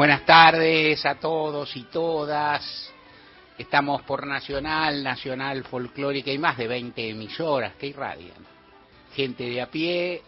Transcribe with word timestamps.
Buenas 0.00 0.24
tardes 0.24 1.04
a 1.04 1.16
todos 1.16 1.76
y 1.76 1.82
todas. 1.82 2.90
Estamos 3.58 4.00
por 4.00 4.26
Nacional, 4.26 5.04
Nacional 5.04 5.62
Folclórica 5.64 6.32
y 6.32 6.38
más 6.38 6.56
de 6.56 6.66
20 6.66 7.10
emisoras 7.10 7.74
que 7.74 7.88
irradian. 7.88 8.38
Gente 9.14 9.44
de 9.44 9.60
a 9.60 9.66
pie, 9.70 10.22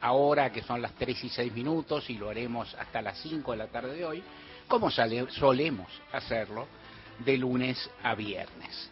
ahora 0.00 0.50
que 0.50 0.64
son 0.64 0.82
las 0.82 0.96
3 0.96 1.22
y 1.22 1.28
6 1.28 1.52
minutos 1.52 2.10
y 2.10 2.14
lo 2.14 2.30
haremos 2.30 2.74
hasta 2.74 3.00
las 3.00 3.16
5 3.18 3.52
de 3.52 3.58
la 3.58 3.68
tarde 3.68 3.94
de 3.94 4.04
hoy, 4.04 4.24
como 4.66 4.90
solemos 4.90 5.86
hacerlo 6.10 6.66
de 7.20 7.38
lunes 7.38 7.90
a 8.02 8.16
viernes. 8.16 8.90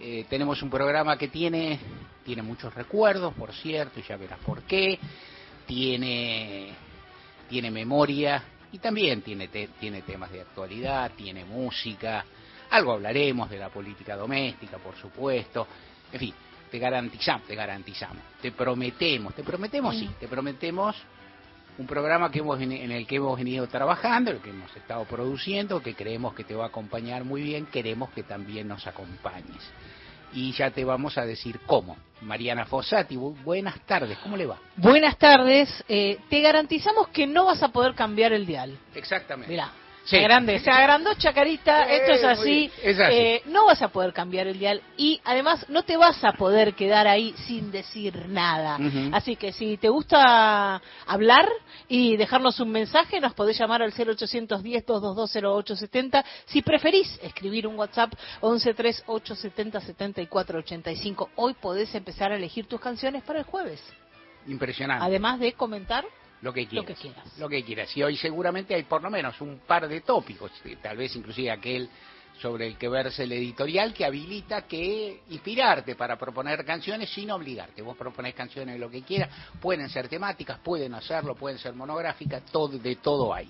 Eh, 0.00 0.24
tenemos 0.30 0.62
un 0.62 0.70
programa 0.70 1.18
que 1.18 1.28
tiene, 1.28 1.78
tiene 2.24 2.40
muchos 2.40 2.74
recuerdos, 2.74 3.34
por 3.34 3.52
cierto, 3.52 4.00
y 4.00 4.04
ya 4.04 4.16
verás 4.16 4.38
por 4.38 4.62
qué. 4.62 4.98
Tiene, 5.66 6.70
tiene 7.50 7.70
memoria, 7.70 8.42
y 8.72 8.78
también 8.78 9.22
tiene, 9.22 9.48
tiene 9.48 10.02
temas 10.02 10.30
de 10.30 10.40
actualidad, 10.40 11.12
tiene 11.16 11.44
música, 11.44 12.24
algo 12.70 12.92
hablaremos 12.92 13.48
de 13.48 13.58
la 13.58 13.68
política 13.68 14.16
doméstica, 14.16 14.78
por 14.78 14.96
supuesto, 14.96 15.66
en 16.12 16.20
fin, 16.20 16.34
te 16.70 16.78
garantizamos, 16.78 17.46
te 17.46 17.54
garantizamos, 17.54 18.22
te 18.40 18.52
prometemos, 18.52 19.34
te 19.34 19.42
prometemos, 19.42 19.96
sí, 19.96 20.10
te 20.18 20.28
prometemos 20.28 20.96
un 21.78 21.86
programa 21.86 22.30
que 22.30 22.38
hemos, 22.38 22.60
en 22.60 22.72
el 22.72 23.06
que 23.06 23.16
hemos 23.16 23.36
venido 23.36 23.66
trabajando, 23.66 24.30
el 24.30 24.38
que 24.38 24.50
hemos 24.50 24.74
estado 24.74 25.04
produciendo, 25.04 25.82
que 25.82 25.94
creemos 25.94 26.34
que 26.34 26.44
te 26.44 26.54
va 26.54 26.64
a 26.64 26.68
acompañar 26.68 27.24
muy 27.24 27.42
bien, 27.42 27.66
queremos 27.66 28.10
que 28.10 28.22
también 28.22 28.68
nos 28.68 28.86
acompañes 28.86 29.62
y 30.32 30.52
ya 30.52 30.70
te 30.70 30.84
vamos 30.84 31.18
a 31.18 31.24
decir 31.24 31.60
cómo. 31.66 31.96
Mariana 32.22 32.64
Fossati, 32.64 33.16
buenas 33.16 33.78
tardes, 33.80 34.16
¿cómo 34.22 34.36
le 34.36 34.46
va? 34.46 34.58
Buenas 34.76 35.18
tardes, 35.18 35.84
eh, 35.88 36.18
te 36.30 36.40
garantizamos 36.40 37.08
que 37.08 37.26
no 37.26 37.44
vas 37.44 37.62
a 37.62 37.68
poder 37.68 37.94
cambiar 37.94 38.32
el 38.32 38.46
dial. 38.46 38.78
Exactamente. 38.94 39.50
Mira, 39.50 39.70
se, 40.06 40.20
grande, 40.20 40.58
se 40.60 40.70
agrandó 40.70 41.12
Chacarita, 41.14 41.82
esto 41.82 42.12
es 42.12 42.22
así. 42.24 42.70
Eh, 42.82 43.42
no 43.46 43.66
vas 43.66 43.82
a 43.82 43.88
poder 43.88 44.12
cambiar 44.12 44.46
el 44.46 44.56
dial 44.58 44.80
y 44.96 45.20
además 45.24 45.66
no 45.68 45.82
te 45.82 45.96
vas 45.96 46.22
a 46.24 46.30
poder 46.32 46.74
quedar 46.74 47.08
ahí 47.08 47.34
sin 47.46 47.72
decir 47.72 48.28
nada. 48.28 48.78
Así 49.12 49.36
que 49.36 49.52
si 49.52 49.76
te 49.76 49.88
gusta 49.88 50.80
hablar 51.06 51.48
y 51.88 52.16
dejarnos 52.16 52.58
un 52.60 52.70
mensaje, 52.70 53.20
nos 53.20 53.34
podés 53.34 53.58
llamar 53.58 53.82
al 53.82 53.92
0810-222-0870. 53.92 56.24
Si 56.46 56.62
preferís 56.62 57.18
escribir 57.22 57.66
un 57.66 57.76
WhatsApp, 57.76 58.14
1138707485. 58.42 61.30
Hoy 61.34 61.54
podés 61.54 61.92
empezar 61.94 62.30
a 62.32 62.36
elegir 62.36 62.66
tus 62.66 62.80
canciones 62.80 63.24
para 63.24 63.40
el 63.40 63.44
jueves. 63.44 63.82
Impresionante. 64.46 65.04
Además 65.04 65.40
de 65.40 65.52
comentar 65.54 66.04
lo 66.42 66.52
que 66.52 66.66
quieras. 66.66 66.86
Lo 67.38 67.48
que 67.48 67.64
quieras. 67.64 67.96
Y 67.96 68.02
hoy 68.02 68.16
seguramente 68.16 68.74
hay 68.74 68.84
por 68.84 69.02
lo 69.02 69.10
menos 69.10 69.40
un 69.40 69.60
par 69.66 69.88
de 69.88 70.00
tópicos, 70.02 70.52
tal 70.82 70.96
vez 70.96 71.14
inclusive 71.16 71.50
aquel 71.50 71.88
sobre 72.40 72.66
el 72.66 72.76
que 72.76 72.88
verse 72.88 73.24
el 73.24 73.32
editorial 73.32 73.94
que 73.94 74.04
habilita 74.04 74.62
que 74.66 75.22
inspirarte 75.30 75.94
para 75.94 76.18
proponer 76.18 76.64
canciones 76.64 77.10
sin 77.10 77.30
obligarte. 77.30 77.80
Vos 77.82 77.96
proponés 77.96 78.34
canciones 78.34 78.74
de 78.74 78.78
lo 78.78 78.90
que 78.90 79.02
quieras, 79.02 79.30
pueden 79.60 79.88
ser 79.88 80.08
temáticas, 80.08 80.58
pueden 80.58 80.94
hacerlo, 80.94 81.34
pueden 81.34 81.58
ser 81.58 81.74
monográficas, 81.74 82.44
todo, 82.46 82.78
de 82.78 82.96
todo 82.96 83.32
hay. 83.32 83.48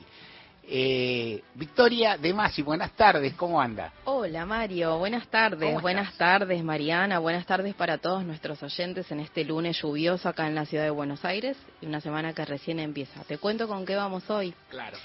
Eh, 0.68 1.42
Victoria 1.54 2.16
de 2.16 2.34
Masi, 2.34 2.60
buenas 2.60 2.90
tardes, 2.92 3.34
¿cómo 3.34 3.60
anda? 3.60 3.92
Hola 4.04 4.44
Mario, 4.44 4.98
buenas 4.98 5.28
tardes, 5.28 5.80
buenas 5.80 6.12
tardes 6.18 6.64
Mariana, 6.64 7.20
buenas 7.20 7.46
tardes 7.46 7.72
para 7.76 7.98
todos 7.98 8.24
nuestros 8.24 8.60
oyentes 8.64 9.12
en 9.12 9.20
este 9.20 9.44
lunes 9.44 9.80
lluvioso 9.80 10.28
acá 10.28 10.48
en 10.48 10.56
la 10.56 10.66
ciudad 10.66 10.82
de 10.82 10.90
Buenos 10.90 11.24
Aires 11.24 11.56
y 11.80 11.86
una 11.86 12.00
semana 12.00 12.32
que 12.32 12.44
recién 12.44 12.80
empieza. 12.80 13.22
Te 13.24 13.38
cuento 13.38 13.68
con 13.68 13.86
qué 13.86 13.94
vamos 13.94 14.28
hoy. 14.28 14.54
Claro. 14.68 14.96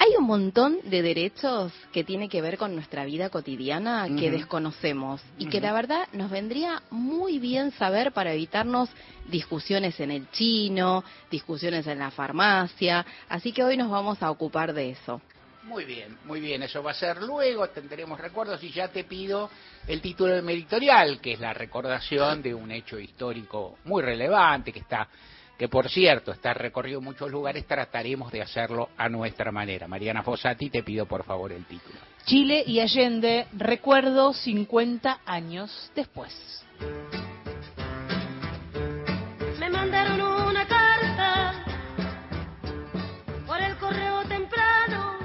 Hay 0.00 0.14
un 0.16 0.26
montón 0.26 0.78
de 0.84 1.02
derechos 1.02 1.72
que 1.92 2.04
tiene 2.04 2.28
que 2.28 2.40
ver 2.40 2.56
con 2.56 2.72
nuestra 2.72 3.04
vida 3.04 3.30
cotidiana 3.30 4.06
que 4.16 4.30
desconocemos 4.30 5.20
y 5.38 5.48
que 5.48 5.60
la 5.60 5.72
verdad 5.72 6.06
nos 6.12 6.30
vendría 6.30 6.82
muy 6.90 7.40
bien 7.40 7.72
saber 7.72 8.12
para 8.12 8.32
evitarnos 8.32 8.88
discusiones 9.26 9.98
en 9.98 10.12
el 10.12 10.30
chino, 10.30 11.02
discusiones 11.32 11.84
en 11.88 11.98
la 11.98 12.12
farmacia, 12.12 13.04
así 13.28 13.52
que 13.52 13.64
hoy 13.64 13.76
nos 13.76 13.90
vamos 13.90 14.22
a 14.22 14.30
ocupar 14.30 14.72
de 14.72 14.90
eso. 14.90 15.20
Muy 15.64 15.84
bien, 15.84 16.16
muy 16.24 16.40
bien, 16.40 16.62
eso 16.62 16.80
va 16.80 16.92
a 16.92 16.94
ser 16.94 17.20
luego, 17.20 17.68
tendremos 17.70 18.20
recuerdos 18.20 18.62
y 18.62 18.70
ya 18.70 18.88
te 18.88 19.02
pido 19.02 19.50
el 19.88 20.00
título 20.00 20.40
de 20.40 20.52
editorial, 20.52 21.20
que 21.20 21.32
es 21.32 21.40
la 21.40 21.52
recordación 21.52 22.40
de 22.40 22.54
un 22.54 22.70
hecho 22.70 23.00
histórico 23.00 23.78
muy 23.84 24.02
relevante 24.02 24.72
que 24.72 24.78
está 24.78 25.08
que 25.58 25.68
por 25.68 25.90
cierto 25.90 26.30
está 26.30 26.54
recorrido 26.54 27.00
en 27.00 27.04
muchos 27.04 27.28
lugares, 27.30 27.66
trataremos 27.66 28.30
de 28.30 28.40
hacerlo 28.42 28.90
a 28.96 29.08
nuestra 29.08 29.50
manera. 29.50 29.88
Mariana 29.88 30.22
Fossati, 30.22 30.70
te 30.70 30.84
pido 30.84 31.04
por 31.06 31.24
favor 31.24 31.50
el 31.50 31.64
título. 31.64 31.98
Chile 32.24 32.62
y 32.64 32.78
Allende, 32.78 33.48
recuerdo 33.52 34.32
50 34.32 35.20
años 35.26 35.90
después. 35.96 36.64
Me 39.58 39.68
mandaron 39.68 40.20
una 40.20 40.64
carta 40.68 41.64
por 43.44 43.60
el 43.60 43.76
correo 43.78 44.22
temprano. 44.28 45.18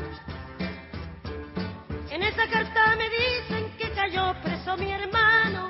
En 2.09 2.23
esa 2.23 2.47
carta 2.47 2.95
me 2.95 3.07
dicen 3.09 3.77
que 3.77 3.91
cayó 3.91 4.33
preso 4.41 4.75
mi 4.77 4.91
hermano. 4.91 5.69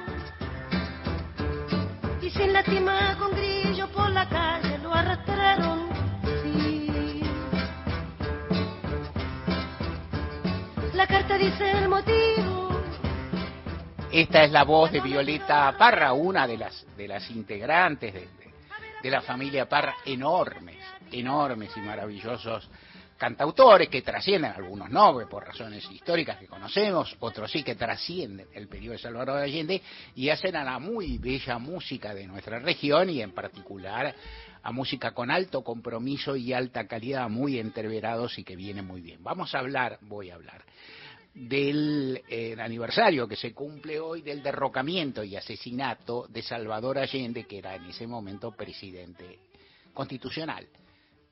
Y 2.21 2.29
sin 2.29 2.53
lástima 2.53 3.17
con 3.19 3.32
Esta 14.11 14.43
es 14.43 14.51
la 14.51 14.63
voz 14.63 14.91
de 14.91 14.99
Violeta 14.99 15.75
Parra, 15.77 16.11
una 16.13 16.47
de 16.47 16.57
las, 16.57 16.87
de 16.97 17.07
las 17.07 17.29
integrantes 17.29 18.13
de, 18.13 18.27
de 19.01 19.11
la 19.11 19.21
familia 19.21 19.69
Parra, 19.69 19.95
enormes, 20.05 20.77
enormes 21.11 21.69
y 21.77 21.81
maravillosos 21.81 22.67
cantautores 23.15 23.89
que 23.89 24.01
trascienden, 24.01 24.51
algunos 24.51 24.89
no, 24.89 25.17
por 25.29 25.45
razones 25.45 25.89
históricas 25.91 26.39
que 26.39 26.47
conocemos, 26.47 27.15
otros 27.19 27.51
sí 27.51 27.63
que 27.63 27.75
trascienden 27.75 28.47
el 28.53 28.67
periodo 28.67 28.93
de 28.93 28.99
Salvador 28.99 29.37
de 29.37 29.43
Allende 29.43 29.81
y 30.15 30.29
hacen 30.29 30.55
a 30.55 30.63
la 30.63 30.79
muy 30.79 31.19
bella 31.19 31.59
música 31.59 32.13
de 32.13 32.25
nuestra 32.27 32.59
región 32.59 33.09
y 33.09 33.21
en 33.21 33.31
particular 33.31 34.13
a 34.63 34.71
música 34.71 35.11
con 35.11 35.29
alto 35.29 35.63
compromiso 35.63 36.35
y 36.35 36.53
alta 36.53 36.87
calidad, 36.87 37.29
muy 37.29 37.59
entreverados 37.59 38.39
y 38.39 38.43
que 38.43 38.55
viene 38.55 38.81
muy 38.81 39.01
bien. 39.01 39.23
Vamos 39.23 39.53
a 39.53 39.59
hablar, 39.59 39.99
voy 40.01 40.29
a 40.31 40.35
hablar 40.35 40.63
del 41.33 42.21
eh, 42.27 42.55
aniversario 42.59 43.27
que 43.27 43.35
se 43.35 43.53
cumple 43.53 43.99
hoy 43.99 44.21
del 44.21 44.43
derrocamiento 44.43 45.23
y 45.23 45.35
asesinato 45.35 46.27
de 46.27 46.43
Salvador 46.43 46.99
Allende, 46.99 47.45
que 47.45 47.57
era 47.57 47.75
en 47.75 47.85
ese 47.85 48.05
momento 48.05 48.51
presidente 48.51 49.39
constitucional 49.93 50.67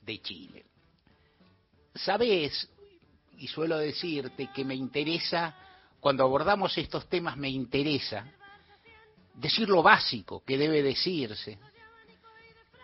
de 0.02 0.22
Chile. 0.22 0.66
Sabes, 1.94 2.70
y 3.38 3.48
suelo 3.48 3.78
decirte 3.78 4.50
que 4.54 4.66
me 4.66 4.76
interesa, 4.76 5.56
cuando 6.00 6.24
abordamos 6.24 6.76
estos 6.78 7.08
temas 7.08 7.38
me 7.38 7.50
interesa 7.50 8.26
decir 9.36 9.70
lo 9.70 9.84
básico 9.84 10.44
que 10.44 10.58
debe 10.58 10.82
decirse, 10.82 11.60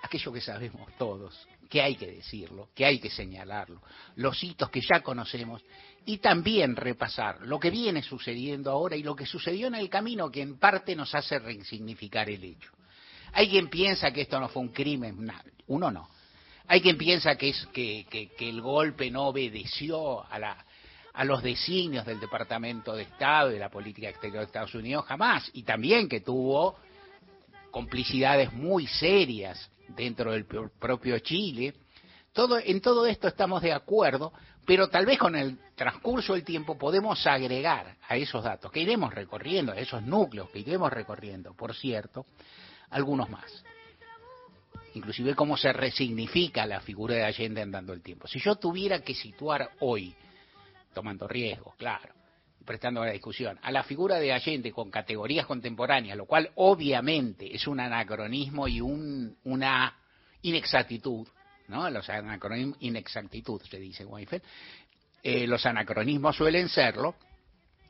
aquello 0.04 0.32
que 0.32 0.42
sabemos 0.42 0.90
todos, 0.98 1.48
que 1.70 1.82
hay 1.82 1.96
que 1.96 2.08
decirlo, 2.08 2.70
que 2.74 2.86
hay 2.86 3.00
que 3.00 3.10
señalarlo, 3.10 3.82
los 4.16 4.42
hitos 4.44 4.70
que 4.70 4.82
ya 4.82 5.02
conocemos 5.02 5.64
y 6.08 6.20
también 6.20 6.78
repasar 6.78 7.42
lo 7.42 7.60
que 7.60 7.70
viene 7.70 8.02
sucediendo 8.02 8.72
ahora 8.72 8.96
y 8.96 9.04
lo 9.04 9.14
que 9.14 9.26
sucedió 9.26 9.68
en 9.68 9.76
el 9.76 9.90
camino 9.90 10.32
que 10.32 10.42
en 10.42 10.58
parte 10.58 10.96
nos 10.96 11.14
hace 11.14 11.38
resignificar 11.38 12.30
el 12.30 12.42
hecho. 12.46 12.72
Hay 13.34 13.50
quien 13.50 13.68
piensa 13.68 14.12
que 14.12 14.22
esto 14.22 14.40
no 14.40 14.48
fue 14.48 14.62
un 14.62 14.70
crimen, 14.70 15.30
uno 15.68 15.92
no. 15.92 16.10
Hay 16.66 16.80
quien 16.80 16.98
piensa 16.98 17.36
que, 17.36 17.50
es, 17.50 17.68
que, 17.74 18.06
que, 18.10 18.50
el 18.50 18.62
golpe 18.62 19.12
no 19.12 19.28
obedeció 19.28 20.26
a, 20.32 20.40
la, 20.40 20.66
a 21.14 21.26
los 21.26 21.44
designios 21.44 22.06
del 22.06 22.22
Departamento 22.22 22.96
de 22.96 23.04
Estado 23.04 23.50
y 23.50 23.56
de 23.56 23.60
la 23.60 23.70
política 23.70 24.08
exterior 24.08 24.40
de 24.40 24.46
Estados 24.46 24.76
Unidos, 24.76 25.04
jamás. 25.06 25.52
Y 25.52 25.64
también 25.64 26.08
que 26.08 26.22
tuvo 26.22 26.78
complicidades 27.70 28.54
muy 28.54 28.88
serias 28.88 29.70
dentro 29.90 30.32
del 30.32 30.46
propio 30.46 31.20
Chile. 31.20 31.74
todo, 32.32 32.60
en 32.60 32.80
todo 32.80 33.06
esto 33.06 33.28
estamos 33.28 33.62
de 33.62 33.74
acuerdo, 33.74 34.32
pero 34.68 34.90
tal 34.90 35.06
vez 35.06 35.18
con 35.18 35.34
el 35.38 35.58
transcurso 35.76 36.34
del 36.34 36.44
tiempo 36.44 36.78
podemos 36.78 37.26
agregar 37.26 37.96
a 38.06 38.18
esos 38.18 38.44
datos 38.44 38.70
que 38.70 38.82
iremos 38.82 39.14
recorriendo, 39.14 39.72
a 39.72 39.78
esos 39.78 40.04
núcleos 40.04 40.50
que 40.50 40.60
iremos 40.60 40.92
recorriendo, 40.92 41.54
por 41.54 41.74
cierto, 41.74 42.26
algunos 42.90 43.30
más. 43.30 43.64
Inclusive 44.94 45.36
cómo 45.36 45.56
se 45.56 45.72
resignifica 45.72 46.66
la 46.66 46.82
figura 46.82 47.16
de 47.16 47.24
Allende 47.24 47.62
andando 47.62 47.94
el 47.94 48.02
tiempo. 48.02 48.28
Si 48.28 48.40
yo 48.42 48.56
tuviera 48.56 49.00
que 49.00 49.16
situar 49.16 49.70
hoy, 49.80 50.14
tomando 50.94 51.30
riesgos, 51.30 51.74
claro, 51.76 52.14
prestando 52.66 53.06
la 53.06 53.12
discusión, 53.12 53.58
a 53.62 53.72
la 53.72 53.84
figura 53.84 54.20
de 54.20 54.34
Allende 54.34 54.74
con 54.74 54.92
categorías 54.92 55.46
contemporáneas, 55.46 56.18
lo 56.18 56.26
cual 56.26 56.52
obviamente 56.56 57.56
es 57.56 57.68
un 57.68 57.80
anacronismo 57.80 58.68
y 58.68 58.82
un, 58.82 59.38
una 59.46 59.98
inexactitud, 60.42 61.26
¿no? 61.68 61.90
Los 61.90 62.10
anacronismos, 62.10 62.78
inexactitud 62.82 63.62
se 63.64 63.80
dice 63.80 64.06
Weinfeld, 64.06 64.44
eh, 65.24 65.48
los 65.48 65.66
anacronismos 65.66 66.36
suelen 66.36 66.70
serlo, 66.70 67.16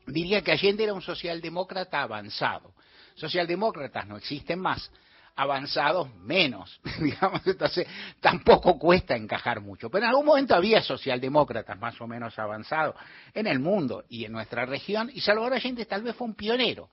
diría 0.06 0.42
que 0.42 0.52
Allende 0.52 0.84
era 0.84 0.94
un 0.94 1.02
socialdemócrata 1.02 2.02
avanzado. 2.02 2.74
Socialdemócratas 3.14 4.06
no 4.06 4.16
existen 4.16 4.58
más, 4.60 4.90
avanzados 5.38 6.12
menos, 6.16 6.80
digamos, 7.00 7.46
entonces 7.46 7.86
tampoco 8.20 8.78
cuesta 8.78 9.14
encajar 9.14 9.60
mucho. 9.60 9.88
Pero 9.88 10.04
en 10.04 10.10
algún 10.10 10.26
momento 10.26 10.54
había 10.54 10.82
socialdemócratas 10.82 11.78
más 11.78 12.00
o 12.00 12.08
menos 12.08 12.36
avanzados 12.38 12.96
en 13.32 13.46
el 13.46 13.60
mundo 13.60 14.04
y 14.08 14.24
en 14.24 14.32
nuestra 14.32 14.66
región, 14.66 15.10
y 15.14 15.20
Salvador 15.20 15.54
Allende 15.54 15.86
tal 15.86 16.02
vez 16.02 16.16
fue 16.16 16.26
un 16.26 16.34
pionero 16.34 16.90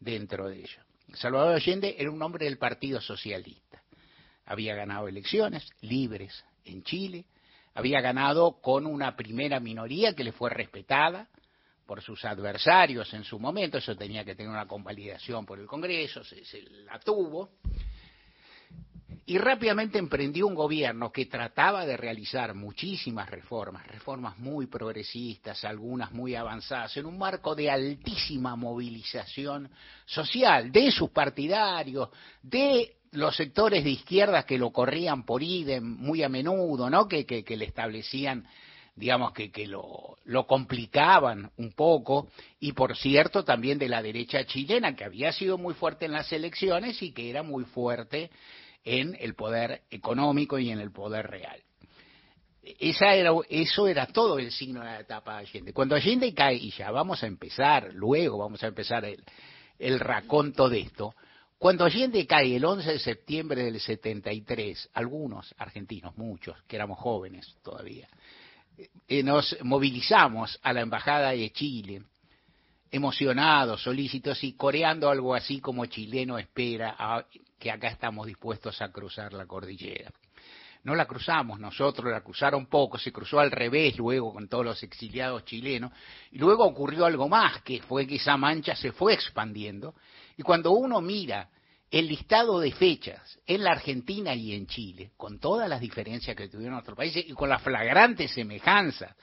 dentro 0.00 0.48
de 0.48 0.60
ello. 0.60 0.82
Salvador 1.12 1.56
Allende 1.56 1.94
era 1.98 2.10
un 2.10 2.22
hombre 2.22 2.46
del 2.46 2.56
Partido 2.56 3.00
Socialista. 3.00 3.82
Había 4.46 4.74
ganado 4.74 5.08
elecciones 5.08 5.68
libres 5.80 6.44
en 6.64 6.82
Chile, 6.82 7.26
había 7.74 8.00
ganado 8.00 8.60
con 8.60 8.86
una 8.86 9.16
primera 9.16 9.60
minoría 9.60 10.14
que 10.14 10.24
le 10.24 10.32
fue 10.32 10.50
respetada, 10.50 11.28
por 11.86 12.02
sus 12.02 12.24
adversarios 12.24 13.12
en 13.14 13.24
su 13.24 13.38
momento, 13.38 13.78
eso 13.78 13.96
tenía 13.96 14.24
que 14.24 14.34
tener 14.34 14.50
una 14.50 14.66
convalidación 14.66 15.44
por 15.44 15.58
el 15.58 15.66
Congreso, 15.66 16.24
se, 16.24 16.42
la 16.86 16.98
tuvo, 16.98 17.50
y 19.26 19.38
rápidamente 19.38 19.98
emprendió 19.98 20.46
un 20.46 20.54
gobierno 20.54 21.10
que 21.10 21.26
trataba 21.26 21.86
de 21.86 21.96
realizar 21.96 22.54
muchísimas 22.54 23.28
reformas, 23.30 23.86
reformas 23.86 24.38
muy 24.38 24.66
progresistas, 24.66 25.64
algunas 25.64 26.12
muy 26.12 26.34
avanzadas, 26.34 26.96
en 26.96 27.06
un 27.06 27.16
marco 27.16 27.54
de 27.54 27.70
altísima 27.70 28.54
movilización 28.54 29.70
social 30.04 30.70
de 30.70 30.90
sus 30.90 31.10
partidarios, 31.10 32.10
de 32.42 32.96
los 33.14 33.36
sectores 33.36 33.84
de 33.84 33.90
izquierda 33.90 34.44
que 34.44 34.58
lo 34.58 34.70
corrían 34.70 35.24
por 35.24 35.42
idem 35.42 35.84
muy 35.84 36.22
a 36.22 36.28
menudo, 36.28 36.90
¿no? 36.90 37.08
que, 37.08 37.24
que 37.24 37.56
le 37.56 37.64
establecían 37.64 38.46
digamos 38.96 39.32
que, 39.32 39.50
que 39.50 39.66
lo, 39.66 40.18
lo, 40.24 40.46
complicaban 40.46 41.50
un 41.56 41.72
poco, 41.72 42.28
y 42.60 42.72
por 42.72 42.96
cierto 42.96 43.44
también 43.44 43.78
de 43.78 43.88
la 43.88 44.02
derecha 44.02 44.44
chilena, 44.44 44.94
que 44.94 45.04
había 45.04 45.32
sido 45.32 45.58
muy 45.58 45.74
fuerte 45.74 46.04
en 46.04 46.12
las 46.12 46.32
elecciones 46.32 47.02
y 47.02 47.12
que 47.12 47.28
era 47.28 47.42
muy 47.42 47.64
fuerte 47.64 48.30
en 48.84 49.16
el 49.18 49.34
poder 49.34 49.82
económico 49.90 50.58
y 50.58 50.70
en 50.70 50.78
el 50.78 50.92
poder 50.92 51.28
real. 51.28 51.60
Esa 52.62 53.14
era, 53.14 53.32
eso 53.48 53.88
era 53.88 54.06
todo 54.06 54.38
el 54.38 54.50
signo 54.50 54.80
de 54.80 54.86
la 54.86 55.00
etapa 55.00 55.34
de 55.34 55.38
Allende. 55.40 55.72
Cuando 55.72 55.96
Allende 55.96 56.32
cae, 56.32 56.54
y 56.54 56.70
ya 56.70 56.90
vamos 56.90 57.22
a 57.22 57.26
empezar, 57.26 57.92
luego 57.92 58.38
vamos 58.38 58.62
a 58.62 58.68
empezar 58.68 59.04
el, 59.04 59.22
el 59.78 60.00
raconto 60.00 60.68
de 60.68 60.80
esto, 60.80 61.14
cuando 61.64 61.86
Allende 61.86 62.26
cae 62.26 62.56
el 62.56 62.62
11 62.66 62.92
de 62.92 62.98
septiembre 62.98 63.64
del 63.64 63.80
73, 63.80 64.90
algunos 64.92 65.54
argentinos, 65.56 66.14
muchos, 66.14 66.62
que 66.64 66.76
éramos 66.76 66.98
jóvenes 66.98 67.56
todavía, 67.62 68.06
eh, 69.08 69.22
nos 69.22 69.56
movilizamos 69.62 70.60
a 70.62 70.74
la 70.74 70.82
Embajada 70.82 71.30
de 71.30 71.50
Chile, 71.52 72.02
emocionados, 72.90 73.82
solícitos 73.82 74.44
y 74.44 74.52
coreando 74.52 75.08
algo 75.08 75.34
así 75.34 75.58
como 75.58 75.86
chileno 75.86 76.36
espera 76.36 77.26
que 77.58 77.70
acá 77.70 77.88
estamos 77.88 78.26
dispuestos 78.26 78.82
a 78.82 78.92
cruzar 78.92 79.32
la 79.32 79.46
cordillera. 79.46 80.12
No 80.82 80.94
la 80.94 81.06
cruzamos 81.06 81.58
nosotros, 81.58 82.12
la 82.12 82.20
cruzaron 82.20 82.66
poco, 82.66 82.98
se 82.98 83.10
cruzó 83.10 83.40
al 83.40 83.50
revés 83.50 83.96
luego 83.96 84.34
con 84.34 84.48
todos 84.48 84.66
los 84.66 84.82
exiliados 84.82 85.46
chilenos, 85.46 85.92
y 86.30 86.36
luego 86.36 86.62
ocurrió 86.66 87.06
algo 87.06 87.26
más, 87.26 87.62
que 87.62 87.80
fue 87.80 88.06
que 88.06 88.16
esa 88.16 88.36
mancha 88.36 88.76
se 88.76 88.92
fue 88.92 89.14
expandiendo, 89.14 89.94
y 90.36 90.42
cuando 90.42 90.72
uno 90.72 91.00
mira 91.00 91.48
el 91.94 92.08
listado 92.08 92.58
de 92.58 92.72
fechas 92.72 93.38
en 93.46 93.62
la 93.62 93.70
Argentina 93.70 94.34
y 94.34 94.52
en 94.52 94.66
Chile, 94.66 95.12
con 95.16 95.38
todas 95.38 95.68
las 95.68 95.80
diferencias 95.80 96.34
que 96.34 96.48
tuvieron 96.48 96.72
nuestros 96.72 96.96
países 96.96 97.24
y 97.24 97.34
con 97.34 97.48
la 97.48 97.60
flagrante 97.60 98.26
semejanza 98.26 99.14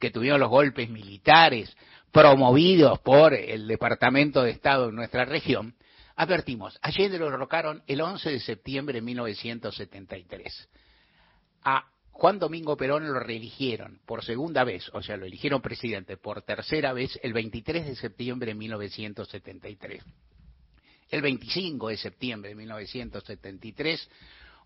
que 0.00 0.10
tuvieron 0.10 0.40
los 0.40 0.50
golpes 0.50 0.90
militares 0.90 1.72
promovidos 2.10 2.98
por 2.98 3.32
el 3.32 3.68
Departamento 3.68 4.42
de 4.42 4.50
Estado 4.50 4.88
en 4.88 4.96
nuestra 4.96 5.24
región, 5.24 5.76
advertimos, 6.16 6.76
Allende 6.82 7.16
lo 7.16 7.30
derrocaron 7.30 7.84
el 7.86 8.00
11 8.00 8.28
de 8.28 8.40
septiembre 8.40 8.94
de 8.94 9.02
1973. 9.02 10.68
A 11.62 11.84
Juan 12.10 12.40
Domingo 12.40 12.76
Perón 12.76 13.06
lo 13.06 13.20
reeligieron 13.20 14.00
por 14.04 14.24
segunda 14.24 14.64
vez, 14.64 14.90
o 14.94 15.00
sea, 15.00 15.16
lo 15.16 15.26
eligieron 15.26 15.62
presidente 15.62 16.16
por 16.16 16.42
tercera 16.42 16.92
vez 16.92 17.20
el 17.22 17.32
23 17.32 17.86
de 17.86 17.94
septiembre 17.94 18.48
de 18.48 18.54
1973. 18.56 20.02
El 21.08 21.22
25 21.22 21.88
de 21.88 21.96
septiembre 21.96 22.50
de 22.50 22.56
1973, 22.56 24.08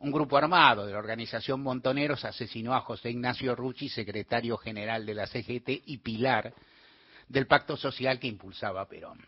un 0.00 0.10
grupo 0.10 0.38
armado 0.38 0.86
de 0.86 0.92
la 0.92 0.98
organización 0.98 1.62
Montoneros 1.62 2.24
asesinó 2.24 2.74
a 2.74 2.80
José 2.80 3.10
Ignacio 3.10 3.54
Rucci, 3.54 3.90
secretario 3.90 4.56
general 4.56 5.04
de 5.04 5.14
la 5.14 5.26
CGT 5.26 5.68
y 5.86 5.98
pilar 5.98 6.54
del 7.28 7.46
pacto 7.46 7.76
social 7.76 8.18
que 8.18 8.26
impulsaba 8.26 8.88
Perón. 8.88 9.18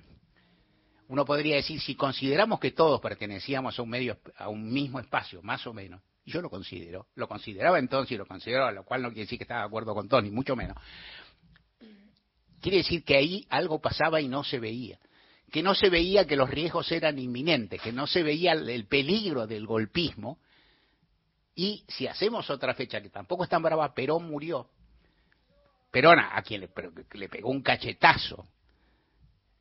Uno 1.09 1.27
podría 1.27 1.57
decir, 1.57 1.79
si 1.81 1.95
consideramos 1.95 2.59
que 2.59 2.71
todos 2.71 2.99
pertenecíamos 3.03 3.79
a 3.79 3.83
un, 3.83 3.91
medio, 3.91 4.19
a 4.39 4.49
un 4.49 4.73
mismo 4.73 4.99
espacio, 4.99 5.43
más 5.43 5.67
o 5.67 5.75
menos, 5.75 6.01
y 6.25 6.31
yo 6.31 6.41
lo 6.41 6.49
considero, 6.49 7.09
lo 7.17 7.29
consideraba 7.29 7.79
entonces 7.79 8.13
y 8.13 8.17
lo 8.17 8.25
consideraba, 8.25 8.73
lo 8.73 8.85
cual 8.85 9.03
no 9.03 9.09
quiere 9.09 9.23
decir 9.25 9.39
que 9.39 9.45
estaba 9.45 9.61
de 9.61 9.67
acuerdo 9.67 9.95
con 9.95 10.09
Tony, 10.09 10.31
mucho 10.31 10.57
menos. 10.57 10.79
Quiere 12.63 12.79
decir 12.79 13.05
que 13.05 13.17
ahí 13.17 13.47
algo 13.51 13.81
pasaba 13.81 14.23
y 14.23 14.29
no 14.29 14.43
se 14.43 14.59
veía 14.59 14.99
que 15.53 15.63
no 15.63 15.75
se 15.75 15.91
veía 15.91 16.27
que 16.27 16.35
los 16.35 16.49
riesgos 16.49 16.91
eran 16.91 17.19
inminentes, 17.19 17.81
que 17.83 17.93
no 17.93 18.07
se 18.07 18.23
veía 18.23 18.53
el 18.53 18.87
peligro 18.87 19.47
del 19.47 19.67
golpismo. 19.67 20.39
Y 21.55 21.85
si 21.89 22.07
hacemos 22.07 22.49
otra 22.49 22.73
fecha 22.73 23.03
que 23.03 23.11
tampoco 23.11 23.45
es 23.45 23.51
tan 23.51 23.63
brava, 23.63 23.93
Perón 23.93 24.31
murió. 24.31 24.71
Perón, 25.91 26.21
a 26.21 26.41
quien 26.41 26.63
le, 26.63 27.29
pegó 27.29 27.51
un 27.51 27.61
cachetazo 27.61 28.49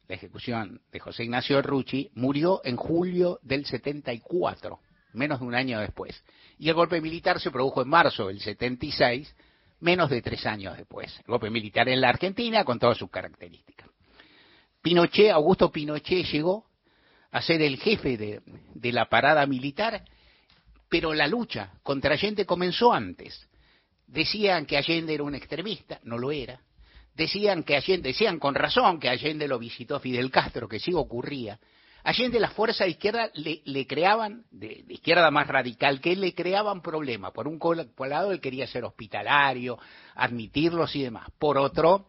la 0.08 0.16
ejecución 0.16 0.82
de 0.92 1.00
José 1.00 1.24
Ignacio 1.24 1.62
Rucci, 1.62 2.10
murió 2.16 2.62
en 2.64 2.78
julio 2.78 3.40
del 3.42 3.66
74, 3.66 4.80
menos 5.14 5.42
de 5.42 5.46
un 5.46 5.56
año 5.56 5.80
después. 5.80 6.24
Y 6.58 6.70
el 6.70 6.76
golpe 6.76 7.02
militar 7.02 7.42
se 7.42 7.52
produjo 7.52 7.82
en 7.82 7.90
marzo 7.90 8.28
del 8.28 8.40
76, 8.40 9.36
menos 9.82 10.10
de 10.10 10.22
tres 10.22 10.46
años 10.46 10.78
después. 10.78 11.18
El 11.20 11.26
golpe 11.28 11.50
militar 11.50 11.90
en 11.90 12.00
la 12.00 12.10
Argentina 12.10 12.64
con 12.64 12.80
todas 12.80 12.98
sus 12.98 13.10
características. 13.10 13.91
Pinochet, 14.82 15.32
Augusto 15.32 15.72
Pinochet 15.72 16.26
llegó 16.26 16.66
a 17.32 17.42
ser 17.42 17.62
el 17.62 17.78
jefe 17.78 18.18
de, 18.18 18.92
la 18.92 19.08
parada 19.08 19.46
militar, 19.46 20.04
pero 20.90 21.14
la 21.14 21.28
lucha 21.28 21.74
contra 21.84 22.14
Allende 22.14 22.46
comenzó 22.46 22.92
antes. 22.92 23.48
Decían 24.08 24.66
que 24.66 24.78
Allende 24.78 25.14
era 25.14 25.24
un 25.24 25.36
extremista, 25.36 26.00
no 26.04 26.18
lo 26.18 26.32
era. 26.32 26.60
Decían 27.16 27.64
que 27.64 27.76
Allende, 27.76 28.10
decían 28.10 28.40
con 28.40 28.56
razón 28.56 29.00
que 29.00 29.10
Allende 29.10 29.48
lo 29.48 29.60
visitó 29.60 30.00
Fidel 30.00 30.30
Castro, 30.30 30.68
que 30.68 30.80
sí 30.80 30.94
ocurría. 30.94 31.60
Allende 32.04 32.40
las 32.40 32.54
fuerzas 32.54 32.86
de 32.86 32.92
izquierda 32.92 33.30
le, 33.36 33.86
creaban, 33.86 34.44
de, 34.50 34.84
izquierda 34.90 35.30
más 35.30 35.48
radical, 35.48 36.02
que 36.02 36.16
le 36.16 36.34
creaban 36.34 36.82
problemas. 36.82 37.32
Por 37.32 37.48
un 37.48 37.60
lado 38.10 38.32
él 38.32 38.42
quería 38.42 38.66
ser 38.66 38.84
hospitalario, 38.84 39.78
admitirlos 40.16 40.96
y 40.96 41.04
demás. 41.04 41.30
Por 41.38 41.60
otro, 41.60 42.08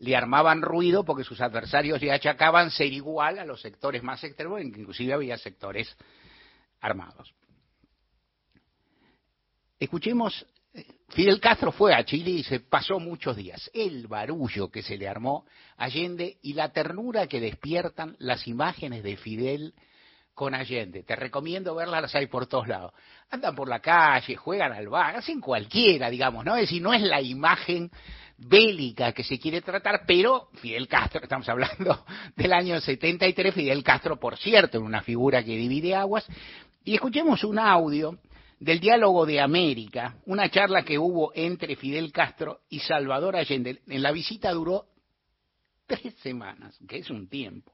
le 0.00 0.16
armaban 0.16 0.62
ruido 0.62 1.04
porque 1.04 1.24
sus 1.24 1.40
adversarios 1.40 2.00
le 2.00 2.10
achacaban 2.10 2.70
ser 2.70 2.92
igual 2.92 3.38
a 3.38 3.44
los 3.44 3.60
sectores 3.60 4.02
más 4.02 4.24
extremos, 4.24 4.60
inclusive 4.62 5.12
había 5.12 5.36
sectores 5.36 5.94
armados. 6.80 7.34
Escuchemos, 9.78 10.46
eh, 10.72 10.86
Fidel 11.10 11.38
Castro 11.38 11.70
fue 11.70 11.94
a 11.94 12.04
Chile 12.04 12.30
y 12.30 12.42
se 12.42 12.60
pasó 12.60 12.98
muchos 12.98 13.36
días. 13.36 13.70
El 13.74 14.06
barullo 14.06 14.70
que 14.70 14.82
se 14.82 14.96
le 14.96 15.06
armó 15.06 15.44
a 15.76 15.84
Allende 15.84 16.38
y 16.42 16.54
la 16.54 16.72
ternura 16.72 17.26
que 17.26 17.40
despiertan 17.40 18.16
las 18.18 18.48
imágenes 18.48 19.02
de 19.02 19.16
Fidel 19.18 19.74
con 20.32 20.54
Allende. 20.54 21.02
Te 21.02 21.14
recomiendo 21.16 21.74
verlas, 21.74 22.00
las 22.00 22.14
hay 22.14 22.26
por 22.26 22.46
todos 22.46 22.68
lados. 22.68 22.94
Andan 23.30 23.54
por 23.54 23.68
la 23.68 23.80
calle, 23.80 24.34
juegan 24.36 24.72
al 24.72 24.88
bar, 24.88 25.16
hacen 25.16 25.40
cualquiera, 25.40 26.08
digamos, 26.08 26.42
¿no? 26.42 26.56
Es 26.56 26.62
decir, 26.62 26.80
no 26.80 26.94
es 26.94 27.02
la 27.02 27.20
imagen 27.20 27.90
bélica 28.40 29.12
que 29.12 29.22
se 29.22 29.38
quiere 29.38 29.60
tratar, 29.60 30.02
pero 30.06 30.48
Fidel 30.54 30.88
Castro, 30.88 31.20
estamos 31.22 31.48
hablando 31.48 32.04
del 32.36 32.52
año 32.52 32.80
73, 32.80 33.54
Fidel 33.54 33.84
Castro, 33.84 34.18
por 34.18 34.36
cierto, 34.38 34.80
una 34.80 35.02
figura 35.02 35.44
que 35.44 35.56
divide 35.56 35.94
aguas, 35.94 36.26
y 36.84 36.94
escuchemos 36.94 37.44
un 37.44 37.58
audio 37.58 38.18
del 38.58 38.80
diálogo 38.80 39.26
de 39.26 39.40
América, 39.40 40.16
una 40.26 40.50
charla 40.50 40.82
que 40.82 40.98
hubo 40.98 41.32
entre 41.34 41.76
Fidel 41.76 42.12
Castro 42.12 42.60
y 42.68 42.80
Salvador 42.80 43.36
Allende. 43.36 43.80
En 43.86 44.02
la 44.02 44.12
visita 44.12 44.50
duró 44.52 44.86
tres 45.86 46.14
semanas, 46.22 46.78
que 46.88 46.98
es 46.98 47.10
un 47.10 47.28
tiempo. 47.28 47.72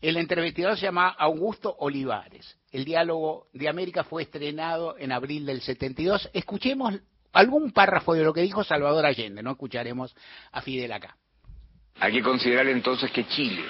El 0.00 0.16
entrevistador 0.16 0.76
se 0.76 0.86
llama 0.86 1.08
Augusto 1.08 1.74
Olivares. 1.78 2.58
El 2.70 2.84
diálogo 2.84 3.48
de 3.52 3.68
América 3.68 4.04
fue 4.04 4.22
estrenado 4.22 4.96
en 4.98 5.12
abril 5.12 5.46
del 5.46 5.60
72. 5.60 6.30
Escuchemos 6.32 6.94
algún 7.32 7.72
párrafo 7.72 8.14
de 8.14 8.24
lo 8.24 8.32
que 8.32 8.42
dijo 8.42 8.64
Salvador 8.64 9.06
Allende, 9.06 9.42
no 9.42 9.52
escucharemos 9.52 10.14
a 10.52 10.60
Fidel 10.60 10.92
acá. 10.92 11.16
Hay 12.00 12.12
que 12.12 12.22
considerar 12.22 12.66
entonces 12.68 13.10
que 13.10 13.26
Chile 13.26 13.64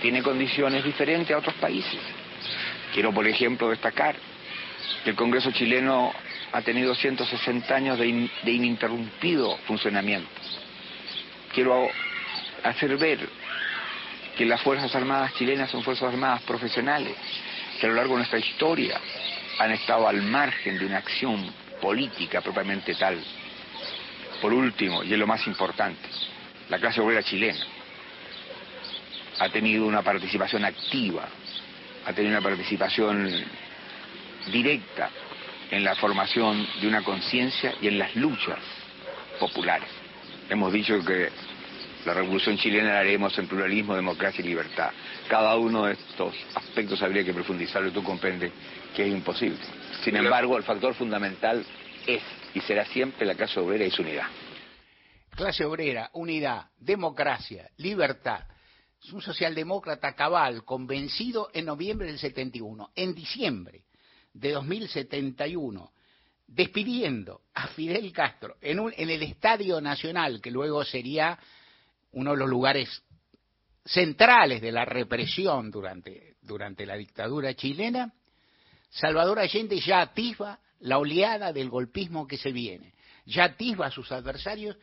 tiene 0.00 0.22
condiciones 0.22 0.84
diferentes 0.84 1.34
a 1.34 1.38
otros 1.38 1.54
países. 1.56 2.00
Quiero, 2.92 3.12
por 3.12 3.26
ejemplo, 3.26 3.68
destacar 3.68 4.16
que 5.04 5.10
el 5.10 5.16
Congreso 5.16 5.50
chileno 5.52 6.12
ha 6.52 6.62
tenido 6.62 6.94
160 6.94 7.74
años 7.74 7.98
de, 7.98 8.06
ininterrumpido 8.44 9.56
funcionamiento. 9.66 10.28
Quiero 11.54 11.88
hacer 12.64 12.96
ver 12.96 13.28
que 14.36 14.44
las 14.46 14.60
Fuerzas 14.62 14.94
Armadas 14.94 15.34
chilenas 15.34 15.70
son 15.70 15.82
Fuerzas 15.82 16.12
Armadas 16.12 16.42
profesionales, 16.42 17.14
que 17.78 17.86
a 17.86 17.90
lo 17.90 17.96
largo 17.96 18.14
de 18.14 18.18
nuestra 18.18 18.38
historia 18.38 19.00
han 19.58 19.72
estado 19.72 20.08
al 20.08 20.22
margen 20.22 20.78
de 20.78 20.86
una 20.86 20.98
acción 20.98 21.52
política 21.80 22.40
propiamente 22.40 22.94
tal. 22.94 23.18
Por 24.40 24.52
último, 24.52 25.02
y 25.02 25.12
es 25.12 25.18
lo 25.18 25.26
más 25.26 25.46
importante, 25.46 26.08
la 26.68 26.78
clase 26.78 27.00
obrera 27.00 27.22
chilena 27.22 27.60
ha 29.38 29.48
tenido 29.48 29.86
una 29.86 30.02
participación 30.02 30.64
activa, 30.64 31.26
ha 32.06 32.12
tenido 32.12 32.36
una 32.36 32.46
participación 32.46 33.28
directa 34.52 35.10
en 35.70 35.84
la 35.84 35.94
formación 35.94 36.66
de 36.80 36.88
una 36.88 37.02
conciencia 37.02 37.74
y 37.80 37.88
en 37.88 37.98
las 37.98 38.14
luchas 38.16 38.58
populares. 39.38 39.88
Hemos 40.48 40.72
dicho 40.72 41.02
que 41.04 41.30
la 42.04 42.14
revolución 42.14 42.56
chilena 42.56 42.94
la 42.94 43.00
haremos 43.00 43.38
en 43.38 43.46
pluralismo, 43.46 43.94
democracia 43.94 44.42
y 44.44 44.48
libertad. 44.48 44.90
Cada 45.28 45.56
uno 45.56 45.84
de 45.86 45.94
estos 45.94 46.34
aspectos 46.54 47.02
habría 47.02 47.24
que 47.24 47.32
profundizarlo 47.32 47.92
tú 47.92 48.02
comprendes 48.02 48.52
que 48.94 49.06
es 49.06 49.12
imposible. 49.12 49.58
Sin 50.04 50.16
embargo, 50.16 50.56
el 50.56 50.62
factor 50.62 50.94
fundamental 50.94 51.64
es 52.06 52.22
y 52.54 52.60
será 52.60 52.84
siempre 52.86 53.26
la 53.26 53.34
clase 53.34 53.60
obrera 53.60 53.84
y 53.84 53.90
su 53.90 54.02
unidad. 54.02 54.26
Clase 55.30 55.64
obrera, 55.64 56.10
unidad, 56.14 56.66
democracia, 56.78 57.70
libertad. 57.76 58.44
Es 59.02 59.12
un 59.12 59.22
socialdemócrata 59.22 60.14
cabal, 60.14 60.64
convencido 60.64 61.50
en 61.54 61.66
noviembre 61.66 62.08
del 62.08 62.18
71. 62.18 62.90
En 62.94 63.14
diciembre 63.14 63.84
de 64.32 64.52
2071, 64.52 65.92
despidiendo 66.46 67.42
a 67.54 67.68
Fidel 67.68 68.12
Castro 68.12 68.56
en, 68.60 68.80
un, 68.80 68.92
en 68.96 69.08
el 69.08 69.22
Estadio 69.22 69.80
Nacional, 69.80 70.40
que 70.40 70.50
luego 70.50 70.84
sería 70.84 71.38
uno 72.12 72.32
de 72.32 72.36
los 72.36 72.48
lugares 72.48 73.02
centrales 73.84 74.60
de 74.60 74.72
la 74.72 74.84
represión 74.84 75.70
durante, 75.70 76.36
durante 76.42 76.84
la 76.84 76.96
dictadura 76.96 77.54
chilena, 77.54 78.12
Salvador 78.90 79.38
Allende 79.38 79.80
ya 79.80 80.00
atisba 80.00 80.58
la 80.80 80.98
oleada 80.98 81.52
del 81.52 81.70
golpismo 81.70 82.26
que 82.26 82.36
se 82.36 82.52
viene, 82.52 82.94
ya 83.26 83.44
atisba 83.44 83.86
a 83.86 83.90
sus 83.90 84.10
adversarios 84.12 84.76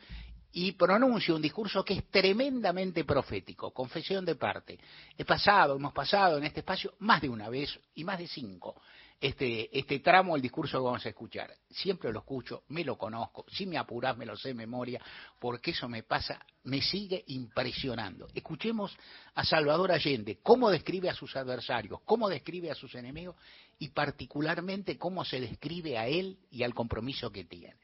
y 0.52 0.72
pronuncia 0.72 1.34
un 1.34 1.42
discurso 1.42 1.84
que 1.84 1.94
es 1.94 2.10
tremendamente 2.10 3.04
profético, 3.04 3.72
confesión 3.72 4.24
de 4.24 4.34
parte. 4.34 4.78
He 5.16 5.24
pasado, 5.24 5.76
hemos 5.76 5.92
pasado 5.92 6.38
en 6.38 6.44
este 6.44 6.60
espacio 6.60 6.94
más 7.00 7.20
de 7.20 7.28
una 7.28 7.48
vez 7.48 7.78
y 7.94 8.04
más 8.04 8.18
de 8.18 8.26
cinco 8.26 8.80
este, 9.20 9.76
este 9.76 9.98
tramo 9.98 10.34
del 10.34 10.42
discurso 10.42 10.78
que 10.78 10.84
vamos 10.84 11.04
a 11.04 11.08
escuchar. 11.08 11.52
Siempre 11.70 12.12
lo 12.12 12.20
escucho, 12.20 12.62
me 12.68 12.84
lo 12.84 12.96
conozco, 12.96 13.44
si 13.48 13.66
me 13.66 13.76
apurás 13.76 14.16
me 14.16 14.26
lo 14.26 14.36
sé 14.36 14.48
de 14.48 14.54
memoria, 14.54 15.00
porque 15.40 15.72
eso 15.72 15.88
me 15.88 16.04
pasa, 16.04 16.40
me 16.64 16.80
sigue 16.80 17.24
impresionando. 17.28 18.28
Escuchemos 18.34 18.96
a 19.34 19.44
Salvador 19.44 19.92
Allende, 19.92 20.38
cómo 20.42 20.70
describe 20.70 21.10
a 21.10 21.14
sus 21.14 21.34
adversarios, 21.36 22.00
cómo 22.04 22.28
describe 22.28 22.70
a 22.70 22.74
sus 22.74 22.94
enemigos 22.94 23.36
y 23.78 23.88
particularmente 23.88 24.98
cómo 24.98 25.24
se 25.24 25.40
describe 25.40 25.98
a 25.98 26.06
él 26.06 26.38
y 26.50 26.62
al 26.62 26.74
compromiso 26.74 27.30
que 27.30 27.44
tiene. 27.44 27.76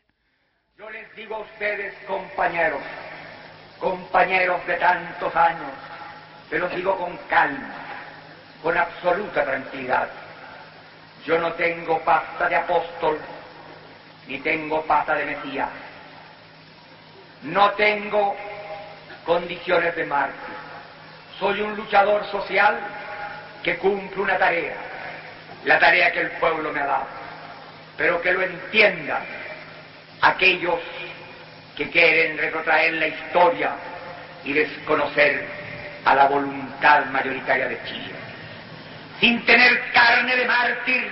Yo 0.76 0.90
les 0.90 1.14
digo 1.14 1.36
a 1.36 1.40
ustedes, 1.40 1.94
compañeros, 2.06 2.82
compañeros 3.78 4.66
de 4.66 4.76
tantos 4.76 5.34
años, 5.36 5.72
se 6.50 6.58
los 6.58 6.74
digo 6.74 6.96
con 6.98 7.16
calma, 7.28 7.74
con 8.62 8.76
absoluta 8.76 9.44
tranquilidad 9.44 10.24
yo 11.24 11.38
no 11.38 11.54
tengo 11.54 11.98
pasta 12.04 12.48
de 12.48 12.56
apóstol, 12.56 13.18
ni 14.26 14.38
tengo 14.40 14.84
pasta 14.84 15.14
de 15.14 15.24
Mesías. 15.24 15.70
No 17.42 17.70
tengo 17.72 18.36
condiciones 19.24 19.96
de 19.96 20.04
mártir. 20.04 20.54
Soy 21.38 21.62
un 21.62 21.76
luchador 21.76 22.24
social 22.26 22.78
que 23.62 23.78
cumple 23.78 24.20
una 24.20 24.38
tarea, 24.38 24.76
la 25.64 25.78
tarea 25.78 26.12
que 26.12 26.20
el 26.20 26.30
pueblo 26.32 26.72
me 26.72 26.80
ha 26.80 26.86
dado. 26.86 27.06
Pero 27.96 28.20
que 28.20 28.32
lo 28.32 28.42
entiendan 28.42 29.22
aquellos 30.20 30.80
que 31.76 31.90
quieren 31.90 32.38
retrotraer 32.38 32.94
la 32.94 33.06
historia 33.08 33.70
y 34.44 34.52
desconocer 34.52 35.46
a 36.04 36.14
la 36.14 36.26
voluntad 36.26 37.06
mayoritaria 37.06 37.68
de 37.68 37.82
Chile 37.84 38.14
sin 39.20 39.42
tener 39.46 39.80
carne 39.92 40.36
de 40.36 40.44
mártir, 40.44 41.10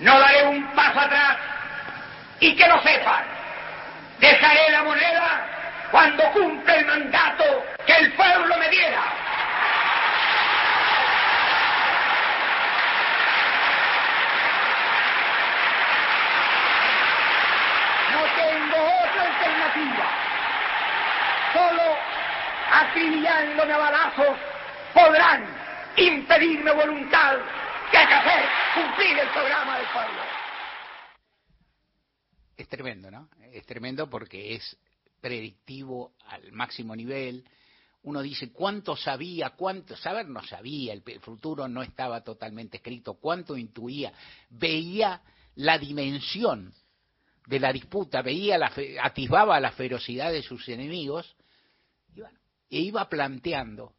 no 0.00 0.18
daré 0.20 0.44
un 0.44 0.64
paso 0.72 1.00
atrás 1.00 1.36
y 2.38 2.54
que 2.54 2.68
lo 2.68 2.80
sepan, 2.82 3.24
dejaré 4.20 4.70
la 4.70 4.82
moneda 4.84 5.46
cuando 5.90 6.22
cumpla 6.30 6.74
el 6.74 6.86
mandato 6.86 7.64
que 7.86 7.96
el 7.96 8.12
pueblo 8.12 8.56
me 8.56 8.68
diera. 8.68 9.02
No 18.12 18.20
tengo 18.36 18.73
otra 18.84 19.22
alternativa. 19.22 20.10
Solo 21.52 21.96
acribillándome 22.70 23.72
a 23.72 23.78
balazos 23.78 24.36
podrán 24.92 25.46
impedirme 25.96 26.72
voluntad 26.72 27.38
que 27.90 27.98
hacer 27.98 28.44
cumplir 28.74 29.18
el 29.18 29.28
programa 29.28 29.78
del 29.78 29.86
pueblo. 29.88 30.22
Es 32.56 32.68
tremendo, 32.68 33.10
¿no? 33.10 33.28
Es 33.52 33.66
tremendo 33.66 34.08
porque 34.08 34.54
es 34.54 34.76
predictivo 35.20 36.14
al 36.26 36.52
máximo 36.52 36.94
nivel. 36.94 37.44
Uno 38.02 38.20
dice 38.20 38.52
cuánto 38.52 38.96
sabía, 38.96 39.50
cuánto, 39.50 39.96
saber 39.96 40.28
no 40.28 40.42
sabía, 40.42 40.92
el, 40.92 41.02
futuro 41.20 41.66
no 41.68 41.82
estaba 41.82 42.22
totalmente 42.22 42.76
escrito, 42.76 43.14
cuánto 43.14 43.56
intuía, 43.56 44.12
veía 44.50 45.22
la 45.56 45.78
dimensión 45.78 46.74
de 47.46 47.60
la 47.60 47.72
disputa, 47.72 48.22
veía 48.22 48.58
la, 48.58 48.72
atisbaba 49.02 49.60
la 49.60 49.72
ferocidad 49.72 50.32
de 50.32 50.42
sus 50.42 50.68
enemigos 50.68 51.36
y 52.68 52.78
e 52.78 52.80
iba 52.80 53.08
planteando 53.08 53.94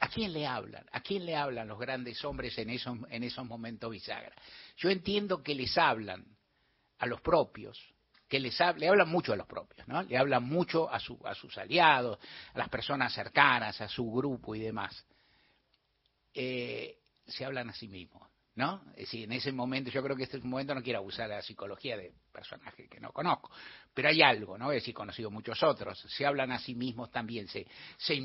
¿A 0.00 0.08
quién 0.08 0.32
le 0.32 0.46
hablan? 0.46 0.84
¿A 0.92 1.00
quién 1.00 1.24
le 1.24 1.36
hablan 1.36 1.68
los 1.68 1.78
grandes 1.78 2.24
hombres 2.24 2.56
en 2.58 2.70
esos, 2.70 2.98
en 3.10 3.22
esos 3.22 3.46
momentos 3.46 3.90
bisagra? 3.90 4.34
Yo 4.76 4.90
entiendo 4.90 5.42
que 5.42 5.54
les 5.54 5.76
hablan 5.78 6.24
a 6.98 7.06
los 7.06 7.20
propios, 7.20 7.78
que 8.28 8.40
les 8.40 8.58
le 8.76 8.88
hablan 8.88 9.08
mucho 9.08 9.32
a 9.32 9.36
los 9.36 9.46
propios, 9.46 9.86
¿no? 9.86 10.02
Le 10.02 10.16
hablan 10.16 10.44
mucho 10.44 10.90
a, 10.90 10.98
su, 10.98 11.20
a 11.24 11.34
sus 11.34 11.56
aliados, 11.58 12.18
a 12.54 12.58
las 12.58 12.68
personas 12.68 13.12
cercanas, 13.12 13.80
a 13.80 13.88
su 13.88 14.10
grupo 14.10 14.54
y 14.54 14.60
demás. 14.60 15.04
Eh, 16.32 16.98
se 17.26 17.44
hablan 17.44 17.70
a 17.70 17.74
sí 17.74 17.86
mismos, 17.86 18.28
¿no? 18.56 18.82
Es 18.92 19.06
decir, 19.06 19.24
en 19.24 19.32
ese 19.32 19.52
momento, 19.52 19.90
yo 19.90 20.02
creo 20.02 20.16
que 20.16 20.24
este 20.24 20.38
momento 20.40 20.74
no 20.74 20.82
quiero 20.82 20.98
abusar 20.98 21.28
de 21.28 21.36
la 21.36 21.42
psicología 21.42 21.96
de 21.96 22.12
personajes 22.34 22.90
que 22.90 23.00
no 23.00 23.12
conozco, 23.12 23.50
pero 23.94 24.08
hay 24.08 24.20
algo, 24.20 24.58
¿no? 24.58 24.72
Es 24.72 24.82
decir, 24.82 24.92
conocido 24.92 25.30
muchos 25.30 25.62
otros, 25.62 26.04
se 26.08 26.26
hablan 26.26 26.50
a 26.50 26.58
sí 26.58 26.74
mismos 26.74 27.12
también, 27.12 27.46
se, 27.46 27.66
se 27.96 28.20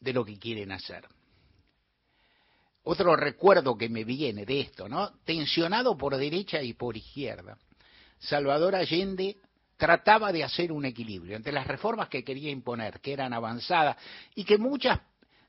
de 0.00 0.12
lo 0.12 0.24
que 0.24 0.38
quieren 0.38 0.70
hacer. 0.70 1.06
Otro 2.84 3.14
recuerdo 3.16 3.76
que 3.76 3.88
me 3.88 4.04
viene 4.04 4.46
de 4.46 4.60
esto, 4.60 4.88
¿no? 4.88 5.18
Tensionado 5.24 5.96
por 5.96 6.16
derecha 6.16 6.62
y 6.62 6.74
por 6.74 6.96
izquierda. 6.96 7.56
Salvador 8.18 8.76
Allende 8.76 9.36
trataba 9.76 10.32
de 10.32 10.44
hacer 10.44 10.70
un 10.70 10.84
equilibrio 10.84 11.36
entre 11.36 11.52
las 11.52 11.66
reformas 11.66 12.08
que 12.08 12.22
quería 12.22 12.50
imponer, 12.50 13.00
que 13.00 13.12
eran 13.12 13.32
avanzadas 13.32 13.96
y 14.34 14.44
que 14.44 14.58
muchas 14.58 15.00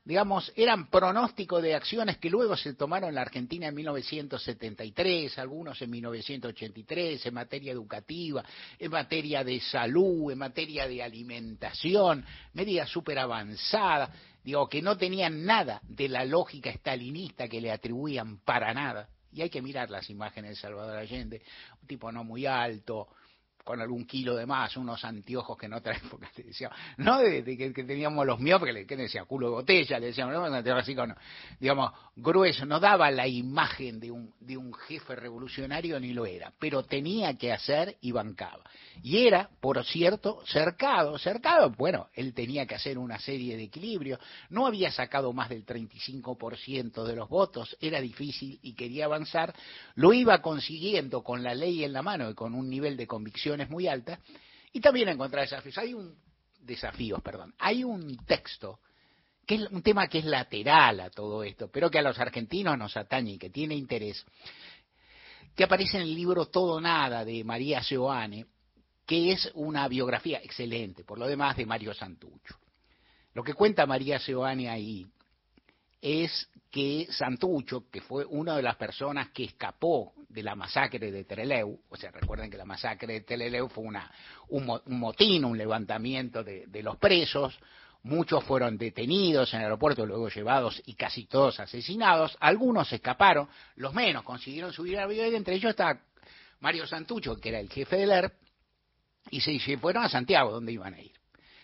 digamos, 0.04 0.52
eran 0.54 0.90
pronósticos 0.90 1.62
de 1.62 1.74
acciones 1.74 2.18
que 2.18 2.28
luego 2.28 2.56
se 2.56 2.74
tomaron 2.74 3.08
en 3.08 3.14
la 3.14 3.22
Argentina 3.22 3.68
en 3.68 3.74
1973, 3.74 5.38
algunos 5.38 5.80
en 5.80 5.90
1983, 5.90 7.24
en 7.24 7.34
materia 7.34 7.72
educativa, 7.72 8.44
en 8.78 8.90
materia 8.90 9.42
de 9.42 9.60
salud, 9.60 10.30
en 10.30 10.38
materia 10.38 10.86
de 10.86 11.02
alimentación, 11.02 12.24
medidas 12.52 12.90
súper 12.90 13.18
avanzadas. 13.18 14.10
digo, 14.42 14.68
que 14.68 14.82
no 14.82 14.98
tenían 14.98 15.44
nada 15.44 15.80
de 15.88 16.08
la 16.10 16.26
lógica 16.26 16.68
estalinista 16.68 17.48
que 17.48 17.62
le 17.62 17.72
atribuían 17.72 18.38
para 18.38 18.74
nada. 18.74 19.08
Y 19.32 19.40
hay 19.40 19.50
que 19.50 19.62
mirar 19.62 19.90
las 19.90 20.10
imágenes 20.10 20.50
de 20.50 20.56
Salvador 20.56 20.98
Allende, 20.98 21.42
un 21.80 21.88
tipo 21.88 22.12
no 22.12 22.22
muy 22.24 22.46
alto, 22.46 23.08
con 23.64 23.80
algún 23.80 24.04
kilo 24.06 24.36
de 24.36 24.46
más, 24.46 24.76
unos 24.76 25.02
anteojos 25.04 25.56
que 25.56 25.66
en 25.66 25.72
otra 25.72 25.96
época 25.96 26.30
te 26.34 26.44
decía, 26.44 26.70
no 26.98 27.18
de, 27.18 27.42
que, 27.56 27.84
teníamos 27.84 28.26
los 28.26 28.38
míos, 28.38 28.58
porque 28.58 28.72
le 28.72 28.84
decía 28.84 29.24
culo 29.24 29.48
de 29.48 29.52
botella, 29.54 29.98
le 29.98 30.06
decíamos, 30.06 30.34
no, 30.34 30.76
así 30.76 30.94
con, 30.94 31.14
digamos, 31.58 31.90
grueso, 32.16 32.64
no 32.64 32.78
daba 32.78 33.10
la 33.10 33.26
imagen 33.26 33.98
de 33.98 34.10
un, 34.10 34.32
de 34.40 34.56
un 34.56 34.72
jefe 34.72 35.16
revolucionario 35.16 35.98
ni 35.98 36.12
lo 36.12 36.26
era, 36.26 36.52
pero 36.58 36.84
tenía 36.84 37.36
que 37.36 37.52
hacer 37.52 37.96
y 38.00 38.12
bancaba. 38.12 38.62
Y 39.02 39.26
era, 39.26 39.50
por 39.60 39.84
cierto, 39.84 40.42
cercado, 40.46 41.18
cercado, 41.18 41.70
bueno, 41.70 42.08
él 42.14 42.32
tenía 42.34 42.66
que 42.66 42.76
hacer 42.76 42.98
una 42.98 43.18
serie 43.18 43.56
de 43.56 43.64
equilibrios, 43.64 44.20
no 44.50 44.66
había 44.66 44.92
sacado 44.92 45.32
más 45.32 45.48
del 45.48 45.66
35% 45.66 47.04
de 47.04 47.16
los 47.16 47.28
votos, 47.28 47.76
era 47.80 48.00
difícil 48.00 48.58
y 48.62 48.74
quería 48.74 49.06
avanzar, 49.06 49.54
lo 49.96 50.12
iba 50.12 50.40
consiguiendo 50.40 51.22
con 51.22 51.42
la 51.42 51.54
ley 51.54 51.84
en 51.84 51.92
la 51.92 52.02
mano 52.02 52.30
y 52.30 52.34
con 52.34 52.54
un 52.54 52.68
nivel 52.68 52.96
de 52.96 53.06
convicción 53.06 53.60
es 53.60 53.70
muy 53.70 53.88
alta, 53.88 54.20
y 54.72 54.80
también 54.80 55.08
encontrar 55.08 55.44
desafíos. 55.44 55.78
Hay 55.78 55.94
un 55.94 56.16
desafíos, 56.60 57.22
perdón. 57.22 57.54
Hay 57.58 57.84
un 57.84 58.16
texto 58.26 58.80
que 59.46 59.56
es 59.56 59.70
un 59.70 59.82
tema 59.82 60.08
que 60.08 60.18
es 60.18 60.24
lateral 60.24 61.00
a 61.00 61.10
todo 61.10 61.44
esto, 61.44 61.68
pero 61.68 61.90
que 61.90 61.98
a 61.98 62.02
los 62.02 62.18
argentinos 62.18 62.78
nos 62.78 62.96
atañe 62.96 63.32
y 63.32 63.38
que 63.38 63.50
tiene 63.50 63.74
interés, 63.74 64.24
que 65.54 65.64
aparece 65.64 65.98
en 65.98 66.04
el 66.04 66.14
libro 66.14 66.46
Todo 66.46 66.80
Nada 66.80 67.24
de 67.24 67.44
María 67.44 67.82
Seoane, 67.82 68.46
que 69.06 69.32
es 69.32 69.50
una 69.54 69.86
biografía 69.88 70.38
excelente, 70.42 71.04
por 71.04 71.18
lo 71.18 71.26
demás, 71.26 71.56
de 71.56 71.66
Mario 71.66 71.94
Santucho. 71.94 72.56
Lo 73.34 73.42
que 73.42 73.54
cuenta 73.54 73.86
María 73.86 74.18
Seoane 74.18 74.68
ahí 74.68 75.06
es 76.00 76.48
que 76.70 77.06
Santucho, 77.10 77.84
que 77.90 78.00
fue 78.00 78.24
una 78.24 78.56
de 78.56 78.62
las 78.62 78.76
personas 78.76 79.30
que 79.30 79.44
escapó 79.44 80.12
de 80.28 80.42
la 80.42 80.54
masacre 80.54 81.10
de 81.10 81.24
Trelew, 81.24 81.80
o 81.88 81.96
sea, 81.96 82.10
recuerden 82.10 82.50
que 82.50 82.56
la 82.56 82.64
masacre 82.64 83.12
de 83.14 83.20
Trelew 83.20 83.68
fue 83.68 83.84
una, 83.84 84.12
un, 84.48 84.80
motín, 84.86 85.44
un 85.44 85.56
levantamiento 85.56 86.42
de, 86.42 86.82
los 86.82 86.96
presos, 86.96 87.56
muchos 88.04 88.44
fueron 88.44 88.78
detenidos 88.78 89.52
en 89.52 89.60
el 89.60 89.64
aeropuerto, 89.64 90.06
luego 90.06 90.28
llevados 90.28 90.80
y 90.86 90.94
casi 90.94 91.26
todos 91.26 91.60
asesinados, 91.60 92.36
algunos 92.40 92.92
escaparon, 92.92 93.48
los 93.76 93.92
menos 93.92 94.22
consiguieron 94.22 94.72
subir 94.72 94.98
al 94.98 95.04
avión, 95.04 95.34
entre 95.34 95.56
ellos 95.56 95.70
está 95.70 96.00
Mario 96.60 96.86
Santucho, 96.86 97.36
que 97.36 97.48
era 97.50 97.60
el 97.60 97.68
jefe 97.68 97.96
del 97.96 98.10
ERP, 98.10 98.34
y 99.30 99.40
se 99.40 99.78
fueron 99.78 100.04
a 100.04 100.08
Santiago, 100.08 100.52
donde 100.52 100.72
iban 100.72 100.94
a 100.94 101.00
ir. 101.00 101.12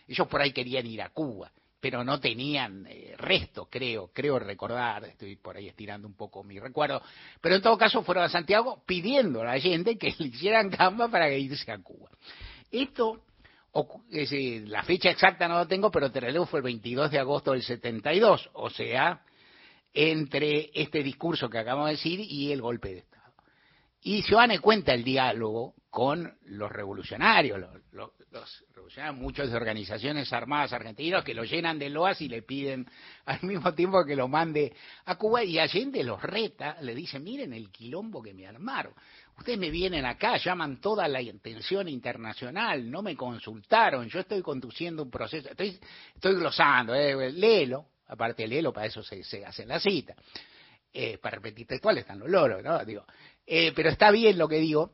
Ellos 0.08 0.26
por 0.26 0.40
ahí 0.40 0.52
querían 0.52 0.86
ir 0.86 1.02
a 1.02 1.10
Cuba 1.10 1.52
pero 1.80 2.04
no 2.04 2.20
tenían 2.20 2.86
eh, 2.88 3.14
resto, 3.16 3.66
creo, 3.70 4.10
creo 4.12 4.38
recordar, 4.38 5.04
estoy 5.04 5.36
por 5.36 5.56
ahí 5.56 5.68
estirando 5.68 6.06
un 6.06 6.14
poco 6.14 6.44
mi 6.44 6.58
recuerdo, 6.58 7.02
pero 7.40 7.56
en 7.56 7.62
todo 7.62 7.78
caso 7.78 8.02
fueron 8.02 8.24
a 8.24 8.28
Santiago 8.28 8.82
pidiendo 8.86 9.40
a 9.40 9.46
la 9.46 9.58
gente 9.58 9.96
que 9.96 10.14
le 10.18 10.26
hicieran 10.26 10.68
gamba 10.68 11.08
para 11.08 11.32
irse 11.32 11.72
a 11.72 11.78
Cuba. 11.78 12.10
Esto, 12.70 13.24
la 13.72 14.82
fecha 14.82 15.10
exacta 15.10 15.46
no 15.46 15.58
lo 15.58 15.66
tengo, 15.66 15.90
pero 15.90 16.10
Terreleu 16.10 16.46
fue 16.46 16.60
el 16.60 16.64
22 16.64 17.10
de 17.10 17.18
agosto 17.18 17.52
del 17.52 17.62
72, 17.62 18.50
o 18.54 18.70
sea, 18.70 19.22
entre 19.92 20.70
este 20.74 21.02
discurso 21.02 21.48
que 21.48 21.58
acabamos 21.58 21.88
de 21.88 21.96
decir 21.96 22.20
y 22.20 22.52
el 22.52 22.60
golpe 22.60 22.88
de 22.90 22.98
Estado. 22.98 23.20
Y 24.02 24.22
Joane 24.22 24.60
cuenta 24.60 24.94
el 24.94 25.04
diálogo 25.04 25.74
con 25.90 26.38
los 26.46 26.70
revolucionarios, 26.70 27.60
los, 27.92 28.10
revolucionarios, 28.74 29.20
muchas 29.20 29.50
organizaciones 29.50 30.32
armadas 30.32 30.72
argentinas 30.72 31.24
que 31.24 31.34
lo 31.34 31.44
llenan 31.44 31.78
de 31.78 31.90
loas 31.90 32.20
y 32.22 32.28
le 32.28 32.42
piden 32.42 32.86
al 33.26 33.42
mismo 33.42 33.74
tiempo 33.74 34.04
que 34.04 34.16
lo 34.16 34.28
mande 34.28 34.72
a 35.04 35.16
Cuba 35.16 35.44
y 35.44 35.58
Allende 35.58 36.02
los 36.04 36.22
reta, 36.22 36.76
le 36.80 36.94
dice, 36.94 37.18
miren 37.18 37.52
el 37.52 37.70
quilombo 37.70 38.22
que 38.22 38.32
me 38.32 38.46
armaron. 38.46 38.94
Ustedes 39.40 39.58
me 39.58 39.70
vienen 39.70 40.04
acá, 40.04 40.36
llaman 40.36 40.82
toda 40.82 41.08
la 41.08 41.18
atención 41.18 41.88
internacional, 41.88 42.90
no 42.90 43.00
me 43.00 43.16
consultaron, 43.16 44.06
yo 44.06 44.20
estoy 44.20 44.42
conduciendo 44.42 45.02
un 45.02 45.10
proceso, 45.10 45.48
estoy, 45.48 45.80
estoy 46.14 46.34
glosando, 46.34 46.94
eh, 46.94 47.32
léelo, 47.32 47.86
aparte 48.08 48.46
léelo, 48.46 48.70
para 48.70 48.88
eso 48.88 49.02
se, 49.02 49.24
se 49.24 49.42
hace 49.46 49.64
la 49.64 49.80
cita. 49.80 50.14
Eh, 50.92 51.16
para 51.16 51.36
repetir 51.36 51.66
textuales 51.66 52.02
están 52.02 52.18
los 52.18 52.28
loros, 52.28 52.62
¿no? 52.62 52.84
Digo, 52.84 53.06
eh, 53.46 53.72
pero 53.74 53.88
está 53.88 54.10
bien 54.10 54.36
lo 54.36 54.46
que 54.46 54.58
digo, 54.58 54.92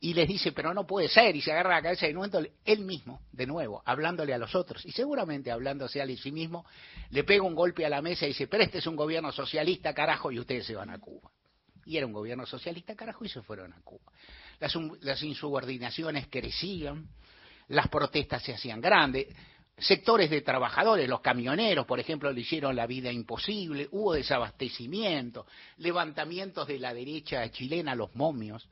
y 0.00 0.14
les 0.14 0.26
dice, 0.26 0.50
pero 0.50 0.74
no 0.74 0.84
puede 0.84 1.06
ser, 1.06 1.36
y 1.36 1.40
se 1.40 1.52
agarra 1.52 1.76
la 1.76 1.82
cabeza 1.82 2.08
y 2.08 2.10
en 2.10 2.16
momento 2.16 2.40
él 2.64 2.80
mismo, 2.80 3.20
de 3.30 3.46
nuevo, 3.46 3.82
hablándole 3.84 4.34
a 4.34 4.38
los 4.38 4.56
otros, 4.56 4.84
y 4.84 4.90
seguramente 4.90 5.52
hablándose 5.52 6.02
a 6.02 6.06
sí 6.16 6.32
mismo, 6.32 6.66
le 7.10 7.22
pega 7.22 7.44
un 7.44 7.54
golpe 7.54 7.86
a 7.86 7.88
la 7.88 8.02
mesa 8.02 8.24
y 8.24 8.30
dice, 8.30 8.48
pero 8.48 8.64
este 8.64 8.78
es 8.78 8.86
un 8.88 8.96
gobierno 8.96 9.30
socialista, 9.30 9.94
carajo, 9.94 10.32
y 10.32 10.40
ustedes 10.40 10.66
se 10.66 10.74
van 10.74 10.90
a 10.90 10.98
Cuba. 10.98 11.30
Y 11.86 11.96
era 11.96 12.06
un 12.06 12.12
gobierno 12.12 12.44
socialista, 12.44 12.94
carajo, 12.94 13.24
y 13.24 13.28
se 13.28 13.40
fueron 13.42 13.72
a 13.72 13.80
Cuba. 13.82 14.12
Las, 14.58 15.22
insubordinaciones 15.22 16.26
crecían, 16.28 17.08
las 17.68 17.88
protestas 17.88 18.42
se 18.42 18.52
hacían 18.52 18.80
grandes, 18.80 19.28
sectores 19.78 20.30
de 20.30 20.40
trabajadores, 20.40 21.08
los 21.08 21.20
camioneros, 21.20 21.86
por 21.86 22.00
ejemplo, 22.00 22.32
le 22.32 22.40
hicieron 22.40 22.74
la 22.74 22.86
vida 22.86 23.12
imposible, 23.12 23.88
hubo 23.92 24.14
desabastecimiento, 24.14 25.46
levantamientos 25.78 26.66
de 26.66 26.78
la 26.78 26.92
derecha 26.92 27.48
chilena, 27.50 27.94
los 27.94 28.14
momios, 28.14 28.68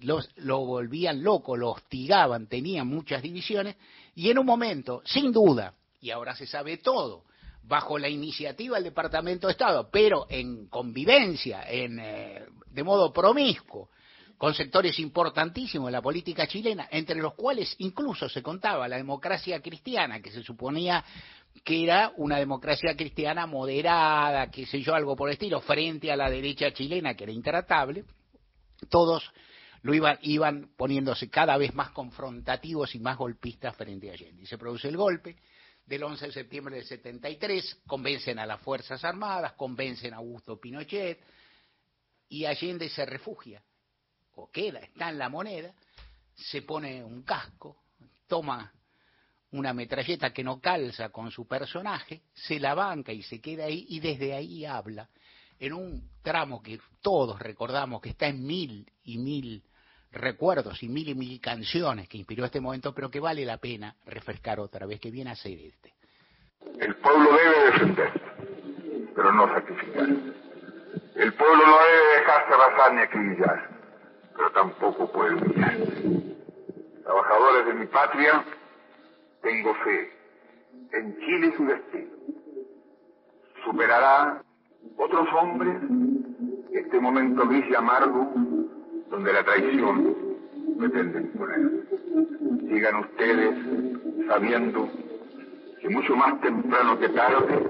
lo 0.00 0.58
volvían 0.66 1.22
loco, 1.22 1.56
lo 1.56 1.70
hostigaban, 1.70 2.46
tenían 2.46 2.88
muchas 2.88 3.22
divisiones, 3.22 3.76
y 4.16 4.30
en 4.30 4.38
un 4.38 4.46
momento, 4.46 5.02
sin 5.04 5.32
duda, 5.32 5.74
y 6.00 6.10
ahora 6.10 6.34
se 6.34 6.46
sabe 6.46 6.78
todo, 6.78 7.24
bajo 7.66 7.98
la 7.98 8.08
iniciativa 8.08 8.76
del 8.76 8.84
Departamento 8.84 9.46
de 9.46 9.52
Estado, 9.52 9.88
pero 9.90 10.26
en 10.28 10.66
convivencia, 10.68 11.64
en, 11.68 11.98
eh, 11.98 12.44
de 12.70 12.82
modo 12.82 13.12
promiscuo, 13.12 13.90
con 14.36 14.52
sectores 14.52 14.98
importantísimos 14.98 15.86
de 15.86 15.92
la 15.92 16.02
política 16.02 16.46
chilena, 16.46 16.88
entre 16.90 17.16
los 17.16 17.34
cuales 17.34 17.74
incluso 17.78 18.28
se 18.28 18.42
contaba 18.42 18.88
la 18.88 18.96
democracia 18.96 19.60
cristiana, 19.60 20.20
que 20.20 20.30
se 20.30 20.42
suponía 20.42 21.04
que 21.64 21.84
era 21.84 22.12
una 22.16 22.38
democracia 22.38 22.96
cristiana 22.96 23.46
moderada, 23.46 24.50
qué 24.50 24.66
sé 24.66 24.82
yo, 24.82 24.94
algo 24.94 25.14
por 25.14 25.28
el 25.28 25.34
estilo, 25.34 25.60
frente 25.60 26.10
a 26.10 26.16
la 26.16 26.28
derecha 26.28 26.72
chilena, 26.72 27.14
que 27.14 27.24
era 27.24 27.32
intratable, 27.32 28.04
todos 28.90 29.30
lo 29.82 29.94
iban, 29.94 30.18
iban 30.22 30.70
poniéndose 30.76 31.30
cada 31.30 31.56
vez 31.56 31.72
más 31.74 31.90
confrontativos 31.90 32.94
y 32.94 32.98
más 32.98 33.16
golpistas 33.16 33.76
frente 33.76 34.10
a 34.10 34.14
Allende. 34.14 34.42
Y 34.42 34.46
se 34.46 34.58
produce 34.58 34.88
el 34.88 34.96
golpe 34.96 35.36
del 35.86 36.02
11 36.02 36.26
de 36.26 36.32
septiembre 36.32 36.76
del 36.76 36.84
73, 36.84 37.82
convencen 37.86 38.38
a 38.38 38.46
las 38.46 38.60
Fuerzas 38.60 39.04
Armadas, 39.04 39.52
convencen 39.52 40.14
a 40.14 40.18
Augusto 40.18 40.58
Pinochet, 40.58 41.20
y 42.28 42.46
Allende 42.46 42.88
se 42.88 43.04
refugia, 43.04 43.62
o 44.36 44.50
queda, 44.50 44.80
está 44.80 45.10
en 45.10 45.18
la 45.18 45.28
moneda, 45.28 45.74
se 46.34 46.62
pone 46.62 47.04
un 47.04 47.22
casco, 47.22 47.84
toma 48.26 48.72
una 49.52 49.72
metralleta 49.72 50.32
que 50.32 50.42
no 50.42 50.60
calza 50.60 51.10
con 51.10 51.30
su 51.30 51.46
personaje, 51.46 52.22
se 52.32 52.58
la 52.58 52.74
banca 52.74 53.12
y 53.12 53.22
se 53.22 53.40
queda 53.40 53.66
ahí, 53.66 53.86
y 53.88 54.00
desde 54.00 54.34
ahí 54.34 54.64
habla 54.64 55.08
en 55.58 55.72
un 55.72 56.10
tramo 56.22 56.62
que 56.62 56.80
todos 57.00 57.38
recordamos 57.38 58.00
que 58.00 58.10
está 58.10 58.26
en 58.26 58.44
mil 58.44 58.90
y 59.04 59.18
mil 59.18 59.62
recuerdos 60.14 60.82
y 60.82 60.88
mil 60.88 61.08
y 61.08 61.14
mil 61.14 61.40
canciones 61.40 62.08
que 62.08 62.18
inspiró 62.18 62.44
este 62.44 62.60
momento, 62.60 62.94
pero 62.94 63.10
que 63.10 63.20
vale 63.20 63.44
la 63.44 63.58
pena 63.58 63.96
refrescar 64.06 64.60
otra 64.60 64.86
vez, 64.86 65.00
que 65.00 65.10
viene 65.10 65.30
a 65.30 65.36
ser 65.36 65.58
este. 65.58 65.92
El 66.78 66.94
pueblo 66.96 67.30
debe 67.32 67.66
defender, 67.66 68.10
pero 69.14 69.32
no 69.32 69.46
sacrificar. 69.48 70.08
El 71.14 71.32
pueblo 71.34 71.66
no 71.66 71.78
debe 71.78 72.18
dejarse 72.18 72.54
arrasar 72.54 72.94
ni 72.94 73.00
acribillar, 73.02 73.70
pero 74.36 74.50
tampoco 74.52 75.12
puede 75.12 75.34
humillar. 75.34 75.76
Trabajadores 77.02 77.66
de 77.66 77.74
mi 77.74 77.86
patria, 77.86 78.44
tengo 79.42 79.74
fe 79.76 80.12
en 80.92 81.18
Chile 81.18 81.54
su 81.56 81.66
destino. 81.66 82.10
Superará 83.64 84.42
otros 84.96 85.28
hombres 85.34 85.76
este 86.72 87.00
momento 87.00 87.46
gris 87.46 87.64
y 87.70 87.74
amargo 87.74 88.32
donde 89.10 89.32
la 89.32 89.44
traición 89.44 90.14
pretende 90.78 91.20
imponer. 91.20 91.70
Sigan 92.68 92.96
ustedes 92.96 93.54
sabiendo 94.28 94.88
que 95.80 95.88
mucho 95.88 96.16
más 96.16 96.40
temprano 96.40 96.98
que 96.98 97.08
tarde, 97.10 97.68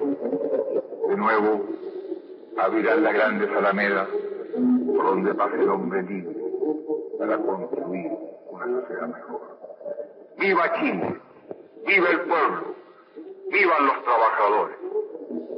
de 1.09 1.17
nuevo 1.17 1.67
abrirán 2.57 3.03
la 3.03 3.13
grande 3.13 3.49
Alameda 3.49 4.07
por 4.95 5.07
donde 5.07 5.35
pase 5.35 5.57
el 5.61 5.69
hombre 5.69 6.03
libre 6.03 6.37
para 7.19 7.39
construir 7.39 8.11
una 8.51 8.67
sociedad 8.67 9.09
mejor. 9.09 9.41
¡Viva 10.39 10.73
Chile! 10.81 11.21
¡Viva 11.87 12.09
el 12.11 12.21
pueblo! 12.21 12.75
¡Vivan 13.51 13.87
los 13.87 14.05
trabajadores! 14.05 14.77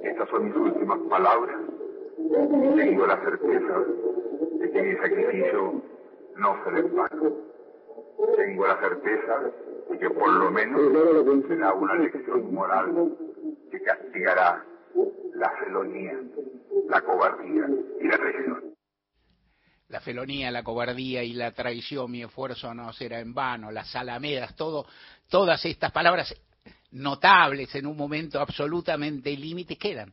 Estas 0.02 0.28
son 0.28 0.44
mis 0.46 0.56
últimas 0.56 0.98
palabras. 1.10 1.56
Tengo 2.76 3.06
la 3.06 3.16
certeza 3.20 3.74
que 4.76 4.82
mi 4.82 4.96
sacrificio 4.96 5.82
no 6.36 6.64
será 6.64 6.78
en 6.78 6.94
vano. 6.96 7.32
Tengo 8.36 8.66
la 8.66 8.80
certeza 8.80 9.52
de 9.90 9.98
que 9.98 10.10
por 10.10 10.32
lo 10.32 10.50
menos 10.50 10.80
será 11.48 11.72
una 11.72 11.94
lección 11.94 12.54
moral 12.54 13.16
que 13.70 13.80
castiga 13.82 14.34
castigará 14.34 14.64
la 15.34 15.50
felonía, 15.58 16.14
la 16.88 17.00
cobardía 17.02 17.66
y 18.00 18.04
la 18.06 18.16
traición. 18.16 18.74
La 19.88 20.00
felonía, 20.00 20.50
la 20.50 20.64
cobardía 20.64 21.22
y 21.22 21.32
la 21.32 21.52
traición, 21.52 22.10
mi 22.10 22.22
esfuerzo 22.22 22.74
no 22.74 22.92
será 22.92 23.20
en 23.20 23.32
vano, 23.34 23.70
las 23.70 23.94
alamedas, 23.94 24.56
todo, 24.56 24.86
todas 25.28 25.64
estas 25.64 25.92
palabras 25.92 26.34
notables 26.90 27.74
en 27.74 27.86
un 27.86 27.96
momento 27.96 28.40
absolutamente 28.40 29.30
límite 29.36 29.76
quedan. 29.76 30.12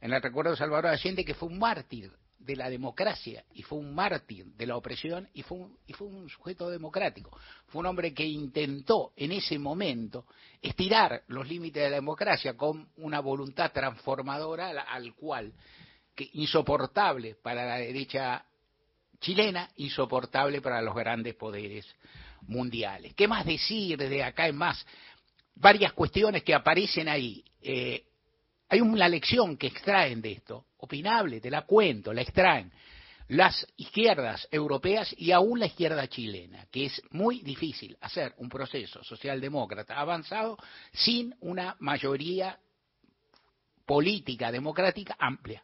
En 0.00 0.12
el 0.12 0.20
recuerdo 0.20 0.52
de 0.52 0.56
Salvador 0.56 0.88
Allende, 0.88 1.24
que 1.24 1.34
fue 1.34 1.48
un 1.48 1.58
mártir 1.58 2.10
de 2.44 2.56
la 2.56 2.68
democracia 2.68 3.44
y 3.54 3.62
fue 3.62 3.78
un 3.78 3.94
mártir 3.94 4.46
de 4.46 4.66
la 4.66 4.76
opresión 4.76 5.28
y 5.34 5.42
fue 5.42 5.58
un, 5.58 5.78
y 5.86 5.92
fue 5.92 6.08
un 6.08 6.28
sujeto 6.28 6.68
democrático. 6.68 7.36
Fue 7.66 7.80
un 7.80 7.86
hombre 7.86 8.12
que 8.12 8.24
intentó 8.24 9.12
en 9.16 9.32
ese 9.32 9.58
momento 9.58 10.26
estirar 10.60 11.22
los 11.28 11.48
límites 11.48 11.82
de 11.82 11.90
la 11.90 11.96
democracia 11.96 12.56
con 12.56 12.88
una 12.96 13.20
voluntad 13.20 13.72
transformadora 13.72 14.70
al, 14.82 15.14
cual, 15.14 15.52
que 16.14 16.28
insoportable 16.34 17.36
para 17.36 17.64
la 17.64 17.76
derecha 17.76 18.44
chilena, 19.20 19.70
insoportable 19.76 20.60
para 20.60 20.82
los 20.82 20.94
grandes 20.94 21.34
poderes 21.34 21.86
mundiales. 22.42 23.14
¿Qué 23.14 23.28
más 23.28 23.46
decir 23.46 23.96
de 23.96 24.22
acá 24.24 24.48
en 24.48 24.56
más? 24.56 24.84
Varias 25.54 25.92
cuestiones 25.92 26.42
que 26.42 26.54
aparecen 26.54 27.08
ahí. 27.08 27.44
Eh, 27.60 28.04
hay 28.72 28.80
una 28.80 29.06
lección 29.06 29.58
que 29.58 29.66
extraen 29.66 30.22
de 30.22 30.32
esto, 30.32 30.64
opinable, 30.78 31.42
te 31.42 31.50
la 31.50 31.66
cuento, 31.66 32.10
la 32.10 32.22
extraen 32.22 32.72
las 33.28 33.66
izquierdas 33.76 34.48
europeas 34.50 35.14
y 35.18 35.30
aún 35.30 35.60
la 35.60 35.66
izquierda 35.66 36.08
chilena, 36.08 36.64
que 36.72 36.86
es 36.86 37.02
muy 37.10 37.40
difícil 37.40 37.94
hacer 38.00 38.32
un 38.38 38.48
proceso 38.48 39.04
socialdemócrata 39.04 40.00
avanzado 40.00 40.56
sin 40.90 41.34
una 41.40 41.76
mayoría 41.80 42.58
política 43.84 44.50
democrática 44.50 45.16
amplia. 45.18 45.62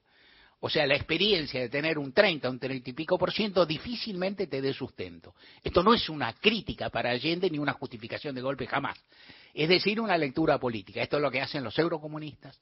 O 0.61 0.69
sea, 0.69 0.87
la 0.87 0.95
experiencia 0.95 1.63
de 1.63 1.71
tener 1.71 1.97
un 1.97 2.13
30, 2.13 2.51
un 2.51 2.59
30 2.59 2.91
y 2.91 2.93
pico 2.93 3.17
por 3.17 3.33
ciento 3.33 3.65
difícilmente 3.65 4.49
te 4.49 4.61
dé 4.61 4.75
sustento. 4.75 5.35
Esto 5.65 5.83
no 5.83 5.95
es 5.95 6.11
una 6.11 6.35
crítica 6.35 6.91
para 6.91 7.09
Allende 7.09 7.49
ni 7.49 7.59
una 7.59 7.73
justificación 7.73 8.35
de 8.35 8.43
golpe 8.43 8.67
jamás. 8.67 8.99
Es 9.55 9.71
decir, 9.71 9.99
una 9.99 10.19
lectura 10.19 10.59
política. 10.59 11.01
Esto 11.01 11.17
es 11.17 11.23
lo 11.23 11.31
que 11.31 11.41
hacen 11.41 11.65
los 11.65 11.79
eurocomunistas, 11.79 12.61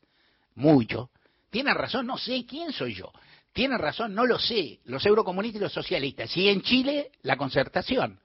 mucho. 0.57 1.11
Tienen 1.51 1.75
razón, 1.75 2.07
no 2.07 2.19
sé 2.19 2.45
quién 2.45 2.73
soy 2.73 2.95
yo. 2.95 3.13
Tienen 3.53 3.79
razón, 3.79 4.15
no 4.15 4.27
lo 4.27 4.39
sé. 4.39 4.81
Los 4.85 5.07
eurocomunistas 5.07 5.61
y 5.61 5.63
los 5.63 5.73
socialistas. 5.73 6.37
Y 6.37 6.49
en 6.49 6.63
Chile, 6.63 7.13
la 7.23 7.37
concertación. 7.37 8.21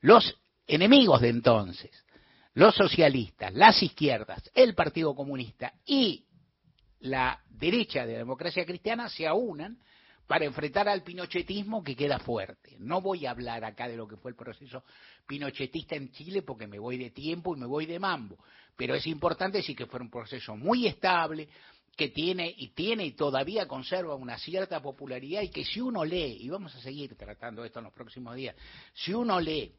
Los 0.00 0.38
enemigos 0.66 1.20
de 1.20 1.28
entonces, 1.28 1.90
los 2.54 2.74
socialistas, 2.74 3.52
las 3.54 3.82
izquierdas, 3.82 4.50
el 4.54 4.74
Partido 4.74 5.14
Comunista 5.14 5.72
y 5.84 6.24
la 7.00 7.40
derecha 7.48 8.06
de 8.06 8.12
la 8.12 8.18
democracia 8.18 8.64
cristiana 8.64 9.08
se 9.08 9.26
aunan 9.26 9.78
para 10.26 10.44
enfrentar 10.44 10.88
al 10.88 11.02
pinochetismo 11.02 11.82
que 11.82 11.96
queda 11.96 12.20
fuerte. 12.20 12.76
No 12.78 13.00
voy 13.00 13.26
a 13.26 13.32
hablar 13.32 13.64
acá 13.64 13.88
de 13.88 13.96
lo 13.96 14.06
que 14.06 14.16
fue 14.16 14.30
el 14.30 14.36
proceso 14.36 14.84
pinochetista 15.26 15.96
en 15.96 16.12
Chile 16.12 16.42
porque 16.42 16.68
me 16.68 16.78
voy 16.78 16.98
de 16.98 17.10
tiempo 17.10 17.56
y 17.56 17.58
me 17.58 17.66
voy 17.66 17.86
de 17.86 17.98
mambo, 17.98 18.38
pero 18.76 18.94
es 18.94 19.06
importante 19.06 19.58
decir 19.58 19.76
que 19.76 19.86
fue 19.86 20.00
un 20.00 20.10
proceso 20.10 20.56
muy 20.56 20.86
estable, 20.86 21.48
que 21.96 22.08
tiene 22.08 22.54
y 22.56 22.68
tiene 22.68 23.04
y 23.04 23.12
todavía 23.12 23.66
conserva 23.66 24.14
una 24.14 24.38
cierta 24.38 24.80
popularidad 24.80 25.42
y 25.42 25.50
que 25.50 25.64
si 25.64 25.80
uno 25.80 26.04
lee, 26.04 26.38
y 26.40 26.48
vamos 26.48 26.74
a 26.74 26.80
seguir 26.80 27.16
tratando 27.16 27.64
esto 27.64 27.80
en 27.80 27.86
los 27.86 27.92
próximos 27.92 28.34
días, 28.34 28.56
si 28.94 29.12
uno 29.12 29.38
lee 29.38 29.74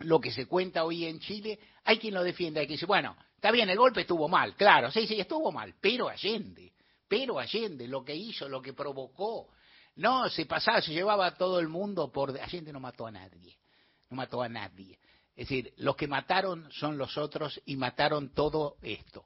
lo 0.00 0.20
que 0.20 0.30
se 0.30 0.46
cuenta 0.46 0.84
hoy 0.84 1.06
en 1.06 1.18
Chile, 1.18 1.58
hay 1.84 1.98
quien 1.98 2.14
lo 2.14 2.22
defiende, 2.22 2.60
hay 2.60 2.66
quien 2.66 2.76
dice, 2.76 2.86
bueno, 2.86 3.16
está 3.34 3.50
bien, 3.50 3.68
el 3.68 3.76
golpe 3.76 4.02
estuvo 4.02 4.28
mal, 4.28 4.54
claro, 4.54 4.90
sí, 4.90 5.06
sí, 5.06 5.18
estuvo 5.20 5.50
mal, 5.50 5.74
pero 5.80 6.08
Allende, 6.08 6.72
pero 7.08 7.38
Allende, 7.38 7.88
lo 7.88 8.04
que 8.04 8.14
hizo, 8.14 8.48
lo 8.48 8.62
que 8.62 8.72
provocó, 8.72 9.48
no, 9.96 10.28
se 10.28 10.46
pasaba, 10.46 10.80
se 10.80 10.92
llevaba 10.92 11.26
a 11.26 11.34
todo 11.34 11.58
el 11.58 11.68
mundo 11.68 12.10
por... 12.10 12.38
Allende 12.40 12.72
no 12.72 12.80
mató 12.80 13.06
a 13.06 13.10
nadie, 13.10 13.58
no 14.08 14.16
mató 14.16 14.40
a 14.40 14.48
nadie. 14.48 14.98
Es 15.40 15.48
decir, 15.48 15.72
los 15.78 15.96
que 15.96 16.06
mataron 16.06 16.70
son 16.70 16.98
los 16.98 17.16
otros 17.16 17.62
y 17.64 17.74
mataron 17.74 18.34
todo 18.34 18.76
esto. 18.82 19.24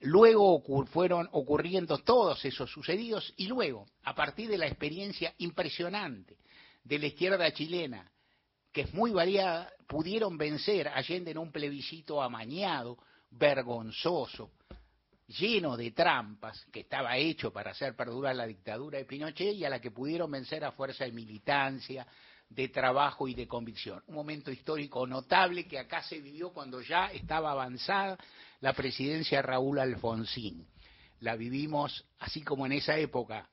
Luego 0.00 0.62
fueron 0.86 1.28
ocurriendo 1.32 1.98
todos 1.98 2.42
esos 2.46 2.70
sucedidos 2.72 3.34
y 3.36 3.48
luego, 3.48 3.84
a 4.02 4.14
partir 4.14 4.48
de 4.48 4.56
la 4.56 4.66
experiencia 4.66 5.34
impresionante 5.36 6.38
de 6.82 6.98
la 6.98 7.06
izquierda 7.08 7.52
chilena, 7.52 8.10
que 8.72 8.80
es 8.80 8.94
muy 8.94 9.10
variada, 9.10 9.70
pudieron 9.86 10.38
vencer 10.38 10.88
Allende 10.88 11.32
en 11.32 11.36
un 11.36 11.52
plebiscito 11.52 12.22
amañado, 12.22 12.96
vergonzoso, 13.32 14.52
lleno 15.26 15.76
de 15.76 15.90
trampas, 15.90 16.64
que 16.72 16.80
estaba 16.80 17.18
hecho 17.18 17.52
para 17.52 17.72
hacer 17.72 17.94
perdurar 17.94 18.36
la 18.36 18.46
dictadura 18.46 18.96
de 18.96 19.04
Pinochet 19.04 19.54
y 19.54 19.66
a 19.66 19.68
la 19.68 19.82
que 19.82 19.90
pudieron 19.90 20.30
vencer 20.30 20.64
a 20.64 20.72
fuerza 20.72 21.04
de 21.04 21.12
militancia, 21.12 22.06
de 22.54 22.68
trabajo 22.68 23.28
y 23.28 23.34
de 23.34 23.48
convicción. 23.48 24.02
Un 24.06 24.14
momento 24.14 24.50
histórico 24.50 25.06
notable 25.06 25.66
que 25.66 25.78
acá 25.78 26.02
se 26.02 26.20
vivió 26.20 26.52
cuando 26.52 26.80
ya 26.80 27.06
estaba 27.06 27.52
avanzada 27.52 28.18
la 28.60 28.72
presidencia 28.72 29.38
de 29.38 29.42
Raúl 29.42 29.78
Alfonsín. 29.78 30.66
La 31.20 31.36
vivimos 31.36 32.04
así 32.18 32.42
como 32.42 32.66
en 32.66 32.72
esa 32.72 32.96
época 32.96 33.48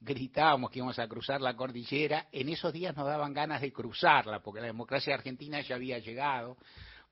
gritábamos 0.00 0.70
que 0.70 0.78
íbamos 0.78 0.98
a 0.98 1.06
cruzar 1.06 1.40
la 1.40 1.54
cordillera, 1.54 2.28
en 2.32 2.48
esos 2.48 2.72
días 2.72 2.96
nos 2.96 3.06
daban 3.06 3.34
ganas 3.34 3.60
de 3.60 3.70
cruzarla, 3.70 4.40
porque 4.40 4.60
la 4.60 4.66
democracia 4.66 5.14
argentina 5.14 5.60
ya 5.60 5.74
había 5.74 5.98
llegado, 5.98 6.56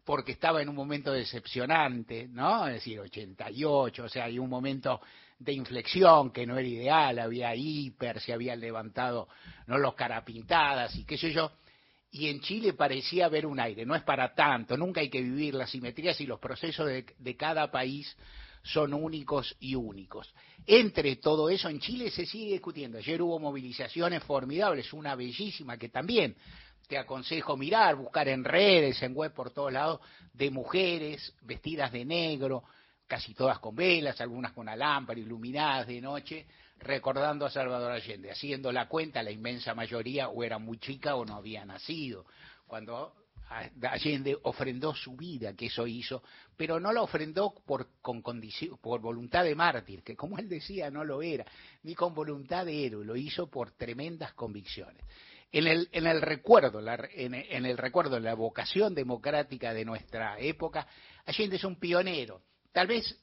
porque 0.09 0.33
estaba 0.33 0.63
en 0.63 0.71
un 0.71 0.75
momento 0.75 1.13
decepcionante, 1.13 2.29
¿no? 2.29 2.67
Es 2.67 2.77
decir, 2.77 2.99
88, 2.99 4.05
o 4.05 4.09
sea, 4.09 4.25
hay 4.25 4.39
un 4.39 4.49
momento 4.49 5.03
de 5.39 5.53
inflexión 5.53 6.31
que 6.31 6.47
no 6.47 6.57
era 6.57 6.67
ideal, 6.67 7.19
había 7.19 7.55
hiper, 7.55 8.19
se 8.19 8.33
habían 8.33 8.59
levantado 8.59 9.29
no 9.67 9.77
los 9.77 9.93
carapintadas 9.93 10.97
y 10.97 11.05
qué 11.05 11.19
sé 11.19 11.31
yo, 11.31 11.53
y 12.11 12.29
en 12.29 12.41
Chile 12.41 12.73
parecía 12.73 13.27
haber 13.27 13.45
un 13.45 13.61
aire, 13.61 13.85
no 13.85 13.95
es 13.95 14.03
para 14.03 14.35
tanto, 14.35 14.79
nunca 14.79 15.03
hay 15.03 15.11
que 15.11 15.21
vivir 15.21 15.53
las 15.53 15.73
simetrías 15.73 16.19
y 16.23 16.27
los 16.27 16.41
procesos 16.41 16.87
de, 16.87 17.05
de 17.19 17.37
cada 17.37 17.71
país 17.71 18.17
son 18.63 18.95
únicos 18.95 19.55
y 19.61 19.75
únicos. 19.75 20.33
Entre 20.67 21.17
todo 21.17 21.51
eso, 21.51 21.69
en 21.69 21.81
Chile 21.81 22.11
se 22.11 22.25
sigue 22.25 22.53
discutiendo. 22.53 22.97
Ayer 22.97 23.21
hubo 23.21 23.39
movilizaciones 23.39 24.25
formidables, 24.25 24.91
una 24.95 25.15
bellísima 25.15 25.77
que 25.77 25.91
también 25.91 26.35
te 26.89 26.97
aconsejo 26.97 27.57
mirar, 27.57 27.97
buscar 27.97 28.29
en 28.29 28.43
redes, 28.43 29.01
en 29.03 29.15
web 29.15 29.33
por 29.33 29.51
todos 29.51 29.73
lados, 29.73 30.01
de 30.33 30.51
mujeres 30.51 31.35
vestidas 31.43 31.93
de 31.93 32.05
negro, 32.05 32.65
casi 33.07 33.35
todas 33.35 33.59
con 33.59 33.77
velas, 33.77 34.21
algunas 34.23 34.53
con 34.53 34.69
alámpara, 34.69 35.21
iluminadas 35.21 35.87
de 35.87 36.01
noche, 36.01 36.47
recordando 36.79 37.45
a 37.45 37.51
Salvador 37.51 37.93
Allende, 37.93 38.31
haciendo 38.31 38.73
la 38.73 38.89
cuenta, 38.89 39.23
la 39.23 39.31
inmensa 39.31 39.75
mayoría 39.75 40.31
o 40.31 40.43
era 40.43 40.59
muy 40.59 40.79
chica 40.79 41.15
o 41.15 41.27
no 41.27 41.37
había 41.37 41.65
nacido. 41.67 42.25
Cuando 42.67 43.15
Allende 43.83 44.39
ofrendó 44.43 44.95
su 44.95 45.15
vida, 45.15 45.55
que 45.55 45.67
eso 45.67 45.87
hizo, 45.87 46.23
pero 46.57 46.81
no 46.81 46.93
la 46.93 47.03
ofrendó 47.03 47.55
por, 47.67 47.89
con 48.01 48.23
por 48.81 49.01
voluntad 49.01 49.45
de 49.45 49.55
mártir, 49.55 50.03
que 50.03 50.17
como 50.17 50.39
él 50.39 50.49
decía 50.49 50.91
no 50.91 51.05
lo 51.05 51.21
era, 51.21 51.45
ni 51.83 51.95
con 51.95 52.15
voluntad 52.15 52.65
de 52.65 52.87
héroe, 52.87 53.05
lo 53.05 53.17
hizo 53.17 53.51
por 53.51 53.73
tremendas 53.73 54.33
convicciones. 54.33 55.05
En 55.51 55.67
el, 55.67 55.89
en 55.93 56.07
el 56.07 56.21
recuerdo, 56.21 56.81
en, 57.15 57.35
el 57.35 57.79
recuerdo 57.79 58.21
la 58.21 58.35
vocación 58.35 58.95
democrática 58.95 59.73
de 59.73 59.85
nuestra 59.85 60.39
época, 60.39 60.87
Allende 61.25 61.57
es 61.57 61.65
un 61.65 61.77
pionero. 61.77 62.43
Tal 62.71 62.87
vez, 62.87 63.19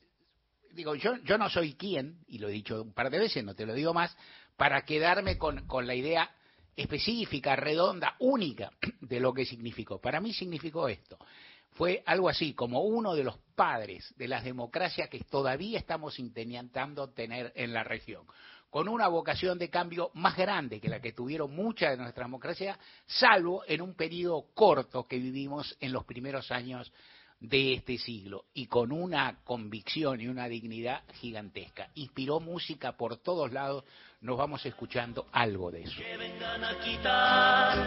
digo, 0.71 0.95
yo, 0.95 1.17
yo 1.17 1.37
no 1.37 1.49
soy 1.49 1.75
quien, 1.75 2.23
y 2.27 2.39
lo 2.39 2.49
he 2.49 2.53
dicho 2.53 2.81
un 2.81 2.93
par 2.93 3.11
de 3.11 3.19
veces, 3.19 3.43
no 3.43 3.53
te 3.53 3.67
lo 3.67 3.75
digo 3.75 3.93
más, 3.93 4.17
para 4.57 4.83
quedarme 4.85 5.37
con, 5.37 5.67
con 5.67 5.85
la 5.85 5.93
idea 5.93 6.31
específica, 6.75 7.55
redonda, 7.55 8.15
única 8.19 8.71
de 9.01 9.19
lo 9.19 9.31
que 9.31 9.45
significó. 9.45 10.01
Para 10.01 10.19
mí 10.19 10.33
significó 10.33 10.87
esto. 10.87 11.19
Fue 11.71 12.01
algo 12.07 12.29
así 12.29 12.53
como 12.53 12.81
uno 12.81 13.13
de 13.13 13.23
los 13.23 13.37
padres 13.55 14.15
de 14.17 14.27
las 14.27 14.43
democracias 14.43 15.09
que 15.09 15.19
todavía 15.19 15.77
estamos 15.77 16.17
intentando 16.19 17.09
tener 17.09 17.51
en 17.55 17.73
la 17.73 17.83
región 17.83 18.25
con 18.75 18.89
una 18.89 19.07
vocación 19.07 19.57
de 19.57 19.69
cambio 19.69 20.11
más 20.15 20.35
grande 20.35 20.81
que 20.81 20.89
la 20.89 20.99
que 20.99 21.13
tuvieron 21.13 21.55
muchas 21.55 21.91
de 21.91 21.95
nuestras 21.95 22.27
democracias, 22.27 22.77
salvo 23.05 23.63
en 23.69 23.81
un 23.81 23.93
periodo 23.93 24.47
corto 24.53 25.07
que 25.07 25.17
vivimos 25.17 25.77
en 25.79 25.93
los 25.93 26.03
primeros 26.03 26.51
años 26.51 26.91
de 27.39 27.75
este 27.75 27.97
siglo 27.97 28.47
y 28.53 28.65
con 28.65 28.91
una 28.91 29.39
convicción 29.45 30.19
y 30.19 30.27
una 30.27 30.49
dignidad 30.49 31.03
gigantesca. 31.21 31.87
Inspiró 31.95 32.41
música 32.41 32.97
por 32.97 33.15
todos 33.15 33.53
lados, 33.53 33.85
nos 34.19 34.37
vamos 34.37 34.65
escuchando 34.65 35.27
algo 35.31 35.71
de 35.71 35.83
eso. 35.83 35.95
Que 35.95 36.17
vengan 36.17 36.61
a 36.61 36.77
quitar 36.79 37.77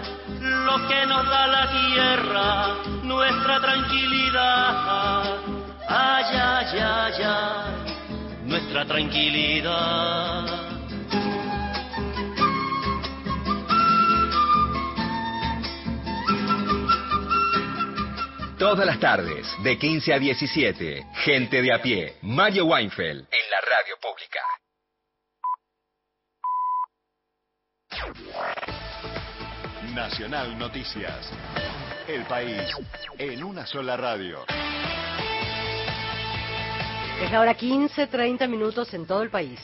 lo 0.40 0.88
que 0.88 1.04
nos 1.04 1.26
da 1.28 1.46
la 1.48 1.70
tierra, 1.70 2.82
nuestra 3.02 3.60
tranquilidad. 3.60 5.36
Ay, 5.86 6.24
ay, 6.32 6.78
ay, 6.80 7.22
ay, 7.22 8.46
nuestra 8.46 8.86
tranquilidad. 8.86 10.67
Todas 18.58 18.84
las 18.84 18.98
tardes, 18.98 19.46
de 19.62 19.78
15 19.78 20.12
a 20.12 20.18
17, 20.18 21.06
gente 21.14 21.62
de 21.62 21.72
a 21.72 21.80
pie, 21.80 22.16
Mayo 22.22 22.66
Weinfeld, 22.66 23.28
en 23.30 23.50
la 23.52 23.60
radio 23.60 23.94
pública. 24.02 24.40
Nacional 29.94 30.58
Noticias. 30.58 31.30
El 32.08 32.24
país 32.24 32.60
en 33.16 33.44
una 33.44 33.64
sola 33.64 33.96
radio. 33.96 34.44
Es 37.22 37.30
la 37.30 37.40
hora 37.40 37.54
15, 37.54 38.08
30 38.08 38.48
minutos 38.48 38.92
en 38.92 39.06
todo 39.06 39.22
el 39.22 39.30
país. 39.30 39.60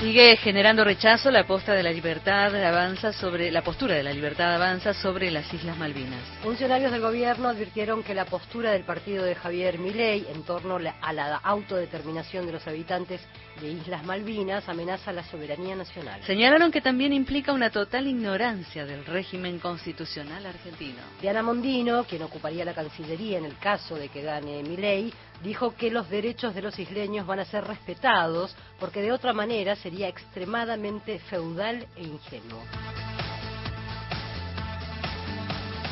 Sigue 0.00 0.36
generando 0.36 0.84
rechazo 0.84 1.28
la 1.28 1.44
posta 1.44 1.74
de 1.74 1.82
la 1.82 1.90
libertad 1.90 2.54
avanza 2.54 3.12
sobre 3.12 3.50
la 3.50 3.62
postura 3.62 3.96
de 3.96 4.04
la 4.04 4.12
libertad 4.12 4.54
avanza 4.54 4.94
sobre 4.94 5.28
las 5.28 5.52
Islas 5.52 5.76
Malvinas. 5.76 6.20
Funcionarios 6.40 6.92
del 6.92 7.00
gobierno 7.00 7.48
advirtieron 7.48 8.04
que 8.04 8.14
la 8.14 8.24
postura 8.24 8.70
del 8.70 8.84
partido 8.84 9.24
de 9.24 9.34
Javier 9.34 9.80
Milei 9.80 10.24
en 10.32 10.44
torno 10.44 10.76
a 10.76 11.12
la 11.12 11.36
autodeterminación 11.38 12.46
de 12.46 12.52
los 12.52 12.66
habitantes 12.68 13.20
de 13.60 13.70
Islas 13.70 14.04
Malvinas 14.04 14.68
amenaza 14.68 15.12
la 15.12 15.24
soberanía 15.24 15.74
nacional. 15.74 16.22
Señalaron 16.24 16.70
que 16.70 16.80
también 16.80 17.12
implica 17.12 17.52
una 17.52 17.70
total 17.70 18.06
ignorancia 18.06 18.86
del 18.86 19.04
régimen 19.04 19.58
constitucional 19.58 20.46
argentino. 20.46 21.00
Diana 21.20 21.42
Mondino, 21.42 22.04
quien 22.04 22.22
ocuparía 22.22 22.64
la 22.64 22.72
Cancillería 22.72 23.38
en 23.38 23.46
el 23.46 23.58
caso 23.58 23.96
de 23.96 24.08
que 24.10 24.22
gane 24.22 24.62
Milei, 24.62 25.12
dijo 25.42 25.74
que 25.74 25.90
los 25.90 26.08
derechos 26.10 26.54
de 26.54 26.62
los 26.62 26.78
isleños 26.78 27.26
van 27.26 27.40
a 27.40 27.44
ser 27.44 27.64
respetados 27.64 28.54
porque 28.78 29.02
de 29.02 29.12
otra 29.12 29.32
manera 29.32 29.76
sería 29.76 30.08
extremadamente 30.08 31.18
feudal 31.20 31.86
e 31.96 32.02
ingenuo. 32.02 32.62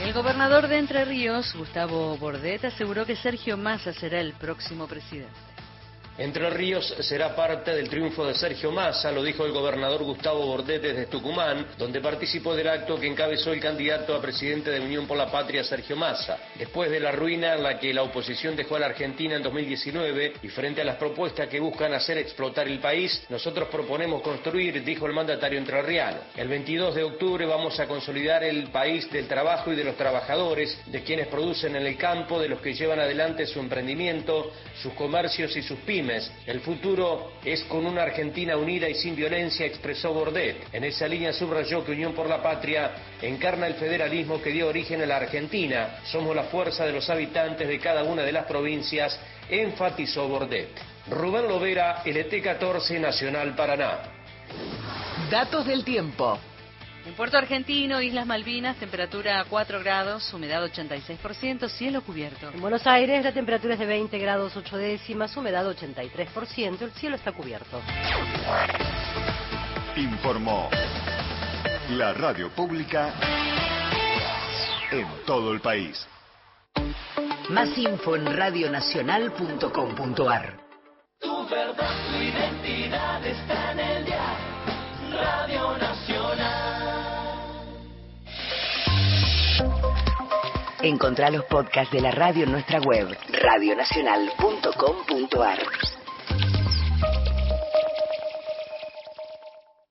El 0.03 0.13
gobernador 0.13 0.69
de 0.69 0.79
Entre 0.79 1.05
Ríos, 1.05 1.55
Gustavo 1.57 2.17
Bordet, 2.19 2.65
aseguró 2.67 3.07
que 3.07 3.17
Sergio 3.17 3.57
Massa 3.57 3.93
será 3.95 4.21
el 4.21 4.35
próximo 4.35 4.87
presidente. 4.87 5.46
Entre 6.19 6.49
Ríos 6.49 6.95
será 7.01 7.37
parte 7.37 7.75
del 7.75 7.91
triunfo 7.91 8.27
de 8.27 8.33
Sergio 8.33 8.73
Massa, 8.73 9.13
lo 9.13 9.23
dijo 9.23 9.45
el 9.45 9.53
gobernador 9.53 10.03
Gustavo 10.03 10.47
Bordet 10.47 10.81
desde 10.81 11.07
Tucumán, 11.07 11.67
donde 11.77 12.01
participó 12.01 12.57
del 12.57 12.69
acto 12.69 12.99
que 12.99 13.07
encabezó 13.07 13.53
el 13.53 13.61
candidato 13.61 14.15
a 14.15 14.23
presidente 14.23 14.71
de 14.71 14.81
Unión 14.81 15.07
por 15.07 15.19
la 15.19 15.31
Patria, 15.31 15.63
Sergio 15.63 15.95
Massa. 15.95 16.39
Después 16.55 16.91
de 16.91 17.01
la 17.01 17.13
ruina 17.13 17.53
en 17.53 17.63
la 17.63 17.79
que 17.79 17.93
la 17.93 18.03
oposición 18.03 18.57
dejó 18.57 18.77
a 18.77 18.79
la 18.79 18.87
Argentina 18.87 19.37
en 19.37 19.43
2019 19.43 20.33
y 20.43 20.49
frente 20.49 20.81
a 20.81 20.85
las 20.85 20.97
propuestas 20.97 21.49
que 21.49 21.61
buscan 21.61 21.93
hacer 21.93 22.17
explotar 22.17 22.67
el 22.67 22.79
país, 22.79 23.23
nosotros 23.29 23.69
proponemos 23.69 24.23
construir, 24.23 24.83
dijo 24.83 25.05
el 25.05 25.13
mandatario 25.13 25.59
entrerriano. 25.59 26.21
El 26.35 26.49
22 26.49 26.95
de 26.95 27.03
octubre 27.03 27.45
vamos 27.45 27.79
a 27.79 27.87
consolidar 27.87 28.43
el 28.43 28.69
país 28.69 29.11
del 29.13 29.29
trabajo 29.29 29.71
y 29.71 29.77
de 29.77 29.85
los 29.85 29.97
trabajadores, 29.97 30.79
de 30.87 31.03
quienes 31.03 31.27
producen 31.27 31.77
en 31.77 31.87
el 31.87 31.99
campo, 31.99 32.41
de 32.41 32.49
los 32.49 32.61
que 32.63 32.73
llevan 32.73 33.01
adelante 33.01 33.45
su 33.45 33.61
emprendimiento, 33.61 34.51
sus 34.81 34.95
comercios 34.95 35.55
y 35.55 35.61
sus 35.61 35.79
pymes 35.81 36.06
el 36.47 36.61
futuro 36.61 37.33
es 37.45 37.63
con 37.65 37.87
una 37.87 38.03
Argentina 38.03 38.57
unida 38.57 38.89
y 38.89 38.95
sin 38.95 39.17
violencia, 39.17 39.67
expresó 39.67 40.13
Bordet. 40.13 40.69
En 40.73 40.85
esa 40.85 41.09
línea 41.09 41.33
subrayó 41.33 41.85
que 41.85 41.93
Unión 41.93 42.13
por 42.15 42.29
la 42.29 42.43
Patria 42.43 42.91
encarna 43.23 43.67
el 43.67 43.75
federalismo 43.75 44.41
que 44.41 44.51
dio 44.51 44.69
origen 44.69 45.03
a 45.03 45.07
la 45.07 45.17
Argentina. 45.17 45.99
Somos 46.05 46.35
la 46.35 46.45
fuerza 46.45 46.85
de 46.85 46.93
los 46.93 47.09
habitantes 47.11 47.67
de 47.67 47.79
cada 47.79 48.05
una 48.05 48.23
de 48.23 48.33
las 48.33 48.47
provincias, 48.47 49.19
enfatizó 49.49 50.29
Bordet. 50.29 50.71
Rubén 51.11 51.49
Lovera, 51.49 52.03
LT14 52.05 53.01
Nacional 53.01 53.55
Paraná. 53.55 53.99
Datos 55.31 55.67
del 55.67 55.85
tiempo. 55.85 56.39
En 57.07 57.15
Puerto 57.15 57.39
Argentino, 57.39 58.03
Islas 58.03 58.27
Malvinas, 58.27 58.77
temperatura 58.79 59.47
4 59.49 59.79
grados, 59.79 60.35
humedad 60.35 60.65
86%, 60.65 61.69
cielo 61.69 62.03
cubierto. 62.03 62.51
En 62.51 62.61
Buenos 62.61 62.85
Aires, 62.85 63.25
la 63.25 63.31
temperatura 63.33 63.75
es 63.75 63.79
de 63.79 63.87
20 63.87 64.19
grados 64.19 64.57
8 64.57 64.77
décimas, 64.77 65.37
humedad 65.37 65.65
83%, 65.65 66.83
el 66.83 66.91
cielo 66.93 67.15
está 67.15 67.31
cubierto. 67.31 67.81
Informó 69.95 70.69
la 71.91 72.13
radio 72.13 72.51
pública 72.51 73.15
en 74.91 75.07
todo 75.25 75.53
el 75.53 75.61
país. 75.61 76.05
Más 77.51 77.79
info 77.79 78.17
en 78.17 78.37
radionacional.com.ar. 78.37 80.59
Tu 81.21 81.49
verdad, 81.49 81.91
tu 82.11 82.17
identidad 82.17 83.25
está 83.25 83.71
en 83.71 83.79
el 83.79 84.05
día. 84.05 84.37
Radio 85.13 85.86
Encontrá 90.87 91.31
los 91.31 91.45
podcasts 91.47 91.93
de 91.93 92.01
la 92.01 92.13
radio 92.13 92.45
en 92.45 92.53
nuestra 92.53 92.79
web, 92.79 93.09
radionacional.com.ar. 93.33 95.59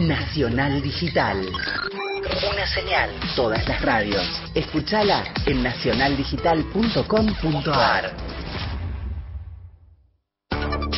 Nacional 0.00 0.80
Digital. 0.80 1.46
Una 2.50 2.66
señal. 2.66 3.10
Todas 3.36 3.68
las 3.68 3.82
radios. 3.82 4.24
Escúchala 4.54 5.24
en 5.44 5.62
nacionaldigital.com.ar. 5.62 8.39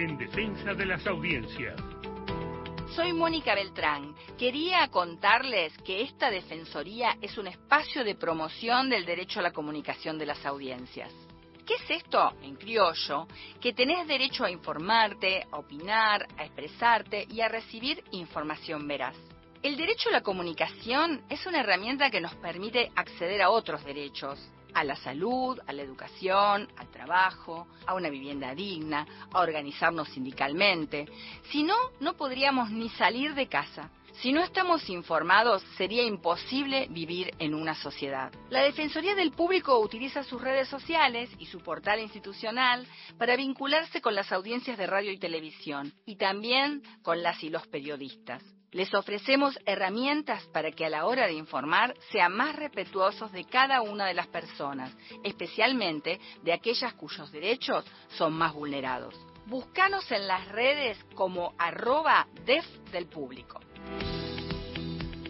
en 0.00 0.16
defensa 0.16 0.72
de 0.72 0.86
las 0.86 1.06
audiencias. 1.06 1.78
Soy 2.96 3.12
Mónica 3.12 3.54
Beltrán. 3.54 4.14
Quería 4.38 4.88
contarles 4.88 5.76
que 5.84 6.02
esta 6.02 6.30
Defensoría 6.30 7.16
es 7.20 7.36
un 7.36 7.46
espacio 7.46 8.02
de 8.02 8.14
promoción 8.14 8.88
del 8.88 9.04
derecho 9.04 9.40
a 9.40 9.42
la 9.42 9.52
comunicación 9.52 10.18
de 10.18 10.26
las 10.26 10.44
audiencias. 10.46 11.12
¿Qué 11.66 11.74
es 11.74 12.02
esto? 12.02 12.32
En 12.42 12.56
criollo, 12.56 13.28
que 13.60 13.74
tenés 13.74 14.08
derecho 14.08 14.44
a 14.44 14.50
informarte, 14.50 15.46
a 15.52 15.58
opinar, 15.58 16.26
a 16.38 16.44
expresarte 16.44 17.26
y 17.30 17.42
a 17.42 17.48
recibir 17.48 18.02
información 18.12 18.88
veraz. 18.88 19.16
El 19.62 19.76
derecho 19.76 20.08
a 20.08 20.12
la 20.12 20.22
comunicación 20.22 21.22
es 21.28 21.44
una 21.46 21.60
herramienta 21.60 22.10
que 22.10 22.22
nos 22.22 22.34
permite 22.36 22.90
acceder 22.96 23.42
a 23.42 23.50
otros 23.50 23.84
derechos, 23.84 24.40
a 24.74 24.84
la 24.84 24.96
salud, 24.96 25.58
a 25.66 25.72
la 25.72 25.82
educación, 25.82 26.68
al 26.76 26.90
trabajo, 26.90 27.66
a 27.86 27.94
una 27.94 28.08
vivienda 28.08 28.54
digna, 28.54 29.06
a 29.32 29.40
organizarnos 29.40 30.08
sindicalmente. 30.08 31.06
Si 31.50 31.62
no, 31.62 31.76
no 32.00 32.16
podríamos 32.16 32.70
ni 32.70 32.88
salir 32.90 33.34
de 33.34 33.48
casa. 33.48 33.90
Si 34.14 34.32
no 34.32 34.42
estamos 34.42 34.88
informados, 34.90 35.62
sería 35.78 36.02
imposible 36.02 36.88
vivir 36.90 37.32
en 37.38 37.54
una 37.54 37.74
sociedad. 37.74 38.30
La 38.50 38.60
Defensoría 38.60 39.14
del 39.14 39.30
Público 39.30 39.78
utiliza 39.78 40.24
sus 40.24 40.42
redes 40.42 40.68
sociales 40.68 41.30
y 41.38 41.46
su 41.46 41.60
portal 41.60 42.00
institucional 42.00 42.86
para 43.16 43.36
vincularse 43.36 44.02
con 44.02 44.14
las 44.14 44.30
audiencias 44.30 44.76
de 44.76 44.86
radio 44.86 45.10
y 45.10 45.18
televisión 45.18 45.94
y 46.04 46.16
también 46.16 46.82
con 47.02 47.22
las 47.22 47.42
y 47.42 47.48
los 47.48 47.66
periodistas. 47.68 48.42
Les 48.72 48.92
ofrecemos 48.94 49.58
herramientas 49.66 50.46
para 50.52 50.70
que 50.70 50.86
a 50.86 50.90
la 50.90 51.06
hora 51.06 51.26
de 51.26 51.32
informar 51.32 51.96
sean 52.12 52.36
más 52.36 52.54
respetuosos 52.54 53.32
de 53.32 53.42
cada 53.44 53.82
una 53.82 54.06
de 54.06 54.14
las 54.14 54.28
personas, 54.28 54.96
especialmente 55.24 56.20
de 56.44 56.52
aquellas 56.52 56.94
cuyos 56.94 57.32
derechos 57.32 57.84
son 58.10 58.34
más 58.34 58.54
vulnerados. 58.54 59.20
Búscanos 59.46 60.08
en 60.12 60.28
las 60.28 60.46
redes 60.48 60.96
como 61.16 61.52
arroba 61.58 62.28
def 62.46 62.64
del 62.92 63.06
público. 63.06 63.58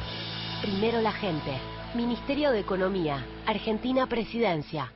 Primero 0.61 1.01
la 1.01 1.11
gente. 1.11 1.59
Ministerio 1.95 2.51
de 2.51 2.59
Economía. 2.59 3.25
Argentina 3.45 4.07
Presidencia. 4.07 4.91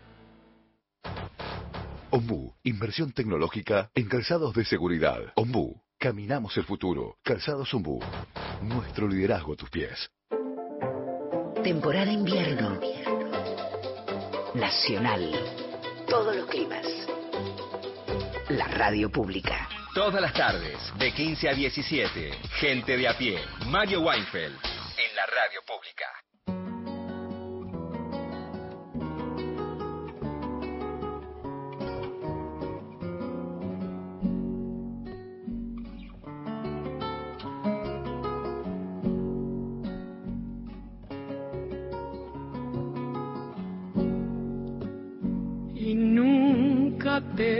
Ombu, 2.10 2.54
inversión 2.64 3.12
tecnológica 3.12 3.92
en 3.94 4.08
calzados 4.08 4.54
de 4.54 4.64
seguridad. 4.66 5.20
Ombu, 5.36 5.82
caminamos 6.00 6.56
el 6.58 6.64
futuro. 6.64 7.18
Calzados 7.22 7.74
Ombu, 7.74 8.00
nuestro 8.62 9.08
liderazgo 9.08 9.54
a 9.54 9.56
tus 9.58 9.70
pies. 9.70 10.10
Temporada 11.64 12.12
invierno. 12.12 12.80
Nacional. 14.54 15.32
Todos 16.08 16.36
los 16.36 16.48
climas. 16.48 16.86
La 18.50 18.68
radio 18.68 19.12
pública. 19.12 19.68
Todas 19.94 20.22
las 20.22 20.34
tardes, 20.34 20.78
de 20.98 21.12
15 21.12 21.50
a 21.50 21.54
17, 21.54 22.32
gente 22.60 22.98
de 22.98 23.08
a 23.08 23.18
pie. 23.18 23.40
Mario 23.66 24.02
Weinfeld, 24.02 24.56
en 24.56 25.16
la 25.16 25.26
radio 25.26 25.62
pública. 25.66 26.06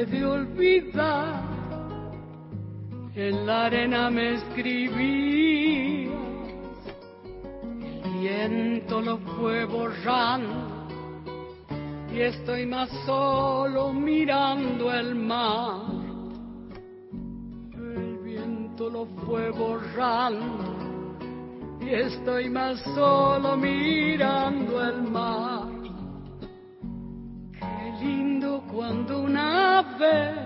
De 0.06 0.26
olvidar. 0.26 1.44
En 3.16 3.48
la 3.48 3.66
arena 3.66 4.10
me 4.12 4.36
escribías, 4.36 6.14
el 8.04 8.20
viento 8.20 9.02
lo 9.02 9.18
fue 9.18 9.66
borrando 9.66 10.78
y 12.14 12.22
estoy 12.22 12.68
más 12.68 12.90
solo 13.06 13.92
mirando 13.92 14.94
el 14.94 15.16
mar. 15.16 15.82
El 17.74 18.18
viento 18.24 18.90
lo 18.90 19.08
fue 19.26 19.50
borrando 19.50 20.78
y 21.82 21.90
estoy 21.90 22.50
más 22.50 22.80
solo 22.94 23.58
mirando 23.58 24.84
el 24.84 25.02
mar. 25.04 25.67
Lindo 28.00 28.64
cuando 28.72 29.24
una 29.24 29.82
vez, 29.98 30.38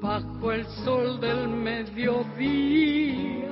bajo 0.00 0.52
el 0.52 0.64
sol 0.84 1.20
del 1.20 1.48
mediodía, 1.48 3.48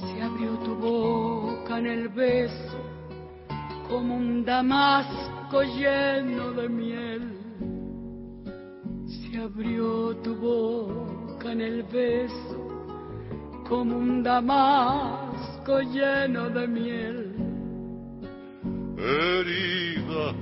se 0.00 0.22
abrió 0.22 0.56
tu 0.64 0.74
boca 0.76 1.78
en 1.78 1.86
el 1.86 2.08
beso 2.08 2.78
como 3.88 4.16
un 4.16 4.44
damasco 4.44 5.62
lleno 5.62 6.52
de 6.52 6.68
miel. 6.70 7.38
Se 9.06 9.38
abrió 9.38 10.16
tu 10.22 10.34
boca 10.36 11.52
en 11.52 11.60
el 11.60 11.82
beso 11.82 12.88
como 13.68 13.98
un 13.98 14.22
damasco 14.22 15.80
lleno 15.80 16.48
de 16.48 16.66
miel 16.66 17.33
herida 19.04 20.32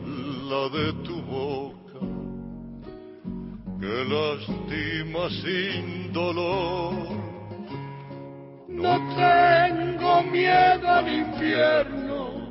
la 0.50 0.68
de 0.68 0.92
tu 1.04 1.16
boca, 1.22 2.00
que 3.80 4.04
lastima 4.12 5.28
sin 5.42 6.12
dolor. 6.12 6.94
No 8.68 8.94
tengo 9.16 10.22
miedo 10.30 10.88
al 10.88 11.08
infierno, 11.08 12.50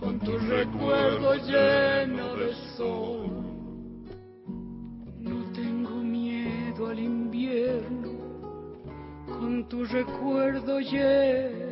con 0.00 0.18
tu 0.20 0.36
recuerdo 0.38 1.34
lleno 1.34 2.36
de 2.36 2.54
sol. 2.76 3.30
No 5.18 5.52
tengo 5.52 5.96
miedo 6.02 6.88
al 6.88 6.98
invierno, 6.98 8.10
con 9.26 9.68
tu 9.68 9.84
recuerdo 9.84 10.80
lleno 10.80 11.69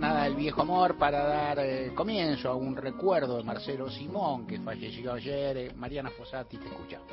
Tonada 0.00 0.24
del 0.24 0.34
viejo 0.34 0.62
amor 0.62 0.96
para 0.96 1.26
dar 1.26 1.58
eh, 1.58 1.92
comienzo 1.94 2.48
a 2.48 2.54
un 2.54 2.74
recuerdo 2.74 3.36
de 3.36 3.44
Marcelo 3.44 3.90
Simón, 3.90 4.46
que 4.46 4.58
falleció 4.58 5.12
ayer. 5.12 5.56
Eh, 5.58 5.72
Mariana 5.76 6.08
Fossati, 6.08 6.56
te 6.56 6.68
escuchamos. 6.68 7.12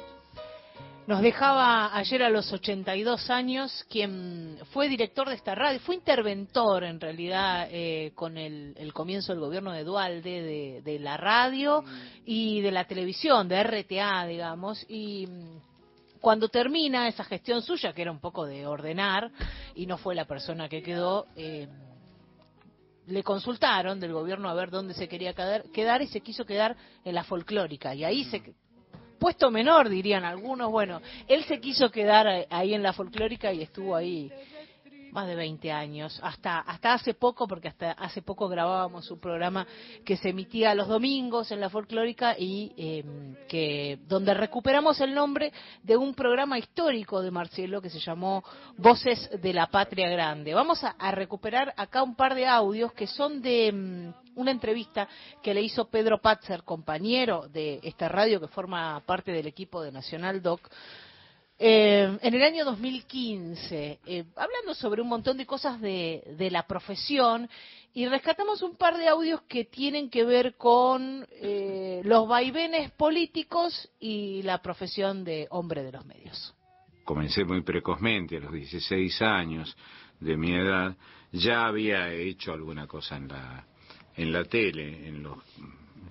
Nos 1.06 1.22
dejaba 1.22 1.94
ayer 1.98 2.24
a 2.24 2.30
los 2.30 2.50
82 2.54 3.30
años 3.30 3.86
quien 3.90 4.58
fue 4.72 4.88
director 4.88 5.28
de 5.28 5.36
esta 5.36 5.54
radio, 5.54 5.82
fue 5.82 5.96
interventor 5.96 6.86
en 6.86 7.02
realidad 7.02 7.68
eh, 7.70 8.14
con 8.16 8.38
el, 8.38 8.74
el, 8.78 8.94
comienzo 8.94 9.34
del 9.34 9.42
gobierno 9.42 9.74
de 9.74 9.84
Dualde 9.84 10.42
de, 10.42 10.82
de 10.82 11.00
la 11.00 11.18
radio 11.18 11.84
y 12.26 12.62
de 12.62 12.72
la 12.72 12.86
televisión, 12.86 13.50
de 13.50 13.64
RTA, 13.64 14.26
digamos, 14.28 14.86
y 14.88 15.28
mm, 15.28 15.58
cuando 16.22 16.48
termina 16.48 17.10
esa 17.10 17.26
gestión 17.26 17.62
suya, 17.62 17.92
que 17.92 18.04
era 18.04 18.12
un 18.12 18.22
poco 18.22 18.46
de 18.46 18.66
ordenar, 18.66 19.30
y 19.76 19.86
no 19.88 19.98
fue 19.98 20.16
la 20.16 20.24
persona 20.26 20.70
que 20.70 20.82
quedó, 20.82 21.28
eh, 21.36 21.68
le 23.08 23.24
consultaron 23.24 24.00
del 24.00 24.14
gobierno 24.14 24.50
a 24.50 24.54
ver 24.54 24.70
dónde 24.70 24.94
se 24.94 25.08
quería 25.08 25.34
quedar, 25.34 25.64
quedar 25.72 26.02
y 26.02 26.08
se 26.08 26.22
quiso 26.22 26.46
quedar 26.46 26.76
en 27.04 27.16
la 27.16 27.24
folclórica. 27.24 27.96
Y 27.96 28.04
ahí 28.04 28.26
se 28.26 28.42
puesto 29.20 29.50
menor, 29.50 29.90
dirían 29.90 30.24
algunos. 30.26 30.72
Bueno, 30.72 31.02
él 31.28 31.44
se 31.46 31.60
quiso 31.60 31.90
quedar 31.90 32.48
ahí 32.50 32.74
en 32.74 32.84
la 32.84 32.94
folclórica 32.94 33.52
y 33.52 33.64
estuvo 33.64 33.96
ahí 33.96 34.32
más 35.18 35.26
de 35.26 35.36
20 35.36 35.72
años, 35.72 36.20
hasta 36.22 36.60
hasta 36.60 36.94
hace 36.94 37.16
poco, 37.16 37.48
porque 37.48 37.70
hasta 37.70 37.94
hace 37.94 38.22
poco 38.22 38.48
grabábamos 38.48 39.10
un 39.10 39.20
programa 39.20 39.66
que 40.06 40.16
se 40.16 40.30
emitía 40.30 40.76
los 40.76 40.88
domingos 40.88 41.50
en 41.50 41.60
la 41.60 41.72
folclórica 41.72 42.36
y 42.38 42.72
eh, 42.78 43.04
que 43.48 43.98
donde 44.08 44.36
recuperamos 44.36 45.02
el 45.02 45.16
nombre 45.16 45.52
de 45.82 45.98
un 45.98 46.14
programa 46.14 46.60
histórico 46.60 47.24
de 47.24 47.32
Marcelo 47.32 47.82
que 47.82 47.90
se 47.90 48.00
llamó 48.00 48.44
Voces 48.78 49.28
de 49.42 49.54
la 49.54 49.66
Patria 49.66 50.08
Grande. 50.08 50.54
Vamos 50.54 50.84
a, 50.84 50.94
recuperar 51.10 51.74
acá 51.78 52.04
un 52.04 52.14
par 52.14 52.36
de 52.36 52.46
audios 52.46 52.94
que 52.94 53.08
son 53.08 53.42
de 53.42 53.72
um, 53.74 54.14
una 54.40 54.52
entrevista 54.52 55.08
que 55.42 55.52
le 55.52 55.64
hizo 55.64 55.90
Pedro 55.90 56.22
Patzer, 56.22 56.62
compañero 56.62 57.48
de 57.48 57.80
esta 57.82 58.08
radio 58.08 58.40
que 58.40 58.48
forma 58.50 59.02
parte 59.04 59.32
del 59.32 59.48
equipo 59.48 59.82
de 59.82 59.92
Nacional 59.92 60.44
Doc, 60.44 60.70
eh, 61.60 62.18
en 62.22 62.34
el 62.34 62.44
año 62.44 62.66
2015, 62.66 64.00
eh, 64.06 64.26
hablando 64.36 64.76
sobre 64.76 65.02
un 65.02 65.08
montón 65.08 65.38
de 65.38 65.46
cosas 65.46 65.82
de, 65.82 66.24
de, 66.38 66.52
la 66.52 66.68
profesión, 66.68 67.50
y 67.96 68.06
rescatamos 68.06 68.62
un 68.62 68.76
par 68.76 68.96
de 68.98 69.08
audios 69.08 69.42
que 69.48 69.66
tienen 69.66 70.12
que 70.12 70.24
ver 70.24 70.56
con 70.56 71.26
eh, 71.32 72.02
los 72.04 72.28
vaivenes 72.28 72.92
políticos 72.92 73.90
y 74.00 74.44
la 74.44 74.62
profesión 74.62 75.24
de 75.24 75.48
hombre 75.50 75.82
de 75.82 75.92
los 75.92 76.06
medios. 76.06 76.54
Comencé 77.04 77.44
muy 77.44 77.64
precozmente, 77.64 78.38
a 78.38 78.42
los 78.42 78.54
16 78.54 79.20
años 79.24 79.76
de 80.20 80.38
mi 80.38 80.54
edad, 80.54 80.96
ya 81.32 81.66
había 81.66 82.12
hecho 82.14 82.54
alguna 82.54 82.86
cosa 82.86 83.18
en 83.18 83.30
la, 83.30 83.66
en 84.16 84.32
la 84.32 84.44
tele, 84.44 85.08
en 85.08 85.24
los 85.24 85.40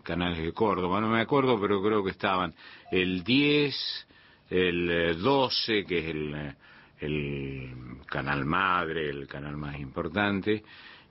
canales 0.02 0.38
de 0.38 0.52
Córdoba, 0.52 1.00
no 1.00 1.08
me 1.08 1.20
acuerdo, 1.20 1.60
pero 1.60 1.80
creo 1.82 2.02
que 2.02 2.10
estaban 2.10 2.52
el 2.90 3.22
10 3.22 4.06
el 4.50 5.20
12, 5.20 5.84
que 5.84 5.98
es 5.98 6.06
el, 6.06 6.54
el, 7.00 7.70
canal 8.06 8.44
madre, 8.44 9.10
el 9.10 9.26
canal 9.26 9.56
más 9.56 9.78
importante, 9.78 10.62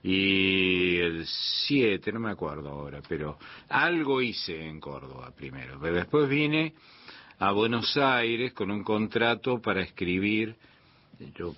y 0.02 0.98
el 0.98 1.26
7, 1.26 2.12
no 2.12 2.20
me 2.20 2.30
acuerdo 2.30 2.70
ahora, 2.70 3.00
pero 3.08 3.38
algo 3.68 4.22
hice 4.22 4.66
en 4.66 4.80
Córdoba 4.80 5.32
primero. 5.36 5.78
Pero 5.80 5.96
después 5.96 6.28
vine 6.28 6.74
a 7.38 7.52
Buenos 7.52 7.96
Aires 7.96 8.52
con 8.52 8.70
un 8.70 8.84
contrato 8.84 9.60
para 9.60 9.82
escribir 9.82 10.56
yo, 11.34 11.54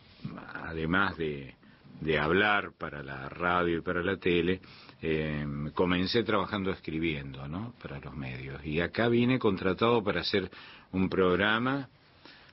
además 0.65 1.17
de, 1.17 1.55
de 2.01 2.19
hablar 2.19 2.73
para 2.79 3.03
la 3.03 3.29
radio 3.29 3.79
y 3.79 3.83
para 3.83 4.03
la 4.03 4.17
tele, 4.17 4.61
eh, 5.03 5.47
comencé 5.75 6.23
trabajando 6.23 6.71
escribiendo, 6.71 7.47
¿no? 7.49 7.75
Para 7.83 7.99
los 8.01 8.15
medios. 8.17 8.65
Y 8.65 8.81
acá 8.81 9.09
vine 9.09 9.39
contratado 9.39 10.03
para 10.03 10.21
hacer 10.21 10.51
un 10.93 11.09
programa, 11.09 11.89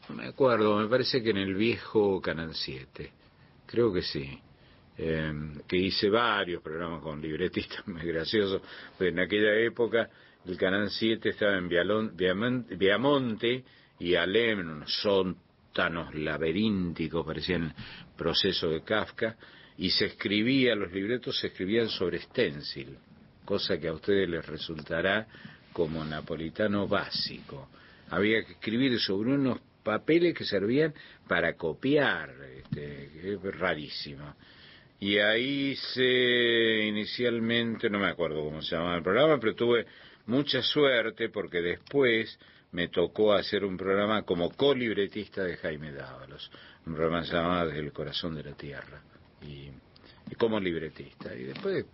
no 0.10 0.16
me 0.16 0.28
acuerdo, 0.28 0.78
me 0.78 0.88
parece 0.88 1.22
que 1.24 1.32
en 1.32 1.38
el 1.38 1.56
viejo 1.56 2.22
Canal 2.22 2.54
7, 2.54 3.12
creo 3.66 3.94
que 3.94 4.02
sí. 4.02 4.40
Eh, 4.98 5.34
que 5.68 5.76
hice 5.76 6.10
varios 6.10 6.62
programas 6.64 7.02
con 7.02 7.22
libretistas, 7.22 7.86
muy 7.88 8.02
gracioso, 8.04 8.62
pues 8.98 9.12
en 9.12 9.20
aquella 9.20 9.54
época 9.60 10.10
el 10.46 10.58
Canal 10.58 10.90
7 10.90 11.30
estaba 11.30 11.58
en 11.58 11.68
Viamonte 11.68 13.64
y 14.00 14.16
Alem, 14.16 14.60
unos 14.60 14.94
sótanos 15.02 16.16
laberínticos, 16.16 17.26
parecían 17.26 17.74
proceso 18.16 18.70
de 18.70 18.84
Kafka, 18.84 19.36
y 19.78 19.90
se 19.90 20.06
escribía, 20.06 20.76
los 20.76 20.92
libretos 20.94 21.40
se 21.40 21.48
escribían 21.48 21.90
sobre 21.90 22.22
stencil, 22.22 22.98
cosa 23.44 23.78
que 23.78 23.90
a 23.90 23.94
ustedes 23.94 24.30
les 24.30 24.46
resultará 24.46 25.28
como 25.74 26.06
napolitano 26.06 26.88
básico. 26.88 27.68
Había 28.10 28.44
que 28.44 28.54
escribir 28.54 29.00
sobre 29.00 29.34
unos 29.34 29.60
papeles 29.84 30.34
que 30.34 30.46
servían 30.46 30.94
para 31.28 31.56
copiar, 31.56 32.32
este, 32.58 33.34
es 33.34 33.60
rarísimo. 33.60 34.36
Y 35.00 35.18
ahí 35.18 35.76
se 35.76 36.86
inicialmente, 36.86 37.90
no 37.90 38.00
me 38.00 38.08
acuerdo 38.08 38.44
cómo 38.44 38.62
se 38.62 38.76
llamaba 38.76 38.98
el 38.98 39.04
programa, 39.04 39.40
pero 39.40 39.54
tuve 39.54 39.86
mucha 40.28 40.62
suerte 40.62 41.30
porque 41.30 41.62
después 41.62 42.40
me 42.72 42.88
tocó 42.88 43.34
hacer 43.34 43.64
un 43.64 43.78
programa 43.78 44.24
como 44.24 44.50
co-libretista 44.52 45.44
de 45.44 45.58
Jaime 45.58 45.92
Dávalos, 45.92 46.50
un 46.86 46.96
programa 46.96 47.24
llamado 47.24 47.68
Desde 47.68 47.80
el 47.80 47.94
corazón 47.94 48.36
de 48.36 48.44
la 48.44 48.54
tierra 48.54 49.02
y, 49.42 49.70
como 50.38 50.60
libretista. 50.60 51.34
Y 51.36 51.44
después, 51.44 51.86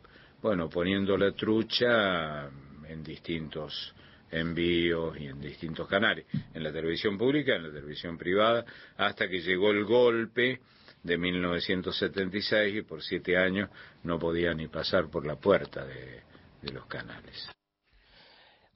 bueno, 0.41 0.70
poniendo 0.70 1.18
la 1.18 1.34
trucha 1.34 2.49
en 2.88 3.03
distintos 3.03 3.93
envíos 4.32 5.19
y 5.19 5.27
en 5.27 5.39
distintos 5.39 5.88
canales, 5.88 6.25
en 6.53 6.63
la 6.63 6.71
televisión 6.71 7.17
pública, 7.17 7.55
en 7.55 7.63
la 7.63 7.73
televisión 7.73 8.17
privada, 8.17 8.65
hasta 8.97 9.27
que 9.27 9.41
llegó 9.41 9.71
el 9.71 9.86
golpe 9.86 10.61
de 11.03 11.17
1976 11.17 12.75
y 12.75 12.82
por 12.84 13.01
siete 13.03 13.38
años 13.38 13.69
no 14.03 14.19
podía 14.19 14.53
ni 14.53 14.67
pasar 14.67 15.09
por 15.09 15.25
la 15.25 15.36
puerta 15.36 15.86
de, 15.86 16.21
de 16.61 16.71
los 16.71 16.86
canales. 16.86 17.49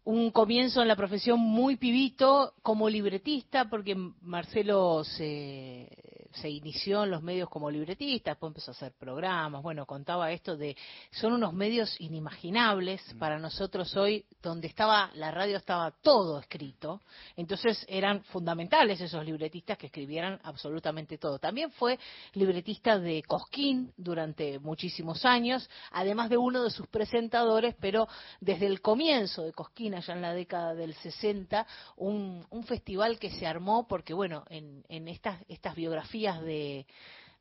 Un 0.04 0.30
comienzo 0.32 0.82
en 0.82 0.88
la 0.88 0.96
profesión 0.96 1.40
muy 1.40 1.78
pibito 1.78 2.54
como 2.62 2.90
libretista, 2.90 3.70
porque 3.70 3.96
Marcelo 4.22 5.04
se, 5.04 5.90
se 6.36 6.50
inició 6.50 7.04
en 7.04 7.12
los 7.12 7.22
medios 7.22 7.50
como 7.50 7.70
libretista, 7.70 8.32
después 8.32 8.52
empezó 8.52 8.72
a 8.72 8.74
hacer 8.74 8.94
programas, 8.94 9.62
bueno, 9.62 9.86
contaba 9.86 10.32
esto 10.32 10.56
de, 10.56 10.76
son 11.12 11.34
unos 11.34 11.54
medios 11.54 12.00
inimaginables 12.00 13.02
mm. 13.14 13.18
para 13.20 13.40
nosotros 13.40 13.96
hoy, 13.96 14.26
donde 14.42 14.68
estaba, 14.68 15.12
la 15.16 15.32
radio 15.32 15.58
estaba 15.58 15.92
todo 15.92 16.40
escrito, 16.40 17.02
entonces 17.36 17.86
eran 17.88 18.24
fundamentales 18.26 19.02
esos 19.02 19.26
libretistas 19.26 19.78
que 19.78 19.88
escribieran 19.88 20.40
absolutamente 20.44 21.18
todo. 21.18 21.40
También 21.40 21.72
fue 21.72 21.98
libretista 22.34 23.00
de 23.00 23.24
Cosquín 23.24 23.94
durante 23.98 24.60
muchísimos 24.60 25.26
años, 25.26 25.70
además 25.92 26.30
de 26.30 26.38
uno 26.38 26.64
de 26.64 26.70
sus 26.70 26.88
presentadores, 26.88 27.76
pero 27.80 28.08
desde 28.40 28.66
el 28.68 28.82
comienzo 28.82 29.44
de 29.44 29.54
Cosquín, 29.54 29.96
allá 29.96 30.14
en 30.14 30.22
la 30.22 30.34
década 30.34 30.74
del 30.74 30.94
60, 30.96 31.66
un, 31.98 32.46
un 32.50 32.64
festival 32.64 33.20
que 33.20 33.32
se 33.32 33.48
armó 33.48 33.88
porque, 33.88 34.14
bueno, 34.14 34.44
en, 34.50 34.84
en 34.90 35.08
estas, 35.08 35.42
estas 35.48 35.76
biografías 35.76 36.25
de, 36.34 36.86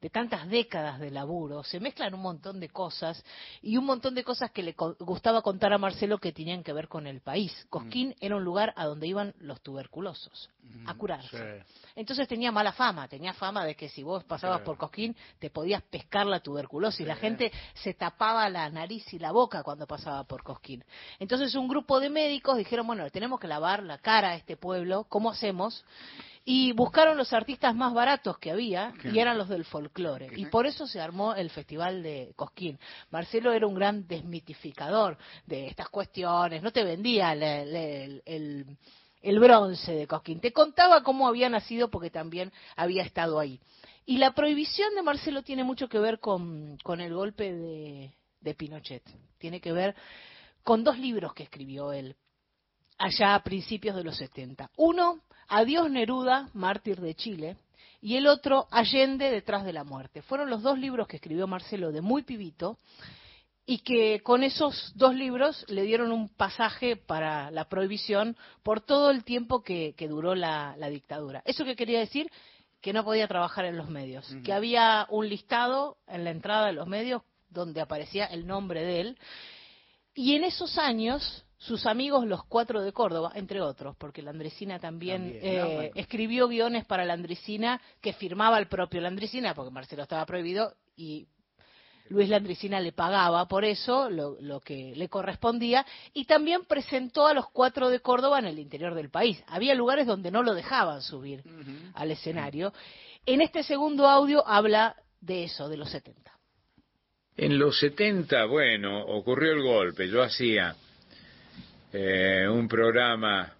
de 0.04 0.10
tantas 0.10 0.46
décadas 0.50 1.00
de 1.00 1.10
laburo, 1.10 1.64
se 1.64 1.80
mezclan 1.80 2.12
un 2.12 2.20
montón 2.20 2.60
de 2.60 2.68
cosas 2.68 3.24
y 3.62 3.78
un 3.78 3.86
montón 3.86 4.14
de 4.14 4.22
cosas 4.22 4.50
que 4.50 4.62
le 4.62 4.74
gustaba 4.98 5.40
contar 5.40 5.72
a 5.72 5.78
Marcelo 5.78 6.18
que 6.18 6.30
tenían 6.30 6.62
que 6.62 6.74
ver 6.74 6.88
con 6.88 7.06
el 7.06 7.22
país. 7.22 7.66
Cosquín 7.70 8.10
mm. 8.10 8.14
era 8.20 8.36
un 8.36 8.44
lugar 8.44 8.74
a 8.76 8.84
donde 8.84 9.06
iban 9.06 9.32
los 9.38 9.62
tuberculosos 9.62 10.50
a 10.84 10.92
mm, 10.92 10.98
curarse. 10.98 11.64
Entonces 11.96 12.28
tenía 12.28 12.52
mala 12.52 12.72
fama, 12.72 13.08
tenía 13.08 13.32
fama 13.32 13.64
de 13.64 13.74
que 13.76 13.88
si 13.88 14.02
vos 14.02 14.24
pasabas 14.24 14.60
por 14.60 14.76
Cosquín 14.76 15.16
te 15.38 15.48
podías 15.48 15.82
pescar 15.84 16.26
la 16.26 16.40
tuberculosis. 16.40 17.06
La 17.06 17.16
gente 17.16 17.50
se 17.72 17.94
tapaba 17.94 18.46
la 18.50 18.68
nariz 18.68 19.10
y 19.14 19.18
la 19.18 19.32
boca 19.32 19.62
cuando 19.62 19.86
pasaba 19.86 20.24
por 20.24 20.42
Cosquín. 20.42 20.84
Entonces 21.18 21.54
un 21.54 21.66
grupo 21.66 21.98
de 21.98 22.10
médicos 22.10 22.58
dijeron, 22.58 22.86
bueno, 22.86 23.08
tenemos 23.08 23.40
que 23.40 23.48
lavar 23.48 23.82
la 23.82 23.96
cara 23.96 24.32
a 24.32 24.34
este 24.34 24.58
pueblo, 24.58 25.04
¿cómo 25.08 25.30
hacemos? 25.30 25.82
Y 26.44 26.72
buscaron 26.72 27.16
los 27.16 27.32
artistas 27.32 27.74
más 27.74 27.94
baratos 27.94 28.38
que 28.38 28.50
había 28.50 28.92
y 29.02 29.18
eran 29.18 29.38
los 29.38 29.48
del 29.48 29.64
folclore. 29.64 30.28
Y 30.36 30.46
por 30.46 30.66
eso 30.66 30.86
se 30.86 31.00
armó 31.00 31.34
el 31.34 31.48
Festival 31.48 32.02
de 32.02 32.32
Cosquín. 32.36 32.78
Marcelo 33.10 33.52
era 33.52 33.66
un 33.66 33.74
gran 33.74 34.06
desmitificador 34.06 35.16
de 35.46 35.68
estas 35.68 35.88
cuestiones, 35.88 36.62
no 36.62 36.70
te 36.70 36.84
vendía 36.84 37.32
el, 37.32 38.22
el, 38.26 39.40
bronce 39.40 39.92
de 39.94 40.06
Cosquín, 40.06 40.40
te 40.40 40.52
contaba 40.52 41.02
cómo 41.02 41.26
había 41.26 41.48
nacido 41.48 41.88
porque 41.88 42.10
también 42.10 42.52
había 42.76 43.02
estado 43.02 43.40
ahí. 43.40 43.58
Y 44.04 44.18
la 44.18 44.32
prohibición 44.34 44.94
de 44.94 45.02
Marcelo 45.02 45.42
tiene 45.42 45.64
mucho 45.64 45.88
que 45.88 45.98
ver 45.98 46.20
con, 46.20 46.76
con 46.82 47.00
el 47.00 47.14
golpe 47.14 47.54
de, 47.54 48.12
de 48.40 48.54
Pinochet, 48.54 49.02
tiene 49.38 49.62
que 49.62 49.72
ver 49.72 49.94
con 50.62 50.84
dos 50.84 50.98
libros 50.98 51.32
que 51.32 51.44
escribió 51.44 51.90
él 51.92 52.14
allá 52.98 53.34
a 53.34 53.42
principios 53.42 53.96
de 53.96 54.04
los 54.04 54.16
70. 54.16 54.70
Uno 54.76 55.22
Adiós 55.48 55.90
Neruda, 55.90 56.48
mártir 56.54 57.00
de 57.00 57.14
Chile, 57.14 57.56
y 58.00 58.16
el 58.16 58.26
otro 58.26 58.68
Allende 58.70 59.30
detrás 59.30 59.64
de 59.64 59.72
la 59.72 59.82
muerte. 59.82 60.20
Fueron 60.22 60.50
los 60.50 60.62
dos 60.62 60.78
libros 60.78 61.08
que 61.08 61.16
escribió 61.16 61.46
Marcelo 61.46 61.90
de 61.90 62.02
muy 62.02 62.22
pibito 62.22 62.76
y 63.66 63.78
que 63.78 64.20
con 64.20 64.42
esos 64.42 64.92
dos 64.94 65.14
libros 65.14 65.64
le 65.68 65.82
dieron 65.82 66.12
un 66.12 66.28
pasaje 66.28 66.96
para 66.96 67.50
la 67.50 67.68
prohibición 67.68 68.36
por 68.62 68.82
todo 68.82 69.10
el 69.10 69.24
tiempo 69.24 69.62
que, 69.62 69.94
duró 70.08 70.34
la, 70.34 70.76
dictadura. 70.90 71.42
¿Eso 71.46 71.64
qué 71.64 71.76
quería 71.76 71.98
decir? 71.98 72.30
Que 72.82 72.92
no 72.92 73.04
podía 73.04 73.26
trabajar 73.26 73.64
en 73.64 73.78
los 73.78 73.88
medios, 73.88 74.30
que 74.44 74.52
había 74.52 75.06
un 75.08 75.28
listado 75.28 75.96
en 76.06 76.24
la 76.24 76.30
entrada 76.30 76.66
de 76.66 76.74
los 76.74 76.86
medios 76.86 77.22
donde 77.48 77.80
aparecía 77.80 78.26
el 78.26 78.46
nombre 78.46 78.82
de 78.82 79.00
él. 79.00 79.18
Y 80.14 80.34
en 80.34 80.44
esos 80.44 80.76
años 80.76 81.44
sus 81.66 81.86
amigos 81.86 82.26
los 82.26 82.44
cuatro 82.44 82.82
de 82.82 82.92
Córdoba, 82.92 83.32
entre 83.34 83.62
otros, 83.62 83.96
porque 83.96 84.20
la 84.20 84.30
Andresina 84.30 84.78
también, 84.78 85.38
eh, 85.42 85.90
escribió 85.94 86.46
guiones 86.46 86.84
para 86.84 87.06
la 87.06 87.14
Andresina 87.14 87.80
que 88.02 88.12
firmaba 88.12 88.58
el 88.58 88.66
propio 88.66 89.00
Landricina, 89.00 89.54
porque 89.54 89.70
Marcelo 89.70 90.02
estaba 90.02 90.26
prohibido 90.26 90.74
y 90.94 91.26
Luis 92.10 92.28
Landricina 92.28 92.80
le 92.80 92.92
pagaba 92.92 93.48
por 93.48 93.64
eso 93.64 94.10
lo, 94.10 94.60
que 94.60 94.92
le 94.94 95.08
correspondía 95.08 95.86
y 96.12 96.26
también 96.26 96.66
presentó 96.66 97.26
a 97.26 97.32
los 97.32 97.48
cuatro 97.48 97.88
de 97.88 98.00
Córdoba 98.00 98.40
en 98.40 98.44
el 98.44 98.58
interior 98.58 98.94
del 98.94 99.08
país. 99.08 99.42
Había 99.46 99.74
lugares 99.74 100.06
donde 100.06 100.30
no 100.30 100.42
lo 100.42 100.52
dejaban 100.52 101.00
subir 101.00 101.42
al 101.94 102.10
escenario. 102.10 102.74
En 103.24 103.40
este 103.40 103.62
segundo 103.62 104.06
audio 104.06 104.46
habla 104.46 104.96
de 105.22 105.44
eso, 105.44 105.70
de 105.70 105.78
los 105.78 105.88
70. 105.88 106.30
En 107.38 107.58
los 107.58 107.78
70, 107.78 108.44
bueno, 108.44 109.02
ocurrió 109.06 109.52
el 109.52 109.62
golpe. 109.62 110.08
Yo 110.08 110.22
hacía 110.22 110.76
eh, 111.96 112.48
un 112.48 112.66
programa 112.66 113.52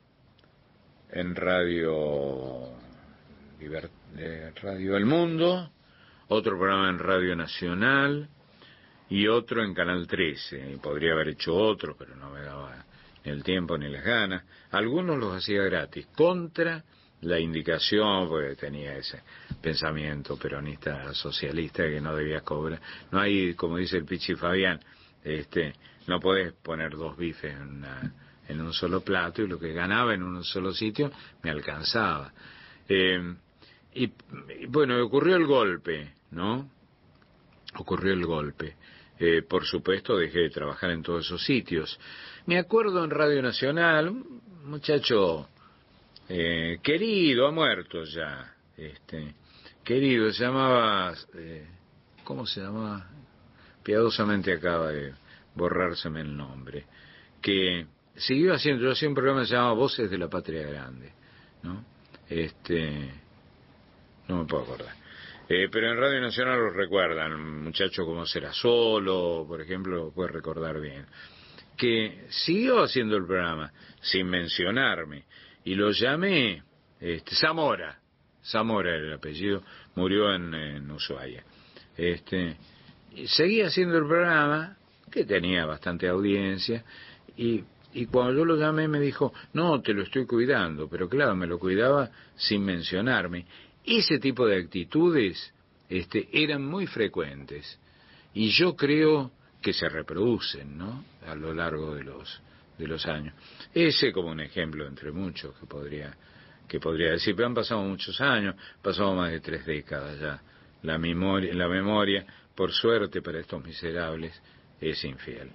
en 1.12 1.37
Radio, 1.37 2.68
eh, 3.61 4.53
Radio 4.61 4.97
El 4.97 5.07
Mundo, 5.07 5.70
otro 6.26 6.59
programa 6.59 6.91
en 6.91 6.99
Radio 6.99 7.37
Nacional 7.37 8.28
y 9.09 9.28
otro 9.28 9.62
en 9.62 9.72
Canal 9.72 10.09
13. 10.09 10.72
Y 10.72 10.76
podría 10.78 11.12
haber 11.12 11.28
hecho 11.28 11.55
otro, 11.55 11.95
pero 11.97 12.16
no 12.16 12.30
me 12.30 12.41
daba 12.41 12.85
ni 13.24 13.30
el 13.30 13.45
tiempo 13.45 13.78
ni 13.78 13.89
las 13.89 14.03
ganas. 14.03 14.43
Algunos 14.72 15.16
los 15.16 15.37
hacía 15.37 15.62
gratis, 15.62 16.09
contra 16.16 16.82
la 17.20 17.39
indicación, 17.39 18.28
porque 18.28 18.57
tenía 18.57 18.97
ese 18.97 19.22
pensamiento 19.62 20.37
peronista 20.37 21.14
socialista 21.14 21.85
que 21.85 22.01
no 22.01 22.16
debía 22.16 22.41
cobrar. 22.41 22.80
No 23.12 23.20
hay, 23.20 23.55
como 23.55 23.76
dice 23.76 23.99
el 23.99 24.05
Pichi 24.05 24.35
Fabián, 24.35 24.80
este, 25.22 25.72
no 26.09 26.18
podés 26.18 26.53
poner 26.55 26.97
dos 26.97 27.16
bifes 27.16 27.55
en 27.55 27.62
una 27.62 28.24
en 28.49 28.61
un 28.61 28.72
solo 28.72 29.01
plato 29.01 29.42
y 29.42 29.49
lo 29.49 29.59
que 29.59 29.72
ganaba 29.72 30.14
en 30.14 30.22
un 30.22 30.45
solo 30.45 30.72
sitio 30.72 31.11
me 31.42 31.51
alcanzaba. 31.51 32.32
Eh, 32.88 33.34
y, 33.95 34.11
bueno, 34.68 35.03
ocurrió 35.05 35.36
el 35.36 35.47
golpe, 35.47 36.14
¿no? 36.32 36.68
Ocurrió 37.76 38.12
el 38.12 38.26
golpe. 38.26 38.76
Eh, 39.18 39.42
por 39.42 39.64
supuesto, 39.64 40.16
dejé 40.16 40.40
de 40.40 40.51
trabajar 40.51 40.90
en 40.90 41.03
todos 41.03 41.26
esos 41.26 41.45
sitios. 41.45 41.99
Me 42.47 42.59
acuerdo 42.59 43.05
en 43.05 43.11
Radio 43.11 43.40
Nacional, 43.42 44.09
un 44.09 44.42
muchacho 44.64 45.49
eh, 46.28 46.78
querido, 46.82 47.47
ha 47.47 47.53
muerto 47.53 48.03
ya, 48.05 48.55
este, 48.76 49.34
querido, 49.84 50.30
se 50.32 50.45
llamaba, 50.45 51.14
¿cómo 52.24 52.45
se 52.47 52.61
llamaba? 52.61 53.09
Piadosamente 53.82 54.53
acaba 54.53 54.90
de 54.90 55.14
borrárseme 55.55 56.20
el 56.20 56.36
nombre, 56.36 56.86
que 57.40 57.86
siguió 58.17 58.55
haciendo, 58.55 58.83
yo 58.83 58.93
hacía 58.93 59.09
un 59.09 59.15
programa 59.15 59.41
que 59.41 59.47
se 59.47 59.55
llamaba 59.55 59.75
Voces 59.75 60.11
de 60.11 60.19
la 60.19 60.29
Patria 60.29 60.67
Grande, 60.67 61.12
¿no? 61.62 61.85
Este, 62.29 63.11
no 64.29 64.39
me 64.39 64.45
puedo 64.47 64.65
acordar. 64.65 64.95
Eh, 65.49 65.69
pero 65.71 65.91
en 65.91 65.99
Radio 65.99 66.21
Nacional 66.21 66.59
lo 66.59 66.71
recuerdan, 66.71 67.62
muchacho 67.62 68.07
como 68.07 68.25
será 68.25 68.53
solo, 68.53 69.45
por 69.47 69.61
ejemplo, 69.61 69.97
lo 69.97 70.11
puede 70.11 70.33
recordar 70.33 70.81
bien, 70.81 71.07
que 71.77 72.27
siguió 72.31 72.83
haciendo 72.83 73.17
el 73.17 73.27
programa 73.27 73.73
sin 74.01 74.27
mencionarme 74.27 75.25
y 75.65 75.75
lo 75.75 75.91
llamé 75.91 76.62
este, 77.01 77.35
Zamora, 77.35 77.99
Zamora 78.43 78.95
era 78.95 79.07
el 79.07 79.12
apellido, 79.15 79.62
murió 79.95 80.35
en, 80.35 80.55
en 80.55 80.91
Ushuaia. 80.91 81.45
Este, 81.97 82.57
seguía 83.27 83.67
haciendo 83.67 83.99
el 83.99 84.07
programa, 84.07 84.77
que 85.11 85.25
tenía 85.25 85.67
bastante 85.67 86.09
audiencia, 86.09 86.85
y, 87.37 87.65
y 87.95 88.07
cuando 88.07 88.34
yo 88.34 88.45
lo 88.45 88.57
llamé 88.57 88.88
me 88.88 89.01
dijo, 89.01 89.32
no, 89.53 89.80
te 89.80 89.95
lo 89.95 90.03
estoy 90.03 90.26
cuidando, 90.26 90.88
pero 90.88 91.09
claro, 91.09 91.36
me 91.36 91.47
lo 91.47 91.59
cuidaba 91.59 92.11
sin 92.34 92.64
mencionarme. 92.64 93.47
Ese 93.84 94.18
tipo 94.18 94.47
de 94.47 94.59
actitudes 94.59 95.53
este, 95.88 96.28
eran 96.32 96.64
muy 96.64 96.86
frecuentes 96.86 97.78
y 98.34 98.49
yo 98.49 98.74
creo 98.74 99.30
que 99.62 99.72
se 99.72 99.88
reproducen 99.88 100.76
¿no? 100.76 101.05
a 101.26 101.34
lo 101.34 101.55
largo 101.55 101.95
de 101.95 102.03
los, 102.03 102.42
de 102.76 102.88
los 102.88 103.07
años. 103.07 103.34
Ese 103.72 104.12
como 104.12 104.30
un 104.30 104.40
ejemplo 104.40 104.86
entre 104.86 105.12
muchos 105.12 105.57
que 105.59 105.66
podría, 105.66 106.16
que 106.66 106.80
podría 106.80 107.12
decir, 107.12 107.36
pero 107.36 107.47
han 107.47 107.55
pasado 107.55 107.82
muchos 107.82 108.20
años, 108.20 108.57
pasado 108.82 109.14
más 109.14 109.30
de 109.30 109.40
tres 109.40 109.64
décadas 109.64 110.18
ya. 110.18 110.42
La 110.82 110.99
memoria, 110.99 111.55
la 111.55 111.68
memoria, 111.68 112.26
por 112.55 112.72
suerte 112.72 113.22
para 113.22 113.38
estos 113.38 113.64
miserables, 113.64 114.38
es 114.80 115.03
infiel. 115.05 115.51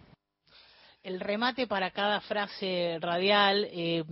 El 1.01 1.21
remate 1.21 1.65
para 1.65 1.91
cada 1.91 2.19
frase 2.19 2.97
radial 2.99 3.65
eh, 3.71 4.03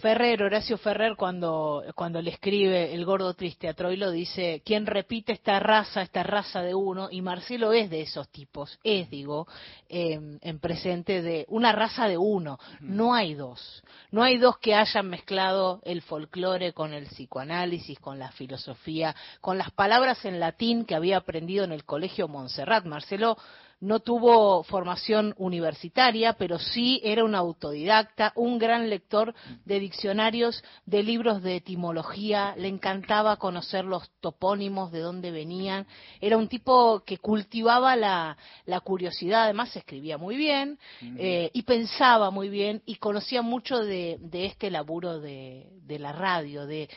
Ferrer, 0.00 0.42
Horacio 0.42 0.78
Ferrer, 0.78 1.14
cuando, 1.16 1.84
cuando 1.94 2.20
le 2.20 2.30
escribe 2.30 2.92
El 2.92 3.04
gordo 3.04 3.34
triste 3.34 3.68
a 3.68 3.74
Troilo, 3.74 4.10
dice, 4.10 4.62
quien 4.64 4.86
repite 4.86 5.32
esta 5.32 5.60
raza, 5.60 6.02
esta 6.02 6.22
raza 6.22 6.60
de 6.62 6.74
uno, 6.74 7.08
y 7.10 7.22
Marcelo 7.22 7.72
es 7.72 7.88
de 7.88 8.02
esos 8.02 8.28
tipos, 8.30 8.78
es, 8.82 9.08
digo, 9.10 9.46
em, 9.88 10.38
en 10.42 10.58
presente 10.58 11.22
de 11.22 11.44
una 11.48 11.72
raza 11.72 12.08
de 12.08 12.18
uno, 12.18 12.58
no 12.80 13.14
hay 13.14 13.34
dos, 13.34 13.84
no 14.10 14.24
hay 14.24 14.38
dos 14.38 14.58
que 14.58 14.74
hayan 14.74 15.08
mezclado 15.08 15.80
el 15.84 16.02
folclore 16.02 16.72
con 16.72 16.92
el 16.94 17.06
psicoanálisis, 17.06 17.98
con 18.00 18.18
la 18.18 18.32
filosofía, 18.32 19.14
con 19.40 19.56
las 19.56 19.70
palabras 19.70 20.24
en 20.24 20.40
latín 20.40 20.84
que 20.84 20.96
había 20.96 21.18
aprendido 21.18 21.64
en 21.64 21.72
el 21.72 21.84
colegio 21.84 22.26
Montserrat. 22.26 22.84
Marcelo 22.86 23.36
no 23.82 23.98
tuvo 23.98 24.62
formación 24.62 25.34
universitaria, 25.38 26.34
pero 26.34 26.60
sí 26.60 27.00
era 27.02 27.24
un 27.24 27.34
autodidacta, 27.34 28.32
un 28.36 28.56
gran 28.56 28.88
lector 28.88 29.34
de 29.64 29.80
diccionarios, 29.80 30.62
de 30.86 31.02
libros 31.02 31.42
de 31.42 31.56
etimología, 31.56 32.54
le 32.56 32.68
encantaba 32.68 33.38
conocer 33.38 33.84
los 33.84 34.08
topónimos, 34.20 34.92
de 34.92 35.00
dónde 35.00 35.32
venían, 35.32 35.88
era 36.20 36.36
un 36.36 36.46
tipo 36.46 37.02
que 37.04 37.18
cultivaba 37.18 37.96
la, 37.96 38.36
curiosidad, 38.84 39.44
además 39.44 39.74
escribía 39.74 40.16
muy 40.16 40.36
bien 40.36 40.78
eh, 41.18 41.50
y 41.52 41.62
pensaba 41.62 42.30
muy 42.30 42.48
bien 42.48 42.82
y 42.86 42.96
conocía 42.96 43.42
mucho 43.42 43.78
de, 43.78 44.20
este 44.32 44.70
laburo 44.70 45.18
de, 45.20 45.66
la 45.98 46.12
radio, 46.12 46.66
de 46.66 46.88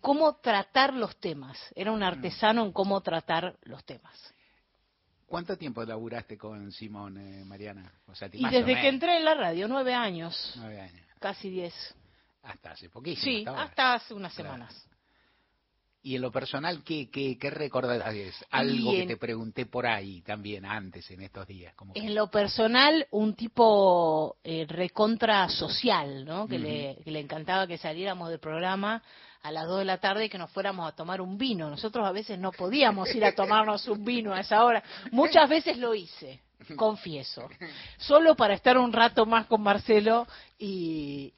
cómo 0.00 0.38
tratar 0.42 0.92
los 0.92 1.16
temas, 1.20 1.56
era 1.76 1.92
un 1.92 2.02
artesano 2.02 2.64
en 2.64 2.72
cómo 2.72 3.00
tratar 3.00 3.54
los 3.62 3.84
temas. 3.84 4.31
¿Cuánto 5.32 5.56
tiempo 5.56 5.82
laburaste 5.82 6.36
con 6.36 6.70
Simón, 6.72 7.16
eh, 7.16 7.42
Mariana? 7.46 7.90
y 8.34 8.50
desde 8.50 8.78
que 8.78 8.86
entré 8.86 9.16
en 9.16 9.24
la 9.24 9.32
radio, 9.32 9.66
nueve 9.66 9.94
años. 9.94 10.52
Nueve 10.56 10.78
años. 10.78 11.06
Casi 11.18 11.48
diez. 11.48 11.72
Hasta 12.42 12.72
hace 12.72 12.90
poquísimo. 12.90 13.24
Sí, 13.24 13.44
hasta, 13.46 13.94
hace 13.94 14.12
unas 14.12 14.34
semanas. 14.34 14.86
Y 16.04 16.16
en 16.16 16.22
lo 16.22 16.32
personal, 16.32 16.82
¿qué, 16.82 17.08
qué, 17.10 17.38
qué 17.38 17.50
recordás? 17.50 18.02
Algo 18.50 18.90
que 18.90 19.06
te 19.06 19.16
pregunté 19.16 19.66
por 19.66 19.86
ahí 19.86 20.20
también 20.22 20.64
antes, 20.64 21.08
en 21.12 21.22
estos 21.22 21.46
días. 21.46 21.74
En 21.94 22.14
lo 22.14 22.28
personal, 22.28 23.06
un 23.12 23.34
tipo 23.34 24.36
eh, 24.42 24.66
recontra 24.68 25.48
social, 25.48 26.24
¿no? 26.24 26.48
Que, 26.48 26.58
le, 26.58 26.98
que 27.04 27.10
le 27.12 27.20
encantaba 27.20 27.68
que 27.68 27.78
saliéramos 27.78 28.30
del 28.30 28.40
programa 28.40 29.02
a 29.42 29.50
las 29.50 29.66
dos 29.66 29.78
de 29.78 29.84
la 29.84 29.98
tarde 29.98 30.26
y 30.26 30.28
que 30.28 30.38
nos 30.38 30.50
fuéramos 30.50 30.88
a 30.88 30.94
tomar 30.94 31.20
un 31.20 31.36
vino. 31.36 31.68
Nosotros 31.68 32.06
a 32.06 32.12
veces 32.12 32.38
no 32.38 32.52
podíamos 32.52 33.12
ir 33.14 33.24
a 33.24 33.34
tomarnos 33.34 33.86
un 33.88 34.04
vino 34.04 34.32
a 34.32 34.40
esa 34.40 34.64
hora. 34.64 34.82
Muchas 35.10 35.48
veces 35.48 35.78
lo 35.78 35.94
hice, 35.94 36.40
confieso. 36.76 37.48
Solo 37.98 38.36
para 38.36 38.54
estar 38.54 38.78
un 38.78 38.92
rato 38.92 39.26
más 39.26 39.46
con 39.46 39.62
Marcelo 39.62 40.26
y, 40.58 41.34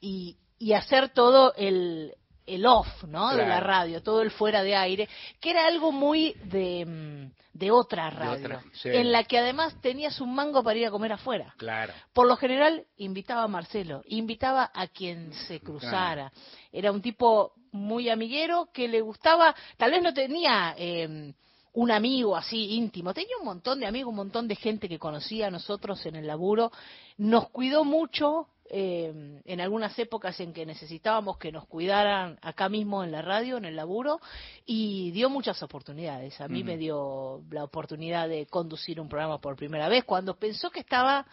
y, 0.58 0.72
hacer 0.72 1.10
todo 1.10 1.54
el, 1.56 2.14
el 2.46 2.66
off, 2.66 3.04
¿no? 3.04 3.34
De 3.34 3.46
la 3.46 3.60
radio, 3.60 4.02
todo 4.02 4.22
el 4.22 4.30
fuera 4.30 4.62
de 4.62 4.76
aire, 4.76 5.08
que 5.40 5.50
era 5.50 5.66
algo 5.66 5.92
muy 5.92 6.34
de, 6.44 6.84
mm, 6.84 7.58
de 7.58 7.70
otra 7.70 8.10
radio, 8.10 8.60
en 8.84 9.12
la 9.12 9.24
que 9.24 9.38
además 9.38 9.80
tenías 9.80 10.20
un 10.20 10.34
mango 10.34 10.62
para 10.62 10.78
ir 10.78 10.86
a 10.86 10.90
comer 10.90 11.12
afuera. 11.12 11.54
Claro. 11.56 11.92
Por 12.12 12.26
lo 12.26 12.36
general 12.36 12.84
invitaba 12.96 13.44
a 13.44 13.48
Marcelo, 13.48 14.02
invitaba 14.06 14.70
a 14.74 14.88
quien 14.88 15.32
se 15.32 15.60
cruzara. 15.60 16.32
Era 16.72 16.92
un 16.92 17.00
tipo 17.00 17.52
muy 17.72 18.08
amiguero 18.08 18.68
que 18.72 18.88
le 18.88 19.00
gustaba, 19.00 19.54
tal 19.76 19.90
vez 19.90 20.02
no 20.02 20.12
tenía 20.12 20.74
eh, 20.76 21.32
un 21.74 21.90
amigo 21.90 22.36
así 22.36 22.76
íntimo, 22.76 23.12
tenía 23.12 23.36
un 23.38 23.46
montón 23.46 23.80
de 23.80 23.86
amigos, 23.86 24.10
un 24.10 24.16
montón 24.16 24.48
de 24.48 24.56
gente 24.56 24.88
que 24.88 24.98
conocía 24.98 25.48
a 25.48 25.50
nosotros 25.50 26.04
en 26.06 26.14
el 26.16 26.26
laburo, 26.26 26.70
nos 27.18 27.50
cuidó 27.50 27.84
mucho 27.84 28.48
eh, 28.70 29.40
en 29.44 29.60
algunas 29.60 29.98
épocas 29.98 30.38
en 30.38 30.52
que 30.52 30.64
necesitábamos 30.64 31.36
que 31.36 31.50
nos 31.50 31.66
cuidaran 31.66 32.38
acá 32.42 32.68
mismo 32.68 33.02
en 33.02 33.10
la 33.10 33.22
radio, 33.22 33.56
en 33.56 33.64
el 33.64 33.74
laburo, 33.74 34.20
y 34.64 35.10
dio 35.10 35.28
muchas 35.28 35.62
oportunidades. 35.62 36.40
A 36.40 36.48
mí 36.48 36.62
me 36.62 36.76
dio 36.76 37.42
la 37.50 37.64
oportunidad 37.64 38.28
de 38.28 38.46
conducir 38.46 39.00
un 39.00 39.08
programa 39.08 39.38
por 39.38 39.56
primera 39.56 39.88
vez 39.88 40.04
cuando 40.04 40.36
pensó 40.36 40.70
que 40.70 40.80
estaba 40.80 41.26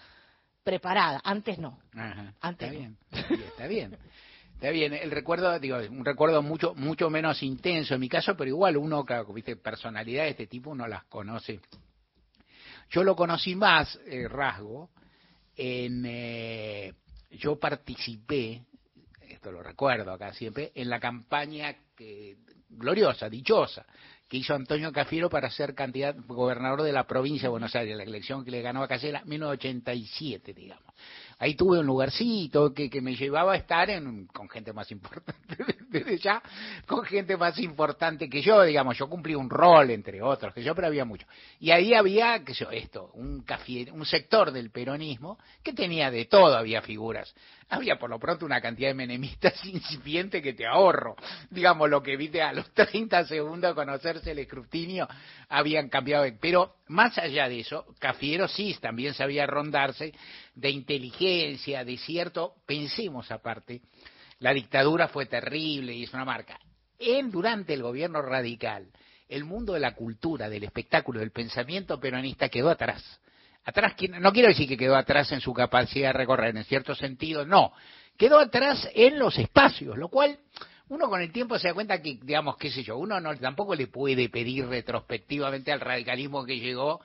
preparada, 0.64 1.22
antes 1.24 1.60
no. 1.60 1.78
Antes 2.42 2.68
está 2.68 2.80
bien, 2.80 2.98
está 3.12 3.68
bien. 3.68 3.98
Está 4.62 4.70
bien, 4.70 4.94
el 4.94 5.10
recuerdo, 5.10 5.58
digo, 5.58 5.80
un 5.90 6.06
recuerdo 6.06 6.44
mucho 6.44 6.76
mucho 6.76 7.10
menos 7.10 7.42
intenso 7.42 7.96
en 7.96 8.00
mi 8.00 8.08
caso, 8.08 8.38
pero 8.38 8.48
igual 8.48 8.78
uno, 8.78 9.04
claro, 9.04 9.34
viste, 9.34 9.56
personalidad 9.56 10.26
de 10.26 10.30
este 10.30 10.46
tipo 10.46 10.70
uno 10.70 10.88
las 10.88 11.06
conoce. 11.06 11.62
Yo 12.92 13.04
lo 13.04 13.16
conocí 13.16 13.56
más, 13.56 14.00
eh, 14.06 14.28
rasgo, 14.28 14.92
en, 15.56 16.04
eh, 16.06 16.94
yo 17.32 17.60
participé, 17.60 18.62
esto 19.28 19.52
lo 19.52 19.64
recuerdo 19.64 20.12
acá 20.12 20.32
siempre, 20.32 20.72
en 20.76 20.92
la 20.92 21.00
campaña 21.00 21.76
que, 21.96 22.38
gloriosa, 22.70 23.30
dichosa, 23.30 23.84
que 24.30 24.38
hizo 24.38 24.54
Antonio 24.54 24.92
Cafiero 24.92 25.28
para 25.28 25.50
ser 25.50 25.74
candidato 25.74 26.22
gobernador 26.28 26.84
de 26.84 26.94
la 26.94 27.08
provincia 27.08 27.48
de 27.48 27.50
Buenos 27.50 27.76
Aires, 27.76 27.98
la 27.98 28.04
elección 28.04 28.46
que 28.46 28.52
le 28.52 28.62
ganó 28.62 28.84
a 28.84 28.88
Casella, 28.88 29.24
1987, 29.26 30.54
digamos 30.54 30.94
ahí 31.42 31.56
tuve 31.56 31.80
un 31.80 31.88
lugarcito 31.88 32.72
que, 32.72 32.88
que 32.88 33.02
me 33.02 33.16
llevaba 33.16 33.54
a 33.54 33.56
estar 33.56 33.90
en, 33.90 34.28
con 34.28 34.48
gente 34.48 34.72
más 34.74 34.92
importante 34.92 35.58
desde 35.90 36.20
ya, 36.20 36.42
con 36.86 37.04
gente 37.04 37.36
más 37.36 37.58
importante 37.58 38.30
que 38.30 38.42
yo, 38.44 38.62
digamos, 38.62 38.96
yo 38.96 39.10
cumplí 39.10 39.34
un 39.34 39.50
rol 39.50 39.90
entre 39.90 40.22
otros 40.22 40.54
que 40.54 40.62
yo, 40.62 40.76
pero 40.76 40.88
había 40.88 41.04
mucho. 41.04 41.26
Y 41.60 41.72
ahí 41.72 41.96
había, 41.96 42.44
que 42.44 42.54
yo, 42.54 42.70
esto, 42.70 43.10
un, 43.16 43.44
un 43.92 44.06
sector 44.06 44.52
del 44.52 44.70
peronismo 44.70 45.40
que 45.64 45.74
tenía 45.74 46.12
de 46.12 46.26
todo, 46.26 46.56
había 46.56 46.84
figuras 46.84 47.34
había 47.72 47.98
por 47.98 48.10
lo 48.10 48.20
pronto 48.20 48.46
una 48.46 48.60
cantidad 48.60 48.90
de 48.90 48.94
menemistas 48.94 49.54
incipiente 49.66 50.42
que 50.42 50.54
te 50.54 50.68
ahorro. 50.68 51.16
Digamos, 51.50 51.90
lo 51.90 52.04
que 52.04 52.18
viste 52.18 52.42
a 52.42 52.54
los 52.54 52.70
30 52.74 53.26
segundos 53.26 53.74
conocerse 53.74 54.32
el 54.32 54.40
escrutinio, 54.40 55.08
habían 55.50 55.90
cambiado. 55.90 56.26
Pero 56.40 56.76
más 56.88 57.18
allá 57.18 57.48
de 57.48 57.62
eso, 57.62 57.86
Cafiero 58.00 58.48
sí 58.48 58.76
también 58.80 59.14
sabía 59.14 59.48
rondarse 59.48 60.14
de 60.54 60.70
inteligencia, 60.70 61.86
de 61.86 61.98
cierto, 61.98 62.56
pensemos 62.68 63.32
aparte, 63.32 63.82
la 64.40 64.54
dictadura 64.54 65.08
fue 65.08 65.26
terrible 65.26 65.94
y 65.94 66.04
es 66.04 66.14
una 66.14 66.26
marca. 66.26 66.60
En, 67.00 67.32
durante 67.32 67.74
el 67.74 67.82
gobierno 67.82 68.22
radical, 68.22 68.92
el 69.30 69.46
mundo 69.46 69.74
de 69.74 69.80
la 69.80 69.96
cultura, 69.96 70.50
del 70.50 70.66
espectáculo, 70.66 71.22
del 71.22 71.32
pensamiento 71.32 72.00
peronista 72.00 72.50
quedó 72.50 72.70
atrás 72.70 73.22
atrás, 73.64 73.94
no 74.20 74.32
quiero 74.32 74.50
decir 74.50 74.68
que 74.68 74.78
quedó 74.78 74.96
atrás 74.96 75.32
en 75.32 75.42
su 75.42 75.54
capacidad 75.54 76.10
de 76.10 76.14
recorrer, 76.14 76.56
en 76.56 76.64
cierto 76.64 76.96
sentido, 76.96 77.46
no, 77.46 77.74
quedó 78.18 78.40
atrás 78.40 78.90
en 78.94 79.20
los 79.20 79.38
espacios, 79.38 79.98
lo 79.98 80.10
cual 80.10 80.38
uno 80.90 81.08
con 81.08 81.22
el 81.22 81.32
tiempo 81.32 81.58
se 81.58 81.70
da 81.70 81.74
cuenta 81.74 82.02
que, 82.02 82.20
digamos, 82.22 82.58
qué 82.58 82.70
sé 82.70 82.84
yo, 82.84 82.98
uno 82.98 83.20
no, 83.20 83.36
tampoco 83.38 83.76
le 83.76 83.88
puede 83.88 84.30
pedir 84.30 84.68
retrospectivamente 84.68 85.72
al 85.72 85.80
radicalismo 85.80 86.46
que 86.46 86.60
llegó 86.60 87.02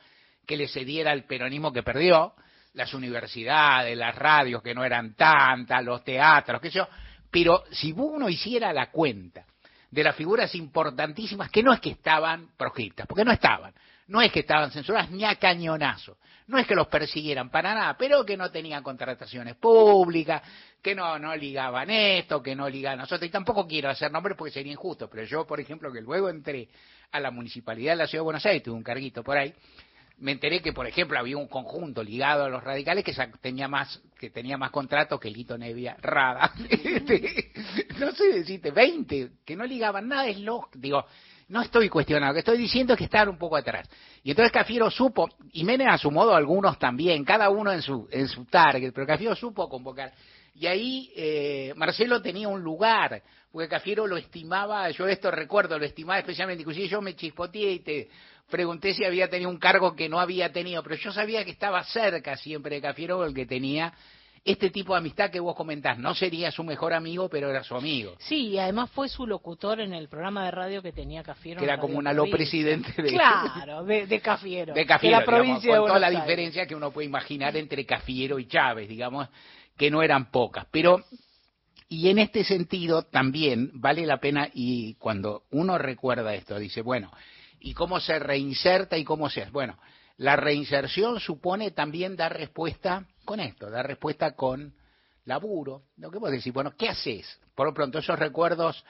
que 0.47 0.57
le 0.57 0.69
cediera 0.69 1.11
al 1.11 1.25
peronismo 1.25 1.73
que 1.73 1.83
perdió, 1.83 2.35
las 2.75 2.93
universidades, 2.95 3.97
las 3.97 4.15
radios 4.15 4.63
que 4.63 4.75
no 4.75 4.85
eran 4.85 5.15
tantas, 5.15 5.85
los 5.85 6.05
teatros, 6.05 6.61
qué 6.61 6.71
sé 6.71 6.79
yo, 6.79 6.89
pero 7.31 7.65
si 7.71 7.93
uno 7.93 8.29
hiciera 8.29 8.73
la 8.73 8.91
cuenta 8.91 9.45
de 9.91 10.05
las 10.05 10.15
figuras 10.15 10.55
importantísimas 10.55 11.51
que 11.51 11.63
no 11.63 11.73
es 11.73 11.81
que 11.81 11.91
estaban 11.91 12.49
proscriptas, 12.57 13.07
porque 13.07 13.25
no 13.25 13.33
estaban, 13.33 13.73
no 14.09 14.21
es 14.21 14.31
que 14.31 14.41
estaban 14.41 14.71
censuradas 14.71 15.11
ni 15.11 15.25
a 15.25 15.37
cañonazo, 15.37 16.19
no 16.49 16.59
es 16.59 16.67
que 16.67 16.75
los 16.75 16.87
persiguieran 16.87 17.51
para 17.51 17.75
nada, 17.75 17.97
pero 17.97 18.25
que 18.25 18.37
no 18.37 18.51
tenían 18.51 18.83
contrataciones 18.83 19.57
públicas, 19.57 20.43
que 20.81 20.95
no, 20.95 21.19
no 21.19 21.35
ligaban 21.35 21.91
esto, 21.91 22.43
que 22.43 22.55
no 22.55 22.69
ligaban 22.69 22.99
nosotros, 22.99 23.29
y 23.29 23.33
tampoco 23.33 23.67
quiero 23.67 23.91
hacer 23.91 24.13
nombres 24.13 24.37
porque 24.37 24.53
sería 24.53 24.73
injusto, 24.73 25.09
pero 25.11 25.25
yo, 25.25 25.47
por 25.47 25.59
ejemplo, 25.59 25.93
que 25.93 26.01
luego 26.01 26.29
entré 26.29 26.69
a 27.11 27.21
la 27.21 27.31
municipalidad 27.31 27.93
de 27.93 27.97
la 27.97 28.07
Ciudad 28.07 28.23
de 28.23 28.27
Buenos 28.27 28.47
Aires, 28.47 28.63
tuve 28.63 28.77
un 28.77 28.83
carguito 28.83 29.25
por 29.25 29.37
ahí, 29.37 29.53
me 30.19 30.33
enteré 30.33 30.63
que, 30.63 30.73
por 30.73 30.87
ejemplo, 30.87 31.19
había 31.19 31.37
un 31.37 31.49
conjunto 31.49 32.03
ligado 32.03 32.45
a 32.45 32.49
los 32.49 32.65
radicales 32.65 33.05
que 33.05 33.15
tenía 33.41 33.69
más 33.69 34.01
que 34.19 34.31
tenía 34.31 34.57
más 34.57 34.71
contratos 34.71 35.21
que 35.21 35.31
Lito 35.31 35.59
Nevia 35.59 35.97
Rada. 36.01 36.53
Este, 36.71 37.53
no 37.99 38.13
sé 38.13 38.33
decirte, 38.33 38.71
20, 38.71 39.31
que 39.45 39.57
no 39.57 39.65
ligaban 39.65 40.09
nada, 40.09 40.27
es 40.27 40.39
lo, 40.41 40.69
digo, 40.75 41.05
no 41.49 41.63
estoy 41.63 41.89
cuestionando, 41.89 42.33
que 42.33 42.41
estoy 42.41 42.59
diciendo 42.59 42.95
es 42.95 42.99
que 42.99 43.05
estaban 43.05 43.29
un 43.29 43.39
poco 43.39 43.57
atrás. 43.57 43.89
Y 44.23 44.31
entonces 44.31 44.51
Cafiero 44.51 44.91
supo, 44.91 45.29
y 45.53 45.65
Menem 45.65 45.89
a 45.89 45.99
su 45.99 46.11
modo 46.11 46.35
algunos 46.35 46.79
también, 46.79 47.25
cada 47.25 47.51
uno 47.51 47.73
en 47.73 47.83
su, 47.83 48.09
en 48.11 48.27
su 48.29 48.47
target, 48.47 48.93
pero 48.95 49.07
Cafiero 49.07 49.37
supo 49.37 49.69
convocar. 49.69 50.13
Y 50.55 50.67
ahí 50.67 51.13
eh, 51.15 51.75
Marcelo 51.77 52.23
tenía 52.23 52.49
un 52.49 52.63
lugar, 52.63 53.23
porque 53.53 53.69
Cafiero 53.69 54.07
lo 54.07 54.17
estimaba, 54.17 54.89
yo 54.91 55.07
esto 55.07 55.31
recuerdo, 55.31 55.79
lo 55.79 55.85
estimaba 55.85 56.19
especialmente, 56.19 56.63
inclusive 56.63 56.89
yo 56.89 57.03
me 57.03 57.15
chispoteé 57.15 57.73
y 57.73 57.79
te 57.81 58.09
pregunté 58.51 58.95
si 58.95 59.05
había 59.05 59.29
tenido 59.29 59.51
un 59.51 59.59
cargo 59.59 59.95
que 59.95 60.09
no 60.09 60.21
había 60.21 60.53
tenido, 60.53 60.83
pero 60.83 60.97
yo 60.97 61.13
sabía 61.13 61.45
que 61.45 61.51
estaba 61.51 61.83
cerca 61.85 62.37
siempre 62.37 62.77
de 62.77 62.83
Cafiero 62.83 63.25
el 63.25 63.35
que 63.35 63.47
tenía 63.47 63.93
este 64.47 64.71
tipo 64.71 64.93
de 64.93 64.99
amistad 64.99 65.31
que 65.31 65.41
vos 65.41 65.57
comentás. 65.57 65.99
No 65.99 66.15
sería 66.15 66.53
su 66.53 66.63
mejor 66.63 66.95
amigo, 66.95 67.29
pero 67.29 67.51
era 67.51 67.65
su 67.65 67.75
amigo. 67.75 68.15
Sí, 68.21 68.51
y 68.51 68.59
además 68.59 68.91
fue 68.93 69.09
su 69.09 69.27
locutor 69.27 69.81
en 69.81 69.93
el 69.93 70.09
programa 70.09 70.45
de 70.45 70.53
radio 70.53 70.83
que 70.83 70.93
tenía 70.93 71.25
Cafiero. 71.25 71.59
Que 71.59 71.65
era 71.65 71.79
como 71.79 71.99
un 71.99 72.07
aló 72.07 72.31
presidente 72.31 73.03
de... 73.03 73.09
Claro, 73.11 73.85
de, 73.85 74.21
Cafiero. 74.21 74.73
De 74.73 74.87
Cafiero, 74.87 75.19
la 75.19 75.25
provincia 75.25 75.77
con 75.79 75.89
toda 75.89 75.99
la 75.99 76.11
diferencia 76.11 76.65
que 76.65 76.77
uno 76.77 76.93
puede 76.93 77.09
imaginar 77.09 77.57
entre 77.57 77.85
Cafiero 77.85 78.39
y 78.39 78.47
Chávez, 78.47 78.89
digamos, 78.89 79.29
que 79.77 79.91
no 79.91 80.01
eran 80.01 80.31
pocas. 80.31 80.67
Pero, 80.71 81.05
y 81.89 82.09
en 82.09 82.21
este 82.21 82.45
sentido 82.45 83.03
también 83.03 83.73
vale 83.75 84.07
la 84.07 84.19
pena, 84.19 84.49
y 84.55 84.95
cuando 84.95 85.43
uno 85.51 85.77
recuerda 85.77 86.37
esto, 86.37 86.57
dice, 86.57 86.83
bueno, 86.83 87.11
¿y 87.61 87.75
cómo 87.75 88.01
se 88.01 88.19
reinserta 88.19 88.97
y 88.97 89.05
cómo 89.05 89.31
se... 89.31 89.45
Bueno, 89.51 89.79
la 90.19 90.37
reinserción 90.37 91.21
supone 91.21 91.73
también 91.73 92.17
dar 92.17 92.37
respuesta 92.37 93.07
con 93.25 93.41
esto, 93.41 93.71
dar 93.71 93.87
respuesta 93.87 94.35
con 94.35 94.75
laburo. 95.25 95.83
Lo 95.97 96.11
que 96.11 96.19
vos 96.19 96.31
decís, 96.31 96.53
bueno, 96.53 96.75
¿qué 96.77 96.89
haces? 96.89 97.39
Por 97.55 97.67
lo 97.67 97.75
pronto, 97.75 97.99
esos 97.99 98.19
recuerdos 98.19 98.85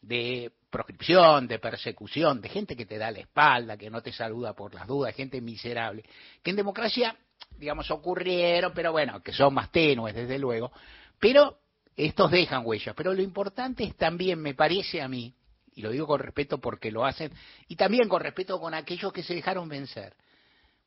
de 0.00 0.52
proscripción, 0.70 1.48
de 1.48 1.58
persecución, 1.58 2.40
de 2.40 2.48
gente 2.48 2.76
que 2.76 2.86
te 2.86 2.98
da 2.98 3.10
la 3.10 3.20
espalda, 3.20 3.76
que 3.76 3.90
no 3.90 4.02
te 4.02 4.12
saluda 4.12 4.54
por 4.54 4.74
las 4.74 4.86
dudas, 4.86 5.14
gente 5.14 5.40
miserable, 5.40 6.04
que 6.42 6.50
en 6.50 6.56
democracia, 6.56 7.16
digamos, 7.56 7.90
ocurrieron, 7.90 8.72
pero 8.74 8.92
bueno, 8.92 9.20
que 9.22 9.32
son 9.32 9.54
más 9.54 9.72
tenues, 9.72 10.14
desde 10.14 10.38
luego, 10.38 10.70
pero 11.18 11.58
estos 11.96 12.30
dejan 12.30 12.64
huellas. 12.64 12.94
Pero 12.94 13.12
lo 13.12 13.22
importante 13.22 13.82
es 13.82 13.96
también, 13.96 14.40
me 14.40 14.54
parece 14.54 15.02
a 15.02 15.08
mí, 15.08 15.34
y 15.78 15.82
lo 15.82 15.90
digo 15.90 16.08
con 16.08 16.18
respeto 16.18 16.58
porque 16.58 16.90
lo 16.90 17.06
hacen, 17.06 17.32
y 17.68 17.76
también 17.76 18.08
con 18.08 18.20
respeto 18.20 18.58
con 18.58 18.74
aquellos 18.74 19.12
que 19.12 19.22
se 19.22 19.32
dejaron 19.32 19.68
vencer. 19.68 20.12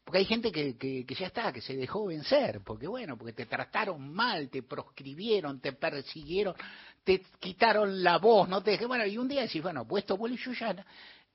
Porque 0.04 0.18
hay 0.18 0.26
gente 0.26 0.52
que, 0.52 0.76
que, 0.78 1.16
ya 1.16 1.28
está, 1.28 1.54
que 1.54 1.62
se 1.62 1.78
dejó 1.78 2.08
vencer, 2.08 2.60
porque 2.66 2.88
bueno, 2.88 3.18
porque 3.18 3.32
te 3.32 3.46
trataron 3.46 4.14
mal, 4.14 4.50
te 4.50 4.64
proscribieron, 4.64 5.62
te 5.62 5.72
persiguieron, 5.72 6.56
te 7.06 7.22
quitaron 7.40 8.04
la 8.04 8.18
voz, 8.18 8.50
no 8.50 8.62
te 8.62 8.72
dejé, 8.72 8.86
bueno, 8.86 9.06
y 9.06 9.18
un 9.18 9.30
día 9.30 9.44
decís, 9.44 9.62
bueno, 9.62 9.88
puesto 9.88 10.18
vuelo 10.18 10.36
y 10.36 10.40
yo 10.40 10.52
ya 10.52 10.86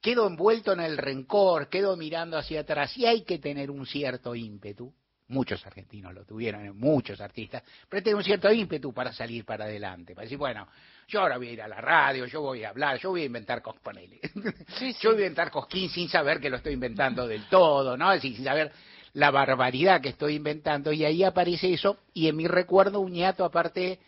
quedo 0.03 0.27
envuelto 0.27 0.75
en 0.75 0.81
el 0.81 0.99
rencor, 0.99 1.71
quedo 1.71 1.97
mirando 1.97 2.37
hacia 2.37 2.61
atrás, 2.61 2.95
y 2.99 3.07
hay 3.07 3.25
que 3.25 3.39
tener 3.39 3.71
un 3.71 3.87
cierto 3.87 4.35
ímpetu, 4.35 4.93
muchos 5.29 5.65
argentinos 5.67 6.15
lo 6.15 6.25
tuvieron, 6.25 6.77
muchos 6.79 7.21
artistas, 7.21 7.63
pero 7.89 8.03
tener 8.03 8.17
un 8.17 8.25
cierto 8.25 8.53
ímpetu 8.53 8.93
para 8.93 9.13
salir 9.13 9.45
para 9.45 9.65
adelante, 9.65 10.15
para 10.15 10.25
decir, 10.25 10.39
bueno, 10.39 10.69
yo 11.09 11.21
ahora 11.21 11.37
voy 11.37 11.49
a 11.49 11.53
ir 11.53 11.63
a 11.63 11.69
la 11.69 11.81
radio, 11.81 12.27
yo 12.27 12.41
voy 12.41 12.65
a 12.65 12.71
hablar, 12.71 12.99
yo 12.99 13.11
voy 13.11 13.23
a 13.23 13.27
inventar 13.27 13.63
cosponele. 13.63 14.21
Yo 15.01 15.11
voy 15.11 15.23
a 15.23 15.27
inventar 15.27 15.51
cosquín 15.51 15.89
sin 15.89 16.09
saber 16.09 16.41
que 16.41 16.51
lo 16.51 16.57
estoy 16.57 16.73
inventando 16.73 17.29
del 17.29 17.49
todo, 17.49 17.97
¿no? 17.97 18.13
Es 18.13 18.23
decir, 18.23 18.37
sin 18.37 18.45
saber 18.45 18.73
la 19.15 19.31
barbaridad 19.31 20.01
que 20.01 20.11
estoy 20.11 20.35
inventando. 20.35 20.93
Y 20.93 21.05
ahí 21.05 21.23
aparece 21.23 21.73
eso. 21.73 21.99
Y 22.13 22.29
en 22.29 22.37
mi 22.37 22.47
recuerdo, 22.49 23.01
un 23.01 23.13
ñato, 23.13 23.45
aparte, 23.45 24.01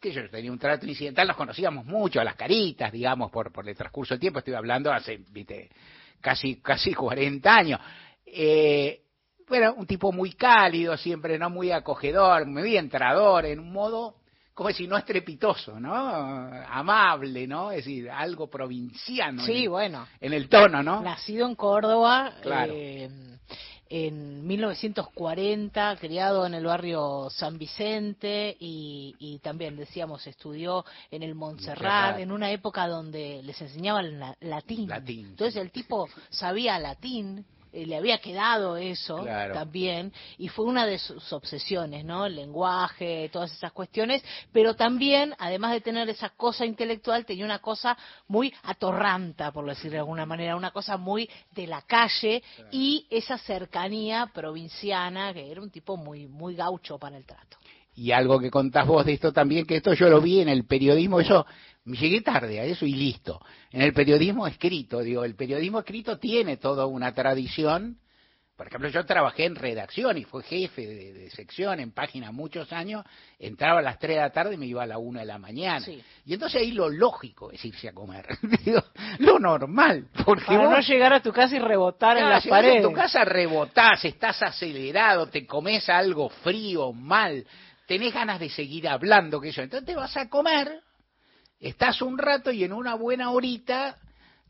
que 0.00 0.12
yo 0.12 0.28
tenía 0.28 0.52
un 0.52 0.58
trato 0.58 0.86
incidental, 0.86 1.26
nos 1.26 1.36
conocíamos 1.36 1.86
mucho, 1.86 2.20
a 2.20 2.24
las 2.24 2.36
caritas, 2.36 2.92
digamos, 2.92 3.30
por, 3.30 3.50
por 3.50 3.68
el 3.68 3.74
transcurso 3.74 4.14
del 4.14 4.20
tiempo. 4.20 4.40
Estoy 4.40 4.54
hablando 4.54 4.92
hace, 4.92 5.20
viste, 5.30 5.70
casi, 6.20 6.56
casi 6.60 6.92
40 6.92 7.56
años. 7.56 7.80
Eh, 8.26 9.05
bueno, 9.48 9.74
un 9.76 9.86
tipo 9.86 10.12
muy 10.12 10.32
cálido 10.32 10.96
siempre, 10.96 11.38
¿no? 11.38 11.50
Muy 11.50 11.70
acogedor, 11.70 12.46
muy 12.46 12.76
entrador, 12.76 13.46
en 13.46 13.60
un 13.60 13.72
modo 13.72 14.16
como 14.56 14.70
decir, 14.70 14.88
no 14.88 14.96
estrepitoso, 14.96 15.78
¿no? 15.78 15.94
Amable, 15.94 17.46
¿no? 17.46 17.70
Es 17.70 17.84
decir, 17.84 18.10
algo 18.10 18.48
provinciano. 18.48 19.44
Sí, 19.44 19.66
bueno. 19.66 20.08
En 20.18 20.32
el 20.32 20.48
tono, 20.48 20.82
¿no? 20.82 21.02
Nacido 21.02 21.46
en 21.46 21.54
Córdoba. 21.54 22.32
Eh, 22.42 23.10
en 23.90 24.46
1940, 24.46 25.96
criado 26.00 26.46
en 26.46 26.54
el 26.54 26.64
barrio 26.64 27.28
San 27.28 27.58
Vicente 27.58 28.56
y, 28.58 29.38
también, 29.42 29.76
decíamos, 29.76 30.26
estudió 30.26 30.86
en 31.10 31.22
el 31.22 31.34
Montserrat, 31.34 32.18
en 32.18 32.32
una 32.32 32.50
época 32.50 32.88
donde 32.88 33.42
les 33.42 33.60
enseñaban 33.60 34.36
latín. 34.40 34.88
latín. 34.88 35.26
Entonces 35.26 35.56
el 35.56 35.70
tipo 35.70 36.08
sabía 36.30 36.78
latín, 36.78 37.44
eh, 37.72 37.86
le 37.86 37.96
había 37.96 38.18
quedado 38.18 38.76
eso 38.76 39.24
también 39.52 40.12
y 40.38 40.48
fue 40.48 40.64
una 40.64 40.86
de 40.86 40.98
sus 40.98 41.32
obsesiones, 41.32 42.04
¿no? 42.04 42.26
El 42.26 42.36
lenguaje, 42.36 43.28
todas 43.32 43.52
esas 43.52 43.72
cuestiones, 43.72 44.22
pero 44.52 44.74
también, 44.74 45.34
además 45.38 45.72
de 45.72 45.80
tener 45.80 46.08
esa 46.08 46.30
cosa 46.30 46.64
intelectual, 46.64 47.26
tenía 47.26 47.44
una 47.44 47.58
cosa 47.58 47.96
muy 48.28 48.52
atorranta, 48.64 49.52
por 49.52 49.66
decir 49.66 49.90
de 49.90 49.98
alguna 49.98 50.26
manera, 50.26 50.56
una 50.56 50.70
cosa 50.70 50.96
muy 50.96 51.28
de 51.52 51.66
la 51.66 51.82
calle 51.82 52.42
y 52.70 53.06
esa 53.10 53.38
cercanía 53.38 54.30
provinciana, 54.32 55.32
que 55.32 55.50
era 55.50 55.60
un 55.60 55.70
tipo 55.70 55.96
muy, 55.96 56.26
muy 56.26 56.54
gaucho 56.54 56.98
para 56.98 57.16
el 57.16 57.24
trato. 57.24 57.56
Y 57.94 58.12
algo 58.12 58.38
que 58.38 58.50
contás 58.50 58.86
vos 58.86 59.06
de 59.06 59.14
esto 59.14 59.32
también, 59.32 59.64
que 59.64 59.76
esto 59.76 59.94
yo 59.94 60.10
lo 60.10 60.20
vi 60.20 60.40
en 60.40 60.50
el 60.50 60.66
periodismo, 60.66 61.18
eso 61.18 61.46
llegué 61.94 62.20
tarde 62.20 62.60
a 62.60 62.64
eso 62.64 62.84
y 62.84 62.94
listo. 62.94 63.40
En 63.70 63.82
el 63.82 63.92
periodismo 63.92 64.46
escrito, 64.46 65.00
digo, 65.00 65.24
el 65.24 65.36
periodismo 65.36 65.78
escrito 65.78 66.18
tiene 66.18 66.56
toda 66.56 66.86
una 66.86 67.14
tradición. 67.14 67.98
Por 68.56 68.68
ejemplo, 68.68 68.88
yo 68.88 69.04
trabajé 69.04 69.44
en 69.44 69.54
redacción 69.54 70.16
y 70.16 70.24
fue 70.24 70.42
jefe 70.42 70.86
de, 70.86 71.30
sección 71.30 71.78
en 71.78 71.92
página 71.92 72.32
muchos 72.32 72.72
años, 72.72 73.04
entraba 73.38 73.80
a 73.80 73.82
las 73.82 73.98
3 73.98 74.16
de 74.16 74.22
la 74.22 74.30
tarde 74.30 74.54
y 74.54 74.56
me 74.56 74.64
iba 74.64 74.82
a 74.82 74.86
la 74.86 74.96
1 74.96 75.20
de 75.20 75.26
la 75.26 75.38
mañana. 75.38 75.84
Y 76.24 76.32
entonces 76.32 76.62
ahí 76.62 76.72
lo 76.72 76.88
lógico 76.88 77.50
es 77.52 77.62
irse 77.62 77.90
a 77.90 77.92
comer, 77.92 78.26
digo, 78.64 78.82
lo 79.18 79.38
normal. 79.38 80.08
Porque 80.24 80.46
Para 80.46 80.70
no 80.70 80.80
llegar 80.80 81.12
a 81.12 81.20
tu 81.20 81.32
casa 81.32 81.54
y 81.54 81.58
rebotar 81.58 82.16
en 82.16 82.30
las 82.30 82.46
paredes. 82.46 82.76
En 82.76 82.82
tu 82.82 82.92
casa 82.92 83.26
rebotás, 83.26 84.02
estás 84.06 84.42
acelerado, 84.42 85.26
te 85.26 85.46
comes 85.46 85.86
algo 85.90 86.30
frío, 86.30 86.94
mal, 86.94 87.46
tenés 87.86 88.14
ganas 88.14 88.40
de 88.40 88.48
seguir 88.48 88.88
hablando 88.88 89.38
que 89.38 89.50
eso. 89.50 89.60
Entonces 89.60 89.86
te 89.86 89.94
vas 89.94 90.16
a 90.16 90.30
comer 90.30 90.80
Estás 91.60 92.02
un 92.02 92.18
rato 92.18 92.50
y 92.50 92.64
en 92.64 92.72
una 92.72 92.94
buena 92.94 93.30
horita 93.30 93.98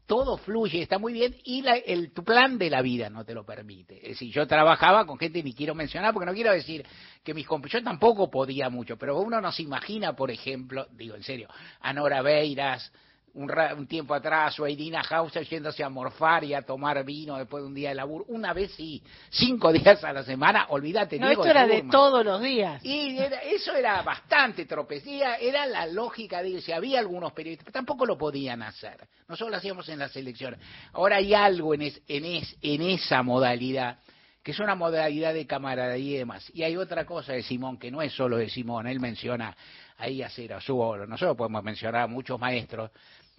todo 0.07 0.36
fluye, 0.38 0.82
está 0.82 0.98
muy 0.98 1.12
bien, 1.12 1.36
y 1.44 1.64
el, 1.66 2.12
tu 2.12 2.22
plan 2.22 2.59
de 2.59 2.70
la 2.70 2.80
vida 2.80 3.11
no 3.11 3.24
te 3.24 3.34
lo 3.34 3.44
permite. 3.44 3.96
Es 3.96 4.11
decir, 4.11 4.32
yo 4.32 4.46
trabajaba 4.46 5.04
con 5.04 5.18
gente, 5.18 5.42
ni 5.42 5.52
quiero 5.52 5.74
mencionar, 5.74 6.12
porque 6.12 6.26
no 6.26 6.32
quiero 6.32 6.52
decir 6.52 6.86
que 7.24 7.34
mis 7.34 7.46
yo 7.68 7.82
tampoco 7.82 8.30
podía 8.30 8.70
mucho, 8.70 8.96
pero 8.96 9.18
uno 9.18 9.40
no 9.40 9.50
se 9.50 9.62
imagina, 9.62 10.14
por 10.14 10.30
ejemplo, 10.30 10.86
digo 10.92 11.16
en 11.16 11.24
serio, 11.24 11.48
a 11.80 11.92
Nora 11.92 12.22
Beiras, 12.22 12.92
un, 13.37 13.87
tiempo 13.87 14.14
atrás, 14.14 14.59
o 14.59 14.64
a 14.64 14.70
Irina 14.70 15.03
Hauser 15.09 15.47
yéndose 15.47 15.84
a 15.84 15.89
morfar 15.89 16.45
y 16.45 16.55
a 16.55 16.62
tomar 16.62 17.05
vino 17.05 17.37
después 17.37 17.62
de 17.62 17.68
un 17.68 17.74
día 17.74 17.91
de 17.91 17.95
laburo. 17.95 18.24
Una 18.28 18.53
vez 18.53 18.72
sí, 18.72 19.03
cinco 19.30 19.72
días 19.72 20.03
a 20.03 20.12
la 20.12 20.22
semana, 20.22 20.66
olvídate. 20.70 21.18
No, 21.18 21.30
esto 21.30 21.45
era 21.45 21.66
de 21.66 21.84
todos 21.91 22.24
los 22.24 22.41
días. 22.41 22.84
Y 22.84 23.18
eso 23.53 23.74
era 23.74 24.03
bastante 24.03 24.64
tropecía, 24.64 25.37
era 25.37 25.66
la 25.66 25.87
lógica 25.87 26.43
de 26.43 26.61
si 26.61 26.72
había 26.72 27.01
algunos 27.01 27.32
periodistas, 27.32 27.66
pero 27.66 27.74
tampoco 27.74 28.07
lo 28.07 28.16
podían 28.16 28.62
hacer. 28.62 29.07
Nosotros 29.28 29.51
lo 29.51 29.57
hacíamos 29.59 29.89
en 29.89 29.99
las 29.99 30.16
elecciones. 30.16 30.59
Ahora 30.93 31.16
hay 31.16 31.34
algo 31.34 31.74
en, 31.74 31.82
en, 31.82 32.43
en 32.62 32.82
esa 32.82 33.22
modalidad 33.22 33.99
que 34.43 34.53
es 34.53 34.61
una 34.61 34.76
modalidad 34.76 35.34
de 35.34 35.45
camaradería 35.45 36.14
y 36.14 36.18
demás. 36.18 36.53
Y 36.55 36.62
hay 36.62 36.76
otra 36.76 37.05
cosa 37.05 37.32
de 37.32 37.43
Simón, 37.43 37.78
que 37.78 37.91
no 37.91 38.01
es 38.01 38.12
solo 38.12 38.37
de 38.37 38.49
Simón, 38.49 38.87
él 38.87 39.01
menciona 39.01 39.57
ahí 39.99 40.22
a 40.22 40.30
Cerazuelo, 40.30 41.05
nosotros 41.05 41.37
podemos 41.37 41.64
mencionar 41.64 42.03
a 42.03 42.07
muchos 42.07 42.39
maestros, 42.39 42.93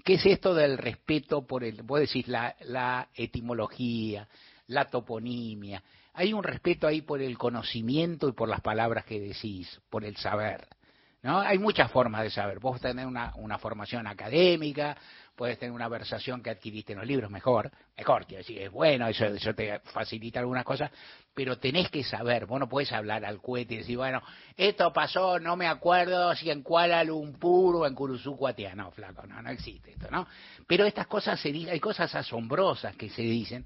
¿Qué 0.07 0.13
es 0.13 0.25
esto 0.25 0.55
del 0.55 0.77
respeto 0.77 1.45
por 1.45 1.65
el, 1.65 1.83
vos 1.83 1.99
decís, 1.99 2.29
la, 2.29 2.55
la 2.61 3.09
etimología, 3.13 4.25
la 4.67 4.85
toponimia? 4.85 5.83
Hay 6.13 6.31
un 6.31 6.45
respeto 6.45 6.87
ahí 6.87 7.01
por 7.01 7.21
el 7.21 7.37
conocimiento 7.37 8.29
y 8.29 8.31
por 8.31 8.47
las 8.47 8.61
palabras 8.61 9.03
que 9.03 9.19
decís, 9.19 9.81
por 9.89 10.05
el 10.05 10.15
saber. 10.15 10.65
¿no? 11.23 11.41
Hay 11.41 11.59
muchas 11.59 11.91
formas 11.91 12.23
de 12.23 12.29
saber. 12.29 12.59
Vos 12.59 12.79
una, 13.05 13.33
una 13.35 13.57
formación 13.57 14.07
académica, 14.07 14.95
puedes 15.37 15.59
tener 15.59 15.71
una 15.71 15.87
versación 15.87 16.41
que 16.41 16.49
adquiriste 16.49 16.93
en 16.93 16.99
los 16.99 17.07
libros 17.07 17.29
mejor, 17.29 17.71
mejor, 17.95 18.25
quiero 18.25 18.39
decir, 18.39 18.59
es 18.59 18.71
bueno, 18.71 19.07
eso, 19.07 19.25
eso 19.27 19.53
te 19.53 19.79
facilita 19.79 20.39
algunas 20.39 20.65
cosas, 20.65 20.91
pero 21.33 21.59
tenés 21.59 21.89
que 21.91 22.03
saber, 22.03 22.47
vos 22.47 22.59
no 22.59 22.67
puedes 22.67 22.91
hablar 22.91 23.23
al 23.23 23.39
cohete 23.39 23.75
y 23.75 23.77
decir, 23.77 23.97
bueno, 23.97 24.21
esto 24.57 24.91
pasó, 24.91 25.39
no 25.39 25.55
me 25.55 25.67
acuerdo 25.67 26.35
si 26.35 26.49
en 26.49 26.63
Kuala 26.63 27.03
Lumpur 27.03 27.75
o 27.75 27.85
en 27.85 27.93
Curuzucuatia, 27.93 28.73
no, 28.73 28.89
flaco, 28.89 29.27
no, 29.27 29.39
no 29.39 29.49
existe 29.51 29.91
esto, 29.91 30.09
¿no? 30.09 30.27
Pero 30.65 30.85
estas 30.85 31.05
cosas 31.05 31.39
se 31.39 31.49
hay 31.49 31.79
cosas 31.79 32.13
asombrosas 32.15 32.95
que 32.95 33.09
se 33.09 33.21
dicen, 33.21 33.63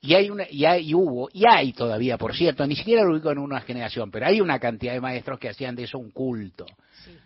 y 0.00 0.14
hay 0.14 0.30
una 0.30 0.44
y 0.48 0.64
hay 0.64 0.90
y 0.90 0.94
hubo 0.94 1.28
y 1.32 1.42
hay 1.46 1.74
todavía 1.74 2.16
por 2.16 2.34
cierto 2.34 2.66
ni 2.66 2.74
siquiera 2.74 3.02
lo 3.02 3.12
ubico 3.12 3.30
en 3.32 3.36
una 3.36 3.60
generación 3.60 4.10
pero 4.10 4.24
hay 4.24 4.40
una 4.40 4.58
cantidad 4.58 4.94
de 4.94 5.00
maestros 5.02 5.38
que 5.38 5.50
hacían 5.50 5.76
de 5.76 5.82
eso 5.82 5.98
un 5.98 6.10
culto. 6.10 6.64
Sí, 7.04 7.18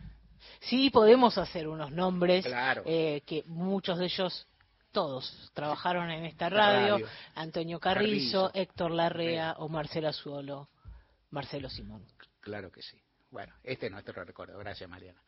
podemos 0.91 1.39
hacer 1.39 1.69
unos 1.69 1.91
nombres 1.91 2.47
eh, 2.87 3.23
que 3.27 3.43
muchos 3.47 3.99
de 3.99 4.07
ellos 4.07 4.47
todos 4.93 5.51
trabajaron 5.55 6.11
en 6.11 6.25
esta 6.25 6.49
radio, 6.49 6.99
Antonio 7.35 7.81
Carrizo, 7.81 8.51
Héctor 8.55 8.93
Larrea 8.93 9.57
o 9.59 9.69
Marcelo 9.69 10.09
Azuolo 10.09 10.69
Marcelo 11.31 11.69
Simón. 11.69 12.07
Claro 12.41 12.71
que 12.71 12.81
sí. 12.81 12.97
Bueno 13.31 13.53
este 13.65 13.87
es 13.87 13.93
nuestro 13.93 14.25
recuerdo. 14.25 14.59
Gracias 14.59 14.89
Mariana. 14.89 15.21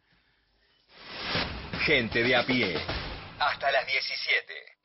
Gente 1.84 2.22
de 2.22 2.37
a 2.37 2.47
pie. 2.47 2.76
Hasta 3.39 3.70
las 3.70 3.87
17 3.87 4.76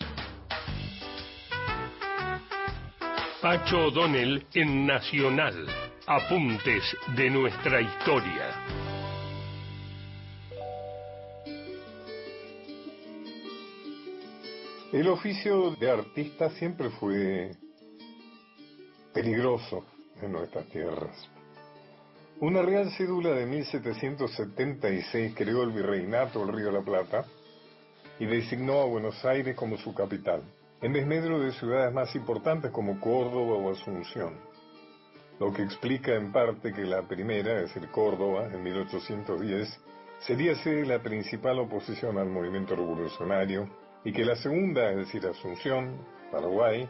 Pacho 3.41 3.87
O'Donnell 3.87 4.45
en 4.53 4.85
Nacional. 4.85 5.65
Apuntes 6.05 6.83
de 7.15 7.29
nuestra 7.29 7.81
historia. 7.81 8.90
El 14.91 15.07
oficio 15.07 15.71
de 15.71 15.89
artista 15.89 16.49
siempre 16.49 16.89
fue 16.89 17.51
peligroso 19.13 19.85
en 20.21 20.33
nuestras 20.33 20.67
tierras. 20.67 21.29
Una 22.41 22.61
real 22.61 22.91
cédula 22.91 23.29
de 23.29 23.45
1776 23.45 25.33
creó 25.33 25.63
el 25.63 25.71
virreinato 25.71 26.45
del 26.45 26.53
Río 26.53 26.65
de 26.65 26.71
la 26.73 26.81
Plata 26.81 27.23
y 28.19 28.25
designó 28.25 28.81
a 28.81 28.85
Buenos 28.85 29.23
Aires 29.23 29.55
como 29.55 29.77
su 29.77 29.93
capital 29.93 30.43
en 30.81 30.91
desmedro 30.91 31.39
de 31.39 31.53
ciudades 31.53 31.93
más 31.93 32.13
importantes 32.13 32.71
como 32.71 32.99
Córdoba 32.99 33.55
o 33.55 33.71
Asunción, 33.71 34.33
lo 35.39 35.53
que 35.53 35.63
explica 35.63 36.15
en 36.15 36.33
parte 36.33 36.73
que 36.73 36.83
la 36.83 37.03
primera, 37.03 37.61
es 37.61 37.73
decir, 37.73 37.89
Córdoba, 37.91 38.49
en 38.51 38.61
1810, 38.61 39.69
sería 40.27 40.53
ser 40.55 40.85
la 40.85 40.99
principal 40.99 41.59
oposición 41.59 42.17
al 42.17 42.27
movimiento 42.27 42.75
revolucionario 42.75 43.69
y 44.03 44.11
que 44.11 44.25
la 44.25 44.35
segunda, 44.35 44.89
es 44.91 44.97
decir, 44.97 45.25
Asunción, 45.25 45.97
Paraguay, 46.31 46.87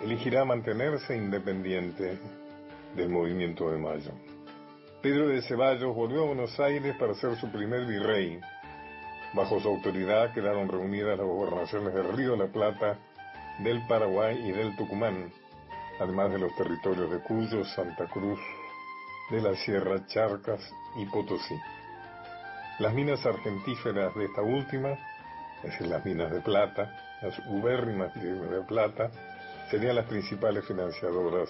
elegirá 0.00 0.44
mantenerse 0.44 1.16
independiente 1.16 2.18
del 2.94 3.08
movimiento 3.08 3.70
de 3.70 3.78
Mayo. 3.78 4.12
Pedro 5.02 5.28
de 5.28 5.42
Ceballos 5.42 5.94
volvió 5.94 6.22
a 6.22 6.26
Buenos 6.26 6.58
Aires 6.60 6.94
para 6.98 7.14
ser 7.14 7.36
su 7.36 7.50
primer 7.50 7.86
virrey 7.86 8.40
Bajo 9.32 9.60
su 9.60 9.68
autoridad 9.68 10.34
quedaron 10.34 10.68
reunidas 10.68 11.16
las 11.16 11.26
gobernaciones 11.26 11.94
del 11.94 12.12
Río 12.12 12.32
de 12.32 12.38
la 12.38 12.46
Plata, 12.48 12.98
del 13.60 13.86
Paraguay 13.86 14.36
y 14.44 14.50
del 14.50 14.74
Tucumán, 14.76 15.32
además 16.00 16.32
de 16.32 16.40
los 16.40 16.54
territorios 16.56 17.10
de 17.12 17.20
Cuyo, 17.20 17.64
Santa 17.64 18.06
Cruz, 18.08 18.40
de 19.30 19.40
la 19.40 19.54
Sierra 19.54 20.04
Charcas 20.06 20.60
y 20.96 21.04
Potosí. 21.06 21.54
Las 22.80 22.92
minas 22.92 23.24
argentíferas 23.24 24.12
de 24.16 24.24
esta 24.24 24.42
última, 24.42 24.98
es 25.62 25.72
decir, 25.72 25.86
las 25.86 26.04
minas 26.04 26.30
de 26.30 26.40
plata, 26.40 27.18
las 27.22 27.38
ubérrimas 27.46 28.14
de 28.14 28.62
plata, 28.66 29.10
serían 29.70 29.96
las 29.96 30.06
principales 30.06 30.64
financiadoras 30.64 31.48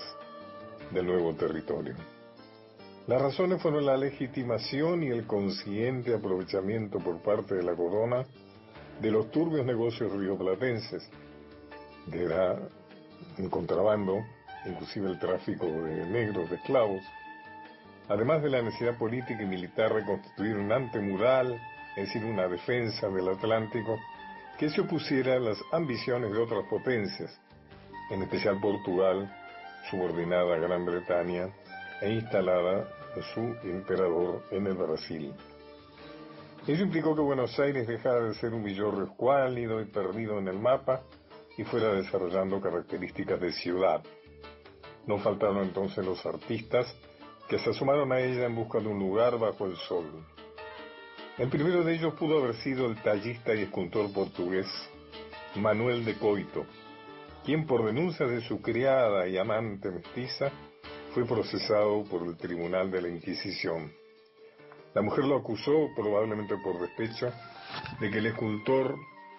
del 0.90 1.06
nuevo 1.06 1.32
territorio. 1.34 1.94
Las 3.06 3.22
razones 3.22 3.62
fueron 3.62 3.86
la 3.86 3.96
legitimación 3.96 5.02
y 5.02 5.08
el 5.08 5.26
consciente 5.26 6.14
aprovechamiento 6.14 6.98
por 6.98 7.22
parte 7.22 7.54
de 7.54 7.62
la 7.62 7.74
corona 7.74 8.24
de 9.00 9.10
los 9.10 9.30
turbios 9.30 9.64
negocios 9.64 10.12
rioplatenses, 10.12 11.08
que 12.10 12.24
era 12.24 12.58
el 13.38 13.48
contrabando, 13.48 14.18
inclusive 14.66 15.08
el 15.08 15.18
tráfico 15.18 15.66
de 15.66 16.06
negros, 16.06 16.50
de 16.50 16.56
esclavos, 16.56 17.02
además 18.08 18.42
de 18.42 18.50
la 18.50 18.62
necesidad 18.62 18.98
política 18.98 19.42
y 19.42 19.46
militar 19.46 19.94
de 19.94 20.04
constituir 20.04 20.56
un 20.56 20.70
antemural, 20.70 21.58
es 21.96 22.06
decir, 22.06 22.24
una 22.24 22.48
defensa 22.48 23.08
del 23.08 23.28
Atlántico, 23.28 23.98
que 24.58 24.68
se 24.68 24.80
opusiera 24.80 25.34
a 25.34 25.40
las 25.40 25.58
ambiciones 25.72 26.32
de 26.32 26.38
otras 26.38 26.64
potencias, 26.68 27.40
en 28.10 28.22
especial 28.22 28.60
Portugal, 28.60 29.34
subordinada 29.90 30.54
a 30.54 30.58
Gran 30.58 30.84
Bretaña 30.84 31.48
e 32.00 32.10
instalada 32.10 32.88
su 33.34 33.40
emperador 33.64 34.42
en 34.50 34.66
el 34.66 34.74
Brasil. 34.74 35.34
Ello 36.66 36.84
implicó 36.84 37.14
que 37.14 37.22
Buenos 37.22 37.58
Aires 37.58 37.86
dejara 37.86 38.20
de 38.20 38.34
ser 38.34 38.52
un 38.52 38.62
villorrio 38.62 39.04
escuálido 39.04 39.80
y 39.80 39.86
perdido 39.86 40.38
en 40.38 40.48
el 40.48 40.58
mapa 40.58 41.02
y 41.56 41.64
fuera 41.64 41.92
desarrollando 41.92 42.60
características 42.60 43.40
de 43.40 43.52
ciudad. 43.52 44.02
No 45.06 45.18
faltaron 45.18 45.58
entonces 45.64 46.04
los 46.04 46.24
artistas 46.26 46.94
que 47.48 47.58
se 47.58 47.70
asomaron 47.70 48.12
a 48.12 48.20
ella 48.20 48.46
en 48.46 48.54
busca 48.54 48.78
de 48.78 48.88
un 48.88 48.98
lugar 48.98 49.38
bajo 49.38 49.66
el 49.66 49.76
sol. 49.76 50.24
El 51.40 51.48
primero 51.48 51.82
de 51.82 51.94
ellos 51.94 52.12
pudo 52.18 52.42
haber 52.42 52.54
sido 52.56 52.86
el 52.86 53.00
tallista 53.02 53.54
y 53.54 53.62
escultor 53.62 54.12
portugués 54.12 54.66
Manuel 55.56 56.04
de 56.04 56.18
Coito, 56.18 56.66
quien 57.46 57.66
por 57.66 57.86
denuncia 57.86 58.26
de 58.26 58.42
su 58.42 58.60
criada 58.60 59.26
y 59.26 59.38
amante 59.38 59.90
mestiza 59.90 60.50
fue 61.14 61.24
procesado 61.24 62.04
por 62.04 62.26
el 62.26 62.36
Tribunal 62.36 62.90
de 62.90 63.00
la 63.00 63.08
Inquisición. 63.08 63.90
La 64.92 65.00
mujer 65.00 65.24
lo 65.24 65.38
acusó, 65.38 65.88
probablemente 65.96 66.58
por 66.62 66.78
despecho, 66.78 67.32
de 68.00 68.10
que 68.10 68.18
el 68.18 68.26
escultor 68.26 68.96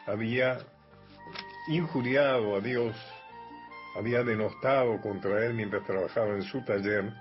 había 0.07 0.57
injuriado 1.67 2.55
a 2.55 2.61
Dios, 2.61 2.95
había 3.95 4.23
denostado 4.23 4.99
contra 5.01 5.45
él 5.45 5.53
mientras 5.53 5.85
trabajaba 5.85 6.29
en 6.29 6.41
su 6.41 6.65
taller, 6.65 7.13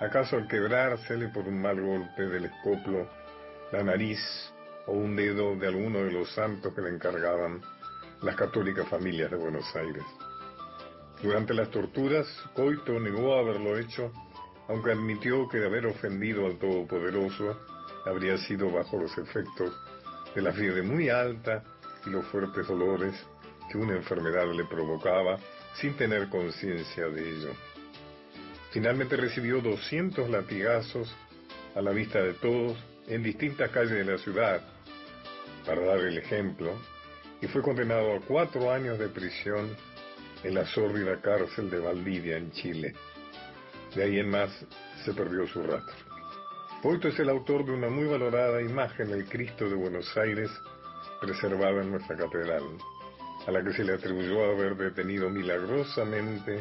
acaso 0.00 0.36
al 0.36 0.48
quebrársele 0.48 1.28
por 1.28 1.46
un 1.46 1.60
mal 1.60 1.78
golpe 1.78 2.22
del 2.22 2.46
escoplo 2.46 3.21
la 3.72 3.82
nariz 3.82 4.20
o 4.86 4.92
un 4.92 5.16
dedo 5.16 5.56
de 5.56 5.66
alguno 5.66 6.04
de 6.04 6.12
los 6.12 6.30
santos 6.34 6.74
que 6.74 6.82
le 6.82 6.90
encargaban 6.90 7.62
las 8.20 8.36
católicas 8.36 8.86
familias 8.88 9.30
de 9.30 9.36
Buenos 9.38 9.64
Aires. 9.74 10.04
Durante 11.22 11.54
las 11.54 11.70
torturas, 11.70 12.26
Coito 12.54 13.00
negó 13.00 13.34
haberlo 13.34 13.78
hecho, 13.78 14.12
aunque 14.68 14.92
admitió 14.92 15.48
que 15.48 15.58
de 15.58 15.66
haber 15.66 15.86
ofendido 15.86 16.46
al 16.46 16.58
Todopoderoso 16.58 17.58
habría 18.04 18.36
sido 18.38 18.70
bajo 18.70 18.98
los 18.98 19.16
efectos 19.16 19.72
de 20.34 20.42
la 20.42 20.52
fiebre 20.52 20.82
muy 20.82 21.08
alta 21.08 21.64
y 22.04 22.10
los 22.10 22.26
fuertes 22.26 22.66
dolores 22.68 23.14
que 23.70 23.78
una 23.78 23.96
enfermedad 23.96 24.52
le 24.52 24.64
provocaba 24.64 25.38
sin 25.80 25.96
tener 25.96 26.28
conciencia 26.28 27.08
de 27.08 27.36
ello. 27.36 27.50
Finalmente 28.70 29.16
recibió 29.16 29.60
200 29.60 30.28
latigazos 30.28 31.14
a 31.74 31.80
la 31.80 31.92
vista 31.92 32.20
de 32.20 32.34
todos 32.34 32.76
en 33.06 33.22
distintas 33.22 33.70
calles 33.70 34.06
de 34.06 34.12
la 34.12 34.18
ciudad, 34.18 34.62
para 35.66 35.84
dar 35.84 36.00
el 36.00 36.18
ejemplo, 36.18 36.72
y 37.40 37.46
fue 37.46 37.62
condenado 37.62 38.14
a 38.14 38.20
cuatro 38.20 38.70
años 38.70 38.98
de 38.98 39.08
prisión 39.08 39.76
en 40.44 40.54
la 40.54 40.66
sórdida 40.66 41.20
cárcel 41.20 41.70
de 41.70 41.78
Valdivia, 41.78 42.36
en 42.36 42.52
Chile. 42.52 42.94
De 43.94 44.04
ahí 44.04 44.18
en 44.18 44.30
más 44.30 44.50
se 45.04 45.12
perdió 45.12 45.46
su 45.46 45.62
rastro. 45.62 45.94
Poito 46.82 47.08
es 47.08 47.18
el 47.18 47.28
autor 47.28 47.64
de 47.64 47.72
una 47.72 47.88
muy 47.88 48.06
valorada 48.06 48.60
imagen 48.60 49.08
del 49.10 49.26
Cristo 49.26 49.68
de 49.68 49.74
Buenos 49.74 50.16
Aires, 50.16 50.50
preservada 51.20 51.82
en 51.82 51.92
nuestra 51.92 52.16
catedral, 52.16 52.64
a 53.46 53.50
la 53.50 53.62
que 53.62 53.72
se 53.72 53.84
le 53.84 53.94
atribuyó 53.94 54.44
haber 54.44 54.76
detenido 54.76 55.30
milagrosamente 55.30 56.60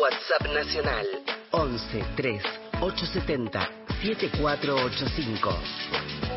WhatsApp 0.00 0.54
nacional 0.54 1.04
11 1.50 2.04
3 2.14 2.42
870 2.80 3.68
7485. 4.02 6.35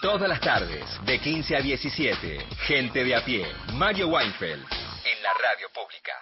Todas 0.00 0.28
las 0.28 0.40
tardes, 0.40 0.84
de 1.04 1.18
15 1.18 1.56
a 1.56 1.60
17, 1.60 2.46
gente 2.66 3.02
de 3.02 3.16
a 3.16 3.24
pie, 3.24 3.44
Mario 3.72 4.06
Weinfeld, 4.06 4.62
en 4.62 5.22
la 5.24 5.34
radio 5.34 5.68
pública. 5.74 6.12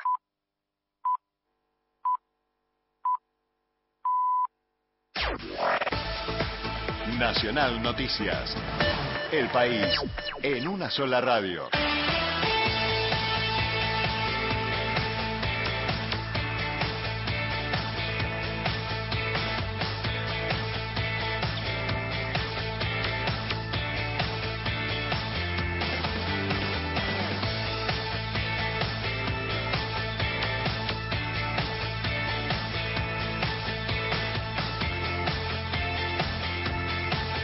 Nacional 7.19 7.83
Noticias. 7.83 8.57
El 9.31 9.51
país 9.51 9.95
en 10.43 10.69
una 10.69 10.89
sola 10.89 11.21
radio. 11.21 11.69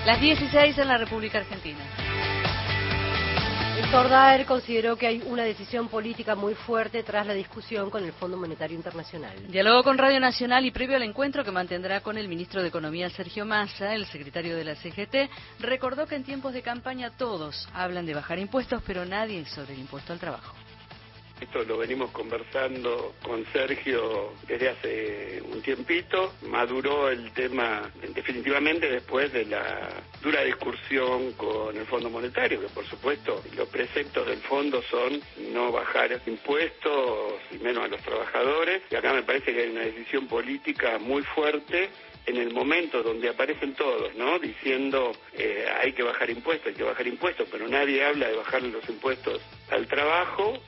Las 0.04 0.20
16 0.20 0.76
en 0.78 0.88
la 0.88 0.98
República 0.98 1.38
Argentina. 1.38 1.78
Héctor 3.78 4.08
Daer 4.08 4.46
consideró 4.46 4.96
que 4.96 5.06
hay 5.06 5.22
una 5.26 5.44
decisión 5.44 5.86
política 5.86 6.34
muy 6.34 6.54
fuerte 6.54 7.04
tras 7.04 7.24
la 7.24 7.34
discusión 7.34 7.88
con 7.88 8.04
el 8.04 8.12
Fondo 8.12 8.36
Monetario 8.36 8.76
Internacional. 8.76 9.46
Dialogó 9.46 9.84
con 9.84 9.98
Radio 9.98 10.18
Nacional 10.18 10.66
y 10.66 10.72
previo 10.72 10.96
al 10.96 11.04
encuentro 11.04 11.44
que 11.44 11.52
mantendrá 11.52 12.00
con 12.00 12.18
el 12.18 12.26
ministro 12.26 12.62
de 12.62 12.68
Economía 12.68 13.10
Sergio 13.10 13.46
Massa, 13.46 13.94
el 13.94 14.06
secretario 14.06 14.56
de 14.56 14.64
la 14.64 14.74
CGT, 14.74 15.30
recordó 15.60 16.06
que 16.06 16.16
en 16.16 16.24
tiempos 16.24 16.52
de 16.52 16.62
campaña 16.62 17.10
todos 17.16 17.68
hablan 17.72 18.04
de 18.04 18.14
bajar 18.14 18.40
impuestos, 18.40 18.82
pero 18.84 19.04
nadie 19.04 19.44
sobre 19.46 19.74
el 19.74 19.80
impuesto 19.80 20.12
al 20.12 20.18
trabajo. 20.18 20.52
Esto 21.42 21.64
lo 21.64 21.76
venimos 21.76 22.12
conversando 22.12 23.14
con 23.20 23.44
Sergio 23.52 24.32
desde 24.46 24.68
hace 24.68 25.42
un 25.42 25.60
tiempito. 25.60 26.32
Maduró 26.42 27.08
el 27.08 27.32
tema 27.32 27.90
definitivamente 28.14 28.88
después 28.88 29.32
de 29.32 29.46
la 29.46 29.90
dura 30.22 30.44
discusión 30.44 31.32
con 31.32 31.76
el 31.76 31.84
Fondo 31.86 32.10
Monetario, 32.10 32.60
que 32.60 32.68
por 32.68 32.86
supuesto 32.86 33.42
los 33.56 33.68
preceptos 33.68 34.24
del 34.28 34.38
fondo 34.38 34.82
son 34.82 35.20
no 35.52 35.72
bajar 35.72 36.16
impuestos 36.26 37.32
y 37.50 37.58
menos 37.58 37.86
a 37.86 37.88
los 37.88 38.00
trabajadores. 38.02 38.82
Y 38.88 38.94
acá 38.94 39.12
me 39.12 39.24
parece 39.24 39.52
que 39.52 39.62
hay 39.62 39.70
una 39.70 39.80
decisión 39.80 40.28
política 40.28 41.00
muy 41.00 41.22
fuerte 41.22 41.90
en 42.26 42.36
el 42.36 42.52
momento 42.52 43.02
donde 43.02 43.28
aparecen 43.28 43.74
todos, 43.74 44.14
¿no? 44.14 44.38
Diciendo 44.38 45.12
eh, 45.32 45.66
hay 45.82 45.92
que 45.92 46.02
bajar 46.02 46.30
impuestos, 46.30 46.68
hay 46.68 46.74
que 46.74 46.84
bajar 46.84 47.06
impuestos, 47.06 47.48
pero 47.50 47.66
nadie 47.66 48.04
habla 48.04 48.28
de 48.28 48.36
bajar 48.36 48.62
los 48.62 48.88
impuestos 48.88 49.40
al 49.70 49.86
trabajo. 49.88 50.62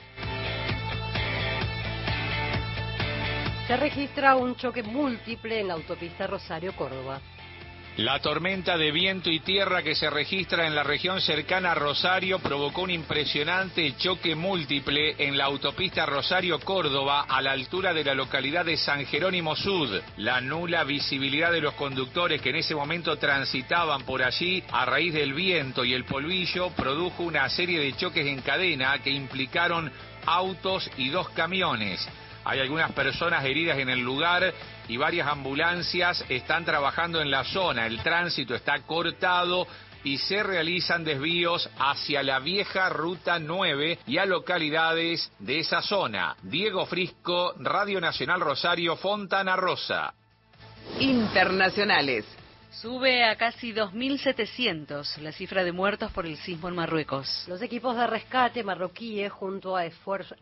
Se 3.66 3.78
registra 3.78 4.36
un 4.36 4.56
choque 4.56 4.82
múltiple 4.82 5.60
en 5.60 5.68
la 5.68 5.74
autopista 5.74 6.26
Rosario-Córdoba. 6.26 7.18
La 7.96 8.20
tormenta 8.20 8.76
de 8.76 8.90
viento 8.90 9.30
y 9.30 9.40
tierra 9.40 9.82
que 9.82 9.94
se 9.94 10.10
registra 10.10 10.66
en 10.66 10.74
la 10.74 10.82
región 10.82 11.20
cercana 11.22 11.72
a 11.72 11.74
Rosario 11.74 12.40
provocó 12.40 12.82
un 12.82 12.90
impresionante 12.90 13.96
choque 13.96 14.34
múltiple 14.34 15.14
en 15.16 15.38
la 15.38 15.46
autopista 15.46 16.04
Rosario-Córdoba 16.04 17.24
a 17.26 17.40
la 17.40 17.52
altura 17.52 17.94
de 17.94 18.04
la 18.04 18.14
localidad 18.14 18.66
de 18.66 18.76
San 18.76 19.06
Jerónimo 19.06 19.56
Sud. 19.56 19.98
La 20.18 20.42
nula 20.42 20.84
visibilidad 20.84 21.50
de 21.50 21.62
los 21.62 21.72
conductores 21.74 22.42
que 22.42 22.50
en 22.50 22.56
ese 22.56 22.74
momento 22.74 23.16
transitaban 23.16 24.02
por 24.02 24.22
allí 24.22 24.62
a 24.72 24.84
raíz 24.84 25.14
del 25.14 25.32
viento 25.32 25.86
y 25.86 25.94
el 25.94 26.04
polvillo 26.04 26.68
produjo 26.70 27.22
una 27.22 27.48
serie 27.48 27.80
de 27.80 27.96
choques 27.96 28.26
en 28.26 28.42
cadena 28.42 28.98
que 28.98 29.10
implicaron 29.10 29.90
autos 30.26 30.90
y 30.98 31.08
dos 31.08 31.30
camiones. 31.30 32.06
Hay 32.44 32.60
algunas 32.60 32.92
personas 32.92 33.44
heridas 33.44 33.78
en 33.78 33.88
el 33.88 34.00
lugar 34.00 34.52
y 34.88 34.96
varias 34.96 35.28
ambulancias 35.28 36.24
están 36.28 36.64
trabajando 36.64 37.20
en 37.20 37.30
la 37.30 37.44
zona. 37.44 37.86
El 37.86 38.02
tránsito 38.02 38.54
está 38.54 38.80
cortado 38.80 39.66
y 40.04 40.18
se 40.18 40.42
realizan 40.42 41.02
desvíos 41.02 41.68
hacia 41.78 42.22
la 42.22 42.38
vieja 42.38 42.90
Ruta 42.90 43.38
9 43.38 44.00
y 44.06 44.18
a 44.18 44.26
localidades 44.26 45.32
de 45.38 45.60
esa 45.60 45.80
zona. 45.80 46.36
Diego 46.42 46.84
Frisco, 46.86 47.54
Radio 47.58 48.00
Nacional 48.00 48.40
Rosario, 48.40 48.96
Fontana 48.96 49.56
Rosa. 49.56 50.12
Internacionales. 51.00 52.26
Sube 52.80 53.24
a 53.24 53.36
casi 53.36 53.72
2.700 53.72 55.18
la 55.18 55.32
cifra 55.32 55.62
de 55.62 55.70
muertos 55.70 56.10
por 56.12 56.26
el 56.26 56.36
sismo 56.36 56.68
en 56.68 56.74
Marruecos. 56.74 57.44
Los 57.46 57.62
equipos 57.62 57.96
de 57.96 58.06
rescate 58.06 58.64
marroquíes, 58.64 59.30
junto 59.30 59.76
a 59.76 59.84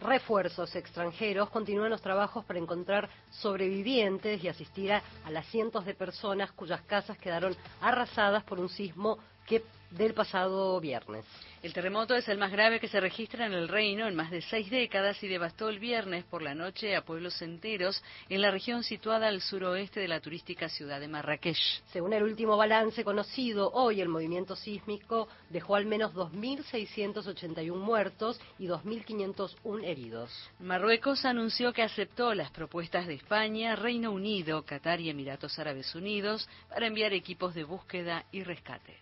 refuerzos 0.00 0.74
extranjeros, 0.74 1.50
continúan 1.50 1.90
los 1.90 2.00
trabajos 2.00 2.44
para 2.44 2.58
encontrar 2.58 3.08
sobrevivientes 3.30 4.42
y 4.42 4.48
asistir 4.48 4.92
a, 4.92 5.02
a 5.24 5.30
las 5.30 5.46
cientos 5.46 5.84
de 5.84 5.94
personas 5.94 6.50
cuyas 6.52 6.80
casas 6.82 7.18
quedaron 7.18 7.54
arrasadas 7.80 8.42
por 8.44 8.58
un 8.58 8.70
sismo 8.70 9.18
que 9.46 9.62
del 9.90 10.14
pasado 10.14 10.80
viernes. 10.80 11.26
El 11.62 11.72
terremoto 11.72 12.16
es 12.16 12.28
el 12.28 12.38
más 12.38 12.50
grave 12.50 12.80
que 12.80 12.88
se 12.88 12.98
registra 12.98 13.46
en 13.46 13.52
el 13.52 13.68
reino 13.68 14.08
en 14.08 14.16
más 14.16 14.32
de 14.32 14.42
seis 14.42 14.68
décadas 14.68 15.22
y 15.22 15.28
devastó 15.28 15.68
el 15.68 15.78
viernes 15.78 16.24
por 16.24 16.42
la 16.42 16.56
noche 16.56 16.96
a 16.96 17.04
pueblos 17.04 17.40
enteros 17.40 18.02
en 18.28 18.40
la 18.42 18.50
región 18.50 18.82
situada 18.82 19.28
al 19.28 19.40
suroeste 19.40 20.00
de 20.00 20.08
la 20.08 20.18
turística 20.18 20.68
ciudad 20.68 20.98
de 20.98 21.06
Marrakech. 21.06 21.56
Según 21.92 22.14
el 22.14 22.24
último 22.24 22.56
balance 22.56 23.04
conocido, 23.04 23.70
hoy 23.74 24.00
el 24.00 24.08
movimiento 24.08 24.56
sísmico 24.56 25.28
dejó 25.50 25.76
al 25.76 25.86
menos 25.86 26.12
2.681 26.14 27.76
muertos 27.76 28.40
y 28.58 28.66
2.501 28.66 29.84
heridos. 29.84 30.50
Marruecos 30.58 31.24
anunció 31.24 31.72
que 31.72 31.82
aceptó 31.82 32.34
las 32.34 32.50
propuestas 32.50 33.06
de 33.06 33.14
España, 33.14 33.76
Reino 33.76 34.10
Unido, 34.10 34.64
Qatar 34.64 35.00
y 35.00 35.10
Emiratos 35.10 35.60
Árabes 35.60 35.94
Unidos 35.94 36.48
para 36.68 36.88
enviar 36.88 37.12
equipos 37.12 37.54
de 37.54 37.62
búsqueda 37.62 38.24
y 38.32 38.42
rescate. 38.42 38.96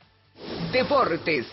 Deportes. 0.72 1.46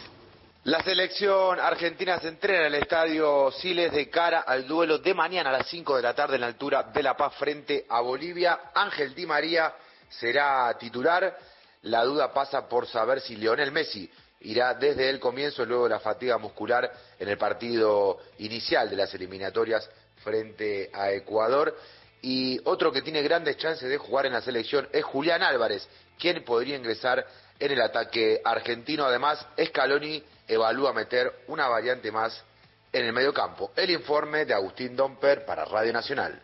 La 0.68 0.84
selección 0.84 1.62
argentina 1.62 2.20
se 2.20 2.28
entrena 2.28 2.68
en 2.68 2.74
el 2.74 2.82
estadio 2.82 3.50
Siles 3.54 3.90
de 3.94 4.10
cara 4.10 4.42
al 4.42 4.68
duelo 4.68 4.98
de 4.98 5.14
mañana 5.14 5.50
a 5.50 5.54
las 5.60 5.68
5 5.68 5.96
de 5.96 6.02
la 6.02 6.14
tarde 6.14 6.36
en 6.36 6.42
la 6.42 6.48
altura 6.48 6.84
de 6.84 7.02
La 7.02 7.16
Paz 7.16 7.36
frente 7.36 7.86
a 7.88 8.02
Bolivia. 8.02 8.60
Ángel 8.76 9.16
Di 9.16 9.26
María 9.26 9.74
será 10.10 10.78
titular. 10.78 11.38
La 11.84 12.04
duda 12.04 12.34
pasa 12.34 12.68
por 12.68 12.86
saber 12.86 13.22
si 13.22 13.38
Lionel 13.38 13.72
Messi 13.72 14.12
irá 14.42 14.74
desde 14.74 15.10
el 15.10 15.22
comienzo, 15.22 15.66
luego 15.66 15.86
de 15.86 15.92
la 15.92 16.02
fatiga 16.02 16.38
muscular 16.38 16.92
en 17.18 17.30
el 17.30 17.38
partido 17.38 18.18
inicial 18.40 18.90
de 18.90 18.98
las 18.98 19.14
eliminatorias 19.14 19.90
frente 20.22 20.90
a 20.94 21.14
Ecuador. 21.14 21.78
Y 22.22 22.60
otro 22.66 22.92
que 22.92 23.02
tiene 23.02 23.22
grandes 23.22 23.56
chances 23.56 23.88
de 23.88 23.98
jugar 23.98 24.26
en 24.26 24.34
la 24.34 24.42
selección 24.42 24.90
es 24.92 25.06
Julián 25.06 25.44
Álvarez, 25.44 25.88
quien 26.20 26.44
podría 26.44 26.76
ingresar 26.76 27.26
en 27.58 27.72
el 27.72 27.80
ataque 27.80 28.42
argentino. 28.44 29.06
Además, 29.06 29.48
Scaloni 29.68 30.22
evalúa 30.48 30.94
meter 30.94 31.44
una 31.48 31.68
variante 31.68 32.12
más 32.12 32.44
en 32.92 33.06
el 33.06 33.14
mediocampo. 33.14 33.72
El 33.76 33.90
informe 33.90 34.46
de 34.46 34.54
Agustín 34.54 34.96
Domper 34.96 35.46
para 35.46 35.66
Radio 35.66 35.94
Nacional. 35.94 36.42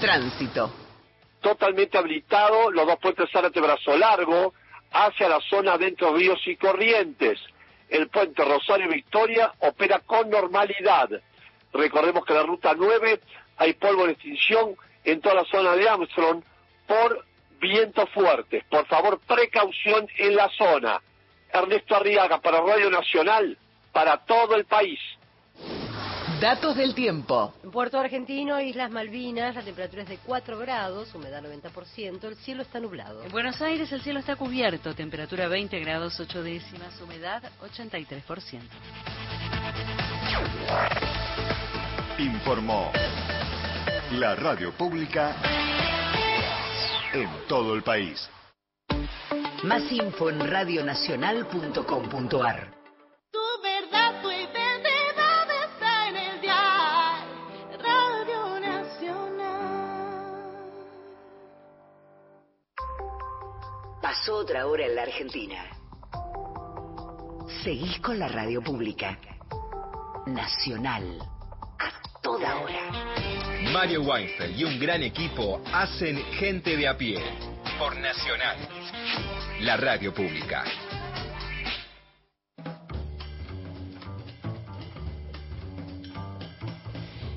Tránsito. 0.00 0.72
Totalmente 1.40 1.98
habilitado 1.98 2.70
los 2.70 2.86
dos 2.86 2.98
puentes 2.98 3.28
Zárate 3.30 3.60
Brazo 3.60 3.96
Largo 3.96 4.54
hacia 4.92 5.28
la 5.28 5.40
zona 5.40 5.76
dentro 5.76 6.14
ríos 6.14 6.40
y 6.46 6.56
corrientes. 6.56 7.38
El 7.88 8.08
puente 8.08 8.44
Rosario 8.44 8.88
Victoria 8.88 9.52
opera 9.60 10.00
con 10.00 10.30
normalidad. 10.30 11.10
Recordemos 11.72 12.24
que 12.24 12.34
la 12.34 12.42
ruta 12.42 12.74
9 12.76 13.20
hay 13.56 13.74
polvo 13.74 14.06
de 14.06 14.12
extinción 14.12 14.76
en 15.04 15.20
toda 15.20 15.36
la 15.36 15.44
zona 15.44 15.74
de 15.74 15.88
Armstrong 15.88 16.42
por 16.86 17.24
vientos 17.60 18.08
fuertes. 18.10 18.64
Por 18.64 18.86
favor, 18.86 19.20
precaución 19.20 20.08
en 20.18 20.36
la 20.36 20.48
zona. 20.50 21.00
Ernesto 21.52 21.94
Arriaga 21.96 22.40
para 22.40 22.60
Radio 22.60 22.90
Nacional, 22.90 23.56
para 23.92 24.16
todo 24.24 24.56
el 24.56 24.64
país. 24.64 24.98
Datos 26.40 26.74
del 26.74 26.92
tiempo. 26.92 27.54
En 27.62 27.70
Puerto 27.70 28.00
Argentino, 28.00 28.60
Islas 28.60 28.90
Malvinas, 28.90 29.54
la 29.54 29.62
temperatura 29.62 30.02
es 30.02 30.08
de 30.08 30.18
4 30.18 30.58
grados, 30.58 31.14
humedad 31.14 31.40
90%, 31.40 32.24
el 32.24 32.36
cielo 32.36 32.62
está 32.62 32.80
nublado. 32.80 33.22
En 33.22 33.30
Buenos 33.30 33.62
Aires 33.62 33.92
el 33.92 34.00
cielo 34.02 34.18
está 34.18 34.34
cubierto, 34.34 34.92
temperatura 34.92 35.46
20 35.46 35.78
grados 35.78 36.18
8 36.18 36.42
décimas, 36.42 37.00
humedad 37.00 37.44
83%. 37.60 38.60
Informó 42.18 42.90
la 44.12 44.34
radio 44.34 44.72
pública 44.72 45.36
en 47.12 47.28
todo 47.46 47.74
el 47.74 47.82
país. 47.82 48.28
Más 49.62 49.82
info 49.92 50.28
en 50.28 50.40
radionacional.com.ar. 50.40 52.74
Tu 53.30 53.38
verdad, 53.62 54.20
tu 54.20 54.28
identidad 54.28 55.48
está 55.64 56.08
en 56.08 56.16
el 56.16 56.40
dial 56.40 57.28
Radio 57.78 58.58
Nacional. 58.58 60.42
Pasó 64.02 64.38
otra 64.38 64.66
hora 64.66 64.84
en 64.84 64.96
la 64.96 65.02
Argentina. 65.02 65.64
Seguís 67.62 68.00
con 68.00 68.18
la 68.18 68.26
radio 68.26 68.60
pública. 68.62 69.16
Nacional. 70.26 71.20
A 71.78 71.92
toda 72.20 72.56
hora. 72.56 72.90
Mario 73.72 74.02
Weinfeld 74.02 74.58
y 74.58 74.64
un 74.64 74.80
gran 74.80 75.04
equipo 75.04 75.62
hacen 75.72 76.16
Gente 76.32 76.76
de 76.76 76.88
a 76.88 76.98
pie 76.98 77.22
por 77.78 77.96
Nacional, 77.96 78.56
la 79.62 79.76
radio 79.76 80.12
pública. 80.12 80.64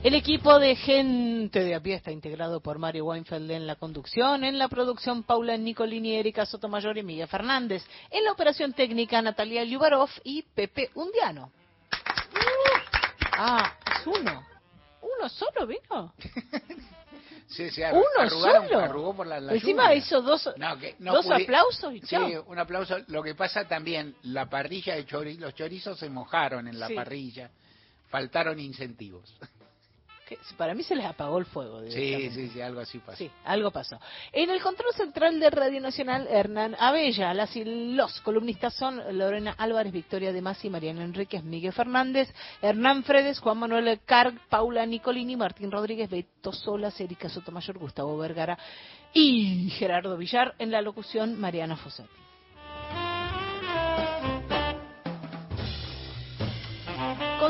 El 0.03 0.15
equipo 0.15 0.57
de 0.59 0.75
gente 0.75 1.63
de 1.63 1.75
a 1.75 1.79
pie 1.79 1.95
está 1.95 2.11
integrado 2.11 2.61
por 2.61 2.79
Mario 2.79 3.05
Weinfeld 3.05 3.51
en 3.51 3.67
la 3.67 3.75
conducción, 3.75 4.43
en 4.43 4.57
la 4.57 4.67
producción 4.67 5.21
Paula 5.21 5.55
Nicolini, 5.57 6.15
Erika 6.15 6.47
Sotomayor 6.47 6.97
y 6.97 7.03
Miguel 7.03 7.27
Fernández, 7.27 7.83
en 8.09 8.23
la 8.23 8.31
operación 8.31 8.73
técnica 8.73 9.21
Natalia 9.21 9.63
Yubarov 9.63 10.09
y 10.23 10.41
Pepe 10.41 10.89
Undiano. 10.95 11.51
Ah, 13.33 13.71
es 13.99 14.07
uno. 14.07 14.43
¿Uno 15.01 15.29
solo 15.29 15.67
vino? 15.67 16.13
Sí, 17.47 17.69
sí, 17.69 17.81
¿Uno 17.83 18.01
arrugaron, 18.17 18.67
solo? 18.67 18.79
arrugó 18.79 19.15
por 19.15 19.27
la, 19.27 19.39
la 19.39 19.53
Encima 19.53 19.83
lluvia. 19.83 19.95
hizo 19.95 20.21
dos, 20.21 20.49
No, 20.57 20.77
que 20.79 20.95
no 20.99 21.13
dos 21.13 21.29
aplausos 21.29 21.93
y 21.93 22.01
Sí, 22.01 22.15
un 22.47 22.57
aplauso. 22.59 22.97
Lo 23.07 23.21
que 23.21 23.35
pasa 23.35 23.65
también, 23.67 24.15
la 24.23 24.49
parrilla 24.49 24.95
de 24.95 25.05
chorizo, 25.05 25.41
los 25.41 25.53
chorizos 25.53 25.99
se 25.99 26.09
mojaron 26.09 26.67
en 26.67 26.79
la 26.79 26.87
Sí. 26.87 26.95
parrilla. 26.95 27.51
Faltaron 28.09 28.59
incentivos. 28.59 29.37
Que 30.25 30.37
Para 30.57 30.73
mí 30.73 30.81
se 30.83 30.95
les 30.95 31.05
apagó 31.05 31.37
el 31.37 31.45
fuego. 31.45 31.81
Sí, 31.87 32.29
sí, 32.31 32.49
sí, 32.49 32.61
algo 32.61 32.81
así 32.81 32.97
pasó. 32.99 33.17
Sí, 33.17 33.29
algo 33.43 33.69
pasó. 33.69 33.99
En 34.31 34.49
el 34.49 34.61
control 34.61 34.93
central 34.93 35.39
de 35.39 35.49
Radio 35.49 35.79
Nacional, 35.79 36.27
Hernán 36.29 36.75
Abella. 36.79 37.33
Las 37.33 37.55
y 37.55 37.63
los 37.63 38.21
columnistas 38.21 38.73
son 38.73 39.01
Lorena 39.17 39.55
Álvarez, 39.57 39.93
Victoria 39.93 40.33
de 40.33 40.41
Masi, 40.41 40.69
Mariana 40.69 41.03
Enríquez, 41.03 41.43
Miguel 41.43 41.73
Fernández, 41.73 42.33
Hernán 42.61 43.03
Fredes, 43.03 43.39
Juan 43.39 43.59
Manuel 43.59 43.99
Carg, 44.05 44.33
Paula 44.49 44.85
Nicolini, 44.85 45.35
Martín 45.35 45.71
Rodríguez, 45.71 46.09
Beto 46.09 46.51
Solas, 46.51 46.99
Erika 46.99 47.29
Sotomayor, 47.29 47.77
Gustavo 47.77 48.17
Vergara 48.17 48.57
y 49.13 49.69
Gerardo 49.77 50.17
Villar. 50.17 50.55
En 50.57 50.71
la 50.71 50.81
locución, 50.81 51.39
Mariana 51.39 51.77
Fossati. 51.77 52.24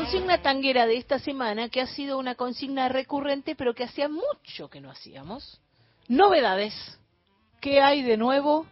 Consigna 0.06 0.40
tanguera 0.40 0.86
de 0.86 0.96
esta 0.98 1.18
semana, 1.18 1.68
que 1.68 1.80
ha 1.80 1.86
sido 1.88 2.16
una 2.18 2.36
consigna 2.36 2.88
recurrente, 2.88 3.56
pero 3.56 3.74
que 3.74 3.82
hacía 3.82 4.08
mucho 4.08 4.70
que 4.70 4.80
no 4.80 4.88
hacíamos. 4.88 5.60
Novedades. 6.06 6.72
¿Qué 7.60 7.80
hay 7.80 8.02
de 8.02 8.16
nuevo? 8.16 8.66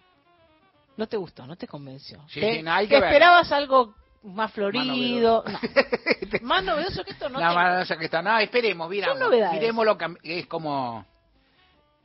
No 0.97 1.09
te 1.09 1.17
gustó, 1.17 1.45
no 1.45 1.57
te 1.57 1.67
convenció. 1.67 2.21
Sí, 2.29 2.39
¿Te, 2.39 2.55
sí, 2.59 2.63
no, 2.63 2.73
hay 2.73 2.87
te 2.87 2.95
que 2.95 3.01
ver. 3.01 3.05
esperabas 3.11 3.51
algo 3.51 3.97
más 4.23 4.53
florido? 4.53 5.43
No. 5.45 5.59
más 6.43 6.63
novedoso 6.63 7.03
que 7.03 7.11
esto 7.11 7.29
no, 7.29 7.41
te- 7.41 7.45
más 7.45 7.69
novedoso 7.69 7.97
que 7.99 8.05
está. 8.05 8.23
No, 8.23 8.39
esperemos, 8.39 8.89
miramos. 8.89 9.19
novedades. 9.19 9.55
Miremoslo, 9.61 9.99
cam- 9.99 10.19
es 10.23 10.47
como... 10.47 11.05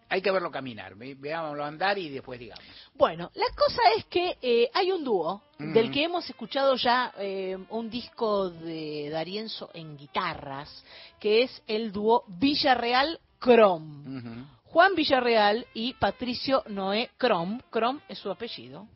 Hay 0.10 0.22
que 0.22 0.32
verlo 0.32 0.50
caminar, 0.52 0.96
ve- 0.96 1.16
veámoslo 1.18 1.64
andar 1.64 1.98
y 2.00 2.10
después 2.10 2.40
digamos. 2.40 2.64
Bueno, 2.96 3.30
la 3.36 3.46
cosa 3.56 3.82
es 3.96 4.06
que 4.06 4.38
eh, 4.42 4.70
hay 4.74 4.92
un 4.92 5.04
dúo 5.04 5.42
del 5.60 5.92
que 5.92 6.04
hemos 6.04 6.28
escuchado 6.30 6.76
ya 6.76 7.14
eh, 7.18 7.58
un 7.70 7.90
disco 7.90 8.50
de 8.50 9.10
Darienzo 9.12 9.70
en 9.74 9.96
guitarras, 9.98 10.84
que 11.20 11.44
es 11.44 11.62
el 11.68 11.92
dúo 11.92 12.24
Villarreal 12.28 13.20
Crom. 13.40 14.48
Juan 14.72 14.94
Villarreal 14.94 15.66
y 15.74 15.94
Patricio 15.94 16.64
Noé 16.68 17.10
Crom. 17.18 17.60
Crom 17.72 18.00
es 18.08 18.20
su 18.20 18.30
apellido. 18.30 18.88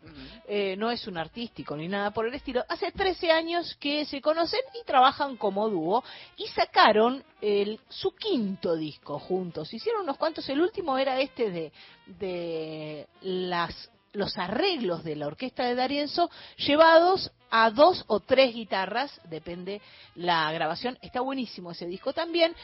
Eh, 0.48 0.76
no 0.78 0.92
es 0.92 1.08
un 1.08 1.18
artístico 1.18 1.76
ni 1.76 1.88
nada 1.88 2.12
por 2.12 2.28
el 2.28 2.34
estilo. 2.36 2.64
Hace 2.70 2.92
13 2.92 3.32
años 3.32 3.76
que 3.80 4.06
se 4.06 4.22
conocen 4.22 4.60
y 4.80 4.86
trabajan 4.86 5.36
como 5.36 5.68
dúo 5.70 6.04
y 6.38 6.46
sacaron 6.48 7.24
el, 7.42 7.80
su 7.90 8.14
quinto 8.16 8.76
disco 8.76 9.18
juntos. 9.18 9.74
Hicieron 9.74 10.04
unos 10.04 10.18
cuantos. 10.18 10.48
El 10.48 10.62
último 10.62 10.98
era 10.98 11.20
este 11.20 11.50
de, 11.50 11.72
de 12.06 13.08
las 13.22 13.90
los 14.14 14.38
arreglos 14.38 15.04
de 15.04 15.16
la 15.16 15.26
orquesta 15.26 15.66
de 15.66 15.74
Darienzo 15.74 16.30
llevados 16.58 17.32
a 17.50 17.72
dos 17.72 18.04
o 18.08 18.20
tres 18.20 18.54
guitarras, 18.54 19.20
depende 19.26 19.82
la 20.16 20.52
grabación. 20.52 21.00
Está 21.02 21.22
buenísimo 21.22 21.72
ese 21.72 21.88
disco 21.88 22.14
también. 22.14 22.56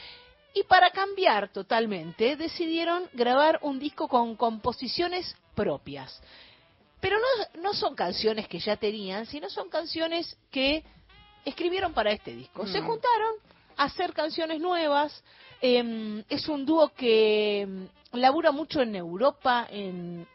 Y 0.54 0.64
para 0.64 0.90
cambiar 0.90 1.52
totalmente, 1.52 2.36
decidieron 2.36 3.08
grabar 3.12 3.58
un 3.62 3.78
disco 3.78 4.08
con 4.08 4.34
composiciones 4.36 5.36
propias. 5.54 6.20
Pero 7.00 7.16
no, 7.18 7.62
no 7.62 7.72
son 7.74 7.94
canciones 7.94 8.48
que 8.48 8.58
ya 8.58 8.76
tenían, 8.76 9.26
sino 9.26 9.48
son 9.48 9.68
canciones 9.70 10.36
que 10.50 10.84
escribieron 11.44 11.92
para 11.92 12.10
este 12.12 12.34
disco. 12.34 12.66
Se 12.66 12.80
Mm. 12.80 12.86
juntaron 12.86 13.34
a 13.76 13.84
hacer 13.84 14.12
canciones 14.12 14.60
nuevas. 14.60 15.22
Eh, 15.62 16.24
es 16.28 16.48
un 16.48 16.66
dúo 16.66 16.88
que 16.94 17.66
mm, 18.12 18.16
labura 18.18 18.50
mucho 18.50 18.82
en 18.82 18.96
Europa, 18.96 19.66
en 19.70 20.26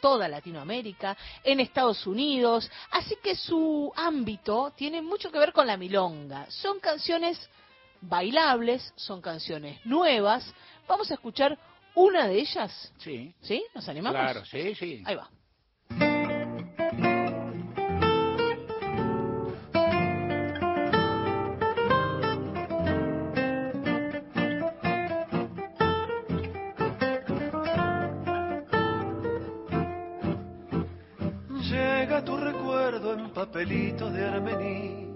toda 0.00 0.28
Latinoamérica, 0.28 1.16
en 1.42 1.60
Estados 1.60 2.06
Unidos, 2.06 2.70
así 2.90 3.16
que 3.22 3.34
su 3.34 3.92
ámbito 3.96 4.72
tiene 4.76 5.02
mucho 5.02 5.30
que 5.32 5.38
ver 5.38 5.52
con 5.52 5.66
la 5.66 5.76
milonga. 5.76 6.48
Son 6.50 6.78
canciones 6.80 7.36
bailables, 8.00 8.92
son 8.96 9.20
canciones 9.20 9.84
nuevas. 9.84 10.52
Vamos 10.86 11.10
a 11.10 11.14
escuchar 11.14 11.58
una 11.94 12.28
de 12.28 12.38
ellas. 12.38 12.92
Sí. 12.98 13.34
¿Sí? 13.40 13.64
¿Nos 13.74 13.88
animamos? 13.88 14.20
Claro, 14.20 14.44
sí, 14.44 14.74
sí. 14.74 15.02
Ahí 15.04 15.16
va. 15.16 15.28
Llega 31.68 32.24
tu 32.24 32.36
recuerdo 32.36 33.14
en 33.14 33.30
papelitos 33.32 34.12
de 34.12 34.24
armení 34.24 35.07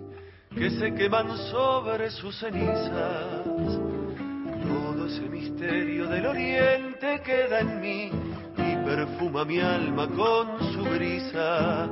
que 0.55 0.70
se 0.70 0.94
queman 0.94 1.36
sobre 1.50 2.11
sus 2.11 2.38
cenizas. 2.38 3.44
Todo 3.44 5.07
ese 5.07 5.22
misterio 5.22 6.07
del 6.07 6.26
oriente 6.26 7.20
queda 7.24 7.61
en 7.61 7.80
mí 7.80 8.11
y 8.57 8.76
perfuma 8.84 9.44
mi 9.44 9.61
alma 9.61 10.09
con 10.09 10.72
su 10.72 10.84
brisa. 10.84 11.88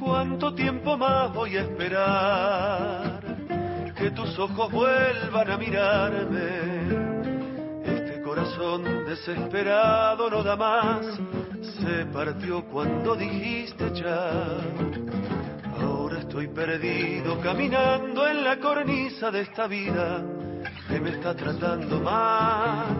¿Cuánto 0.00 0.52
tiempo 0.54 0.96
más 0.96 1.32
voy 1.32 1.56
a 1.56 1.62
esperar 1.62 3.20
que 3.96 4.10
tus 4.10 4.36
ojos 4.38 4.72
vuelvan 4.72 5.50
a 5.50 5.56
mirarme? 5.56 6.48
Este 7.84 8.20
corazón 8.22 8.82
desesperado 9.06 10.28
no 10.28 10.42
da 10.42 10.56
más, 10.56 11.06
se 11.80 12.04
partió 12.06 12.64
cuando 12.64 13.14
dijiste 13.14 13.92
ya. 13.94 14.58
Estoy 16.32 16.48
perdido 16.48 17.38
caminando 17.42 18.26
en 18.26 18.42
la 18.42 18.58
cornisa 18.58 19.30
de 19.30 19.42
esta 19.42 19.66
vida 19.66 20.24
que 20.88 20.98
me 20.98 21.10
está 21.10 21.36
tratando 21.36 22.00
mal. 22.00 22.96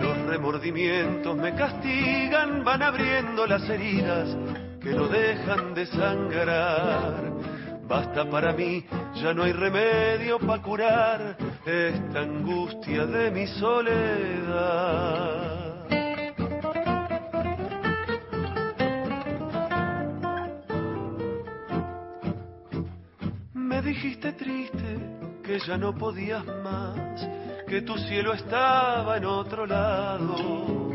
Los 0.00 0.16
remordimientos 0.28 1.36
me 1.36 1.56
castigan, 1.56 2.62
van 2.62 2.84
abriendo 2.84 3.48
las 3.48 3.68
heridas 3.68 4.36
que 4.80 4.90
no 4.90 5.08
dejan 5.08 5.74
de 5.74 5.86
sangrar. 5.86 7.32
Basta 7.88 8.30
para 8.30 8.52
mí, 8.52 8.86
ya 9.16 9.34
no 9.34 9.42
hay 9.42 9.52
remedio 9.52 10.38
para 10.38 10.62
curar 10.62 11.36
esta 11.66 12.20
angustia 12.20 13.06
de 13.06 13.32
mi 13.32 13.48
soledad. 13.48 15.45
Ya 25.64 25.76
no 25.78 25.94
podías 25.94 26.44
más, 26.62 27.26
que 27.66 27.82
tu 27.82 27.96
cielo 27.96 28.34
estaba 28.34 29.16
en 29.16 29.24
otro 29.24 29.66
lado. 29.66 30.90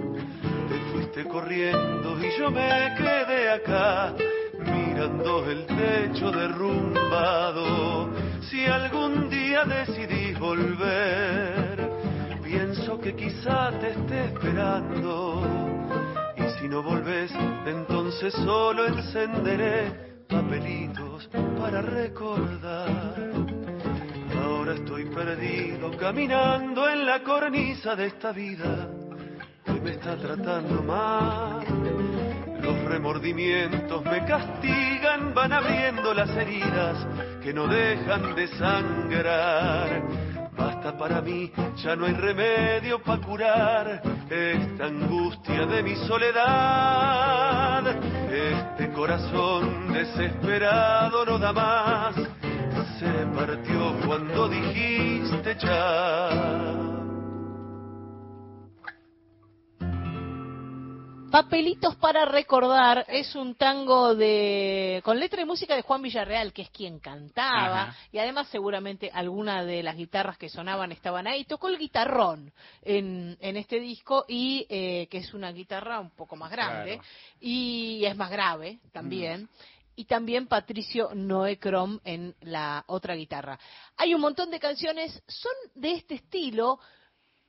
Te 0.70 0.80
fuiste 0.92 1.28
corriendo 1.28 2.18
y 2.20 2.38
yo 2.38 2.52
me 2.52 2.94
quedé 2.98 3.50
acá, 3.50 4.14
mirando 4.60 5.50
el 5.50 5.66
techo 5.66 6.32
derrumbado. 6.32 8.10
Si 8.50 8.66
algún 8.66 9.30
día 9.30 9.64
decidís 9.64 10.38
volver, 10.38 11.90
pienso 12.44 13.00
que 13.00 13.16
quizá 13.16 13.72
te 13.80 13.92
esté 13.92 14.26
esperando. 14.26 15.42
Y 16.38 16.60
si 16.60 16.68
no 16.68 16.84
volves, 16.84 17.32
entonces 17.66 18.34
solo 18.34 18.86
encenderé 18.86 20.26
papelitos 20.28 21.30
para 21.58 21.82
recordar. 21.82 23.51
Estoy 24.74 25.04
perdido 25.06 25.92
caminando 25.98 26.90
en 26.90 27.06
la 27.06 27.22
cornisa 27.24 27.94
de 27.94 28.08
esta 28.08 28.32
vida 28.32 28.88
que 29.66 29.74
me 29.74 29.92
está 29.92 30.16
tratando 30.16 30.82
mal. 30.82 31.66
Los 32.62 32.82
remordimientos 32.86 34.04
me 34.06 34.24
castigan, 34.26 35.34
van 35.34 35.52
abriendo 35.52 36.14
las 36.14 36.30
heridas 36.30 37.06
que 37.44 37.54
no 37.54 37.68
dejan 37.68 38.34
de 38.34 38.48
sangrar. 38.48 40.04
Basta 40.58 40.98
para 40.98 41.22
mí, 41.22 41.52
ya 41.84 41.96
no 41.96 42.06
hay 42.06 42.14
remedio 42.14 43.02
para 43.02 43.22
curar 43.22 44.02
esta 44.30 44.86
angustia 44.86 45.66
de 45.66 45.84
mi 45.84 45.96
soledad. 46.08 47.84
Este 48.32 48.90
corazón 48.94 49.92
desesperado 49.92 51.26
no 51.26 51.38
da 51.38 51.52
más, 51.52 52.16
se 53.02 53.26
partió 53.36 53.98
cuando 54.06 54.48
dijiste 54.48 55.58
ya. 55.60 56.78
Papelitos 61.32 61.96
para 61.96 62.26
recordar 62.26 63.06
es 63.08 63.36
un 63.36 63.56
tango 63.56 64.14
de 64.16 65.02
con 65.06 65.18
letra 65.18 65.42
y 65.42 65.46
música 65.46 65.76
de 65.78 65.82
Juan 65.82 66.02
Villarreal, 66.02 66.52
que 66.52 66.64
es 66.64 66.70
quien 66.72 67.00
cantaba, 67.00 67.84
Ajá. 67.84 67.96
y 68.12 68.18
además 68.18 68.50
seguramente 68.50 69.10
alguna 69.14 69.64
de 69.64 69.82
las 69.82 69.96
guitarras 69.96 70.38
que 70.38 70.50
sonaban 70.50 70.92
estaban 70.92 71.28
ahí. 71.28 71.46
Tocó 71.46 71.70
el 71.70 71.78
guitarrón 71.78 72.52
en, 72.82 73.38
en 73.40 73.56
este 73.56 73.80
disco 73.80 74.26
y 74.28 74.68
eh, 74.70 75.08
que 75.10 75.20
es 75.20 75.34
una 75.34 75.54
guitarra 75.54 76.02
un 76.02 76.10
poco 76.12 76.36
más 76.36 76.52
grande 76.52 76.96
Claro. 76.98 77.04
y 77.40 78.04
es 78.06 78.18
más 78.18 78.30
grave 78.30 78.80
también. 78.92 79.48
Y 79.96 80.06
también 80.06 80.48
Patricio 80.48 81.10
Noé 81.14 81.60
Crom 81.60 82.00
en 82.04 82.36
la 82.42 82.84
otra 82.88 83.16
guitarra. 83.16 83.60
Hay 83.98 84.14
un 84.14 84.22
montón 84.22 84.50
de 84.52 84.60
canciones, 84.60 85.22
son 85.28 85.54
de 85.76 85.94
este 85.94 86.16
estilo, 86.16 86.80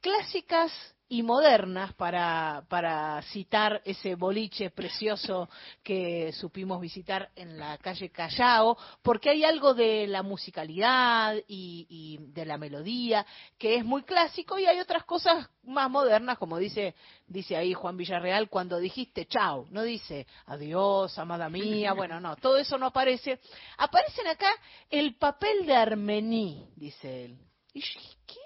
clásicas 0.00 0.72
y 1.08 1.22
modernas 1.22 1.92
para, 1.94 2.64
para 2.68 3.20
citar 3.22 3.82
ese 3.84 4.14
boliche 4.14 4.70
precioso 4.70 5.48
que 5.82 6.32
supimos 6.32 6.80
visitar 6.80 7.30
en 7.36 7.58
la 7.58 7.76
calle 7.78 8.10
Callao, 8.10 8.78
porque 9.02 9.30
hay 9.30 9.44
algo 9.44 9.74
de 9.74 10.06
la 10.06 10.22
musicalidad 10.22 11.36
y, 11.48 11.86
y 11.88 12.18
de 12.32 12.46
la 12.46 12.56
melodía 12.56 13.26
que 13.58 13.76
es 13.76 13.84
muy 13.84 14.02
clásico 14.02 14.58
y 14.58 14.66
hay 14.66 14.80
otras 14.80 15.04
cosas 15.04 15.48
más 15.64 15.90
modernas, 15.90 16.38
como 16.38 16.58
dice, 16.58 16.94
dice 17.26 17.56
ahí 17.56 17.74
Juan 17.74 17.96
Villarreal, 17.96 18.48
cuando 18.48 18.78
dijiste 18.78 19.26
chao, 19.26 19.66
no 19.70 19.82
dice 19.82 20.26
adiós, 20.46 21.18
amada 21.18 21.48
mía, 21.48 21.92
bueno, 21.96 22.20
no, 22.20 22.36
todo 22.36 22.56
eso 22.56 22.78
no 22.78 22.86
aparece. 22.86 23.38
Aparecen 23.78 24.26
acá 24.26 24.50
el 24.90 25.16
papel 25.16 25.66
de 25.66 25.74
Armení, 25.74 26.68
dice 26.76 27.26
él. 27.26 27.38
Y 27.74 27.80
yo 27.80 28.00
¿qué? 28.26 28.41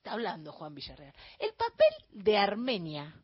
¿De 0.00 0.04
qué 0.04 0.08
está 0.08 0.12
hablando 0.12 0.52
Juan 0.52 0.74
Villarreal? 0.74 1.14
El 1.38 1.52
papel 1.52 2.24
de 2.24 2.38
Armenia 2.38 3.14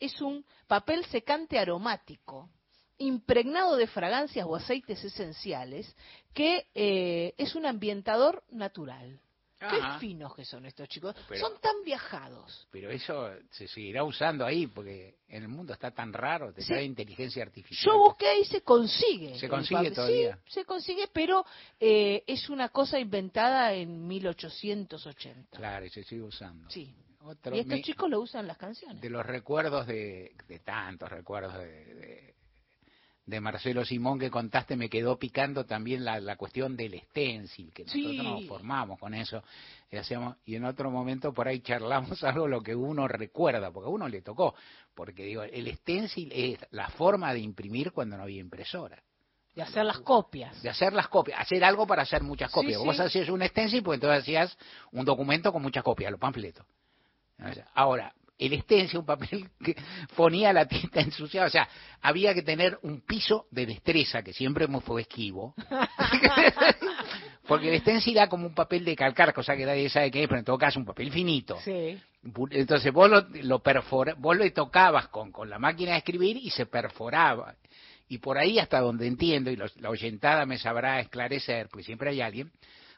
es 0.00 0.18
un 0.22 0.46
papel 0.66 1.04
secante 1.06 1.58
aromático, 1.58 2.48
impregnado 2.96 3.76
de 3.76 3.86
fragancias 3.86 4.46
o 4.48 4.56
aceites 4.56 5.04
esenciales, 5.04 5.94
que 6.32 6.68
eh, 6.74 7.34
es 7.36 7.54
un 7.54 7.66
ambientador 7.66 8.42
natural. 8.48 9.20
Ajá. 9.58 9.94
Qué 9.94 10.00
finos 10.06 10.34
que 10.34 10.44
son 10.44 10.66
estos 10.66 10.86
chicos. 10.88 11.14
Pero- 11.28 11.40
son 11.48 11.58
tan 11.60 11.82
viajados. 11.84 12.68
Pero 12.70 12.90
eso 12.90 13.30
se 13.50 13.66
seguirá 13.68 14.04
usando 14.04 14.44
ahí 14.44 14.66
porque 14.66 15.16
en 15.28 15.42
el 15.44 15.48
mundo 15.48 15.72
está 15.72 15.90
tan 15.92 16.12
raro, 16.12 16.52
te 16.52 16.60
Sí. 16.60 16.68
trae 16.68 16.84
inteligencia 16.84 17.42
artificial. 17.42 17.94
Yo 17.94 17.98
busqué 17.98 18.40
y 18.40 18.44
se 18.44 18.60
consigue. 18.60 19.38
Se 19.38 19.48
consigue 19.48 19.90
todavía. 19.92 20.36
Sí, 20.44 20.52
se 20.60 20.64
consigue, 20.66 21.08
pero 21.12 21.44
eh, 21.80 22.22
es 22.26 22.50
una 22.50 22.68
cosa 22.68 22.98
inventada 22.98 23.72
en 23.72 24.06
1880. 24.06 25.56
Claro, 25.56 25.86
y 25.86 25.90
se 25.90 26.04
sigue 26.04 26.22
usando. 26.22 26.68
Sí. 26.70 26.94
Otro- 27.22 27.56
y 27.56 27.60
estos 27.60 27.80
chicos 27.80 28.08
lo 28.08 28.20
usan 28.20 28.42
en 28.42 28.46
las 28.48 28.56
canciones. 28.58 29.00
de 29.00 29.10
los 29.10 29.26
recuerdos 29.26 29.86
de, 29.88 30.32
de 30.46 30.58
tantos 30.60 31.10
recuerdos 31.10 31.54
de, 31.58 31.94
de, 31.94 32.34
de 33.26 33.40
Marcelo 33.40 33.84
Simón 33.84 34.18
que 34.20 34.30
contaste 34.30 34.76
me 34.76 34.88
quedó 34.88 35.18
picando 35.18 35.66
también 35.66 36.04
la, 36.04 36.20
la 36.20 36.36
cuestión 36.36 36.76
del 36.76 37.00
stencil 37.00 37.72
que 37.72 37.82
nosotros 37.84 38.10
Sí. 38.12 38.16
nos 38.18 38.46
formamos 38.46 38.98
con 39.00 39.14
eso 39.14 39.42
y 39.90 39.96
hacíamos 39.96 40.36
y 40.44 40.54
en 40.54 40.64
otro 40.64 40.90
momento 40.92 41.32
por 41.34 41.48
ahí 41.48 41.58
charlamos 41.60 42.22
algo 42.24 42.46
lo 42.46 42.62
que 42.62 42.74
uno 42.76 43.08
recuerda 43.08 43.72
porque 43.72 43.88
a 43.88 43.90
uno 43.90 44.08
le 44.08 44.22
tocó 44.22 44.54
porque 44.94 45.24
digo 45.24 45.42
el 45.42 45.74
stencil 45.76 46.30
es 46.32 46.58
la 46.70 46.88
forma 46.90 47.32
de 47.34 47.40
imprimir 47.40 47.90
cuando 47.92 48.16
no 48.16 48.22
había 48.22 48.40
impresora 48.40 49.02
De 49.56 49.62
hacer 49.62 49.84
las 49.84 49.98
copias. 49.98 50.62
de 50.62 50.70
hacer 50.70 50.92
las 50.92 51.08
copias, 51.08 51.40
hacer 51.40 51.64
algo 51.64 51.84
para 51.84 52.02
hacer 52.02 52.22
muchas 52.22 52.50
copias. 52.52 52.78
sí. 52.80 52.86
Vos 52.86 53.00
hacías 53.00 53.28
un 53.28 53.42
stencil, 53.44 53.82
pues 53.82 53.96
entonces 53.96 54.22
hacías 54.22 54.56
un 54.92 55.04
documento 55.04 55.52
con 55.52 55.62
muchas 55.62 55.82
copias, 55.82 56.12
los 56.12 56.20
panfletos. 56.20 56.64
Ahora, 57.74 58.14
el 58.38 58.60
stencil, 58.62 58.98
un 59.00 59.06
papel 59.06 59.48
que 59.64 59.74
ponía 60.14 60.52
la 60.52 60.66
tinta 60.66 61.00
ensuciada, 61.00 61.46
o 61.46 61.50
sea, 61.50 61.68
había 62.02 62.34
que 62.34 62.42
tener 62.42 62.78
un 62.82 63.00
piso 63.00 63.46
de 63.50 63.66
destreza, 63.66 64.22
que 64.22 64.32
siempre 64.32 64.68
me 64.68 64.80
fue 64.80 65.02
esquivo, 65.02 65.54
porque 67.46 67.72
el 67.74 67.80
stencil 67.80 68.16
era 68.16 68.28
como 68.28 68.46
un 68.46 68.54
papel 68.54 68.84
de 68.84 68.96
calcar, 68.96 69.32
cosa 69.32 69.56
que 69.56 69.64
nadie 69.64 69.88
sabe 69.88 70.10
qué 70.10 70.22
es, 70.22 70.28
pero 70.28 70.38
en 70.40 70.44
todo 70.44 70.58
caso 70.58 70.78
un 70.80 70.86
papel 70.86 71.10
finito. 71.12 71.58
Sí. 71.64 71.98
Entonces 72.50 72.92
vos 72.92 73.08
lo, 73.08 73.20
lo 73.42 73.62
perfora- 73.62 74.14
vos 74.18 74.36
lo 74.36 74.50
tocabas 74.52 75.08
con, 75.08 75.30
con 75.30 75.48
la 75.48 75.58
máquina 75.58 75.92
de 75.92 75.98
escribir 75.98 76.36
y 76.36 76.50
se 76.50 76.66
perforaba. 76.66 77.54
Y 78.08 78.18
por 78.18 78.36
ahí 78.38 78.58
hasta 78.58 78.80
donde 78.80 79.06
entiendo, 79.06 79.50
y 79.50 79.56
los- 79.56 79.76
la 79.80 79.90
oyentada 79.90 80.44
me 80.44 80.58
sabrá 80.58 81.00
esclarecer, 81.00 81.68
porque 81.68 81.84
siempre 81.84 82.10
hay 82.10 82.20
alguien, 82.20 82.50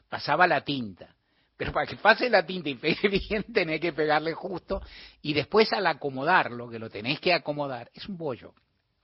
pasaba 0.09 0.47
la 0.47 0.61
tinta. 0.61 1.15
Pero 1.59 1.73
para 1.73 1.85
que 1.85 1.97
pase 1.97 2.29
la 2.29 2.45
tinta 2.45 2.69
y 2.69 2.75
pegue 2.75 3.09
bien, 3.29 3.43
tenés 3.51 3.81
que 3.81 3.91
pegarle 3.91 4.31
justo. 4.31 4.81
Y 5.21 5.33
después 5.33 5.71
al 5.73 5.87
acomodarlo, 5.87 6.69
que 6.69 6.79
lo 6.79 6.89
tenés 6.89 7.19
que 7.19 7.33
acomodar, 7.33 7.91
es 7.93 8.07
un 8.07 8.17
bollo. 8.17 8.53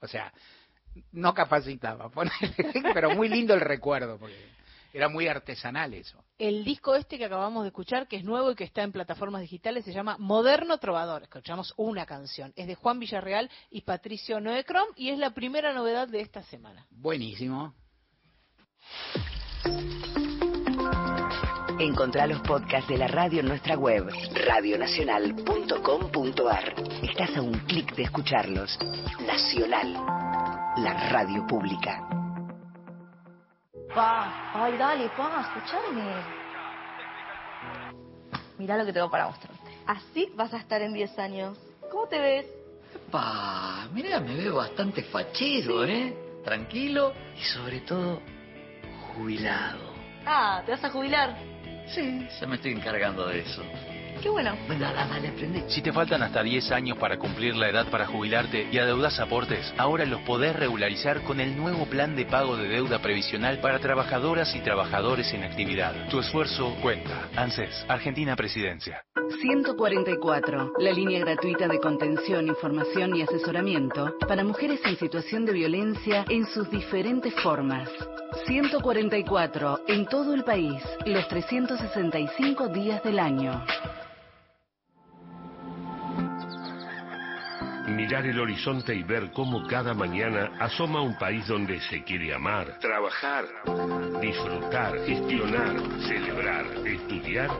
O 0.00 0.08
sea, 0.08 0.32
no 1.12 1.34
capacitaba. 1.34 2.10
Pero 2.94 3.10
muy 3.10 3.28
lindo 3.28 3.52
el 3.52 3.60
recuerdo, 3.60 4.18
porque 4.18 4.48
era 4.94 5.10
muy 5.10 5.28
artesanal 5.28 5.92
eso. 5.92 6.24
El 6.38 6.64
disco 6.64 6.94
este 6.94 7.18
que 7.18 7.26
acabamos 7.26 7.64
de 7.64 7.68
escuchar, 7.68 8.08
que 8.08 8.16
es 8.16 8.24
nuevo 8.24 8.50
y 8.50 8.54
que 8.54 8.64
está 8.64 8.82
en 8.82 8.92
plataformas 8.92 9.42
digitales, 9.42 9.84
se 9.84 9.92
llama 9.92 10.16
Moderno 10.18 10.78
Trovador. 10.78 11.24
Escuchamos 11.24 11.74
una 11.76 12.06
canción. 12.06 12.54
Es 12.56 12.66
de 12.66 12.74
Juan 12.74 12.98
Villarreal 12.98 13.50
y 13.70 13.82
Patricio 13.82 14.40
Noecrom 14.40 14.88
y 14.96 15.10
es 15.10 15.18
la 15.18 15.34
primera 15.34 15.74
novedad 15.74 16.08
de 16.08 16.22
esta 16.22 16.42
semana. 16.44 16.86
Buenísimo. 16.88 17.74
Encontrá 21.78 22.26
los 22.26 22.40
podcasts 22.40 22.88
de 22.88 22.96
la 22.96 23.06
radio 23.06 23.40
en 23.40 23.48
nuestra 23.48 23.76
web, 23.76 24.08
radionacional.com.ar. 24.48 26.74
Estás 27.02 27.36
a 27.36 27.42
un 27.42 27.52
clic 27.52 27.94
de 27.94 28.04
escucharlos. 28.04 28.78
Nacional, 29.26 29.92
la 30.78 31.10
radio 31.10 31.46
pública. 31.46 32.08
Pa, 33.94 34.52
ay, 34.54 34.78
dale, 34.78 35.10
pa, 35.10 35.42
escuchame. 35.42 36.14
Mirá 38.56 38.78
lo 38.78 38.86
que 38.86 38.94
tengo 38.94 39.10
para 39.10 39.26
mostrarte. 39.26 39.58
Así 39.86 40.32
vas 40.34 40.54
a 40.54 40.56
estar 40.56 40.80
en 40.80 40.94
10 40.94 41.18
años. 41.18 41.58
¿Cómo 41.90 42.06
te 42.06 42.18
ves? 42.18 42.46
Pa, 43.10 43.86
mira, 43.92 44.18
me 44.20 44.34
veo 44.34 44.56
bastante 44.56 45.02
fachero, 45.02 45.84
¿eh? 45.84 46.16
Tranquilo 46.42 47.12
y 47.38 47.42
sobre 47.42 47.80
todo 47.80 48.22
jubilado. 49.14 49.94
Ah, 50.24 50.62
¿te 50.64 50.72
vas 50.72 50.82
a 50.82 50.88
jubilar? 50.88 51.36
Sí, 51.86 52.28
ya 52.40 52.46
me 52.46 52.56
estoy 52.56 52.72
encargando 52.72 53.26
de 53.26 53.40
eso. 53.40 53.62
Qué 54.22 54.28
bueno. 54.28 54.56
Bueno, 54.66 54.84
dale, 54.84 55.08
dale, 55.08 55.32
prende. 55.32 55.64
Si 55.68 55.82
te 55.82 55.92
faltan 55.92 56.22
hasta 56.22 56.42
10 56.42 56.70
años 56.72 56.98
para 56.98 57.18
cumplir 57.18 57.56
la 57.56 57.68
edad 57.68 57.86
para 57.90 58.06
jubilarte 58.06 58.68
y 58.70 58.78
adeudas 58.78 59.18
aportes, 59.20 59.72
ahora 59.76 60.04
los 60.04 60.20
podés 60.22 60.56
regularizar 60.56 61.22
con 61.22 61.40
el 61.40 61.56
nuevo 61.56 61.86
plan 61.86 62.16
de 62.16 62.26
pago 62.26 62.56
de 62.56 62.68
deuda 62.68 63.00
previsional 63.00 63.60
para 63.60 63.78
trabajadoras 63.78 64.54
y 64.54 64.60
trabajadores 64.60 65.32
en 65.32 65.44
actividad. 65.44 66.08
Tu 66.08 66.18
esfuerzo 66.18 66.74
cuenta. 66.82 67.28
ANSES, 67.36 67.84
Argentina 67.88 68.36
Presidencia. 68.36 69.02
144, 69.40 70.74
la 70.78 70.92
línea 70.92 71.18
gratuita 71.20 71.66
de 71.66 71.80
contención, 71.80 72.46
información 72.46 73.16
y 73.16 73.22
asesoramiento 73.22 74.14
para 74.28 74.44
mujeres 74.44 74.80
en 74.84 74.96
situación 74.96 75.44
de 75.44 75.52
violencia 75.52 76.24
en 76.28 76.46
sus 76.46 76.70
diferentes 76.70 77.34
formas. 77.42 77.88
144, 78.46 79.80
en 79.88 80.06
todo 80.06 80.34
el 80.34 80.44
país, 80.44 80.82
los 81.04 81.26
365 81.28 82.68
días 82.68 83.02
del 83.02 83.18
año. 83.18 83.64
Mirar 87.88 88.26
el 88.26 88.40
horizonte 88.40 88.94
y 88.94 89.04
ver 89.04 89.30
cómo 89.30 89.66
cada 89.68 89.94
mañana 89.94 90.52
asoma 90.58 91.00
un 91.00 91.16
país 91.16 91.46
donde 91.46 91.80
se 91.82 92.02
quiere 92.02 92.34
amar, 92.34 92.78
trabajar, 92.80 93.44
disfrutar, 94.20 94.98
gestionar, 95.06 95.76
celebrar, 96.08 96.66
estudiar 96.84 97.50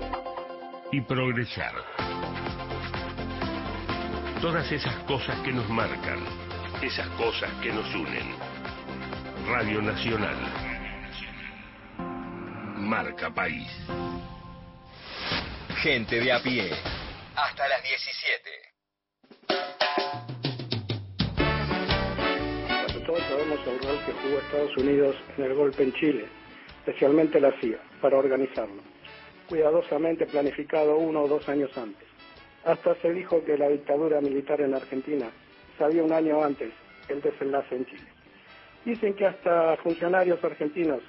y 0.91 1.01
progresar. 1.03 1.75
Todas 4.41 4.71
esas 4.73 4.97
cosas 5.05 5.39
que 5.41 5.53
nos 5.53 5.69
marcan, 5.69 6.19
esas 6.83 7.09
cosas 7.11 7.51
que 7.63 7.73
nos 7.73 7.95
unen. 7.95 8.35
Radio 9.47 9.81
Nacional. 9.81 10.37
Marca 12.79 13.31
País. 13.31 13.71
Gente 15.83 16.19
de 16.19 16.33
a 16.33 16.43
pie. 16.43 16.71
Hasta 17.37 17.69
las 17.69 17.83
17. 17.83 18.66
Todos 23.67 23.83
sabemos 23.83 23.83
el 23.83 23.89
rol 23.89 23.99
que 24.07 24.13
jugó 24.13 24.39
Estados 24.39 24.77
Unidos 24.77 25.17
en 25.37 25.45
el 25.45 25.55
golpe 25.55 25.83
en 25.83 25.93
Chile, 25.95 26.25
especialmente 26.79 27.41
la 27.41 27.53
CIA, 27.61 27.79
para 28.01 28.19
organizarlo 28.19 28.83
cuidadosamente 29.49 30.27
planificado 30.27 30.97
uno 30.97 31.23
o 31.23 31.29
dos 31.29 31.49
años 31.49 31.71
antes. 31.79 32.07
Hasta 32.65 32.97
se 32.97 33.13
dijo 33.13 33.45
que 33.45 33.57
la 33.57 33.69
dictadura 33.69 34.21
militar 34.21 34.61
en 34.61 34.75
Argentina 34.75 35.27
sabía 35.79 36.03
un 36.03 36.13
año 36.13 36.43
antes 36.43 36.73
el 37.09 37.21
desenlace 37.21 37.77
en 37.77 37.87
Chile. 37.87 38.07
Dicen 38.85 39.15
que 39.15 39.27
hasta 39.27 39.77
funcionarios 39.77 40.43
argentinos 40.43 41.01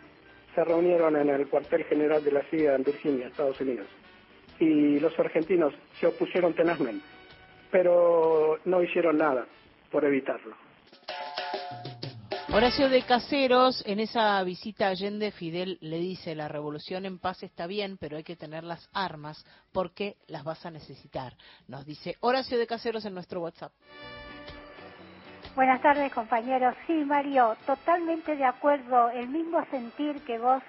se 0.54 0.64
reunieron 0.64 1.16
en 1.16 1.30
el 1.30 1.48
cuartel 1.48 1.84
general 1.86 2.24
de 2.24 2.32
la 2.32 2.44
CIA 2.44 2.76
en 2.76 2.84
Virginia, 2.84 3.28
Estados 3.28 3.60
Unidos, 3.60 3.88
y 4.60 5.00
los 5.00 5.18
argentinos 5.20 5.74
se 6.00 6.06
opusieron 6.06 6.54
tenazmente, 6.54 7.06
pero 7.72 8.60
no 8.66 8.84
hicieron 8.84 9.18
nada 9.18 9.48
por 9.92 10.06
evitarlo. 10.06 10.67
Horacio 12.50 12.88
de 12.88 13.02
Caseros, 13.02 13.84
en 13.86 14.00
esa 14.00 14.42
visita 14.44 14.88
a 14.88 14.92
Allende, 14.92 15.32
Fidel 15.32 15.78
le 15.82 15.98
dice, 15.98 16.34
la 16.34 16.48
revolución 16.48 17.06
en 17.06 17.20
paz 17.20 17.44
está 17.44 17.68
bien, 17.68 17.98
pero 18.00 18.16
hay 18.16 18.24
que 18.24 18.38
tener 18.38 18.64
las 18.64 18.90
armas 18.94 19.46
porque 19.74 20.16
las 20.28 20.46
vas 20.46 20.66
a 20.66 20.72
necesitar. 20.72 21.34
Nos 21.68 21.86
dice 21.86 22.16
Horacio 22.22 22.58
de 22.58 22.66
Caseros 22.66 23.04
en 23.06 23.14
nuestro 23.14 23.42
WhatsApp. 23.42 23.74
Buenas 25.56 25.82
tardes, 25.82 26.14
compañeros. 26.14 26.74
Sí, 26.88 26.94
Mario, 26.94 27.58
totalmente 27.66 28.38
de 28.38 28.46
acuerdo. 28.46 29.10
El 29.10 29.28
mismo 29.28 29.66
sentir 29.70 30.22
que 30.22 30.40
vos 30.40 30.64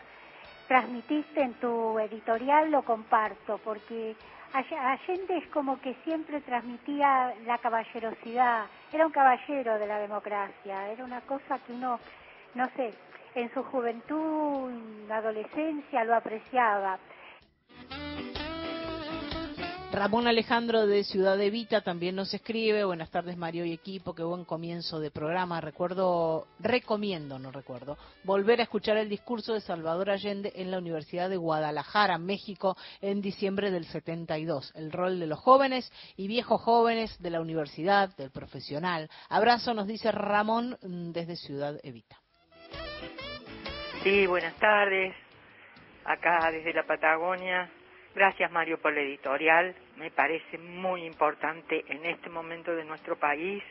transmitiste 0.67 1.43
en 1.43 1.55
tu 1.61 1.97
editorial 2.01 2.73
lo 2.73 2.83
comparto, 2.83 3.61
porque 3.63 4.17
Allende 4.53 5.39
es 5.39 5.47
como 5.51 5.81
que 5.81 5.95
siempre 6.03 6.41
transmitía 6.41 7.35
la 7.47 7.59
caballerosidad, 7.59 8.67
era 8.93 9.07
un 9.07 9.13
caballero 9.13 9.79
de 9.79 9.87
la 9.87 9.99
democracia, 9.99 10.91
era 10.91 11.05
una 11.05 11.21
cosa 11.23 11.59
que 11.59 11.73
uno, 11.73 12.01
no 12.55 12.69
sé, 12.77 12.95
en 13.35 13.53
su 13.53 13.63
juventud, 13.63 14.73
adolescencia 15.11 16.05
lo 16.05 16.15
apreciaba. 16.15 16.99
Ramón 19.99 20.29
Alejandro 20.29 20.87
de 20.87 21.03
Ciudad 21.03 21.41
Evita 21.41 21.81
también 21.81 22.15
nos 22.15 22.33
escribe, 22.33 22.85
buenas 22.85 23.11
tardes 23.11 23.37
Mario 23.37 23.65
y 23.65 23.73
equipo, 23.73 24.15
qué 24.15 24.23
buen 24.23 24.45
comienzo 24.45 25.01
de 25.01 25.11
programa. 25.11 25.61
Recuerdo, 25.61 26.47
recomiendo, 26.61 27.41
no 27.41 27.51
recuerdo, 27.51 27.99
volver 28.23 28.61
a 28.61 28.63
escuchar 28.63 28.97
el 28.97 29.09
discurso 29.09 29.55
de 29.55 29.61
Salvador 29.61 30.11
Allende 30.11 30.53
en 30.55 30.71
la 30.71 30.79
Universidad 30.79 31.29
de 31.29 31.37
Guadalajara, 31.37 32.17
México, 32.17 32.77
en 33.01 33.21
diciembre 33.21 33.73
del 33.73 33.87
72. 33.87 34.73
El 34.77 34.93
rol 34.93 35.19
de 35.19 35.27
los 35.27 35.41
jóvenes 35.41 35.93
y 36.17 36.29
viejos 36.29 36.61
jóvenes 36.63 37.21
de 37.21 37.31
la 37.31 37.41
universidad, 37.41 38.15
del 38.17 38.31
profesional. 38.31 39.11
Abrazo, 39.29 39.75
nos 39.75 39.89
dice 39.89 40.13
Ramón 40.13 40.79
mm, 40.81 41.11
desde 41.11 41.35
Ciudad 41.35 41.75
Evita. 41.83 42.21
Sí, 44.05 44.29
buenas 44.29 44.55
tardes. 44.61 45.13
Acá 46.05 46.53
desde 46.53 46.73
la 46.73 46.87
Patagonia 46.87 47.69
Gracias 48.19 48.51
Mario 48.51 48.81
por 48.81 48.93
la 48.93 49.01
editorial, 49.01 49.77
me 49.99 50.11
parece 50.11 50.59
muy 50.59 51.05
importante 51.05 51.85
en 51.89 52.05
este 52.07 52.31
momento 52.31 52.75
de 52.75 52.85
nuestro 52.85 53.17
país 53.17 53.63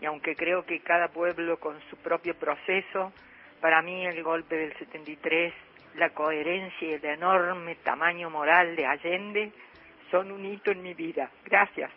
y 0.00 0.06
aunque 0.06 0.34
creo 0.34 0.64
que 0.64 0.80
cada 0.80 1.08
pueblo 1.08 1.58
con 1.58 1.78
su 1.90 1.96
propio 1.96 2.34
proceso, 2.34 3.12
para 3.60 3.82
mí 3.82 4.06
el 4.06 4.22
golpe 4.22 4.56
del 4.56 4.72
73, 4.78 5.52
la 5.96 6.10
coherencia 6.10 6.88
y 6.88 6.92
el 6.92 7.04
enorme 7.04 7.74
tamaño 7.76 8.30
moral 8.30 8.76
de 8.76 8.86
Allende 8.86 9.52
son 10.10 10.30
un 10.30 10.46
hito 10.46 10.70
en 10.70 10.82
mi 10.82 10.94
vida. 10.94 11.30
Gracias. 11.44 11.90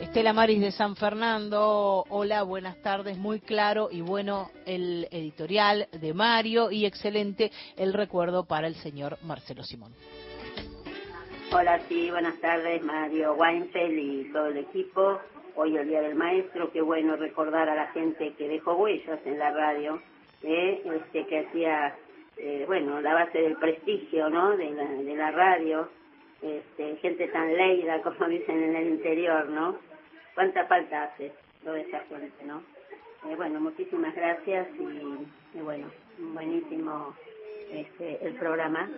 Estela 0.00 0.32
Maris 0.32 0.60
de 0.60 0.72
San 0.72 0.96
Fernando, 0.96 2.04
hola, 2.08 2.42
buenas 2.42 2.80
tardes, 2.82 3.16
muy 3.16 3.40
claro 3.40 3.88
y 3.90 4.00
bueno 4.00 4.50
el 4.66 5.08
editorial 5.10 5.88
de 5.92 6.14
Mario 6.14 6.70
y 6.70 6.86
excelente 6.86 7.50
el 7.76 7.92
recuerdo 7.92 8.44
para 8.44 8.66
el 8.66 8.74
señor 8.76 9.18
Marcelo 9.22 9.62
Simón. 9.62 9.92
Hola, 11.56 11.78
sí, 11.88 12.10
buenas 12.10 12.36
tardes, 12.40 12.82
Mario 12.82 13.34
Weinfeld 13.34 13.96
y 13.96 14.24
todo 14.32 14.46
el 14.46 14.56
equipo. 14.56 15.20
Hoy 15.54 15.76
el 15.76 15.86
Día 15.86 16.02
del 16.02 16.16
Maestro, 16.16 16.72
qué 16.72 16.80
bueno 16.80 17.14
recordar 17.14 17.68
a 17.68 17.76
la 17.76 17.86
gente 17.92 18.34
que 18.36 18.48
dejó 18.48 18.74
huellas 18.74 19.20
en 19.24 19.38
la 19.38 19.52
radio, 19.52 20.02
¿eh? 20.42 20.82
este, 20.84 21.24
que 21.26 21.46
hacía, 21.46 21.96
eh, 22.38 22.64
bueno, 22.66 23.00
la 23.00 23.14
base 23.14 23.38
del 23.38 23.56
prestigio, 23.56 24.28
¿no?, 24.30 24.56
de 24.56 24.68
la, 24.70 24.84
de 24.84 25.14
la 25.14 25.30
radio, 25.30 25.88
este, 26.42 26.96
gente 26.96 27.28
tan 27.28 27.56
leída, 27.56 28.02
como 28.02 28.26
dicen 28.28 28.60
en 28.60 28.74
el 28.74 28.88
interior, 28.88 29.48
¿no? 29.48 29.78
cuánta 30.34 30.66
falta 30.66 31.04
hace 31.04 31.32
lo 31.64 31.72
de 31.72 31.82
esa 31.82 32.00
gente, 32.00 32.44
¿no? 32.44 32.62
Eh, 33.30 33.36
bueno, 33.36 33.60
muchísimas 33.60 34.12
gracias 34.16 34.66
y, 34.76 35.60
bueno, 35.60 35.86
buenísimo 36.18 37.14
este, 37.70 38.26
el 38.26 38.34
programa. 38.34 38.90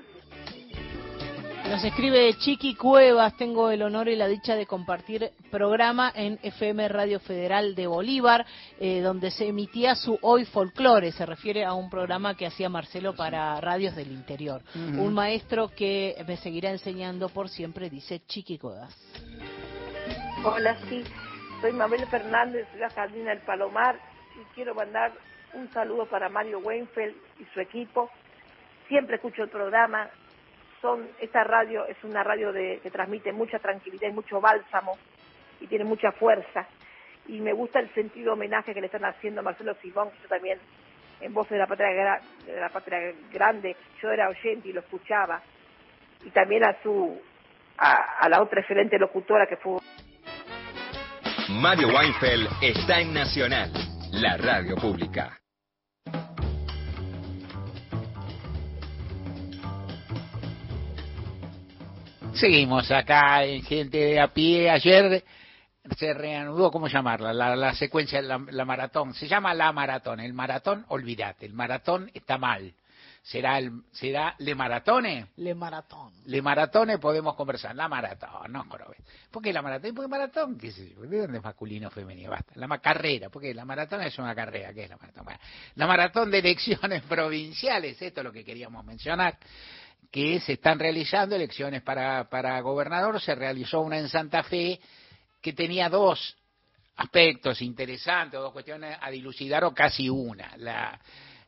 Nos 1.68 1.82
escribe 1.82 2.32
Chiqui 2.38 2.76
Cuevas, 2.76 3.36
tengo 3.36 3.70
el 3.70 3.82
honor 3.82 4.08
y 4.08 4.14
la 4.14 4.28
dicha 4.28 4.54
de 4.54 4.66
compartir 4.66 5.32
programa 5.50 6.12
en 6.14 6.38
FM 6.42 6.88
Radio 6.88 7.18
Federal 7.18 7.74
de 7.74 7.88
Bolívar, 7.88 8.46
eh, 8.78 9.00
donde 9.00 9.32
se 9.32 9.48
emitía 9.48 9.96
su 9.96 10.16
Hoy 10.22 10.44
Folclore, 10.44 11.10
se 11.10 11.26
refiere 11.26 11.64
a 11.64 11.74
un 11.74 11.90
programa 11.90 12.36
que 12.36 12.46
hacía 12.46 12.68
Marcelo 12.68 13.16
para 13.16 13.60
radios 13.60 13.96
del 13.96 14.12
interior. 14.12 14.62
Un 14.74 15.12
maestro 15.12 15.68
que 15.68 16.14
me 16.28 16.36
seguirá 16.36 16.70
enseñando 16.70 17.28
por 17.30 17.48
siempre, 17.48 17.90
dice 17.90 18.20
Chiqui 18.26 18.58
Cuevas. 18.58 18.94
Hola, 20.44 20.78
sí, 20.88 21.02
soy 21.60 21.72
Mabel 21.72 22.06
Fernández, 22.06 22.68
la 22.78 22.90
Jardina 22.90 23.30
del 23.30 23.40
Palomar 23.40 23.98
y 24.40 24.54
quiero 24.54 24.72
mandar 24.72 25.12
un 25.54 25.68
saludo 25.72 26.06
para 26.06 26.28
Mario 26.28 26.60
Weinfeld 26.60 27.16
y 27.40 27.44
su 27.52 27.60
equipo. 27.60 28.08
Siempre 28.88 29.16
escucho 29.16 29.42
el 29.42 29.48
programa. 29.48 30.08
Son, 30.80 31.08
esta 31.20 31.44
radio 31.44 31.86
es 31.86 31.96
una 32.04 32.22
radio 32.22 32.52
de, 32.52 32.80
que 32.82 32.90
transmite 32.90 33.32
mucha 33.32 33.58
tranquilidad 33.58 34.08
y 34.08 34.12
mucho 34.12 34.40
bálsamo 34.40 34.96
y 35.60 35.66
tiene 35.66 35.84
mucha 35.84 36.12
fuerza. 36.12 36.66
Y 37.28 37.40
me 37.40 37.52
gusta 37.52 37.80
el 37.80 37.92
sentido 37.94 38.34
homenaje 38.34 38.74
que 38.74 38.80
le 38.80 38.86
están 38.86 39.04
haciendo 39.04 39.42
Marcelo 39.42 39.74
Simón, 39.82 40.10
que 40.10 40.22
yo 40.22 40.28
también, 40.28 40.58
en 41.20 41.34
voz 41.34 41.48
de 41.48 41.58
la 41.58 41.66
patria, 41.66 42.20
de 42.44 42.60
la 42.60 42.68
patria 42.68 43.12
grande, 43.32 43.76
yo 44.00 44.10
era 44.10 44.28
oyente 44.28 44.68
y 44.68 44.72
lo 44.72 44.80
escuchaba. 44.80 45.42
Y 46.24 46.30
también 46.30 46.64
a 46.64 46.80
su 46.82 47.20
a, 47.78 48.18
a 48.20 48.28
la 48.28 48.42
otra 48.42 48.60
excelente 48.60 48.98
locutora 48.98 49.46
que 49.46 49.56
fue 49.56 49.78
Mario 51.48 51.88
Weinfeld 51.88 52.48
está 52.60 53.00
en 53.00 53.14
Nacional, 53.14 53.72
la 54.12 54.36
radio 54.36 54.74
pública. 54.76 55.38
Seguimos 62.36 62.90
acá 62.90 63.44
en 63.44 63.62
gente 63.62 63.96
de 63.96 64.20
a 64.20 64.28
pie. 64.28 64.68
Ayer 64.68 65.24
se 65.96 66.12
reanudó, 66.12 66.70
¿cómo 66.70 66.86
llamarla? 66.86 67.32
La, 67.32 67.74
secuencia, 67.74 68.20
la, 68.20 68.38
la, 68.50 68.64
maratón. 68.66 69.14
Se 69.14 69.26
llama 69.26 69.54
la 69.54 69.72
maratón. 69.72 70.20
El 70.20 70.34
maratón, 70.34 70.84
olvídate. 70.88 71.46
El 71.46 71.54
maratón 71.54 72.10
está 72.12 72.36
mal. 72.36 72.74
será 73.22 73.56
el, 73.58 73.70
será 73.90 74.34
Le 74.38 74.54
Maratone. 74.54 75.28
Le 75.36 75.54
Maratón. 75.54 76.12
Le 76.26 76.42
Maratone 76.42 76.98
podemos 76.98 77.34
conversar. 77.36 77.74
La 77.74 77.88
maratón, 77.88 78.52
no 78.52 78.64
jorobes. 78.64 78.98
¿Por 79.30 79.42
qué 79.42 79.50
la 79.50 79.62
maratón? 79.62 79.94
¿Por 79.94 80.04
qué 80.04 80.08
maratón? 80.10 80.58
¿Qué 80.58 80.70
sé 80.72 80.90
yo? 80.90 81.00
¿De 81.02 81.18
dónde 81.20 81.38
es 81.38 81.44
masculino 81.44 81.88
o 81.88 81.90
femenino? 81.90 82.32
Basta. 82.32 82.52
La 82.56 82.68
carrera, 82.78 83.30
porque 83.30 83.54
la 83.54 83.64
maratón 83.64 84.02
es 84.02 84.18
una 84.18 84.34
carrera. 84.34 84.74
¿Qué 84.74 84.84
es 84.84 84.90
la 84.90 84.98
maratón? 84.98 85.26
la 85.74 85.86
maratón 85.86 86.30
de 86.30 86.40
elecciones 86.40 87.02
provinciales, 87.08 88.00
esto 88.02 88.20
es 88.20 88.24
lo 88.24 88.32
que 88.32 88.44
queríamos 88.44 88.84
mencionar 88.84 89.38
que 90.10 90.40
se 90.40 90.54
están 90.54 90.78
realizando 90.78 91.34
elecciones 91.34 91.82
para, 91.82 92.28
para 92.28 92.60
gobernador. 92.60 93.20
Se 93.20 93.34
realizó 93.34 93.80
una 93.80 93.98
en 93.98 94.08
Santa 94.08 94.42
Fe 94.42 94.80
que 95.40 95.52
tenía 95.52 95.88
dos 95.88 96.36
aspectos 96.96 97.60
interesantes, 97.62 98.40
dos 98.40 98.52
cuestiones 98.52 98.96
a 99.00 99.10
dilucidar 99.10 99.64
o 99.64 99.74
casi 99.74 100.08
una. 100.08 100.56
La, 100.56 100.98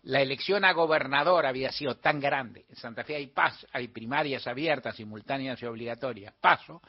la 0.03 0.21
elección 0.21 0.65
a 0.65 0.73
gobernador 0.73 1.47
había 1.47 1.73
sido 1.73 1.97
tan 1.97 2.21
grande. 2.21 2.65
En 2.69 2.77
Santa 2.77 3.05
Fe 3.05 3.17
hay, 3.17 3.27
paso, 3.29 3.67
hay 3.73 3.89
primarias 3.89 4.47
abiertas, 4.47 4.97
simultáneas 4.97 5.61
y 5.63 5.67
obligatorias, 5.67 6.35
paso, 6.41 6.81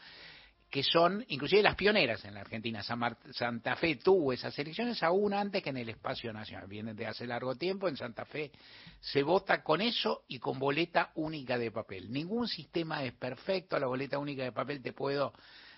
que 0.70 0.84
son 0.84 1.26
inclusive 1.30 1.64
las 1.64 1.76
pioneras 1.76 2.24
en 2.26 2.36
la 2.36 2.42
Argentina. 2.42 2.84
Santa 2.84 3.76
Fe 3.76 3.96
tuvo 3.96 4.32
esas 4.32 4.58
elecciones 4.60 5.02
aún 5.02 5.34
antes 5.34 5.64
que 5.64 5.72
en 5.72 5.78
el 5.78 5.90
espacio 5.90 6.32
nacional. 6.32 6.68
Vienen 6.68 6.96
de 6.96 7.08
hace 7.08 7.26
largo 7.26 7.56
tiempo. 7.56 7.88
En 7.88 7.98
Santa 7.98 8.26
Fe 8.26 8.52
se 9.00 9.24
vota 9.24 9.64
con 9.64 9.82
eso 9.82 10.24
y 10.28 10.38
con 10.38 10.60
boleta 10.60 11.12
única 11.16 11.58
de 11.58 11.72
papel. 11.72 12.12
Ningún 12.12 12.48
sistema 12.48 13.04
es 13.04 13.14
perfecto. 13.14 13.80
La 13.80 13.88
boleta 13.88 14.20
única 14.20 14.44
de 14.44 14.52
papel 14.52 14.82
te 14.82 14.94
puedo 14.94 15.34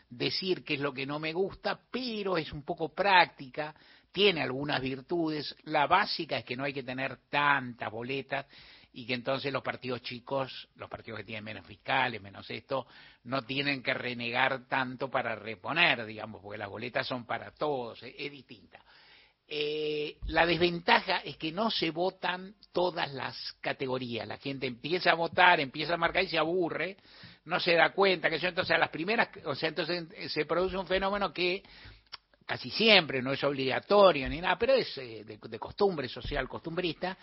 decir 0.09 0.63
qué 0.65 0.73
es 0.73 0.81
lo 0.81 0.93
que 0.93 1.05
no 1.05 1.19
me 1.19 1.31
gusta, 1.31 1.79
pero 1.89 2.37
es 2.37 2.51
un 2.51 2.63
poco 2.63 2.89
práctica 2.89 3.73
tiene 4.11 4.41
algunas 4.41 4.81
virtudes. 4.81 5.55
La 5.63 5.87
básica 5.87 6.37
es 6.37 6.45
que 6.45 6.55
no 6.55 6.63
hay 6.63 6.73
que 6.73 6.83
tener 6.83 7.17
tantas 7.29 7.89
boletas 7.91 8.45
y 8.93 9.05
que 9.05 9.13
entonces 9.13 9.53
los 9.53 9.63
partidos 9.63 10.01
chicos, 10.01 10.67
los 10.75 10.89
partidos 10.89 11.19
que 11.19 11.25
tienen 11.25 11.43
menos 11.43 11.65
fiscales, 11.65 12.21
menos 12.21 12.49
esto, 12.49 12.85
no 13.23 13.41
tienen 13.43 13.81
que 13.81 13.93
renegar 13.93 14.67
tanto 14.67 15.09
para 15.09 15.35
reponer, 15.35 16.05
digamos, 16.05 16.41
porque 16.41 16.57
las 16.57 16.69
boletas 16.69 17.07
son 17.07 17.25
para 17.25 17.51
todos, 17.51 18.01
es, 18.03 18.31
distinta. 18.31 18.79
Eh, 19.47 20.17
la 20.27 20.45
desventaja 20.45 21.17
es 21.17 21.37
que 21.37 21.51
no 21.51 21.69
se 21.71 21.91
votan 21.91 22.55
todas 22.71 23.11
las 23.11 23.53
categorías. 23.59 24.27
La 24.27 24.37
gente 24.37 24.65
empieza 24.65 25.11
a 25.11 25.15
votar, 25.15 25.59
empieza 25.59 25.93
a 25.93 25.97
marcar 25.97 26.23
y 26.23 26.27
se 26.27 26.37
aburre, 26.37 26.97
no 27.45 27.59
se 27.59 27.73
da 27.73 27.91
cuenta 27.91 28.29
que 28.29 28.35
eso 28.37 28.47
entonces 28.47 28.75
a 28.75 28.79
las 28.79 28.89
primeras, 28.89 29.29
o 29.45 29.55
sea, 29.55 29.69
entonces 29.69 30.05
se 30.31 30.45
produce 30.45 30.77
un 30.77 30.87
fenómeno 30.87 31.33
que 31.33 31.63
casi 32.51 32.69
siempre, 32.69 33.21
no 33.21 33.31
es 33.31 33.41
obligatorio 33.45 34.27
ni 34.27 34.41
nada, 34.41 34.57
pero 34.57 34.73
es 34.73 34.97
eh, 34.97 35.23
de, 35.23 35.59
costumbre 35.59 36.09
social, 36.09 36.49
costumbrista, 36.49 37.17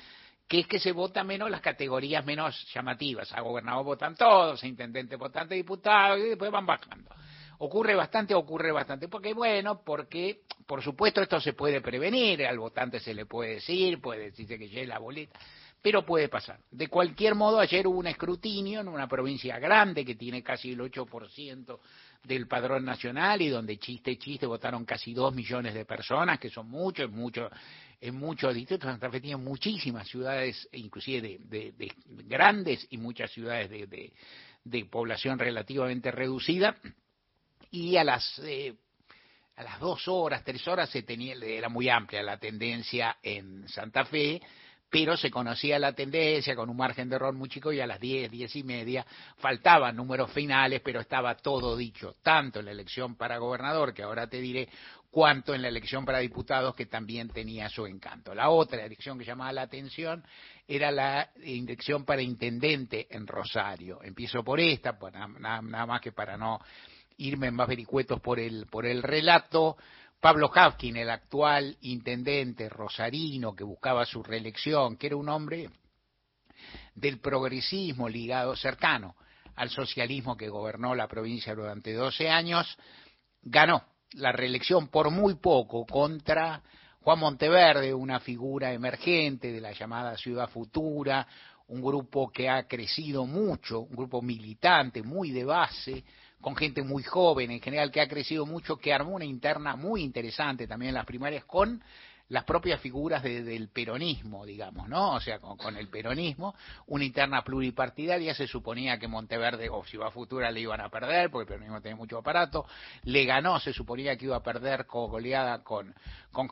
que 0.48 0.60
es 0.60 0.66
que 0.66 0.78
se 0.78 0.92
vota 0.92 1.22
menos 1.22 1.50
las 1.50 1.60
categorías 1.60 2.24
menos 2.24 2.66
llamativas. 2.72 3.30
A 3.34 3.42
gobernador 3.42 3.84
votan 3.84 4.16
todos, 4.16 4.62
a 4.62 4.66
intendente 4.66 5.16
votante, 5.16 5.54
diputados, 5.54 6.18
y 6.20 6.30
después 6.30 6.50
van 6.50 6.64
bajando. 6.64 7.10
Ocurre 7.58 7.94
bastante, 7.94 8.34
ocurre 8.34 8.72
bastante. 8.72 9.08
Porque, 9.08 9.34
bueno, 9.34 9.82
porque, 9.84 10.40
por 10.66 10.82
supuesto, 10.82 11.20
esto 11.20 11.38
se 11.38 11.52
puede 11.52 11.82
prevenir, 11.82 12.46
al 12.46 12.58
votante 12.58 12.98
se 12.98 13.12
le 13.12 13.26
puede 13.26 13.56
decir, 13.56 14.00
puede 14.00 14.30
decirse 14.30 14.58
que 14.58 14.68
llegue 14.68 14.86
la 14.86 14.98
boleta, 14.98 15.38
pero 15.82 16.06
puede 16.06 16.28
pasar. 16.28 16.60
De 16.70 16.88
cualquier 16.88 17.34
modo, 17.34 17.60
ayer 17.60 17.86
hubo 17.86 17.98
un 17.98 18.06
escrutinio 18.06 18.80
en 18.80 18.88
una 18.88 19.06
provincia 19.06 19.58
grande 19.58 20.02
que 20.02 20.14
tiene 20.14 20.42
casi 20.42 20.72
el 20.72 20.80
8% 20.80 21.78
del 22.24 22.46
padrón 22.46 22.84
nacional 22.84 23.42
y 23.42 23.48
donde 23.48 23.78
chiste 23.78 24.16
chiste 24.18 24.46
votaron 24.46 24.84
casi 24.84 25.12
dos 25.12 25.34
millones 25.34 25.74
de 25.74 25.84
personas, 25.84 26.38
que 26.38 26.50
son 26.50 26.68
muchos, 26.68 27.06
es 27.06 27.14
mucho, 27.14 27.50
en 28.00 28.14
muchos 28.14 28.54
distritos. 28.54 28.88
Santa 28.88 29.10
Fe 29.10 29.20
tiene 29.20 29.36
muchísimas 29.36 30.08
ciudades, 30.08 30.68
inclusive 30.72 31.38
de, 31.40 31.72
de, 31.72 31.92
grandes 32.24 32.86
y 32.90 32.98
muchas 32.98 33.30
ciudades 33.30 33.70
de, 33.70 34.12
de, 34.64 34.84
población 34.86 35.38
relativamente 35.38 36.10
reducida. 36.10 36.76
Y 37.70 37.96
a 37.96 38.04
las 38.04 38.38
eh, 38.44 38.74
a 39.56 39.62
las 39.64 39.80
dos 39.80 40.06
horas, 40.06 40.44
tres 40.44 40.66
horas 40.68 40.88
se 40.88 41.02
tenía, 41.02 41.34
era 41.34 41.68
muy 41.68 41.88
amplia 41.88 42.22
la 42.22 42.38
tendencia 42.38 43.16
en 43.22 43.68
Santa 43.68 44.04
Fe 44.04 44.40
pero 44.90 45.16
se 45.16 45.30
conocía 45.30 45.78
la 45.78 45.92
tendencia 45.92 46.56
con 46.56 46.70
un 46.70 46.76
margen 46.76 47.08
de 47.08 47.16
error 47.16 47.34
muy 47.34 47.48
chico 47.48 47.72
y 47.72 47.80
a 47.80 47.86
las 47.86 48.00
diez, 48.00 48.30
diez 48.30 48.54
y 48.56 48.62
media 48.62 49.06
faltaban 49.36 49.94
números 49.94 50.30
finales, 50.32 50.80
pero 50.82 51.00
estaba 51.00 51.36
todo 51.36 51.76
dicho, 51.76 52.16
tanto 52.22 52.60
en 52.60 52.66
la 52.66 52.72
elección 52.72 53.16
para 53.16 53.38
gobernador, 53.38 53.92
que 53.92 54.02
ahora 54.02 54.28
te 54.28 54.40
diré, 54.40 54.68
cuanto 55.10 55.54
en 55.54 55.62
la 55.62 55.68
elección 55.68 56.04
para 56.04 56.18
diputados, 56.18 56.74
que 56.74 56.86
también 56.86 57.28
tenía 57.30 57.68
su 57.68 57.86
encanto. 57.86 58.34
La 58.34 58.50
otra 58.50 58.84
elección 58.84 59.18
que 59.18 59.24
llamaba 59.24 59.52
la 59.52 59.62
atención 59.62 60.24
era 60.66 60.90
la 60.90 61.30
elección 61.42 62.04
para 62.04 62.22
intendente 62.22 63.06
en 63.10 63.26
Rosario. 63.26 64.02
Empiezo 64.02 64.42
por 64.44 64.60
esta, 64.60 64.98
pues 64.98 65.14
nada, 65.14 65.62
nada 65.62 65.86
más 65.86 66.00
que 66.00 66.12
para 66.12 66.36
no 66.36 66.60
irme 67.16 67.48
en 67.48 67.54
más 67.54 67.68
vericuetos 67.68 68.20
por 68.20 68.38
el, 68.38 68.66
por 68.66 68.86
el 68.86 69.02
relato. 69.02 69.76
Pablo 70.20 70.50
Hafkin, 70.52 70.96
el 70.96 71.10
actual 71.10 71.76
intendente 71.82 72.68
rosarino 72.68 73.54
que 73.54 73.64
buscaba 73.64 74.04
su 74.04 74.22
reelección, 74.22 74.96
que 74.96 75.06
era 75.06 75.16
un 75.16 75.28
hombre 75.28 75.70
del 76.94 77.20
progresismo 77.20 78.08
ligado 78.08 78.56
cercano 78.56 79.14
al 79.54 79.70
socialismo 79.70 80.36
que 80.36 80.48
gobernó 80.48 80.94
la 80.94 81.08
provincia 81.08 81.54
durante 81.54 81.92
12 81.92 82.28
años, 82.28 82.76
ganó 83.42 83.84
la 84.12 84.32
reelección 84.32 84.88
por 84.88 85.10
muy 85.10 85.34
poco 85.34 85.84
contra 85.86 86.62
Juan 87.00 87.18
Monteverde, 87.18 87.92
una 87.94 88.20
figura 88.20 88.72
emergente 88.72 89.52
de 89.52 89.60
la 89.60 89.72
llamada 89.72 90.16
Ciudad 90.16 90.48
Futura, 90.48 91.26
un 91.68 91.82
grupo 91.82 92.30
que 92.30 92.48
ha 92.48 92.66
crecido 92.66 93.26
mucho, 93.26 93.80
un 93.80 93.94
grupo 93.96 94.22
militante 94.22 95.02
muy 95.02 95.30
de 95.30 95.44
base, 95.44 96.04
con 96.40 96.56
gente 96.56 96.82
muy 96.82 97.02
joven 97.02 97.50
en 97.50 97.60
general 97.60 97.90
que 97.90 98.00
ha 98.00 98.08
crecido 98.08 98.46
mucho, 98.46 98.76
que 98.76 98.92
armó 98.92 99.12
una 99.12 99.24
interna 99.24 99.76
muy 99.76 100.02
interesante 100.02 100.66
también 100.66 100.90
en 100.90 100.94
las 100.94 101.06
primarias 101.06 101.44
con 101.44 101.82
las 102.28 102.44
propias 102.44 102.80
figuras 102.80 103.22
del 103.22 103.68
peronismo, 103.68 104.44
digamos, 104.44 104.88
¿no? 104.88 105.14
O 105.14 105.20
sea, 105.20 105.38
con, 105.38 105.76
el 105.76 105.88
peronismo, 105.88 106.54
una 106.86 107.04
interna 107.04 107.42
pluripartidaria, 107.42 108.34
se 108.34 108.46
suponía 108.46 108.98
que 108.98 109.08
Monteverde 109.08 109.70
o 109.70 109.82
Ciudad 109.84 110.10
Futura 110.10 110.50
le 110.50 110.60
iban 110.60 110.80
a 110.80 110.90
perder, 110.90 111.30
porque 111.30 111.44
el 111.44 111.58
peronismo 111.58 111.80
tiene 111.80 111.96
mucho 111.96 112.18
aparato, 112.18 112.66
le 113.04 113.24
ganó, 113.24 113.58
se 113.58 113.72
suponía 113.72 114.16
que 114.16 114.26
iba 114.26 114.36
a 114.36 114.42
perder 114.42 114.86
con 114.86 115.10
goleada 115.10 115.62
con, 115.62 115.94
con 116.30 116.48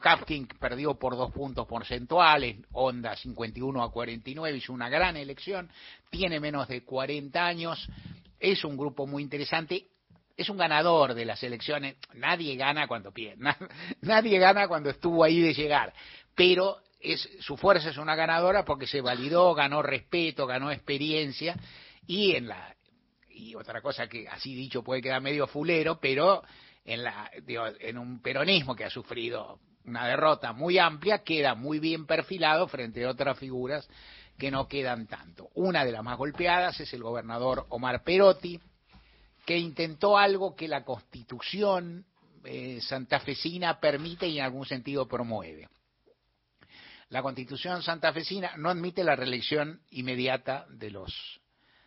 perdió 0.58 0.94
por 0.94 1.16
dos 1.16 1.30
puntos 1.32 1.66
porcentuales, 1.66 2.56
Onda 2.72 3.14
51 3.14 3.82
a 3.82 3.90
49, 3.90 4.56
hizo 4.56 4.72
una 4.72 4.88
gran 4.88 5.16
elección, 5.16 5.70
tiene 6.10 6.40
menos 6.40 6.68
de 6.68 6.84
40 6.84 7.44
años, 7.44 7.86
es 8.40 8.64
un 8.64 8.76
grupo 8.76 9.06
muy 9.06 9.22
interesante, 9.22 9.88
es 10.36 10.48
un 10.48 10.56
ganador 10.56 11.14
de 11.14 11.24
las 11.24 11.42
elecciones, 11.42 11.96
nadie 12.14 12.56
gana 12.56 12.86
cuando 12.86 13.12
pierde, 13.12 13.54
nadie 14.02 14.38
gana 14.38 14.68
cuando 14.68 14.90
estuvo 14.90 15.24
ahí 15.24 15.40
de 15.40 15.54
llegar, 15.54 15.92
pero 16.34 16.78
es, 17.00 17.28
su 17.40 17.56
fuerza 17.56 17.90
es 17.90 17.96
una 17.96 18.14
ganadora 18.14 18.64
porque 18.64 18.86
se 18.86 19.00
validó, 19.00 19.54
ganó 19.54 19.82
respeto, 19.82 20.46
ganó 20.46 20.70
experiencia. 20.70 21.56
Y 22.06 22.32
en 22.36 22.48
la 22.48 22.74
y 23.30 23.54
otra 23.54 23.82
cosa 23.82 24.08
que 24.08 24.26
así 24.28 24.54
dicho 24.54 24.82
puede 24.82 25.02
quedar 25.02 25.20
medio 25.20 25.46
fulero, 25.46 25.98
pero 26.00 26.42
en 26.84 27.02
la 27.02 27.30
en 27.80 27.98
un 27.98 28.22
peronismo 28.22 28.74
que 28.74 28.84
ha 28.84 28.90
sufrido 28.90 29.60
una 29.84 30.06
derrota 30.06 30.52
muy 30.52 30.78
amplia 30.78 31.22
queda 31.22 31.54
muy 31.54 31.78
bien 31.78 32.06
perfilado 32.06 32.66
frente 32.66 33.04
a 33.04 33.10
otras 33.10 33.38
figuras 33.38 33.88
que 34.38 34.50
no 34.50 34.68
quedan 34.68 35.06
tanto. 35.06 35.48
Una 35.54 35.84
de 35.84 35.92
las 35.92 36.02
más 36.02 36.18
golpeadas 36.18 36.80
es 36.80 36.92
el 36.92 37.02
gobernador 37.02 37.66
Omar 37.68 38.02
Perotti, 38.02 38.60
que 39.46 39.56
intentó 39.56 40.18
algo 40.18 40.56
que 40.56 40.68
la 40.68 40.84
constitución 40.84 42.04
eh, 42.44 42.80
santafesina 42.82 43.80
permite 43.80 44.26
y 44.26 44.38
en 44.38 44.44
algún 44.44 44.66
sentido 44.66 45.06
promueve. 45.06 45.68
La 47.10 47.22
constitución 47.22 47.82
santafesina 47.82 48.56
no 48.56 48.68
admite 48.68 49.04
la 49.04 49.14
reelección 49.14 49.80
inmediata 49.90 50.66
de 50.68 50.90
los 50.90 51.40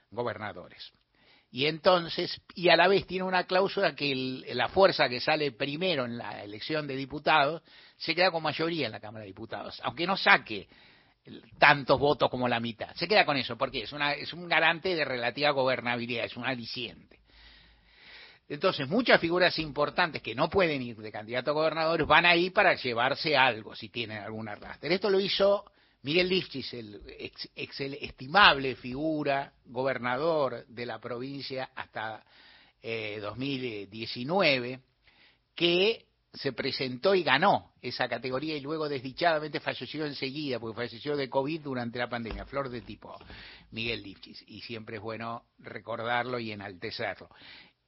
gobernadores. 0.09 0.91
Y 1.51 1.65
entonces, 1.65 2.41
y 2.55 2.69
a 2.69 2.77
la 2.77 2.87
vez 2.87 3.05
tiene 3.05 3.25
una 3.25 3.43
cláusula 3.45 3.95
que 3.95 4.43
la 4.53 4.69
fuerza 4.69 5.09
que 5.09 5.19
sale 5.19 5.51
primero 5.51 6.05
en 6.05 6.17
la 6.17 6.43
elección 6.43 6.87
de 6.87 6.95
diputados 6.95 7.61
se 7.97 8.15
queda 8.15 8.31
con 8.31 8.43
mayoría 8.43 8.85
en 8.85 8.91
la 8.93 8.99
Cámara 8.99 9.23
de 9.23 9.31
Diputados, 9.31 9.81
aunque 9.83 10.07
no 10.07 10.15
saque 10.15 10.69
tantos 11.57 11.99
votos 11.99 12.29
como 12.29 12.47
la 12.47 12.59
mitad. 12.59 12.93
Se 12.95 13.07
queda 13.07 13.25
con 13.25 13.35
eso, 13.35 13.57
porque 13.57 13.83
es, 13.83 13.91
una, 13.91 14.13
es 14.13 14.31
un 14.31 14.47
garante 14.47 14.95
de 14.95 15.03
relativa 15.03 15.51
gobernabilidad, 15.51 16.25
es 16.25 16.37
un 16.37 16.45
aliciente. 16.45 17.18
Entonces, 18.49 18.89
muchas 18.89 19.21
figuras 19.21 19.57
importantes 19.59 20.23
que 20.23 20.33
no 20.33 20.49
pueden 20.49 20.81
ir 20.81 20.97
de 20.97 21.11
candidato 21.11 21.51
a 21.51 21.53
gobernadores 21.53 22.07
van 22.07 22.25
ahí 22.25 22.49
para 22.49 22.73
llevarse 22.73 23.37
algo, 23.37 23.75
si 23.75 23.89
tienen 23.89 24.17
alguna 24.17 24.53
arrastre. 24.53 24.91
Esto 24.93 25.11
lo 25.11 25.19
hizo 25.19 25.65
Miguel 26.01 26.27
Lifchis, 26.27 26.73
el 26.73 26.99
ex, 27.19 27.47
estimable 27.55 28.75
figura, 28.75 29.53
gobernador 29.65 30.65
de 30.67 30.85
la 30.87 30.99
provincia 30.99 31.69
hasta 31.75 32.23
2019, 33.21 34.71
eh, 34.71 34.79
que 35.53 36.05
se 36.33 36.53
presentó 36.53 37.15
y 37.15 37.23
ganó 37.23 37.73
esa 37.81 38.07
categoría 38.07 38.55
y 38.55 38.61
luego 38.61 38.87
desdichadamente 38.87 39.59
falleció 39.59 40.05
enseguida, 40.05 40.59
porque 40.59 40.75
falleció 40.75 41.17
de 41.17 41.29
COVID 41.29 41.61
durante 41.61 41.99
la 41.99 42.07
pandemia, 42.07 42.45
flor 42.45 42.69
de 42.69 42.81
tipo 42.81 43.17
Miguel 43.71 44.01
Lifchis, 44.03 44.43
y 44.47 44.61
siempre 44.61 44.97
es 44.97 45.01
bueno 45.01 45.43
recordarlo 45.59 46.39
y 46.39 46.51
enaltecerlo. 46.51 47.29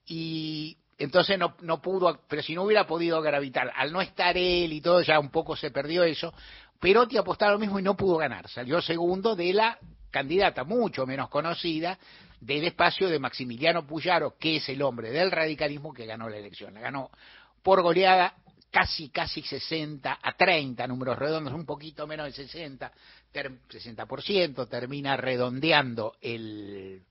Y 0.06 0.78
entonces 0.98 1.38
no, 1.38 1.56
no 1.62 1.82
pudo, 1.82 2.22
pero 2.28 2.42
si 2.42 2.54
no 2.56 2.64
hubiera 2.64 2.86
podido 2.86 3.22
gravitar, 3.22 3.72
al 3.76 3.92
no 3.92 4.02
estar 4.02 4.38
él 4.38 4.72
y 4.74 4.82
todo, 4.82 5.02
ya 5.02 5.20
un 5.20 5.30
poco 5.30 5.56
se 5.56 5.72
perdió 5.72 6.04
eso, 6.04 6.34
Perotti 6.80 7.18
apostaba 7.18 7.54
lo 7.54 7.60
mismo 7.60 7.80
y 7.80 7.84
no 7.84 7.96
pudo 7.96 8.18
ganar, 8.18 8.48
salió 8.50 8.82
segundo 8.82 9.36
de 9.36 9.54
la 9.54 9.78
candidata 10.10 10.64
mucho 10.64 11.06
menos 11.06 11.30
conocida 11.30 11.98
del 12.40 12.66
espacio 12.66 13.08
de 13.08 13.20
Maximiliano 13.20 13.86
Puyaro, 13.86 14.36
que 14.38 14.58
es 14.58 14.70
el 14.70 14.82
hombre 14.82 15.12
del 15.12 15.32
radicalismo 15.32 15.94
que 15.94 16.06
ganó 16.06 16.28
la 16.28 16.38
elección. 16.38 16.74
La 16.74 16.82
ganó 16.82 17.12
por 17.62 17.82
goleada 17.82 18.36
casi, 18.72 19.10
casi 19.10 19.42
60 19.42 20.20
a 20.22 20.34
30, 20.34 20.88
números 20.88 21.18
redondos, 21.18 21.54
un 21.54 21.66
poquito 21.66 22.08
menos 22.08 22.26
de 22.28 22.32
60, 22.32 22.92
60%, 23.34 24.68
termina 24.68 25.16
redondeando 25.18 26.16
el, 26.22 27.04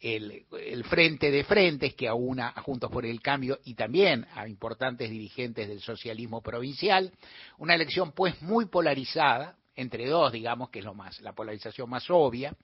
el, 0.00 0.84
frente 0.84 1.30
de 1.30 1.44
frentes 1.44 1.94
que 1.94 2.08
aúna 2.08 2.52
a 2.54 2.62
Juntos 2.62 2.90
por 2.90 3.04
el 3.04 3.20
Cambio 3.20 3.58
y 3.64 3.74
también 3.74 4.26
a 4.34 4.48
importantes 4.48 5.10
dirigentes 5.10 5.68
del 5.68 5.80
socialismo 5.80 6.40
provincial. 6.40 7.12
Una 7.58 7.74
elección 7.74 8.12
pues 8.12 8.40
muy 8.42 8.66
polarizada, 8.66 9.56
entre 9.76 10.06
dos, 10.06 10.32
digamos, 10.32 10.70
que 10.70 10.80
es 10.80 10.84
lo 10.84 10.94
más, 10.94 11.20
la 11.20 11.32
polarización 11.32 11.88
más 11.88 12.04
obvia. 12.08 12.54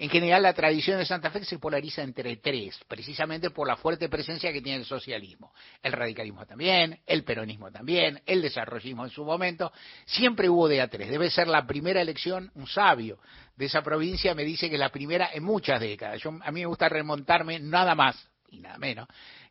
En 0.00 0.08
general, 0.08 0.42
la 0.42 0.54
tradición 0.54 0.96
de 0.96 1.04
Santa 1.04 1.30
Fe 1.30 1.44
se 1.44 1.58
polariza 1.58 2.00
entre 2.00 2.38
tres, 2.38 2.80
precisamente 2.88 3.50
por 3.50 3.68
la 3.68 3.76
fuerte 3.76 4.08
presencia 4.08 4.50
que 4.50 4.62
tiene 4.62 4.78
el 4.78 4.86
socialismo. 4.86 5.52
El 5.82 5.92
radicalismo 5.92 6.46
también, 6.46 7.00
el 7.04 7.22
peronismo 7.22 7.70
también, 7.70 8.18
el 8.24 8.40
desarrollismo 8.40 9.04
en 9.04 9.10
su 9.10 9.26
momento. 9.26 9.70
Siempre 10.06 10.48
hubo 10.48 10.68
de 10.68 10.80
a 10.80 10.88
tres. 10.88 11.10
Debe 11.10 11.28
ser 11.28 11.48
la 11.48 11.66
primera 11.66 12.00
elección, 12.00 12.50
un 12.54 12.66
sabio 12.66 13.18
de 13.56 13.66
esa 13.66 13.82
provincia 13.82 14.34
me 14.34 14.42
dice 14.42 14.70
que 14.70 14.78
la 14.78 14.88
primera 14.88 15.28
en 15.34 15.44
muchas 15.44 15.78
décadas. 15.78 16.22
Yo, 16.22 16.30
a 16.30 16.50
mí 16.50 16.60
me 16.60 16.66
gusta 16.66 16.88
remontarme 16.88 17.58
nada 17.60 17.94
más 17.94 18.26
y 18.48 18.60
nada 18.60 18.78
menos 18.78 19.06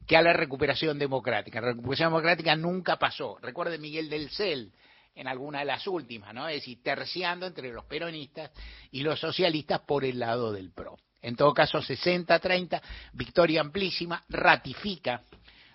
que 0.08 0.18
a 0.18 0.24
la 0.24 0.34
recuperación 0.34 0.98
democrática. 0.98 1.62
La 1.62 1.74
recuperación 1.74 2.10
democrática 2.10 2.56
nunca 2.56 2.98
pasó. 2.98 3.38
Recuerde 3.40 3.78
Miguel 3.78 4.10
del 4.10 4.32
Cel, 4.32 4.72
en 5.20 5.28
alguna 5.28 5.60
de 5.60 5.66
las 5.66 5.86
últimas, 5.86 6.34
¿no? 6.34 6.48
Es 6.48 6.62
decir, 6.62 6.82
terciando 6.82 7.46
entre 7.46 7.74
los 7.74 7.84
peronistas 7.84 8.52
y 8.92 9.02
los 9.02 9.20
socialistas 9.20 9.82
por 9.82 10.06
el 10.06 10.18
lado 10.18 10.54
del 10.54 10.72
PRO. 10.72 10.98
En 11.22 11.36
todo 11.36 11.54
caso, 11.54 11.80
60-30, 11.80 12.82
victoria 13.12 13.60
amplísima, 13.60 14.24
ratifica 14.30 15.24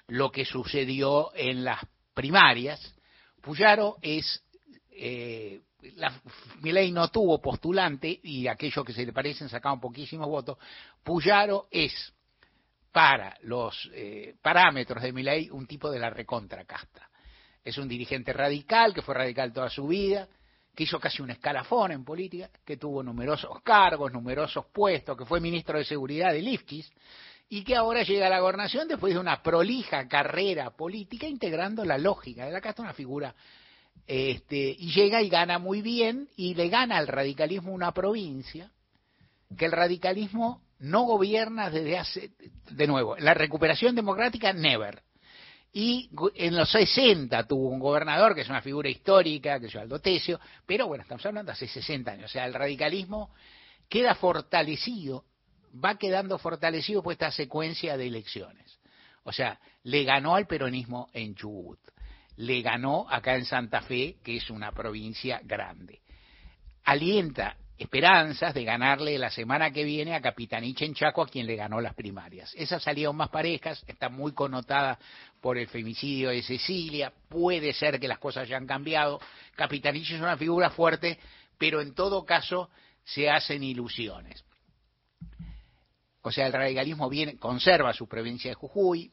lo 0.06 0.32
que 0.32 0.46
sucedió 0.46 1.30
en 1.34 1.62
las 1.62 1.78
primarias. 2.14 2.94
Puyaro 3.42 3.98
es, 4.00 4.42
eh, 4.88 5.60
la, 5.96 6.18
Milei 6.62 6.90
no 6.90 7.08
tuvo 7.08 7.42
postulante 7.42 8.18
y 8.22 8.48
aquellos 8.48 8.82
que 8.82 8.94
se 8.94 9.04
le 9.04 9.12
parecen 9.12 9.50
sacaban 9.50 9.78
poquísimos 9.78 10.26
votos. 10.26 10.56
Puyaro 11.02 11.68
es, 11.70 12.14
para 12.90 13.36
los 13.42 13.90
eh, 13.92 14.36
parámetros 14.40 15.02
de 15.02 15.12
Milei, 15.12 15.50
un 15.50 15.66
tipo 15.66 15.90
de 15.90 15.98
la 15.98 16.08
recontracasta 16.08 17.10
es 17.64 17.78
un 17.78 17.88
dirigente 17.88 18.32
radical, 18.32 18.92
que 18.92 19.02
fue 19.02 19.14
radical 19.14 19.52
toda 19.52 19.70
su 19.70 19.86
vida, 19.86 20.28
que 20.74 20.84
hizo 20.84 21.00
casi 21.00 21.22
un 21.22 21.30
escalafón 21.30 21.92
en 21.92 22.04
política, 22.04 22.50
que 22.64 22.76
tuvo 22.76 23.02
numerosos 23.02 23.62
cargos, 23.62 24.12
numerosos 24.12 24.66
puestos, 24.66 25.16
que 25.16 25.24
fue 25.24 25.40
ministro 25.40 25.78
de 25.78 25.84
Seguridad 25.84 26.32
de 26.32 26.42
Lifchis, 26.42 26.90
y 27.48 27.62
que 27.62 27.76
ahora 27.76 28.02
llega 28.02 28.26
a 28.26 28.30
la 28.30 28.40
gobernación 28.40 28.88
después 28.88 29.14
de 29.14 29.20
una 29.20 29.42
prolija 29.42 30.06
carrera 30.08 30.70
política 30.70 31.26
integrando 31.26 31.84
la 31.84 31.96
lógica 31.96 32.44
de 32.44 32.52
la 32.52 32.60
casta, 32.60 32.82
una 32.82 32.92
figura, 32.92 33.34
este, 34.06 34.76
y 34.78 34.92
llega 34.92 35.22
y 35.22 35.28
gana 35.30 35.58
muy 35.58 35.80
bien, 35.80 36.28
y 36.36 36.54
le 36.54 36.68
gana 36.68 36.98
al 36.98 37.06
radicalismo 37.06 37.72
una 37.72 37.92
provincia, 37.92 38.70
que 39.56 39.66
el 39.66 39.72
radicalismo 39.72 40.60
no 40.80 41.04
gobierna 41.04 41.70
desde 41.70 41.98
hace, 41.98 42.30
de 42.70 42.86
nuevo, 42.86 43.16
la 43.16 43.32
recuperación 43.32 43.94
democrática, 43.94 44.52
never 44.52 45.00
y 45.76 46.08
en 46.36 46.54
los 46.54 46.70
60 46.70 47.48
tuvo 47.48 47.68
un 47.68 47.80
gobernador 47.80 48.32
que 48.32 48.42
es 48.42 48.48
una 48.48 48.62
figura 48.62 48.88
histórica, 48.88 49.58
que 49.58 49.66
es 49.66 49.74
Aldo 49.74 49.98
Tesio, 49.98 50.38
pero 50.64 50.86
bueno, 50.86 51.02
estamos 51.02 51.26
hablando 51.26 51.50
hace 51.50 51.66
60 51.66 52.12
años, 52.12 52.30
o 52.30 52.32
sea, 52.32 52.46
el 52.46 52.54
radicalismo 52.54 53.34
queda 53.88 54.14
fortalecido, 54.14 55.24
va 55.84 55.96
quedando 55.96 56.38
fortalecido 56.38 57.02
por 57.02 57.12
esta 57.12 57.32
secuencia 57.32 57.96
de 57.96 58.06
elecciones. 58.06 58.78
O 59.24 59.32
sea, 59.32 59.58
le 59.82 60.04
ganó 60.04 60.36
al 60.36 60.46
peronismo 60.46 61.08
en 61.12 61.34
Chubut, 61.34 61.80
le 62.36 62.62
ganó 62.62 63.06
acá 63.10 63.34
en 63.34 63.44
Santa 63.44 63.82
Fe, 63.82 64.18
que 64.22 64.36
es 64.36 64.50
una 64.50 64.70
provincia 64.70 65.40
grande. 65.42 66.02
Alienta 66.84 67.56
esperanzas 67.78 68.54
de 68.54 68.64
ganarle 68.64 69.18
la 69.18 69.30
semana 69.30 69.72
que 69.72 69.84
viene 69.84 70.14
a 70.14 70.20
Capitanich 70.20 70.82
en 70.82 70.94
Chaco, 70.94 71.22
a 71.22 71.28
quien 71.28 71.46
le 71.46 71.56
ganó 71.56 71.80
las 71.80 71.94
primarias. 71.94 72.52
Esas 72.56 72.82
salieron 72.82 73.16
más 73.16 73.30
parejas, 73.30 73.82
está 73.86 74.08
muy 74.08 74.32
connotada 74.32 74.98
por 75.40 75.58
el 75.58 75.66
femicidio 75.66 76.30
de 76.30 76.42
Cecilia, 76.42 77.12
puede 77.28 77.72
ser 77.72 77.98
que 77.98 78.08
las 78.08 78.18
cosas 78.18 78.44
hayan 78.44 78.66
cambiado. 78.66 79.20
Capitanich 79.56 80.12
es 80.12 80.20
una 80.20 80.36
figura 80.36 80.70
fuerte, 80.70 81.18
pero 81.58 81.80
en 81.80 81.94
todo 81.94 82.24
caso 82.24 82.70
se 83.04 83.28
hacen 83.28 83.62
ilusiones. 83.62 84.44
O 86.22 86.32
sea, 86.32 86.46
el 86.46 86.52
radicalismo 86.52 87.10
conserva 87.38 87.92
su 87.92 88.08
provincia 88.08 88.50
de 88.50 88.54
Jujuy, 88.54 89.10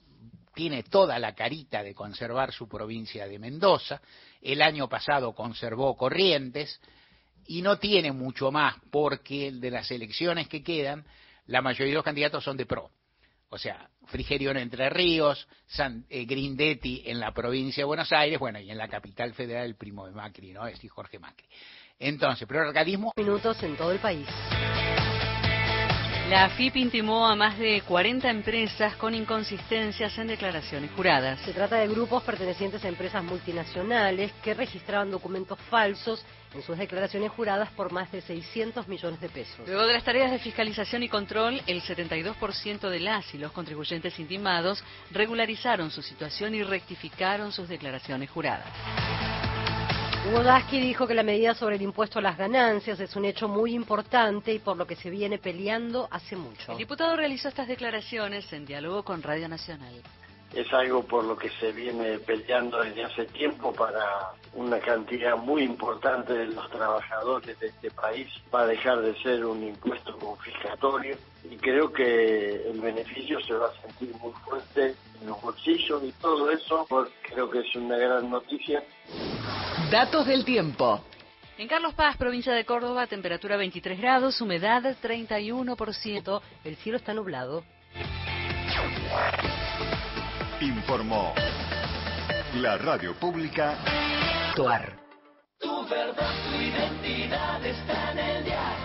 tiene 0.53 0.83
toda 0.83 1.17
la 1.19 1.33
carita 1.33 1.83
de 1.83 1.93
conservar 1.93 2.53
su 2.53 2.67
provincia 2.67 3.27
de 3.27 3.39
Mendoza, 3.39 4.01
el 4.41 4.61
año 4.61 4.87
pasado 4.87 5.33
conservó 5.33 5.95
Corrientes, 5.97 6.79
y 7.51 7.61
no 7.61 7.79
tiene 7.79 8.13
mucho 8.13 8.49
más 8.49 8.75
porque 8.91 9.51
de 9.51 9.71
las 9.71 9.91
elecciones 9.91 10.47
que 10.47 10.63
quedan, 10.63 11.03
la 11.47 11.61
mayoría 11.61 11.91
de 11.91 11.95
los 11.95 12.05
candidatos 12.05 12.45
son 12.45 12.55
de 12.55 12.65
PRO. 12.65 12.89
O 13.49 13.57
sea, 13.57 13.89
Frigerio 14.05 14.51
en 14.51 14.57
Entre 14.57 14.89
Ríos, 14.89 15.49
San, 15.67 16.05
eh, 16.09 16.23
Grindetti 16.23 17.03
en 17.05 17.19
la 17.19 17.33
provincia 17.33 17.81
de 17.81 17.85
Buenos 17.85 18.09
Aires, 18.13 18.39
bueno, 18.39 18.57
y 18.61 18.71
en 18.71 18.77
la 18.77 18.87
capital 18.87 19.33
federal 19.33 19.65
el 19.65 19.75
primo 19.75 20.05
de 20.05 20.13
Macri, 20.13 20.53
¿no? 20.53 20.65
Es 20.65 20.75
decir, 20.75 20.91
Jorge 20.91 21.19
Macri. 21.19 21.45
Entonces, 21.99 22.47
pero 22.47 22.61
el 22.61 22.67
radicalismo... 22.67 23.11
Minutos 23.17 23.61
en 23.63 23.75
todo 23.75 23.91
el 23.91 23.99
país. 23.99 24.25
La 26.29 26.45
AFIP 26.45 26.77
intimó 26.77 27.27
a 27.27 27.35
más 27.35 27.59
de 27.59 27.81
40 27.81 28.29
empresas 28.29 28.95
con 28.95 29.13
inconsistencias 29.13 30.17
en 30.17 30.27
declaraciones 30.27 30.89
juradas. 30.91 31.41
Se 31.41 31.51
trata 31.51 31.75
de 31.75 31.89
grupos 31.89 32.23
pertenecientes 32.23 32.85
a 32.85 32.87
empresas 32.87 33.21
multinacionales 33.21 34.31
que 34.41 34.53
registraban 34.53 35.11
documentos 35.11 35.59
falsos 35.69 36.25
en 36.53 36.61
sus 36.61 36.77
declaraciones 36.77 37.31
juradas 37.31 37.69
por 37.71 37.91
más 37.91 38.11
de 38.11 38.21
600 38.21 38.87
millones 38.87 39.19
de 39.21 39.29
pesos. 39.29 39.67
Luego 39.67 39.85
de 39.85 39.93
las 39.93 40.03
tareas 40.03 40.31
de 40.31 40.39
fiscalización 40.39 41.03
y 41.03 41.09
control, 41.09 41.61
el 41.67 41.81
72% 41.81 42.89
de 42.89 42.99
las 42.99 43.33
y 43.33 43.37
los 43.37 43.51
contribuyentes 43.51 44.19
intimados 44.19 44.83
regularizaron 45.11 45.91
su 45.91 46.01
situación 46.01 46.55
y 46.55 46.63
rectificaron 46.63 47.51
sus 47.51 47.67
declaraciones 47.69 48.29
juradas. 48.29 48.67
Hugo 50.27 50.43
dijo 50.71 51.07
que 51.07 51.15
la 51.15 51.23
medida 51.23 51.55
sobre 51.55 51.77
el 51.77 51.81
impuesto 51.81 52.19
a 52.19 52.21
las 52.21 52.37
ganancias 52.37 52.99
es 52.99 53.15
un 53.15 53.25
hecho 53.25 53.47
muy 53.47 53.73
importante 53.73 54.53
y 54.53 54.59
por 54.59 54.77
lo 54.77 54.85
que 54.85 54.95
se 54.95 55.09
viene 55.09 55.39
peleando 55.39 56.07
hace 56.11 56.35
mucho. 56.35 56.73
El 56.73 56.77
diputado 56.77 57.15
realizó 57.15 57.49
estas 57.49 57.67
declaraciones 57.67 58.51
en 58.53 58.65
diálogo 58.65 59.03
con 59.03 59.23
Radio 59.23 59.49
Nacional. 59.49 60.01
Es 60.53 60.71
algo 60.73 61.03
por 61.03 61.23
lo 61.23 61.37
que 61.37 61.49
se 61.49 61.71
viene 61.71 62.19
peleando 62.19 62.81
desde 62.81 63.05
hace 63.05 63.25
tiempo 63.25 63.73
para 63.73 64.31
una 64.53 64.79
cantidad 64.79 65.37
muy 65.37 65.63
importante 65.63 66.33
de 66.33 66.47
los 66.47 66.69
trabajadores 66.69 67.57
de 67.59 67.67
este 67.67 67.89
país. 67.91 68.27
Va 68.53 68.61
a 68.61 68.67
dejar 68.67 69.01
de 69.01 69.15
ser 69.21 69.45
un 69.45 69.63
impuesto 69.63 70.17
confiscatorio 70.17 71.15
y 71.49 71.55
creo 71.55 71.91
que 71.91 72.69
el 72.69 72.81
beneficio 72.81 73.39
se 73.41 73.53
va 73.53 73.67
a 73.67 73.81
sentir 73.81 74.13
muy 74.21 74.33
fuerte 74.43 74.95
en 75.21 75.27
los 75.27 75.41
bolsillos 75.41 76.03
y 76.03 76.11
todo 76.13 76.51
eso. 76.51 76.85
Creo 77.21 77.49
que 77.49 77.59
es 77.59 77.75
una 77.75 77.97
gran 77.97 78.29
noticia. 78.29 78.83
Datos 79.89 80.27
del 80.27 80.43
tiempo. 80.43 81.01
En 81.57 81.67
Carlos 81.67 81.93
Paz, 81.93 82.17
provincia 82.17 82.53
de 82.53 82.65
Córdoba, 82.65 83.07
temperatura 83.07 83.55
23 83.55 83.99
grados, 83.99 84.41
humedad 84.41 84.81
31%. 85.01 86.41
El 86.63 86.75
cielo 86.77 86.97
está 86.97 87.13
nublado. 87.13 87.63
Informó 90.61 91.33
la 92.57 92.77
radio 92.77 93.15
pública 93.15 93.79
Tuar. 94.55 94.95
Tu 95.59 95.87
verdad, 95.87 96.31
tu 96.51 96.55
identidad 96.55 97.65
está 97.65 98.11
en 98.11 98.19
el 98.19 98.43
día. 98.43 98.75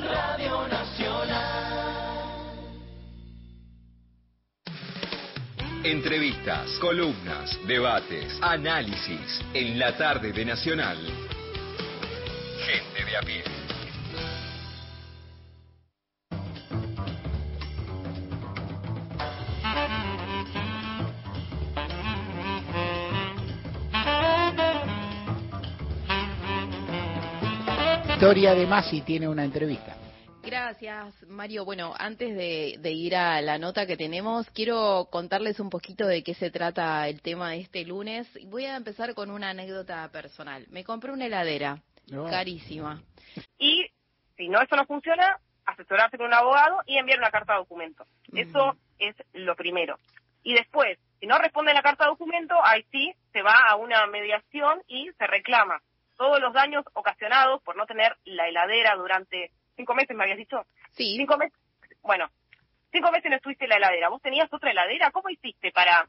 Radio 0.00 0.66
Nacional. 0.68 2.22
Entrevistas, 5.84 6.78
columnas, 6.80 7.58
debates, 7.66 8.38
análisis 8.40 9.42
en 9.52 9.78
la 9.78 9.94
tarde 9.94 10.32
de 10.32 10.46
Nacional. 10.46 10.96
Gente 12.64 13.04
de 13.04 13.16
a 13.18 13.20
pie. 13.20 13.61
Victoria 28.22 28.54
de 28.54 28.68
Masi 28.68 29.00
tiene 29.00 29.26
una 29.26 29.42
entrevista. 29.42 29.96
Gracias, 30.44 31.26
Mario. 31.26 31.64
Bueno, 31.64 31.92
antes 31.98 32.36
de, 32.36 32.92
ir 32.92 33.16
a 33.16 33.42
la 33.42 33.58
nota 33.58 33.84
que 33.84 33.96
tenemos, 33.96 34.48
quiero 34.50 35.08
contarles 35.10 35.58
un 35.58 35.68
poquito 35.68 36.06
de 36.06 36.22
qué 36.22 36.32
se 36.34 36.52
trata 36.52 37.08
el 37.08 37.20
tema 37.20 37.50
de 37.50 37.58
este 37.58 37.84
lunes. 37.84 38.28
Voy 38.44 38.66
a 38.66 38.76
empezar 38.76 39.16
con 39.16 39.28
una 39.32 39.50
anécdota 39.50 40.08
personal. 40.12 40.64
Me 40.70 40.84
compré 40.84 41.10
una 41.10 41.26
heladera, 41.26 41.80
carísima. 42.30 43.02
Y 43.58 43.90
si 44.36 44.48
no, 44.48 44.62
eso 44.62 44.76
no 44.76 44.86
funciona, 44.86 45.40
asesorarse 45.66 46.16
con 46.16 46.26
un 46.26 46.34
abogado 46.34 46.78
y 46.86 46.98
enviar 46.98 47.18
una 47.18 47.32
carta 47.32 47.54
de 47.54 47.58
documento. 47.58 48.06
Eso 48.32 48.76
es 49.00 49.16
lo 49.32 49.56
primero. 49.56 49.98
Y 50.44 50.54
después, 50.54 50.96
si 51.18 51.26
no 51.26 51.38
responde 51.38 51.74
la 51.74 51.82
carta 51.82 52.04
de 52.04 52.10
documento, 52.10 52.54
ahí 52.62 52.86
sí 52.92 53.12
se 53.32 53.42
va 53.42 53.56
a 53.68 53.74
una 53.74 54.06
mediación 54.06 54.80
y 54.86 55.10
se 55.18 55.26
reclama 55.26 55.82
todos 56.16 56.40
los 56.40 56.52
daños 56.52 56.84
ocasionados 56.92 57.62
por 57.62 57.76
no 57.76 57.86
tener 57.86 58.16
la 58.24 58.48
heladera 58.48 58.94
durante 58.96 59.50
cinco 59.76 59.94
meses, 59.94 60.16
me 60.16 60.24
habías 60.24 60.38
dicho. 60.38 60.64
Sí. 60.92 61.16
Cinco 61.16 61.36
meses. 61.36 61.58
Bueno, 62.02 62.28
cinco 62.90 63.10
meses 63.10 63.30
no 63.30 63.36
estuviste 63.36 63.64
en 63.64 63.70
la 63.70 63.76
heladera. 63.76 64.08
¿Vos 64.08 64.22
tenías 64.22 64.52
otra 64.52 64.70
heladera? 64.70 65.10
¿Cómo 65.10 65.30
hiciste 65.30 65.72
para 65.72 66.06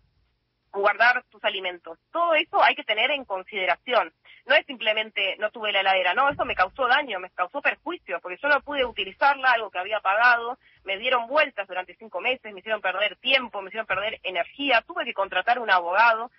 guardar 0.72 1.24
tus 1.30 1.44
alimentos? 1.44 1.98
Todo 2.12 2.34
eso 2.36 2.62
hay 2.62 2.76
que 2.76 2.84
tener 2.84 3.12
en 3.12 3.26
consideración. 3.26 4.14
No 4.46 4.56
es 4.56 4.66
simplemente 4.66 5.38
no 5.40 5.52
tuve 5.52 5.72
la 5.72 5.80
heladera, 5.80 6.14
no, 6.14 6.30
eso 6.30 6.44
me 6.44 6.56
causó 6.56 6.86
daño, 6.88 7.18
me 7.20 7.30
causó 7.30 7.62
perjuicio, 7.62 8.20
porque 8.20 8.38
yo 8.42 8.50
no 8.50 8.60
pude 8.60 8.84
utilizarla, 8.84 9.54
algo 9.54 9.72
que 9.72 9.80
había 9.80 10.02
pagado, 10.02 10.58
me 10.84 10.98
dieron 10.98 11.28
vueltas 11.28 11.66
durante 11.66 11.96
cinco 11.96 12.20
meses, 12.20 12.52
me 12.52 12.60
hicieron 12.60 12.82
perder 12.82 13.16
tiempo, 13.18 13.62
me 13.62 13.70
hicieron 13.70 13.88
perder 13.88 14.20
energía, 14.24 14.84
tuve 14.86 15.06
que 15.06 15.14
contratar 15.14 15.60
un 15.60 15.72
abogado. 15.72 16.30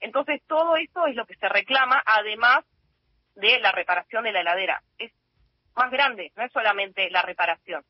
Entonces 0.00 0.42
todo 0.46 0.76
eso 0.76 1.06
es 1.06 1.16
lo 1.16 1.24
que 1.24 1.36
se 1.36 1.48
reclama, 1.48 2.02
además 2.04 2.66
de 3.38 3.60
la 3.60 3.72
reparación 3.72 4.24
de 4.24 4.32
la 4.32 4.40
heladera. 4.40 4.82
Es 4.98 5.12
más 5.76 5.90
grande, 5.90 6.32
no 6.36 6.44
es 6.44 6.52
solamente 6.52 7.08
la 7.10 7.22
reparación, 7.22 7.84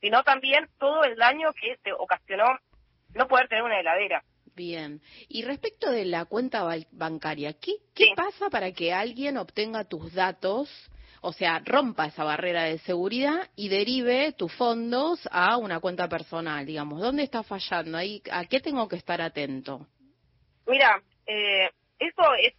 sino 0.00 0.22
también 0.24 0.68
todo 0.78 1.04
el 1.04 1.16
daño 1.16 1.52
que 1.52 1.76
te 1.82 1.92
ocasionó 1.92 2.58
no 3.14 3.28
poder 3.28 3.48
tener 3.48 3.64
una 3.64 3.80
heladera. 3.80 4.22
Bien. 4.54 5.00
Y 5.28 5.44
respecto 5.44 5.90
de 5.90 6.04
la 6.04 6.24
cuenta 6.24 6.66
bancaria, 6.90 7.52
¿qué, 7.52 7.74
qué 7.94 8.06
pasa 8.16 8.50
para 8.50 8.72
que 8.72 8.92
alguien 8.92 9.38
obtenga 9.38 9.84
tus 9.84 10.12
datos, 10.12 10.68
o 11.20 11.32
sea, 11.32 11.62
rompa 11.64 12.06
esa 12.06 12.24
barrera 12.24 12.64
de 12.64 12.78
seguridad 12.78 13.48
y 13.54 13.68
derive 13.68 14.32
tus 14.32 14.52
fondos 14.54 15.20
a 15.30 15.56
una 15.58 15.78
cuenta 15.78 16.08
personal, 16.08 16.66
digamos? 16.66 17.00
¿Dónde 17.00 17.22
está 17.22 17.44
fallando? 17.44 17.96
Ahí, 17.96 18.20
¿A 18.32 18.46
qué 18.46 18.58
tengo 18.58 18.88
que 18.88 18.96
estar 18.96 19.22
atento? 19.22 19.86
Mira, 20.66 21.00
eh, 21.24 21.70
eso 22.00 22.34
es, 22.42 22.54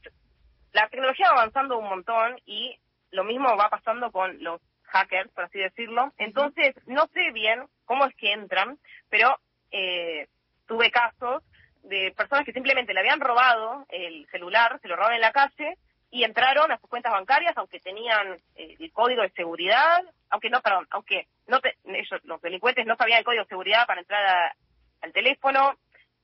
la 0.74 0.88
tecnología 0.90 1.32
va 1.32 1.42
avanzando 1.42 1.78
un 1.78 1.90
montón 1.90 2.40
y 2.46 2.78
lo 3.12 3.24
mismo 3.24 3.56
va 3.58 3.70
pasando 3.70 4.12
con 4.12 4.44
los 4.44 4.62
hackers, 4.84 5.32
por 5.32 5.46
así 5.46 5.60
decirlo. 5.60 6.14
Entonces, 6.18 6.76
no 6.86 7.08
sé 7.14 7.32
bien 7.32 7.66
cómo 7.86 8.06
es 8.06 8.16
que 8.16 8.34
entran, 8.34 8.78
pero 9.10 9.38
eh, 9.72 10.28
tuve 10.68 10.92
casos 10.92 11.44
de 11.84 12.14
personas 12.16 12.46
que 12.46 12.54
simplemente 12.54 12.94
le 12.94 13.00
habían 13.00 13.20
robado 13.20 13.86
el 13.90 14.28
celular, 14.32 14.80
se 14.82 14.88
lo 14.88 14.96
robaron 14.96 15.16
en 15.16 15.22
la 15.22 15.32
calle 15.32 15.78
y 16.12 16.24
entraron 16.24 16.72
a 16.72 16.80
sus 16.80 16.90
cuentas 16.90 17.12
bancarias, 17.12 17.56
aunque 17.56 17.80
tenían 17.80 18.40
eh, 18.56 18.76
el 18.80 18.92
código 18.92 19.22
de 19.22 19.30
seguridad, 19.32 20.04
aunque 20.30 20.50
no, 20.50 20.62
perdón, 20.62 20.88
aunque 20.92 21.28
no 21.48 21.60
ellos, 21.86 22.22
los 22.24 22.42
delincuentes 22.42 22.86
no 22.86 22.96
sabían 22.96 23.20
el 23.20 23.26
código 23.26 23.44
de 23.44 23.50
seguridad 23.50 23.88
para 23.88 24.02
entrar 24.02 24.54
al 25.02 25.14
teléfono 25.14 25.78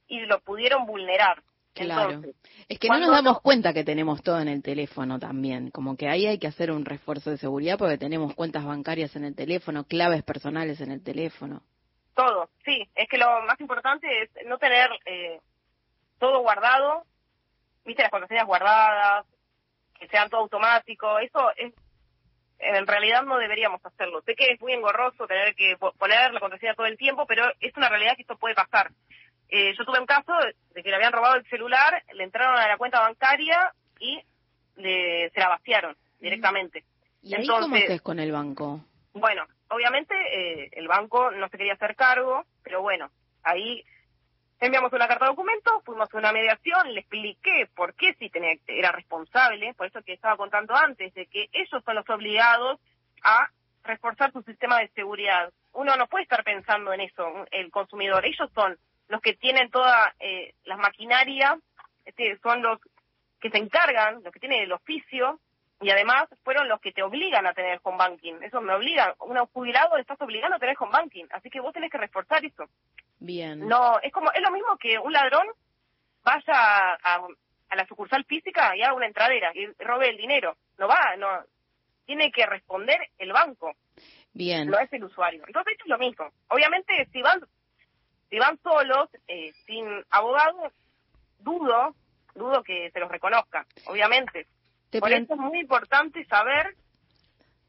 y 0.08 0.22
lo 0.22 0.40
pudieron 0.42 0.86
vulnerar. 0.86 1.42
Claro. 1.76 2.22
es 2.70 2.80
que 2.80 2.88
no 2.88 3.00
nos 3.00 3.12
damos 3.12 3.42
cuenta 3.42 3.74
que 3.74 3.84
tenemos 3.84 4.24
todo 4.24 4.40
en 4.40 4.48
el 4.48 4.64
teléfono 4.64 5.20
también. 5.20 5.72
Como 5.72 5.98
que 5.98 6.08
ahí 6.08 6.26
hay 6.26 6.40
que 6.40 6.48
hacer 6.48 6.72
un 6.72 6.86
refuerzo 6.86 7.32
de 7.32 7.38
seguridad 7.38 7.78
porque 7.78 7.98
tenemos 7.98 8.34
cuentas 8.34 8.64
bancarias 8.64 9.16
en 9.16 9.26
el 9.26 9.36
teléfono, 9.36 9.84
claves 9.84 10.24
personales 10.24 10.80
en 10.80 10.92
el 10.92 11.04
teléfono. 11.04 11.62
Todo, 12.16 12.50
sí. 12.64 12.88
Es 12.96 13.10
que 13.10 13.18
lo 13.18 13.42
más 13.42 13.60
importante 13.60 14.08
es 14.22 14.30
no 14.48 14.58
tener 14.58 14.90
eh, 15.06 15.42
todo 16.18 16.40
guardado, 16.40 17.04
viste 17.84 18.04
las 18.04 18.12
contraseñas 18.12 18.48
guardadas, 18.48 19.26
que 20.00 20.08
sean 20.08 20.30
todo 20.30 20.42
automático. 20.42 21.20
Eso 21.20 21.52
es 21.58 21.74
en 22.60 22.88
realidad 22.88 23.24
no 23.24 23.38
deberíamos 23.38 23.86
hacerlo. 23.86 24.22
Sé 24.22 24.36
que 24.36 24.52
es 24.52 24.62
muy 24.62 24.74
engorroso 24.74 25.28
tener 25.28 25.56
que 25.56 25.78
poner 25.78 26.34
la 26.34 26.40
contraseña 26.40 26.74
todo 26.74 26.86
el 26.86 26.98
tiempo, 26.98 27.26
pero 27.28 27.46
es 27.60 27.76
una 27.76 27.90
realidad 27.90 28.16
que 28.16 28.22
esto 28.22 28.38
puede 28.38 28.56
pasar. 28.56 28.92
Eh, 29.50 29.74
yo 29.78 29.86
tuve 29.86 30.00
un 30.00 30.06
caso 30.06 30.34
de 30.74 30.84
que 30.84 30.90
le 30.90 30.96
habían 30.96 31.14
robado 31.14 31.36
el 31.36 31.48
celular, 31.48 32.04
le 32.14 32.24
entraron 32.24 32.58
a 32.58 32.68
la 32.68 32.78
cuenta 32.78 33.00
bancaria 33.00 33.74
y 34.00 34.22
le, 34.78 35.30
se 35.30 35.40
la 35.40 35.50
vaciaron 35.50 35.96
directamente. 36.20 36.84
¿Y 37.22 37.36
ahí 37.36 37.48
cómo 37.48 37.76
es 37.76 38.02
con 38.02 38.20
el 38.20 38.32
banco? 38.32 38.82
Bueno, 39.14 39.46
obviamente 39.70 40.14
eh, 40.16 40.70
el 40.74 40.88
banco 40.88 41.32
no 41.32 41.48
se 41.50 41.58
quería 41.58 41.74
hacer 41.74 41.96
cargo, 41.96 42.46
pero 42.64 42.82
bueno, 42.82 43.10
ahí 43.44 43.84
enviamos 44.60 44.92
una 44.94 45.08
carta 45.08 45.26
de 45.26 45.32
documento, 45.32 45.82
fuimos 45.86 46.14
a 46.14 46.18
una 46.18 46.32
mediación, 46.32 46.94
le 46.94 47.02
expliqué 47.02 47.70
por 47.76 47.94
qué 47.96 48.14
sí 48.20 48.30
tenía, 48.30 48.56
era 48.68 48.92
responsable, 48.92 49.74
por 49.74 49.88
eso 49.88 50.02
que 50.02 50.14
estaba 50.14 50.38
contando 50.38 50.76
antes, 50.76 51.14
de 51.14 51.28
que 51.28 51.50
ellos 51.54 51.84
son 51.84 51.96
los 51.96 52.10
obligados 52.10 52.80
a 53.24 53.50
reforzar 53.84 54.32
su 54.32 54.42
sistema 54.42 54.80
de 54.80 54.90
seguridad. 54.90 55.52
Uno 55.74 55.96
no 55.96 56.08
puede 56.08 56.24
estar 56.24 56.44
pensando 56.44 56.94
en 56.94 57.02
eso, 57.02 57.46
el 57.52 57.70
consumidor. 57.72 58.26
Ellos 58.26 58.50
son 58.54 58.78
los 59.08 59.22
que 59.22 59.34
tienen 59.34 59.70
toda 59.70 60.14
eh, 60.20 60.54
la 60.64 60.78
maquinaria, 60.78 61.58
este, 62.06 62.38
son 62.40 62.62
los 62.62 62.80
que 63.40 63.50
se 63.50 63.58
encargan, 63.58 64.24
los 64.24 64.34
que 64.34 64.40
tienen 64.40 64.64
el 64.64 64.72
oficio, 64.72 65.40
y 65.82 65.90
además 65.90 66.26
fueron 66.44 66.68
los 66.68 66.80
que 66.80 66.92
te 66.92 67.04
obligan 67.04 67.46
a 67.46 67.54
tener 67.54 67.80
home 67.84 67.98
banking. 67.98 68.36
Eso 68.42 68.62
me 68.62 68.74
obliga, 68.74 69.16
un 69.20 69.38
jubilado 69.48 69.96
le 69.96 70.02
estás 70.02 70.20
obligando 70.22 70.56
a 70.56 70.60
tener 70.60 70.76
home 70.80 70.92
banking, 70.92 71.26
así 71.32 71.50
que 71.50 71.60
vos 71.60 71.74
tenés 71.74 71.92
que 71.92 71.98
reforzar 71.98 72.44
eso. 72.44 72.66
Bien. 73.20 73.68
No, 73.68 74.00
es 74.02 74.12
como, 74.12 74.32
es 74.32 74.42
lo 74.42 74.52
mismo 74.52 74.78
que 74.78 74.98
un 74.98 75.12
ladrón 75.12 75.48
vaya 76.24 76.94
a, 77.04 77.28
a 77.70 77.76
la 77.76 77.88
sucursal 77.88 78.24
física 78.26 78.76
y 78.76 78.82
haga 78.82 78.94
una 78.94 79.08
entradera 79.08 79.52
y 79.54 79.68
robe 79.84 80.10
el 80.10 80.18
dinero. 80.18 80.56
No 80.78 80.88
va, 80.88 81.16
no, 81.18 81.28
tiene 82.06 82.32
que 82.32 82.46
responder 82.46 82.98
el 83.18 83.32
banco. 83.32 83.74
Bien. 84.34 84.70
No 84.70 84.80
es 84.80 84.92
el 84.92 85.04
usuario. 85.04 85.44
Entonces 85.48 85.74
esto 85.74 85.86
es 85.86 85.90
lo 85.90 85.98
mismo. 85.98 86.30
Obviamente 86.50 87.08
si 87.12 87.22
van 87.22 87.42
si 88.36 88.40
van 88.40 88.60
solos, 88.62 89.08
eh, 89.30 89.54
sin 89.66 89.86
abogado, 90.10 90.70
dudo, 91.40 91.96
dudo 92.34 92.64
que 92.64 92.92
se 92.92 93.00
los 93.00 93.10
reconozca, 93.10 93.66
obviamente. 93.86 94.46
Por 95.00 95.10
eso 95.10 95.36
es 95.36 95.40
muy 95.40 95.62
importante 95.62 96.26
saber 96.26 96.76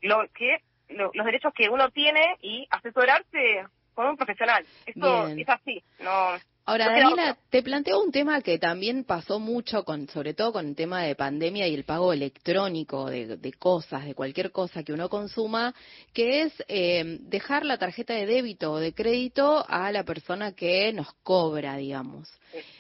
lo 0.02 0.26
que 0.34 0.64
los 0.88 1.12
derechos 1.12 1.52
que 1.55 1.68
uno 1.68 1.88
tiene 1.90 2.36
y 2.40 2.66
asesorarse 2.68 3.64
con 3.94 4.09
un 4.09 4.16
profesional. 4.16 4.66
Esto 4.86 5.28
es 5.28 5.48
así, 5.48 5.84
no 6.01 6.36
Ahora, 6.68 6.86
Daniela, 6.86 7.36
te 7.48 7.62
planteo 7.62 8.02
un 8.02 8.10
tema 8.10 8.43
que 8.43 8.59
también 8.59 9.05
pasó 9.05 9.38
mucho, 9.38 9.84
con, 9.84 10.09
sobre 10.09 10.34
todo 10.34 10.52
con 10.52 10.66
el 10.66 10.74
tema 10.74 11.05
de 11.05 11.14
pandemia 11.14 11.68
y 11.68 11.74
el 11.74 11.84
pago 11.84 12.12
electrónico 12.12 13.09
de, 13.09 13.52
cosas, 13.56 14.05
de 14.05 14.16
cualquier 14.16 14.51
cosa 14.51 14.82
que 14.82 14.93
uno 14.93 15.09
consuma, 15.09 15.72
que 16.12 16.43
es 16.43 16.64
eh, 16.66 17.18
dejar 17.20 17.64
la 17.64 17.78
tarjeta 17.78 18.14
de 18.14 18.26
débito 18.26 18.72
o 18.72 18.80
de 18.80 18.93
crédito 18.93 19.64
a 19.68 19.93
la 19.93 20.02
persona 20.02 20.56
que 20.56 20.93
nos 20.93 21.12
cobra, 21.22 21.76
digamos. 21.76 22.28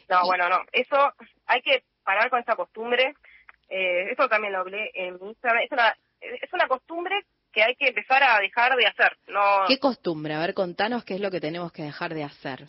No, 0.08 0.24
bueno, 0.24 0.48
no, 0.48 0.62
eso 0.72 0.96
hay 1.46 1.62
que 1.62 1.84
parar 2.02 2.28
con 2.28 2.40
esa 2.40 2.56
costumbre. 2.56 3.14
Eh, 3.68 4.10
eso 4.10 4.28
también 4.28 4.52
lo 4.52 4.60
hablé 4.60 4.90
en 4.94 5.16
Instagram. 5.22 5.62
Es 5.62 5.70
una, 5.70 5.96
es 6.20 6.52
una 6.52 6.66
costumbre 6.66 7.14
que 7.52 7.62
hay 7.62 7.76
que 7.76 7.86
empezar 7.86 8.20
a 8.24 8.40
dejar 8.40 8.74
de 8.74 8.86
hacer. 8.86 9.16
No... 9.28 9.64
¿Qué 9.68 9.78
costumbre? 9.78 10.34
A 10.34 10.40
ver, 10.40 10.54
contanos 10.54 11.04
qué 11.04 11.14
es 11.14 11.20
lo 11.20 11.30
que 11.30 11.40
tenemos 11.40 11.70
que 11.70 11.84
dejar 11.84 12.12
de 12.12 12.24
hacer 12.24 12.66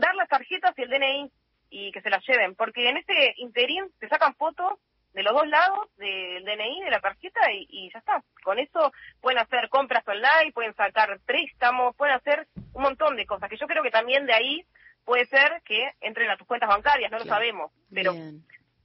dar 0.00 0.14
las 0.14 0.28
tarjetas 0.28 0.76
y 0.76 0.82
el 0.82 0.90
DNI 0.90 1.32
y 1.70 1.92
que 1.92 2.00
se 2.00 2.10
las 2.10 2.26
lleven, 2.26 2.54
porque 2.56 2.88
en 2.88 2.96
este 2.96 3.34
interín 3.36 3.84
se 4.00 4.08
sacan 4.08 4.34
fotos 4.34 4.74
de 5.12 5.22
los 5.22 5.32
dos 5.32 5.46
lados 5.46 5.88
del 5.96 6.44
DNI, 6.44 6.82
de 6.82 6.90
la 6.90 7.00
tarjeta 7.00 7.40
y, 7.52 7.90
ya 7.92 7.98
está. 7.98 8.22
Con 8.42 8.58
eso 8.58 8.92
pueden 9.20 9.38
hacer 9.38 9.68
compras 9.68 10.06
online, 10.06 10.52
pueden 10.52 10.74
sacar 10.74 11.18
préstamos, 11.26 11.94
pueden 11.96 12.14
hacer 12.14 12.46
un 12.72 12.82
montón 12.82 13.16
de 13.16 13.26
cosas, 13.26 13.48
que 13.50 13.56
yo 13.56 13.66
creo 13.66 13.82
que 13.82 13.90
también 13.90 14.26
de 14.26 14.34
ahí 14.34 14.64
puede 15.04 15.26
ser 15.26 15.62
que 15.64 15.92
entren 16.00 16.30
a 16.30 16.36
tus 16.36 16.46
cuentas 16.46 16.68
bancarias, 16.68 17.10
no 17.10 17.18
lo 17.18 17.24
sabemos, 17.24 17.72
pero 17.92 18.14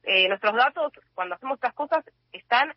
eh, 0.04 0.28
nuestros 0.28 0.56
datos 0.56 0.94
cuando 1.14 1.36
hacemos 1.36 1.56
estas 1.56 1.74
cosas 1.74 2.04
están 2.32 2.74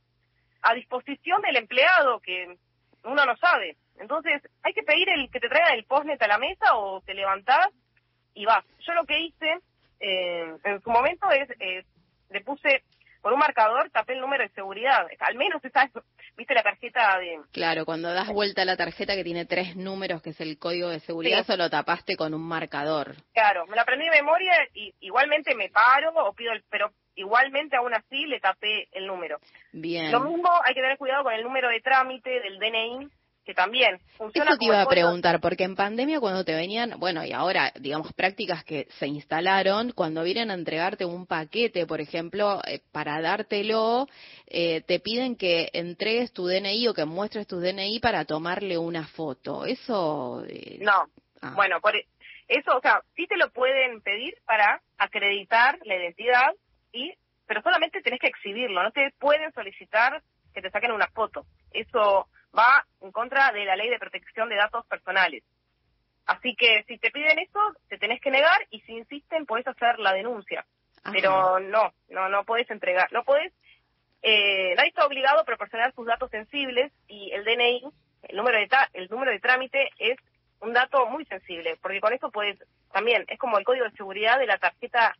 a 0.63 0.75
disposición 0.75 1.41
del 1.43 1.57
empleado 1.57 2.21
que 2.21 2.57
uno 3.05 3.25
no 3.25 3.37
sabe. 3.37 3.77
Entonces 3.99 4.43
hay 4.63 4.73
que 4.75 4.83
pedir 4.83 5.09
el 5.09 5.31
que 5.31 5.41
te 5.41 5.49
traiga 5.49 5.75
el 5.75 5.85
postnet 5.85 6.21
a 6.23 6.29
la 6.29 6.39
mesa 6.39 6.77
o 6.77 7.01
te 7.01 7.15
levantás 7.15 7.69
y 8.39 8.45
vas. 8.45 8.65
Yo 8.87 8.95
lo 8.95 9.05
que 9.05 9.19
hice 9.19 9.59
eh, 10.01 10.57
en 10.65 10.81
su 10.81 10.91
momento 10.91 11.29
es, 11.31 11.51
eh, 11.59 11.85
le 12.31 12.41
puse 12.43 12.85
por 13.21 13.33
un 13.33 13.41
marcador, 13.41 13.91
tapé 13.91 14.13
el 14.13 14.21
número 14.21 14.45
de 14.45 14.51
seguridad. 14.51 15.09
Al 15.19 15.35
menos 15.35 15.63
esa, 15.65 15.91
viste 16.37 16.55
la 16.55 16.63
tarjeta 16.63 17.19
de... 17.19 17.41
Claro, 17.53 17.85
cuando 17.85 18.15
das 18.15 18.29
vuelta 18.29 18.63
a 18.63 18.65
la 18.65 18.77
tarjeta 18.77 19.17
que 19.17 19.25
tiene 19.25 19.45
tres 19.45 19.75
números, 19.75 20.23
que 20.23 20.31
es 20.31 20.41
el 20.41 20.57
código 20.57 20.89
de 20.89 21.01
seguridad, 21.01 21.41
eso 21.41 21.57
lo 21.57 21.69
tapaste 21.69 22.17
con 22.17 22.33
un 22.33 22.47
marcador. 22.47 23.17
Claro, 23.33 23.67
me 23.67 23.75
la 23.75 23.83
aprendí 23.83 24.05
de 24.05 24.13
memoria 24.13 24.53
y 24.73 24.95
igualmente 25.01 25.57
me 25.57 25.69
paro 25.69 26.13
o 26.15 26.33
pido 26.33 26.53
el... 26.53 26.63
Pero 26.71 26.93
igualmente 27.17 27.77
aún 27.77 27.93
así 27.93 28.27
le 28.27 28.39
tapé 28.39 28.87
el 28.93 29.09
número. 29.09 29.41
Bien. 29.73 30.13
Lo 30.13 30.21
mismo 30.21 30.49
hay 30.63 30.75
que 30.75 30.81
tener 30.81 30.97
cuidado 30.97 31.25
con 31.25 31.33
el 31.33 31.43
número 31.43 31.69
de 31.69 31.81
trámite 31.81 32.31
del 32.41 32.61
DNI, 32.61 33.09
que 33.49 33.55
también 33.55 33.99
funciona. 34.19 34.51
Eso 34.51 34.59
te 34.59 34.67
iba 34.67 34.83
a 34.83 34.87
preguntar, 34.87 35.41
porque 35.41 35.65
en 35.65 35.75
pandemia 35.75 36.21
cuando 36.21 36.45
te 36.45 36.55
venían, 36.55 37.01
bueno, 37.01 37.25
y 37.25 37.33
ahora, 37.33 37.73
digamos, 37.81 38.13
prácticas 38.13 38.63
que 38.63 38.87
se 38.99 39.07
instalaron, 39.07 39.93
cuando 39.93 40.23
vienen 40.23 40.51
a 40.51 40.55
entregarte 40.55 41.07
un 41.07 41.27
paquete, 41.27 41.87
por 41.87 42.03
ejemplo, 42.03 42.61
eh, 42.67 42.83
para 42.93 43.23
dártelo, 43.23 44.07
eh, 44.49 44.83
te 44.83 45.01
piden 45.01 45.35
que 45.35 45.71
entregues 45.73 46.31
tu 46.35 46.47
DNI 46.47 46.89
o 46.89 46.95
que 46.95 47.07
muestres 47.07 47.47
tu 47.47 47.59
DNI 47.59 48.01
para 48.01 48.27
tomarle 48.27 48.77
una 48.77 49.07
foto. 49.07 49.65
Eso. 49.65 50.45
Eh, 50.47 50.77
no. 50.83 51.07
Ah. 51.41 51.53
Bueno, 51.57 51.81
por 51.81 51.97
e, 51.97 52.05
eso, 52.49 52.77
o 52.77 52.83
sea, 52.83 53.01
sí 53.17 53.27
te 53.27 53.39
lo 53.39 53.51
pueden 53.51 54.03
pedir 54.03 54.35
para 54.45 54.83
acreditar 54.99 55.79
la 55.85 55.97
identidad 55.97 56.53
y 56.93 57.15
pero 57.47 57.63
solamente 57.63 58.03
tenés 58.03 58.21
que 58.21 58.27
exhibirlo, 58.27 58.83
no 58.83 58.91
te 58.91 59.11
pueden 59.19 59.51
solicitar 59.55 60.23
que 60.53 60.61
te 60.61 60.69
saquen 60.69 60.93
una 60.93 61.09
foto. 61.09 61.47
Eso 61.73 62.29
va 62.57 62.85
en 63.01 63.13
contra 63.13 63.53
de 63.53 63.65
la 63.65 63.77
ley 63.77 63.89
de 63.89 63.99
protección 63.99 64.49
de 64.49 64.57
datos 64.57 64.87
personales. 64.87 65.43
Así 66.27 66.55
que 66.55 66.85
si 66.87 66.99
te 66.99 67.11
piden 67.11 67.39
eso, 67.39 67.61
te 67.89 67.99
tenés 67.99 68.21
que 68.21 68.31
negar 68.31 68.67
y 68.71 68.81
si 68.81 68.93
insisten, 68.93 69.47
puedes 69.47 69.67
hacer 69.67 69.99
la 69.99 70.13
denuncia. 70.13 70.67
Pero 71.11 71.59
no, 71.59 71.95
no, 72.11 72.29
no 72.29 72.45
puedes 72.45 72.71
entregar, 72.71 73.11
no 73.13 73.25
puedes, 73.25 73.51
eh, 74.21 74.75
nadie 74.77 74.91
está 74.91 75.07
obligado 75.07 75.41
a 75.41 75.45
proporcionar 75.45 75.95
sus 75.95 76.07
datos 76.07 76.31
sensibles 76.31 76.93
y 77.07 77.31
el 77.33 77.45
DNI, 77.45 77.83
el 78.25 78.37
número 78.37 78.59
de, 78.59 78.69
el 78.93 79.09
número 79.09 79.31
de 79.31 79.41
trámite 79.41 79.89
es 79.99 80.19
un 80.61 80.75
dato 80.75 81.07
muy 81.07 81.25
sensible, 81.25 81.79
porque 81.81 82.01
con 82.01 82.13
eso 82.13 82.31
puedes, 82.31 82.59
también 82.93 83.25
es 83.29 83.39
como 83.39 83.59
el 83.59 83.65
código 83.65 83.87
de 83.87 83.93
seguridad 83.93 84.39
de 84.39 84.47
la 84.47 84.59
tarjeta 84.59 85.17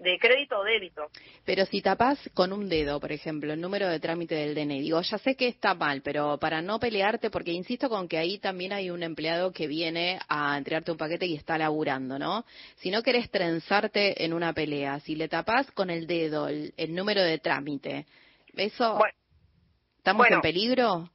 de 0.00 0.18
crédito 0.18 0.58
o 0.58 0.64
débito. 0.64 1.10
Pero 1.44 1.66
si 1.66 1.82
tapas 1.82 2.18
con 2.34 2.52
un 2.52 2.68
dedo, 2.68 2.98
por 3.00 3.12
ejemplo, 3.12 3.52
el 3.52 3.60
número 3.60 3.86
de 3.88 4.00
trámite 4.00 4.34
del 4.34 4.54
DNI, 4.54 4.80
digo, 4.80 5.00
ya 5.02 5.18
sé 5.18 5.36
que 5.36 5.46
está 5.46 5.74
mal, 5.74 6.00
pero 6.02 6.38
para 6.38 6.62
no 6.62 6.80
pelearte, 6.80 7.30
porque 7.30 7.52
insisto 7.52 7.88
con 7.88 8.08
que 8.08 8.16
ahí 8.16 8.38
también 8.38 8.72
hay 8.72 8.90
un 8.90 9.02
empleado 9.02 9.52
que 9.52 9.66
viene 9.66 10.18
a 10.28 10.56
entregarte 10.56 10.92
un 10.92 10.96
paquete 10.96 11.26
y 11.26 11.36
está 11.36 11.58
laburando, 11.58 12.18
¿no? 12.18 12.46
Si 12.76 12.90
no 12.90 13.02
querés 13.02 13.30
trenzarte 13.30 14.24
en 14.24 14.32
una 14.32 14.54
pelea, 14.54 15.00
si 15.00 15.14
le 15.14 15.28
tapas 15.28 15.70
con 15.72 15.90
el 15.90 16.06
dedo 16.06 16.48
el, 16.48 16.72
número 16.94 17.22
de 17.22 17.38
trámite, 17.38 18.06
¿eso 18.56 18.98
estamos 19.98 20.26
en 20.30 20.40
peligro? 20.40 21.10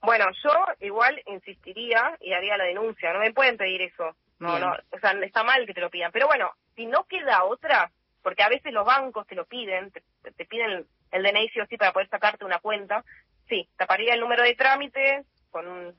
Bueno, 0.00 0.24
yo 0.42 0.50
igual 0.80 1.20
insistiría 1.26 2.16
y 2.20 2.32
haría 2.32 2.56
la 2.56 2.64
denuncia, 2.64 3.12
no 3.12 3.20
me 3.20 3.32
pueden 3.32 3.58
pedir 3.58 3.82
eso. 3.82 4.16
No, 4.38 4.58
no, 4.58 4.72
o 4.90 4.98
sea, 4.98 5.12
está 5.22 5.44
mal 5.44 5.64
que 5.64 5.72
te 5.72 5.80
lo 5.80 5.88
pidan. 5.88 6.10
Pero 6.12 6.26
bueno, 6.26 6.50
si 6.74 6.86
no 6.86 7.04
queda 7.04 7.44
otra, 7.44 7.90
porque 8.24 8.42
a 8.42 8.48
veces 8.48 8.72
los 8.72 8.86
bancos 8.86 9.26
te 9.26 9.34
lo 9.34 9.44
piden, 9.44 9.92
te, 9.92 10.44
piden 10.46 10.86
el, 11.12 11.22
DNI 11.22 11.50
sí 11.50 11.60
o 11.60 11.66
sí 11.66 11.76
para 11.76 11.92
poder 11.92 12.08
sacarte 12.08 12.44
una 12.44 12.58
cuenta. 12.58 13.04
Sí, 13.48 13.68
taparía 13.76 14.14
el 14.14 14.20
número 14.20 14.42
de 14.42 14.54
trámite 14.54 15.24
con 15.50 15.68
un 15.68 15.94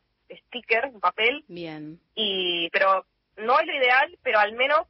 sticker, 0.48 0.90
un 0.92 1.00
papel. 1.00 1.46
Bien. 1.48 2.00
Y, 2.16 2.68
pero 2.72 3.06
no 3.38 3.60
es 3.60 3.68
lo 3.68 3.76
ideal, 3.76 4.18
pero 4.24 4.40
al 4.40 4.54
menos 4.54 4.88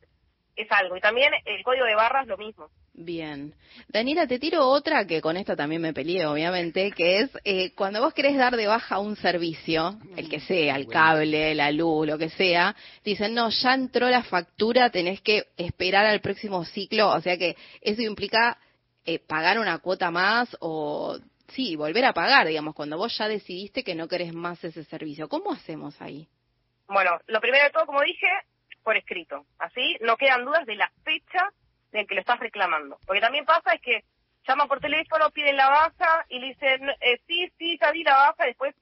es 0.56 0.72
algo. 0.72 0.96
Y 0.96 1.02
también 1.02 1.34
el 1.44 1.62
código 1.64 1.86
de 1.86 1.96
barras 1.96 2.26
lo 2.26 2.38
mismo. 2.38 2.70
Bien. 2.98 3.54
Daniela, 3.90 4.26
te 4.26 4.40
tiro 4.40 4.66
otra 4.66 5.06
que 5.06 5.20
con 5.20 5.36
esta 5.36 5.54
también 5.54 5.82
me 5.82 5.94
peleé, 5.94 6.26
obviamente, 6.26 6.92
que 6.92 7.20
es 7.20 7.30
eh, 7.44 7.74
cuando 7.76 8.02
vos 8.02 8.14
querés 8.14 8.38
dar 8.38 8.56
de 8.56 8.68
baja 8.68 9.00
un 9.00 9.18
servicio, 9.18 10.00
el 10.16 10.30
que 10.30 10.40
sea, 10.40 10.78
el 10.78 10.88
cable, 10.88 11.54
la 11.56 11.72
luz, 11.72 12.08
lo 12.08 12.18
que 12.18 12.30
sea, 12.30 12.74
dicen, 13.04 13.34
no, 13.34 13.50
ya 13.50 13.74
entró 13.74 14.10
la 14.10 14.24
factura, 14.24 14.92
tenés 14.92 15.20
que 15.20 15.48
esperar 15.58 16.06
al 16.06 16.22
próximo 16.22 16.64
ciclo, 16.64 17.10
o 17.10 17.20
sea 17.20 17.38
que 17.38 17.58
eso 17.82 18.02
implica 18.02 18.58
eh, 19.06 19.20
pagar 19.20 19.60
una 19.60 19.80
cuota 19.80 20.10
más 20.10 20.56
o, 20.62 21.20
sí, 21.50 21.76
volver 21.76 22.06
a 22.06 22.14
pagar, 22.14 22.48
digamos, 22.48 22.76
cuando 22.76 22.98
vos 22.98 23.18
ya 23.18 23.28
decidiste 23.28 23.84
que 23.84 23.94
no 23.94 24.08
querés 24.08 24.34
más 24.34 24.64
ese 24.64 24.86
servicio. 24.86 25.28
¿Cómo 25.28 25.52
hacemos 25.52 26.02
ahí? 26.02 26.30
Bueno, 26.88 27.12
lo 27.28 27.42
primero 27.42 27.66
de 27.66 27.72
todo, 27.72 27.86
como 27.88 28.02
dije, 28.04 28.28
por 28.84 28.96
escrito. 28.96 29.46
Así 29.60 29.98
no 30.00 30.16
quedan 30.16 30.46
dudas 30.46 30.66
de 30.66 30.76
la 30.76 30.90
fecha 31.04 31.52
del 31.92 32.08
que 32.08 32.16
lo 32.16 32.22
estás 32.22 32.40
reclamando. 32.40 33.00
Porque 33.06 33.22
también 33.22 33.46
pasa 33.46 33.74
es 33.74 33.82
que 33.82 34.04
llaman 34.48 34.68
por 34.68 34.80
teléfono, 34.80 35.32
piden 35.32 35.58
la 35.58 35.70
baja 35.70 36.26
y 36.30 36.40
le 36.40 36.48
dicen, 36.48 36.90
eh, 37.02 37.20
sí, 37.28 37.52
sí, 37.58 37.78
ya 37.82 37.92
di 37.92 38.04
la 38.04 38.16
baja, 38.16 38.46
después 38.46 38.76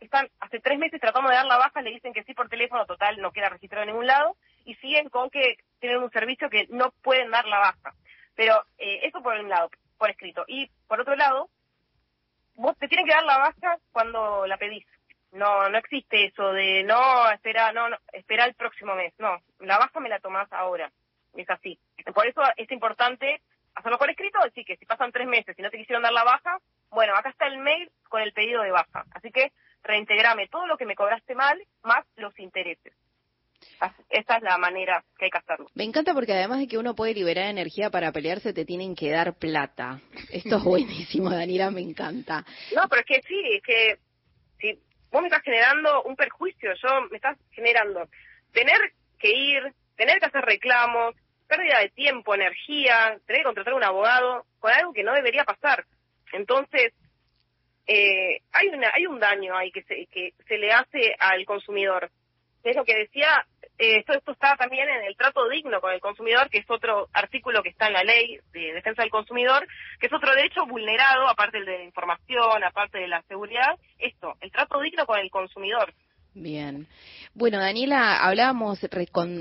están 0.00 0.28
hace 0.40 0.60
tres 0.60 0.78
meses 0.78 1.00
tratando 1.00 1.28
de 1.28 1.36
dar 1.36 1.46
la 1.46 1.58
baja, 1.58 1.82
le 1.82 1.90
dicen 1.90 2.12
que 2.12 2.24
sí 2.24 2.34
por 2.34 2.48
teléfono, 2.48 2.86
total, 2.86 3.20
no 3.20 3.32
queda 3.32 3.48
registrado 3.48 3.82
en 3.82 3.90
ningún 3.90 4.06
lado, 4.06 4.36
y 4.64 4.74
siguen 4.76 5.08
con 5.08 5.30
que 5.30 5.56
tienen 5.78 6.02
un 6.02 6.10
servicio 6.10 6.48
que 6.48 6.66
no 6.70 6.92
pueden 7.02 7.30
dar 7.30 7.46
la 7.46 7.58
baja. 7.58 7.94
Pero 8.34 8.62
eh, 8.78 9.00
eso 9.02 9.22
por 9.22 9.36
un 9.36 9.48
lado, 9.48 9.70
por 9.98 10.10
escrito. 10.10 10.44
Y 10.46 10.70
por 10.86 11.00
otro 11.00 11.16
lado, 11.16 11.50
vos 12.54 12.76
te 12.78 12.88
tienen 12.88 13.06
que 13.06 13.14
dar 13.14 13.24
la 13.24 13.38
baja 13.38 13.78
cuando 13.92 14.46
la 14.46 14.56
pedís. 14.56 14.86
No, 15.32 15.68
no 15.68 15.78
existe 15.78 16.26
eso 16.26 16.52
de 16.52 16.82
no, 16.82 17.30
espera, 17.30 17.72
no, 17.72 17.88
no, 17.88 17.96
espera 18.12 18.46
el 18.46 18.54
próximo 18.54 18.94
mes. 18.94 19.12
No, 19.18 19.40
la 19.60 19.78
baja 19.78 20.00
me 20.00 20.08
la 20.08 20.20
tomás 20.20 20.52
ahora 20.52 20.90
es 21.34 21.50
así. 21.50 21.78
Por 22.14 22.26
eso 22.26 22.42
es 22.56 22.70
importante 22.70 23.40
hacerlo 23.74 23.98
por 23.98 24.10
escrito, 24.10 24.38
decir 24.44 24.64
que 24.64 24.76
si 24.76 24.86
pasan 24.86 25.12
tres 25.12 25.26
meses 25.26 25.58
y 25.58 25.62
no 25.62 25.70
te 25.70 25.78
quisieron 25.78 26.02
dar 26.02 26.12
la 26.12 26.24
baja, 26.24 26.58
bueno, 26.90 27.14
acá 27.14 27.30
está 27.30 27.46
el 27.46 27.58
mail 27.58 27.90
con 28.08 28.20
el 28.20 28.32
pedido 28.32 28.62
de 28.62 28.72
baja. 28.72 29.04
Así 29.12 29.30
que 29.30 29.52
reintegrame 29.82 30.48
todo 30.48 30.66
lo 30.66 30.76
que 30.76 30.86
me 30.86 30.96
cobraste 30.96 31.34
mal 31.34 31.60
más 31.82 32.04
los 32.16 32.38
intereses. 32.38 32.92
Esa 34.08 34.36
es 34.36 34.42
la 34.42 34.58
manera 34.58 35.04
que 35.18 35.26
hay 35.26 35.30
que 35.30 35.38
hacerlo. 35.38 35.66
Me 35.74 35.84
encanta 35.84 36.14
porque 36.14 36.32
además 36.32 36.58
de 36.58 36.68
que 36.68 36.78
uno 36.78 36.94
puede 36.94 37.14
liberar 37.14 37.46
energía 37.46 37.90
para 37.90 38.12
pelearse, 38.12 38.52
te 38.52 38.64
tienen 38.64 38.94
que 38.94 39.10
dar 39.10 39.34
plata. 39.34 40.00
Esto 40.30 40.56
es 40.56 40.64
buenísimo, 40.64 41.30
Daniela, 41.30 41.70
me 41.70 41.80
encanta. 41.80 42.44
No, 42.74 42.82
pero 42.88 43.02
es 43.02 43.06
que 43.06 43.22
sí, 43.22 43.40
es 43.54 43.62
que 43.62 43.98
si 44.58 44.78
vos 45.10 45.22
me 45.22 45.28
estás 45.28 45.42
generando 45.42 46.02
un 46.02 46.16
perjuicio, 46.16 46.72
yo 46.74 46.88
me 47.10 47.16
estás 47.16 47.38
generando 47.52 48.08
tener 48.52 48.78
que 49.18 49.30
ir, 49.30 49.74
tener 50.00 50.18
que 50.18 50.24
hacer 50.24 50.42
reclamos, 50.42 51.14
pérdida 51.46 51.78
de 51.80 51.90
tiempo, 51.90 52.34
energía, 52.34 53.18
tener 53.26 53.42
que 53.42 53.44
contratar 53.44 53.74
un 53.74 53.84
abogado, 53.84 54.46
con 54.58 54.72
algo 54.72 54.94
que 54.94 55.04
no 55.04 55.12
debería 55.12 55.44
pasar. 55.44 55.84
Entonces, 56.32 56.94
eh, 57.86 58.40
hay, 58.50 58.68
una, 58.68 58.90
hay 58.94 59.04
un 59.04 59.20
daño 59.20 59.54
ahí 59.54 59.70
que 59.70 59.82
se, 59.82 60.06
que 60.06 60.32
se 60.48 60.56
le 60.56 60.72
hace 60.72 61.14
al 61.18 61.44
consumidor. 61.44 62.10
Es 62.64 62.74
lo 62.76 62.84
que 62.86 62.96
decía, 62.96 63.44
eh, 63.76 63.98
esto, 63.98 64.14
esto 64.14 64.32
está 64.32 64.56
también 64.56 64.88
en 64.88 65.04
el 65.04 65.14
trato 65.18 65.46
digno 65.50 65.82
con 65.82 65.92
el 65.92 66.00
consumidor, 66.00 66.48
que 66.48 66.60
es 66.60 66.70
otro 66.70 67.10
artículo 67.12 67.62
que 67.62 67.68
está 67.68 67.88
en 67.88 67.92
la 67.92 68.02
ley 68.02 68.38
de 68.52 68.72
defensa 68.72 69.02
del 69.02 69.10
consumidor, 69.10 69.68
que 69.98 70.06
es 70.06 70.12
otro 70.14 70.34
derecho 70.34 70.64
vulnerado, 70.64 71.28
aparte 71.28 71.58
del 71.58 71.66
de 71.66 71.78
la 71.78 71.84
información, 71.84 72.64
aparte 72.64 72.96
de 72.96 73.08
la 73.08 73.20
seguridad, 73.24 73.78
esto, 73.98 74.34
el 74.40 74.50
trato 74.50 74.80
digno 74.80 75.04
con 75.04 75.18
el 75.18 75.30
consumidor. 75.30 75.92
Bien. 76.32 76.86
Bueno, 77.34 77.58
Daniela, 77.58 78.24
hablábamos 78.24 78.78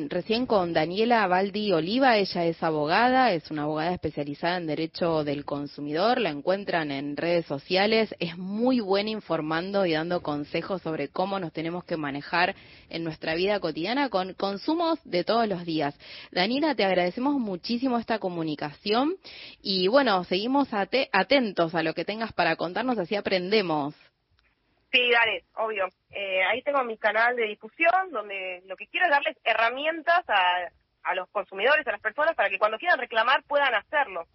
recién 0.10 0.48
con 0.48 0.74
Daniela 0.74 1.28
Baldi 1.28 1.72
Oliva, 1.72 2.18
ella 2.18 2.46
es 2.46 2.64
abogada, 2.64 3.32
es 3.32 3.52
una 3.52 3.64
abogada 3.64 3.94
especializada 3.94 4.58
en 4.58 4.66
derecho 4.66 5.24
del 5.24 5.46
consumidor, 5.46 6.20
la 6.20 6.32
encuentran 6.32 6.90
en 6.90 7.16
redes 7.16 7.46
sociales, 7.46 8.16
es 8.20 8.40
muy 8.40 8.80
buena 8.80 9.12
informando 9.12 9.86
y 9.86 9.92
dando 9.92 10.24
consejos 10.24 10.82
sobre 10.82 11.10
cómo 11.10 11.40
nos 11.40 11.54
tenemos 11.54 11.84
que 11.84 11.96
manejar 11.96 12.56
en 12.90 13.04
nuestra 13.04 13.36
vida 13.36 13.60
cotidiana 13.60 14.10
con 14.10 14.34
consumos 14.34 14.98
de 15.04 15.24
todos 15.24 15.48
los 15.48 15.66
días. 15.66 15.96
Daniela, 16.32 16.74
te 16.74 16.86
agradecemos 16.86 17.36
muchísimo 17.36 18.00
esta 18.00 18.18
comunicación 18.18 19.14
y 19.62 19.88
bueno, 19.90 20.24
seguimos 20.24 20.70
atentos 20.74 21.76
a 21.76 21.84
lo 21.84 21.94
que 21.94 22.04
tengas 22.04 22.34
para 22.34 22.56
contarnos, 22.56 22.98
así 22.98 23.16
aprendemos. 23.16 23.94
Sí, 24.92 25.12
dale, 25.12 25.44
obvio. 25.56 25.88
Eh, 26.10 26.44
ahí 26.44 26.62
tengo 26.64 26.84
mi 26.84 26.98
canal 26.98 27.36
de 27.36 27.46
difusión 27.46 28.12
donde 28.12 28.64
lo 28.66 28.76
que 28.76 28.88
quiero 28.88 29.06
es 29.06 29.12
darles 29.12 29.38
herramientas 29.44 30.24
a, 30.28 30.70
a 31.04 31.16
los 31.16 31.30
consumidores, 31.30 31.86
a 31.86 31.92
las 31.92 32.02
personas, 32.02 32.36
para 32.36 32.50
que 32.50 32.58
cuando 32.58 32.78
quieran 32.78 33.00
reclamar 33.00 33.44
puedan 33.44 33.74
hacerlo. 33.76 34.26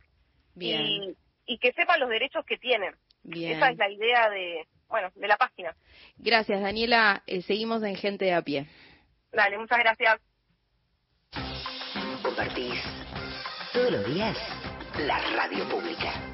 Bien. 0.55 1.17
Y, 1.47 1.59
que 1.59 1.73
sepan 1.73 2.01
los 2.01 2.09
derechos 2.09 2.45
que 2.47 2.57
tienen. 2.57 2.95
Bien. 3.23 3.57
Esa 3.57 3.71
es 3.71 3.79
la 3.79 3.91
idea 3.91 4.31
de, 4.31 4.67
bueno, 4.89 5.11
de 5.15 5.29
la 5.29 5.37
página. 5.37 5.75
Gracias, 6.17 6.61
Daniela. 6.61 7.23
Eh, 7.27 7.43
seguimos 7.43 7.83
en 7.83 7.97
Gente 7.97 8.27
de 8.27 8.35
a 8.35 8.43
pie. 8.43 8.67
Dale, 9.33 9.59
muchas 9.59 9.79
gracias. 9.79 10.21
Compartís 12.23 12.83
todos 13.73 13.91
los 13.91 14.15
días 14.15 14.37
la 14.99 15.19
radio 15.37 15.69
pública. 15.69 16.34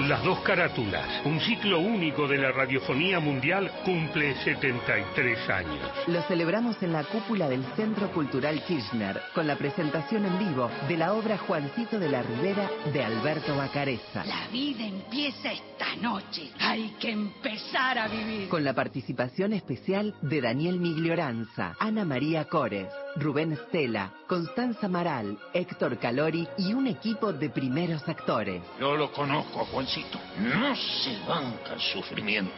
Las 0.00 0.24
dos 0.24 0.40
carátulas, 0.40 1.06
un 1.26 1.38
ciclo 1.40 1.78
único 1.78 2.26
de 2.26 2.38
la 2.38 2.50
radiofonía 2.50 3.20
mundial, 3.20 3.70
cumple 3.84 4.34
73 4.42 5.50
años. 5.50 5.86
Lo 6.06 6.22
celebramos 6.22 6.82
en 6.82 6.94
la 6.94 7.04
cúpula 7.04 7.46
del 7.46 7.62
Centro 7.76 8.10
Cultural 8.10 8.64
Kirchner, 8.64 9.20
con 9.34 9.46
la 9.46 9.56
presentación 9.56 10.24
en 10.24 10.38
vivo 10.38 10.70
de 10.88 10.96
la 10.96 11.12
obra 11.12 11.36
Juancito 11.36 11.98
de 11.98 12.08
la 12.08 12.22
Ribera 12.22 12.70
de 12.90 13.04
Alberto 13.04 13.54
Bacareza. 13.54 14.24
La 14.24 14.48
vida 14.50 14.86
empieza 14.86 15.52
esta 15.52 15.94
noche. 16.00 16.50
Hay 16.58 16.94
que 16.98 17.10
empezar 17.10 17.98
a 17.98 18.08
vivir. 18.08 18.48
Con 18.48 18.64
la 18.64 18.72
participación 18.72 19.52
especial 19.52 20.14
de 20.22 20.40
Daniel 20.40 20.80
Miglioranza, 20.80 21.76
Ana 21.78 22.06
María 22.06 22.46
Cores, 22.46 22.88
Rubén 23.16 23.58
Stella, 23.68 24.10
Constanza 24.26 24.88
Maral, 24.88 25.38
Héctor 25.52 25.98
Calori 25.98 26.48
y 26.56 26.72
un 26.72 26.86
equipo 26.86 27.34
de 27.34 27.50
primeros 27.50 28.08
actores. 28.08 28.62
Yo 28.80 28.96
lo 28.96 29.12
conozco, 29.12 29.66
Juancito. 29.82 30.20
No 30.38 30.76
se 30.76 31.18
banca 31.26 31.74
el 31.74 31.80
sufrimiento. 31.80 32.52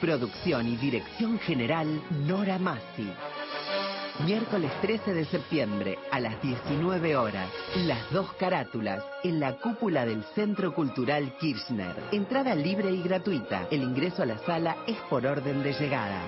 Producción 0.00 0.66
y 0.66 0.76
dirección 0.76 1.38
general 1.40 2.00
Nora 2.26 2.58
Massi. 2.58 3.06
Miércoles 4.24 4.70
13 4.80 5.12
de 5.12 5.24
septiembre 5.26 5.98
a 6.10 6.20
las 6.20 6.40
19 6.40 7.16
horas. 7.16 7.50
Las 7.84 8.10
dos 8.10 8.32
carátulas 8.34 9.04
en 9.22 9.40
la 9.40 9.56
cúpula 9.58 10.06
del 10.06 10.24
Centro 10.34 10.74
Cultural 10.74 11.34
Kirchner. 11.38 11.96
Entrada 12.12 12.54
libre 12.54 12.90
y 12.90 13.02
gratuita. 13.02 13.68
El 13.70 13.82
ingreso 13.82 14.22
a 14.22 14.26
la 14.26 14.38
sala 14.38 14.78
es 14.86 14.96
por 15.10 15.26
orden 15.26 15.62
de 15.62 15.74
llegada. 15.74 16.22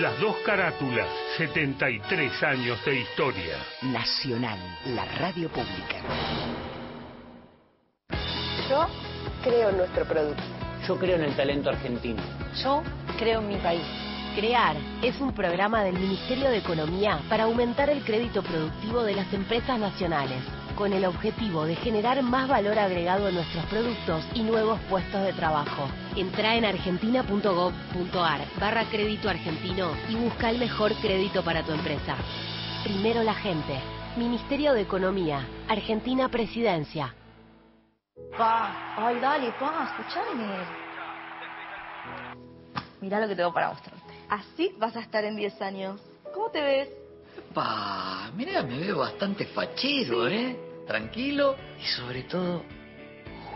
Las 0.00 0.18
dos 0.20 0.36
carátulas, 0.46 1.08
73 1.36 2.42
años 2.44 2.82
de 2.86 3.00
historia. 3.00 3.58
Nacional, 3.82 4.58
la 4.86 5.04
radio 5.16 5.50
pública. 5.50 6.00
Yo 8.70 8.86
creo 9.42 9.70
en 9.70 9.76
nuestro 9.76 10.04
producto. 10.04 10.42
Yo 10.86 10.98
creo 10.98 11.16
en 11.16 11.24
el 11.24 11.36
talento 11.36 11.70
argentino. 11.70 12.22
Yo 12.62 12.82
creo 13.18 13.40
en 13.40 13.48
mi 13.48 13.56
país. 13.56 13.82
CREAR 14.34 14.76
es 15.02 15.20
un 15.20 15.32
programa 15.32 15.84
del 15.84 15.98
Ministerio 15.98 16.48
de 16.48 16.58
Economía 16.58 17.20
para 17.28 17.44
aumentar 17.44 17.90
el 17.90 18.02
crédito 18.02 18.42
productivo 18.42 19.02
de 19.02 19.14
las 19.14 19.30
empresas 19.34 19.78
nacionales, 19.78 20.42
con 20.74 20.94
el 20.94 21.04
objetivo 21.04 21.66
de 21.66 21.76
generar 21.76 22.22
más 22.22 22.48
valor 22.48 22.78
agregado 22.78 23.28
en 23.28 23.34
nuestros 23.34 23.64
productos 23.66 24.24
y 24.34 24.42
nuevos 24.42 24.80
puestos 24.88 25.22
de 25.22 25.34
trabajo. 25.34 25.86
Entra 26.16 26.56
en 26.56 26.64
argentina.gov.ar 26.64 28.40
barra 28.58 28.84
crédito 28.84 29.28
argentino 29.28 29.92
y 30.08 30.14
busca 30.14 30.48
el 30.48 30.58
mejor 30.58 30.94
crédito 30.94 31.44
para 31.44 31.62
tu 31.62 31.72
empresa. 31.72 32.16
Primero 32.84 33.22
la 33.22 33.34
gente. 33.34 33.78
Ministerio 34.16 34.72
de 34.72 34.82
Economía. 34.82 35.46
Argentina 35.68 36.28
Presidencia. 36.28 37.14
Pa, 38.36 38.94
ay, 38.96 39.20
dale, 39.20 39.52
pa, 39.52 39.84
escuchame. 39.84 40.58
Mirá 43.00 43.20
lo 43.20 43.28
que 43.28 43.36
tengo 43.36 43.52
para 43.52 43.68
mostrarte. 43.68 44.14
Así 44.28 44.74
vas 44.78 44.96
a 44.96 45.00
estar 45.00 45.24
en 45.24 45.36
10 45.36 45.60
años. 45.60 46.00
¿Cómo 46.32 46.50
te 46.50 46.62
ves? 46.62 46.88
Pa, 47.52 48.30
mira, 48.34 48.62
me 48.62 48.78
veo 48.78 48.98
bastante 48.98 49.46
fachero, 49.46 50.28
¿eh? 50.28 50.56
Tranquilo 50.86 51.56
y 51.78 51.86
sobre 51.86 52.22
todo 52.22 52.62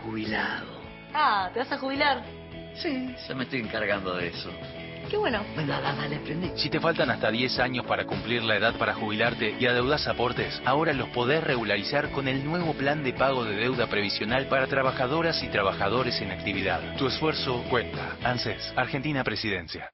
jubilado. 0.03 0.67
Ah, 1.13 1.49
¿te 1.53 1.59
vas 1.59 1.71
a 1.71 1.77
jubilar? 1.77 2.23
Sí, 2.75 3.15
se 3.25 3.33
me 3.33 3.43
estoy 3.43 3.61
encargando 3.61 4.15
de 4.15 4.27
eso. 4.27 4.51
Qué 5.09 5.17
bueno. 5.17 5.43
Venga, 5.55 5.79
dale, 5.79 6.19
prende. 6.19 6.57
Si 6.57 6.69
te 6.69 6.79
faltan 6.79 7.09
hasta 7.09 7.31
10 7.31 7.59
años 7.59 7.85
para 7.85 8.05
cumplir 8.05 8.43
la 8.43 8.57
edad 8.57 8.75
para 8.77 8.93
jubilarte 8.93 9.55
y 9.59 9.65
adeudas 9.65 10.07
aportes, 10.07 10.61
ahora 10.65 10.93
los 10.93 11.09
podés 11.09 11.43
regularizar 11.43 12.11
con 12.11 12.27
el 12.27 12.43
nuevo 12.43 12.73
plan 12.73 13.03
de 13.03 13.13
pago 13.13 13.45
de 13.45 13.55
deuda 13.55 13.87
previsional 13.87 14.47
para 14.47 14.67
trabajadoras 14.67 15.41
y 15.43 15.47
trabajadores 15.47 16.19
en 16.21 16.31
actividad. 16.31 16.97
Tu 16.97 17.07
esfuerzo 17.07 17.63
cuenta. 17.69 18.17
ANSES, 18.23 18.73
Argentina 18.75 19.23
Presidencia. 19.23 19.91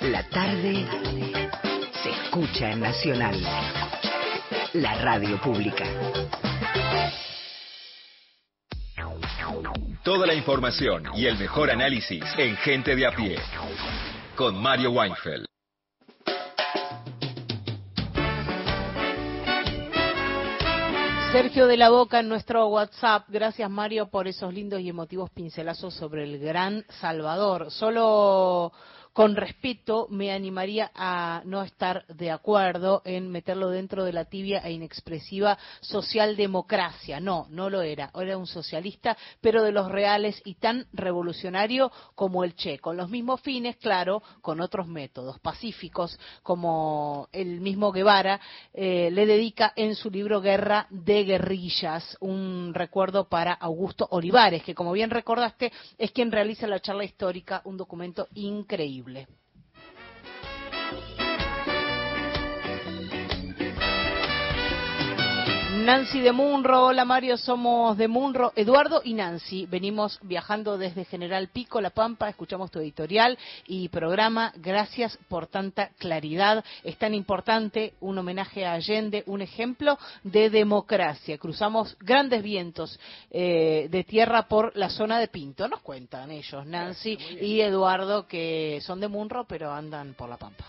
La 0.00 0.22
tarde 0.28 0.84
se 2.02 2.10
escucha 2.10 2.72
en 2.72 2.80
Nacional, 2.80 3.40
la 4.72 4.94
radio 4.94 5.40
pública. 5.40 5.84
Toda 10.02 10.26
la 10.26 10.34
información 10.34 11.04
y 11.14 11.26
el 11.26 11.38
mejor 11.38 11.70
análisis 11.70 12.24
en 12.38 12.56
Gente 12.56 12.96
de 12.96 13.06
a 13.06 13.12
pie. 13.14 13.38
Con 14.36 14.60
Mario 14.60 14.90
Weinfeld. 14.90 15.46
Sergio 21.32 21.66
de 21.66 21.78
la 21.78 21.88
Boca 21.88 22.20
en 22.20 22.28
nuestro 22.28 22.66
WhatsApp. 22.66 23.24
Gracias 23.28 23.70
Mario 23.70 24.10
por 24.10 24.28
esos 24.28 24.52
lindos 24.52 24.80
y 24.80 24.90
emotivos 24.90 25.30
pincelazos 25.30 25.94
sobre 25.94 26.24
el 26.24 26.38
gran 26.38 26.84
Salvador. 27.00 27.70
Solo 27.70 28.70
con 29.12 29.36
respeto 29.36 30.06
me 30.10 30.32
animaría 30.32 30.90
a 30.94 31.42
no 31.44 31.62
estar 31.62 32.06
de 32.06 32.30
acuerdo 32.30 33.02
en 33.04 33.30
meterlo 33.30 33.68
dentro 33.68 34.04
de 34.04 34.12
la 34.12 34.24
tibia 34.24 34.60
e 34.60 34.72
inexpresiva 34.72 35.58
socialdemocracia. 35.80 37.20
No, 37.20 37.46
no 37.50 37.68
lo 37.68 37.82
era. 37.82 38.10
Era 38.14 38.38
un 38.38 38.46
socialista, 38.46 39.16
pero 39.40 39.62
de 39.62 39.72
los 39.72 39.90
reales 39.90 40.40
y 40.44 40.54
tan 40.54 40.86
revolucionario 40.92 41.92
como 42.14 42.44
el 42.44 42.54
Che, 42.54 42.78
con 42.78 42.96
los 42.96 43.10
mismos 43.10 43.40
fines, 43.42 43.76
claro, 43.76 44.22
con 44.40 44.60
otros 44.60 44.86
métodos 44.86 45.38
pacíficos, 45.40 46.18
como 46.42 47.28
el 47.32 47.60
mismo 47.60 47.92
Guevara 47.92 48.40
eh, 48.72 49.10
le 49.12 49.26
dedica 49.26 49.72
en 49.76 49.94
su 49.94 50.10
libro 50.10 50.40
Guerra 50.40 50.86
de 50.90 51.24
Guerrillas, 51.24 52.16
un 52.20 52.72
recuerdo 52.74 53.28
para 53.28 53.52
Augusto 53.52 54.06
Olivares, 54.10 54.62
que 54.62 54.74
como 54.74 54.92
bien 54.92 55.10
recordaste 55.10 55.72
es 55.98 56.12
quien 56.12 56.32
realiza 56.32 56.66
la 56.66 56.80
charla 56.80 57.04
histórica, 57.04 57.60
un 57.64 57.76
documento 57.76 58.28
increíble. 58.34 59.01
posible 59.02 59.26
Nancy 65.84 66.20
de 66.20 66.30
Munro, 66.30 66.84
hola 66.86 67.04
Mario, 67.04 67.36
somos 67.36 67.98
de 67.98 68.06
Munro, 68.06 68.52
Eduardo 68.54 69.02
y 69.04 69.14
Nancy. 69.14 69.66
Venimos 69.66 70.20
viajando 70.22 70.78
desde 70.78 71.04
General 71.04 71.48
Pico, 71.48 71.80
La 71.80 71.90
Pampa, 71.90 72.28
escuchamos 72.28 72.70
tu 72.70 72.78
editorial 72.78 73.36
y 73.66 73.88
programa. 73.88 74.52
Gracias 74.58 75.18
por 75.28 75.48
tanta 75.48 75.88
claridad. 75.98 76.64
Es 76.84 76.98
tan 76.98 77.14
importante 77.14 77.94
un 78.00 78.16
homenaje 78.16 78.64
a 78.64 78.74
Allende, 78.74 79.24
un 79.26 79.42
ejemplo 79.42 79.98
de 80.22 80.50
democracia. 80.50 81.36
Cruzamos 81.36 81.96
grandes 81.98 82.44
vientos 82.44 83.00
eh, 83.32 83.88
de 83.90 84.04
tierra 84.04 84.46
por 84.46 84.76
la 84.76 84.88
zona 84.88 85.18
de 85.18 85.26
Pinto. 85.26 85.66
Nos 85.66 85.80
cuentan 85.80 86.30
ellos, 86.30 86.64
Nancy 86.64 87.18
y 87.40 87.60
Eduardo, 87.60 88.28
que 88.28 88.80
son 88.82 89.00
de 89.00 89.08
Munro, 89.08 89.46
pero 89.48 89.72
andan 89.72 90.14
por 90.14 90.28
La 90.28 90.36
Pampa. 90.36 90.64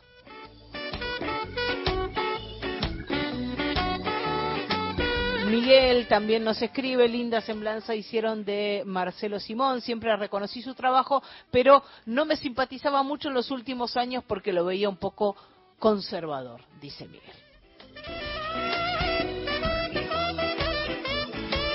Miguel 5.54 6.08
también 6.08 6.44
nos 6.44 6.60
escribe, 6.64 7.08
linda 7.08 7.40
semblanza 7.40 7.94
hicieron 7.94 8.44
de 8.44 8.82
Marcelo 8.88 9.40
Simón, 9.40 9.82
siempre 9.82 10.18
reconocí 10.18 10.64
su 10.64 10.74
trabajo, 10.74 11.22
pero 11.52 11.84
no 12.08 12.26
me 12.26 12.38
simpatizaba 12.38 13.04
mucho 13.04 13.28
en 13.28 13.36
los 13.36 13.52
últimos 13.52 13.96
años 13.96 14.24
porque 14.28 14.52
lo 14.52 14.66
veía 14.66 14.90
un 14.90 14.98
poco 14.98 15.36
conservador, 15.78 16.62
dice 16.82 17.06
Miguel. 17.06 17.36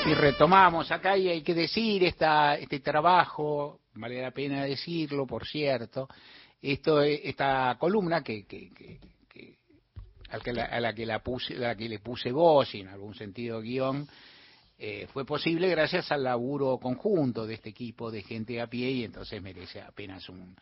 Y 0.07 0.15
retomamos 0.15 0.91
acá 0.91 1.17
y 1.17 1.29
hay 1.29 1.43
que 1.43 1.55
decir 1.55 2.03
esta, 2.03 2.57
este 2.57 2.81
trabajo, 2.81 3.83
vale 3.95 4.21
la 4.21 4.33
pena 4.33 4.65
decirlo, 4.65 5.25
por 5.25 5.47
cierto, 5.47 6.09
esto, 6.61 7.01
esta 7.01 7.77
columna 7.79 8.25
que, 8.25 8.45
que, 8.45 8.71
que 8.71 8.99
a 10.31 10.81
la, 10.81 10.93
que 10.95 11.07
la 11.07 11.21
puse, 11.21 11.55
la 11.55 11.75
que 11.75 11.89
le 11.89 11.99
puse 11.99 12.33
voz 12.33 12.75
y 12.75 12.81
en 12.81 12.89
algún 12.89 13.15
sentido 13.15 13.61
guion, 13.61 14.09
eh, 14.79 15.09
fue 15.13 15.25
posible 15.25 15.69
gracias 15.69 16.13
al 16.13 16.25
laburo 16.25 16.79
conjunto 16.79 17.47
de 17.47 17.55
este 17.55 17.71
equipo 17.71 18.11
de 18.11 18.23
gente 18.23 18.61
a 18.61 18.69
pie 18.69 18.91
y 18.91 19.05
entonces 19.05 19.43
merece 19.43 19.81
apenas 19.81 20.29
un, 20.29 20.55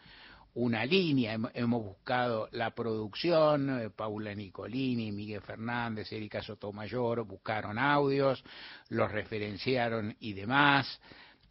una 0.56 0.86
línea. 0.86 1.36
Hemos 1.52 1.84
buscado 1.84 2.48
la 2.52 2.70
producción, 2.70 3.78
eh, 3.78 3.90
Paula 3.90 4.34
Nicolini, 4.34 5.12
Miguel 5.12 5.42
Fernández, 5.42 6.10
Erika 6.12 6.42
Sotomayor, 6.42 7.24
buscaron 7.24 7.78
audios, 7.78 8.42
los 8.88 9.10
referenciaron 9.12 10.16
y 10.18 10.32
demás. 10.32 10.98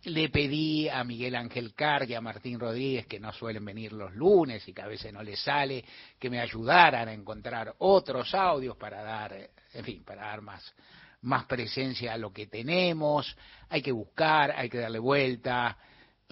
Le 0.06 0.30
pedí 0.30 0.88
a 0.88 1.04
Miguel 1.04 1.36
Ángel 1.36 1.74
Carg 1.74 2.10
y 2.10 2.14
a 2.14 2.22
Martín 2.22 2.60
Rodríguez, 2.60 3.08
que 3.08 3.20
no 3.20 3.34
suelen 3.34 3.66
venir 3.66 3.92
los 3.92 4.14
lunes 4.14 4.68
y 4.68 4.74
que 4.74 4.84
a 4.84 4.88
veces 4.88 5.12
no 5.12 5.24
les 5.24 5.40
sale, 5.40 5.84
que 6.20 6.30
me 6.30 6.40
ayudaran 6.40 7.08
a 7.08 7.14
encontrar 7.14 7.74
otros 7.80 8.36
audios 8.36 8.78
para 8.78 9.02
dar, 9.02 9.36
en 9.74 9.84
fin, 9.84 10.04
para 10.04 10.28
dar 10.28 10.42
más, 10.42 10.76
más 11.22 11.46
presencia 11.46 12.14
a 12.14 12.18
lo 12.18 12.32
que 12.32 12.46
tenemos. 12.46 13.36
Hay 13.70 13.82
que 13.82 13.92
buscar, 13.92 14.52
hay 14.52 14.70
que 14.70 14.78
darle 14.78 15.00
vuelta. 15.00 15.76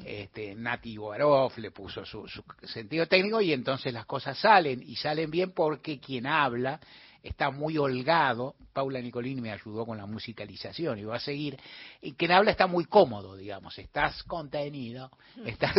Este, 0.06 0.54
Nati 0.54 0.96
Guaroff 0.96 1.58
le 1.58 1.72
puso 1.72 2.06
su, 2.06 2.28
su 2.28 2.44
sentido 2.64 3.08
técnico 3.08 3.42
y 3.42 3.54
entonces 3.54 3.92
las 3.92 4.06
cosas 4.06 4.38
salen 4.38 4.84
y 4.84 4.96
salen 4.96 5.32
bien 5.32 5.52
porque 5.52 6.00
quien 6.00 6.28
habla 6.28 6.80
está 7.24 7.50
muy 7.50 7.78
holgado. 7.78 8.56
Paula 8.74 9.00
Nicolini 9.00 9.40
me 9.40 9.52
ayudó 9.52 9.86
con 9.86 9.98
la 9.98 10.06
musicalización 10.06 11.00
y 11.00 11.04
va 11.04 11.16
a 11.16 11.20
seguir. 11.20 11.58
Y 12.02 12.14
quien 12.14 12.32
habla 12.32 12.52
está 12.52 12.68
muy 12.68 12.86
cómodo, 12.86 13.36
digamos. 13.36 13.78
Estás 13.80 14.24
contenido, 14.24 15.10
mm. 15.38 15.48
estás, 15.48 15.74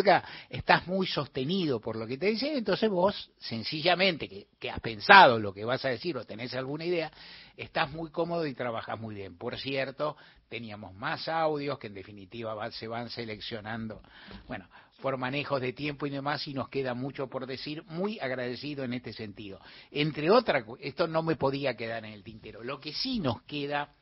estás 0.48 0.86
muy 0.86 1.06
sostenido 1.06 1.80
por 1.80 1.96
lo 1.96 2.06
que 2.06 2.16
te 2.16 2.26
dice. 2.26 2.56
Entonces 2.56 2.88
vos, 2.88 3.30
sencillamente, 3.38 4.28
que, 4.28 4.46
que 4.58 4.70
has 4.70 4.80
pensado 4.80 5.38
lo 5.38 5.52
que 5.52 5.64
vas 5.64 5.84
a 5.84 5.90
decir 5.90 6.16
o 6.16 6.24
tenés 6.24 6.54
alguna 6.54 6.86
idea, 6.86 7.12
estás 7.56 7.90
muy 7.92 8.10
cómodo 8.10 8.46
y 8.46 8.54
trabajas 8.54 8.98
muy 8.98 9.14
bien. 9.14 9.36
Por 9.36 9.58
cierto, 9.58 10.16
teníamos 10.48 10.94
más 10.94 11.28
audios 11.28 11.78
que 11.78 11.88
en 11.88 11.94
definitiva 11.94 12.70
se 12.70 12.88
van 12.88 13.10
seleccionando. 13.10 14.00
Bueno, 14.46 14.66
por 15.00 15.16
manejos 15.16 15.60
de 15.60 15.72
tiempo 15.72 16.06
y 16.06 16.10
demás 16.10 16.46
y 16.46 16.54
nos 16.54 16.68
queda 16.68 16.94
mucho 16.94 17.28
por 17.28 17.46
decir, 17.46 17.82
muy 17.84 18.18
agradecido 18.20 18.84
en 18.84 18.94
este 18.94 19.12
sentido. 19.12 19.60
Entre 19.90 20.30
otras, 20.30 20.64
esto 20.80 21.06
no 21.06 21.22
me 21.22 21.36
podía 21.36 21.76
quedar 21.76 22.04
en 22.04 22.12
el 22.12 22.22
tintero. 22.22 22.62
Lo 22.62 22.80
que 22.80 22.92
sí 22.92 23.20
nos 23.20 23.42
queda 23.42 23.92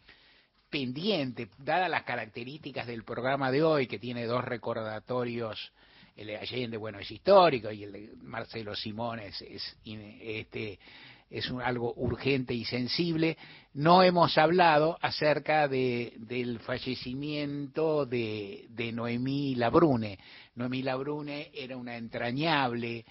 pendiente, 0.70 1.48
dadas 1.59 1.90
las 1.90 2.05
características 2.05 2.86
del 2.86 3.05
programa 3.05 3.51
de 3.51 3.62
hoy, 3.62 3.86
que 3.86 3.98
tiene 3.98 4.24
dos 4.24 4.43
recordatorios, 4.44 5.73
el 6.16 6.28
de 6.28 6.39
Allende, 6.39 6.77
bueno, 6.77 6.98
es 6.98 7.10
histórico, 7.10 7.70
y 7.70 7.85
el 7.85 7.93
de 7.93 8.10
Marcelo 8.23 8.74
Simones 8.74 9.40
es, 9.43 9.77
este, 9.85 10.78
es 11.32 11.50
algo 11.64 11.94
urgente 11.96 12.52
y 12.52 12.64
sensible. 12.64 13.38
No 13.74 14.02
hemos 14.02 14.36
hablado 14.36 14.98
acerca 15.00 15.66
de, 15.66 16.12
del 16.18 16.60
fallecimiento 16.60 18.04
de, 18.04 18.66
de 18.68 18.92
Noemí 18.92 19.54
Labrune. 19.54 20.18
Noemí 20.56 20.82
Labrune 20.82 21.50
era 21.54 21.76
una 21.76 21.96
entrañable 21.96 23.04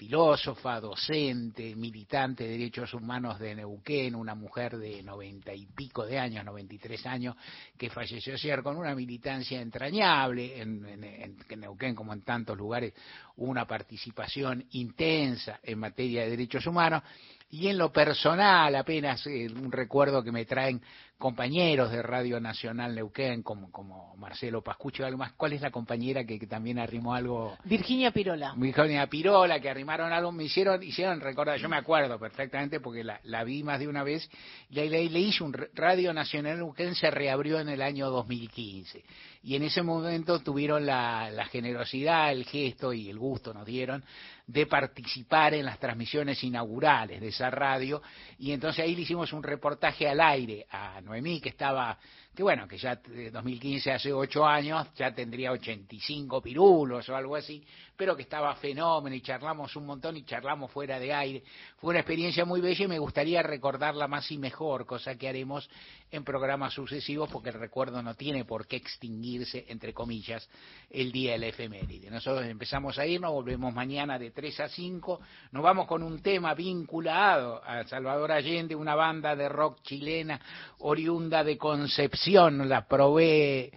filósofa, 0.00 0.80
docente, 0.80 1.76
militante 1.76 2.44
de 2.44 2.52
derechos 2.52 2.94
humanos 2.94 3.38
de 3.38 3.54
Neuquén, 3.54 4.14
una 4.14 4.34
mujer 4.34 4.78
de 4.78 5.02
noventa 5.02 5.52
y 5.52 5.66
pico 5.66 6.06
de 6.06 6.18
años, 6.18 6.42
noventa 6.42 6.74
y 6.74 6.78
tres 6.78 7.04
años, 7.04 7.36
que 7.76 7.90
falleció 7.90 8.32
ayer 8.32 8.62
con 8.62 8.78
una 8.78 8.94
militancia 8.94 9.60
entrañable 9.60 10.58
en, 10.58 10.86
en, 11.04 11.60
Neuquén, 11.60 11.94
como 11.94 12.14
en 12.14 12.22
tantos 12.22 12.56
lugares, 12.56 12.94
una 13.36 13.66
participación 13.66 14.64
intensa 14.70 15.60
en 15.62 15.78
materia 15.78 16.22
de 16.22 16.30
derechos 16.30 16.66
humanos 16.66 17.02
y 17.50 17.68
en 17.68 17.78
lo 17.78 17.92
personal, 17.92 18.74
apenas 18.76 19.26
eh, 19.26 19.48
un 19.48 19.72
recuerdo 19.72 20.22
que 20.22 20.32
me 20.32 20.44
traen 20.44 20.80
compañeros 21.20 21.92
de 21.92 22.02
Radio 22.02 22.40
Nacional 22.40 22.94
Neuquén, 22.94 23.42
como, 23.42 23.70
como 23.70 24.16
Marcelo 24.16 24.62
Pascucho 24.62 25.02
y 25.02 25.06
algo 25.06 25.18
más. 25.18 25.32
¿Cuál 25.34 25.52
es 25.52 25.60
la 25.60 25.70
compañera 25.70 26.24
que, 26.24 26.38
también 26.46 26.78
arrimó 26.78 27.14
algo? 27.14 27.56
Virginia 27.64 28.10
Pirola. 28.10 28.54
Virginia 28.56 29.06
Pirola, 29.06 29.60
que 29.60 29.68
arrimaron 29.68 30.12
algo, 30.12 30.32
me 30.32 30.44
hicieron, 30.44 30.82
hicieron 30.82 31.20
recordar, 31.20 31.58
yo 31.58 31.68
me 31.68 31.76
acuerdo 31.76 32.18
perfectamente 32.18 32.80
porque 32.80 33.04
la, 33.04 33.20
la 33.24 33.44
vi 33.44 33.62
más 33.62 33.78
de 33.78 33.86
una 33.86 34.02
vez, 34.02 34.28
y 34.70 34.76
le, 34.76 35.08
le 35.10 35.20
hice 35.20 35.44
un 35.44 35.52
Radio 35.74 36.12
Nacional 36.14 36.56
Neuquén, 36.56 36.94
se 36.94 37.10
reabrió 37.10 37.60
en 37.60 37.68
el 37.68 37.82
año 37.82 38.08
2015. 38.10 39.04
Y 39.42 39.56
en 39.56 39.62
ese 39.62 39.82
momento 39.82 40.40
tuvieron 40.40 40.84
la, 40.86 41.30
la 41.30 41.44
generosidad, 41.46 42.32
el 42.32 42.44
gesto 42.44 42.92
y 42.92 43.10
el 43.10 43.18
gusto 43.18 43.52
nos 43.52 43.66
dieron 43.66 44.02
de 44.46 44.66
participar 44.66 45.54
en 45.54 45.64
las 45.64 45.78
transmisiones 45.78 46.42
inaugurales 46.42 47.20
de 47.20 47.28
esa 47.28 47.50
radio 47.50 48.02
y 48.36 48.50
entonces 48.50 48.84
ahí 48.84 48.96
le 48.96 49.02
hicimos 49.02 49.32
un 49.32 49.44
reportaje 49.44 50.08
al 50.08 50.20
aire 50.20 50.66
a 50.70 51.00
Noemí 51.10 51.40
que 51.40 51.48
estaba 51.48 51.98
que 52.34 52.44
bueno, 52.44 52.68
que 52.68 52.78
ya 52.78 52.94
de 52.94 53.30
2015 53.30 53.92
hace 53.92 54.12
ocho 54.12 54.46
años, 54.46 54.86
ya 54.94 55.12
tendría 55.12 55.50
85 55.50 56.40
pirulos 56.40 57.08
o 57.08 57.16
algo 57.16 57.34
así, 57.34 57.62
pero 58.00 58.16
que 58.16 58.22
estaba 58.22 58.54
fenómeno 58.54 59.14
y 59.14 59.20
charlamos 59.20 59.76
un 59.76 59.84
montón 59.84 60.16
y 60.16 60.24
charlamos 60.24 60.70
fuera 60.70 60.98
de 60.98 61.12
aire. 61.12 61.42
Fue 61.76 61.90
una 61.90 61.98
experiencia 61.98 62.46
muy 62.46 62.62
bella 62.62 62.86
y 62.86 62.88
me 62.88 62.98
gustaría 62.98 63.42
recordarla 63.42 64.08
más 64.08 64.32
y 64.32 64.38
mejor, 64.38 64.86
cosa 64.86 65.16
que 65.16 65.28
haremos 65.28 65.68
en 66.10 66.24
programas 66.24 66.72
sucesivos 66.72 67.28
porque 67.30 67.50
el 67.50 67.56
recuerdo 67.56 68.02
no 68.02 68.14
tiene 68.14 68.46
por 68.46 68.66
qué 68.66 68.76
extinguirse, 68.76 69.66
entre 69.68 69.92
comillas, 69.92 70.48
el 70.88 71.12
día 71.12 71.32
de 71.32 71.40
la 71.40 71.46
efeméride. 71.48 72.10
Nosotros 72.10 72.46
empezamos 72.46 72.98
a 72.98 73.04
irnos, 73.04 73.32
volvemos 73.32 73.74
mañana 73.74 74.18
de 74.18 74.30
3 74.30 74.60
a 74.60 74.68
5, 74.70 75.20
nos 75.52 75.62
vamos 75.62 75.86
con 75.86 76.02
un 76.02 76.22
tema 76.22 76.54
vinculado 76.54 77.62
a 77.62 77.84
Salvador 77.84 78.32
Allende, 78.32 78.74
una 78.74 78.94
banda 78.94 79.36
de 79.36 79.46
rock 79.50 79.82
chilena 79.82 80.40
oriunda 80.78 81.44
de 81.44 81.58
Concepción, 81.58 82.66
la 82.66 82.88
probé 82.88 83.70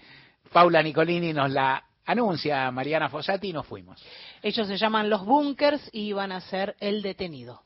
Paula 0.53 0.81
Nicolini, 0.81 1.33
nos 1.33 1.51
la 1.51 1.83
anuncia 2.05 2.69
Mariana 2.71 3.09
Fossati 3.09 3.49
y 3.49 3.53
nos 3.53 3.65
fuimos. 3.65 4.03
Ellos 4.41 4.67
se 4.67 4.77
llaman 4.77 5.09
Los 5.09 5.25
Bunkers 5.25 5.89
y 5.91 6.13
van 6.13 6.31
a 6.31 6.41
ser 6.41 6.75
El 6.79 7.01
Detenido. 7.01 7.63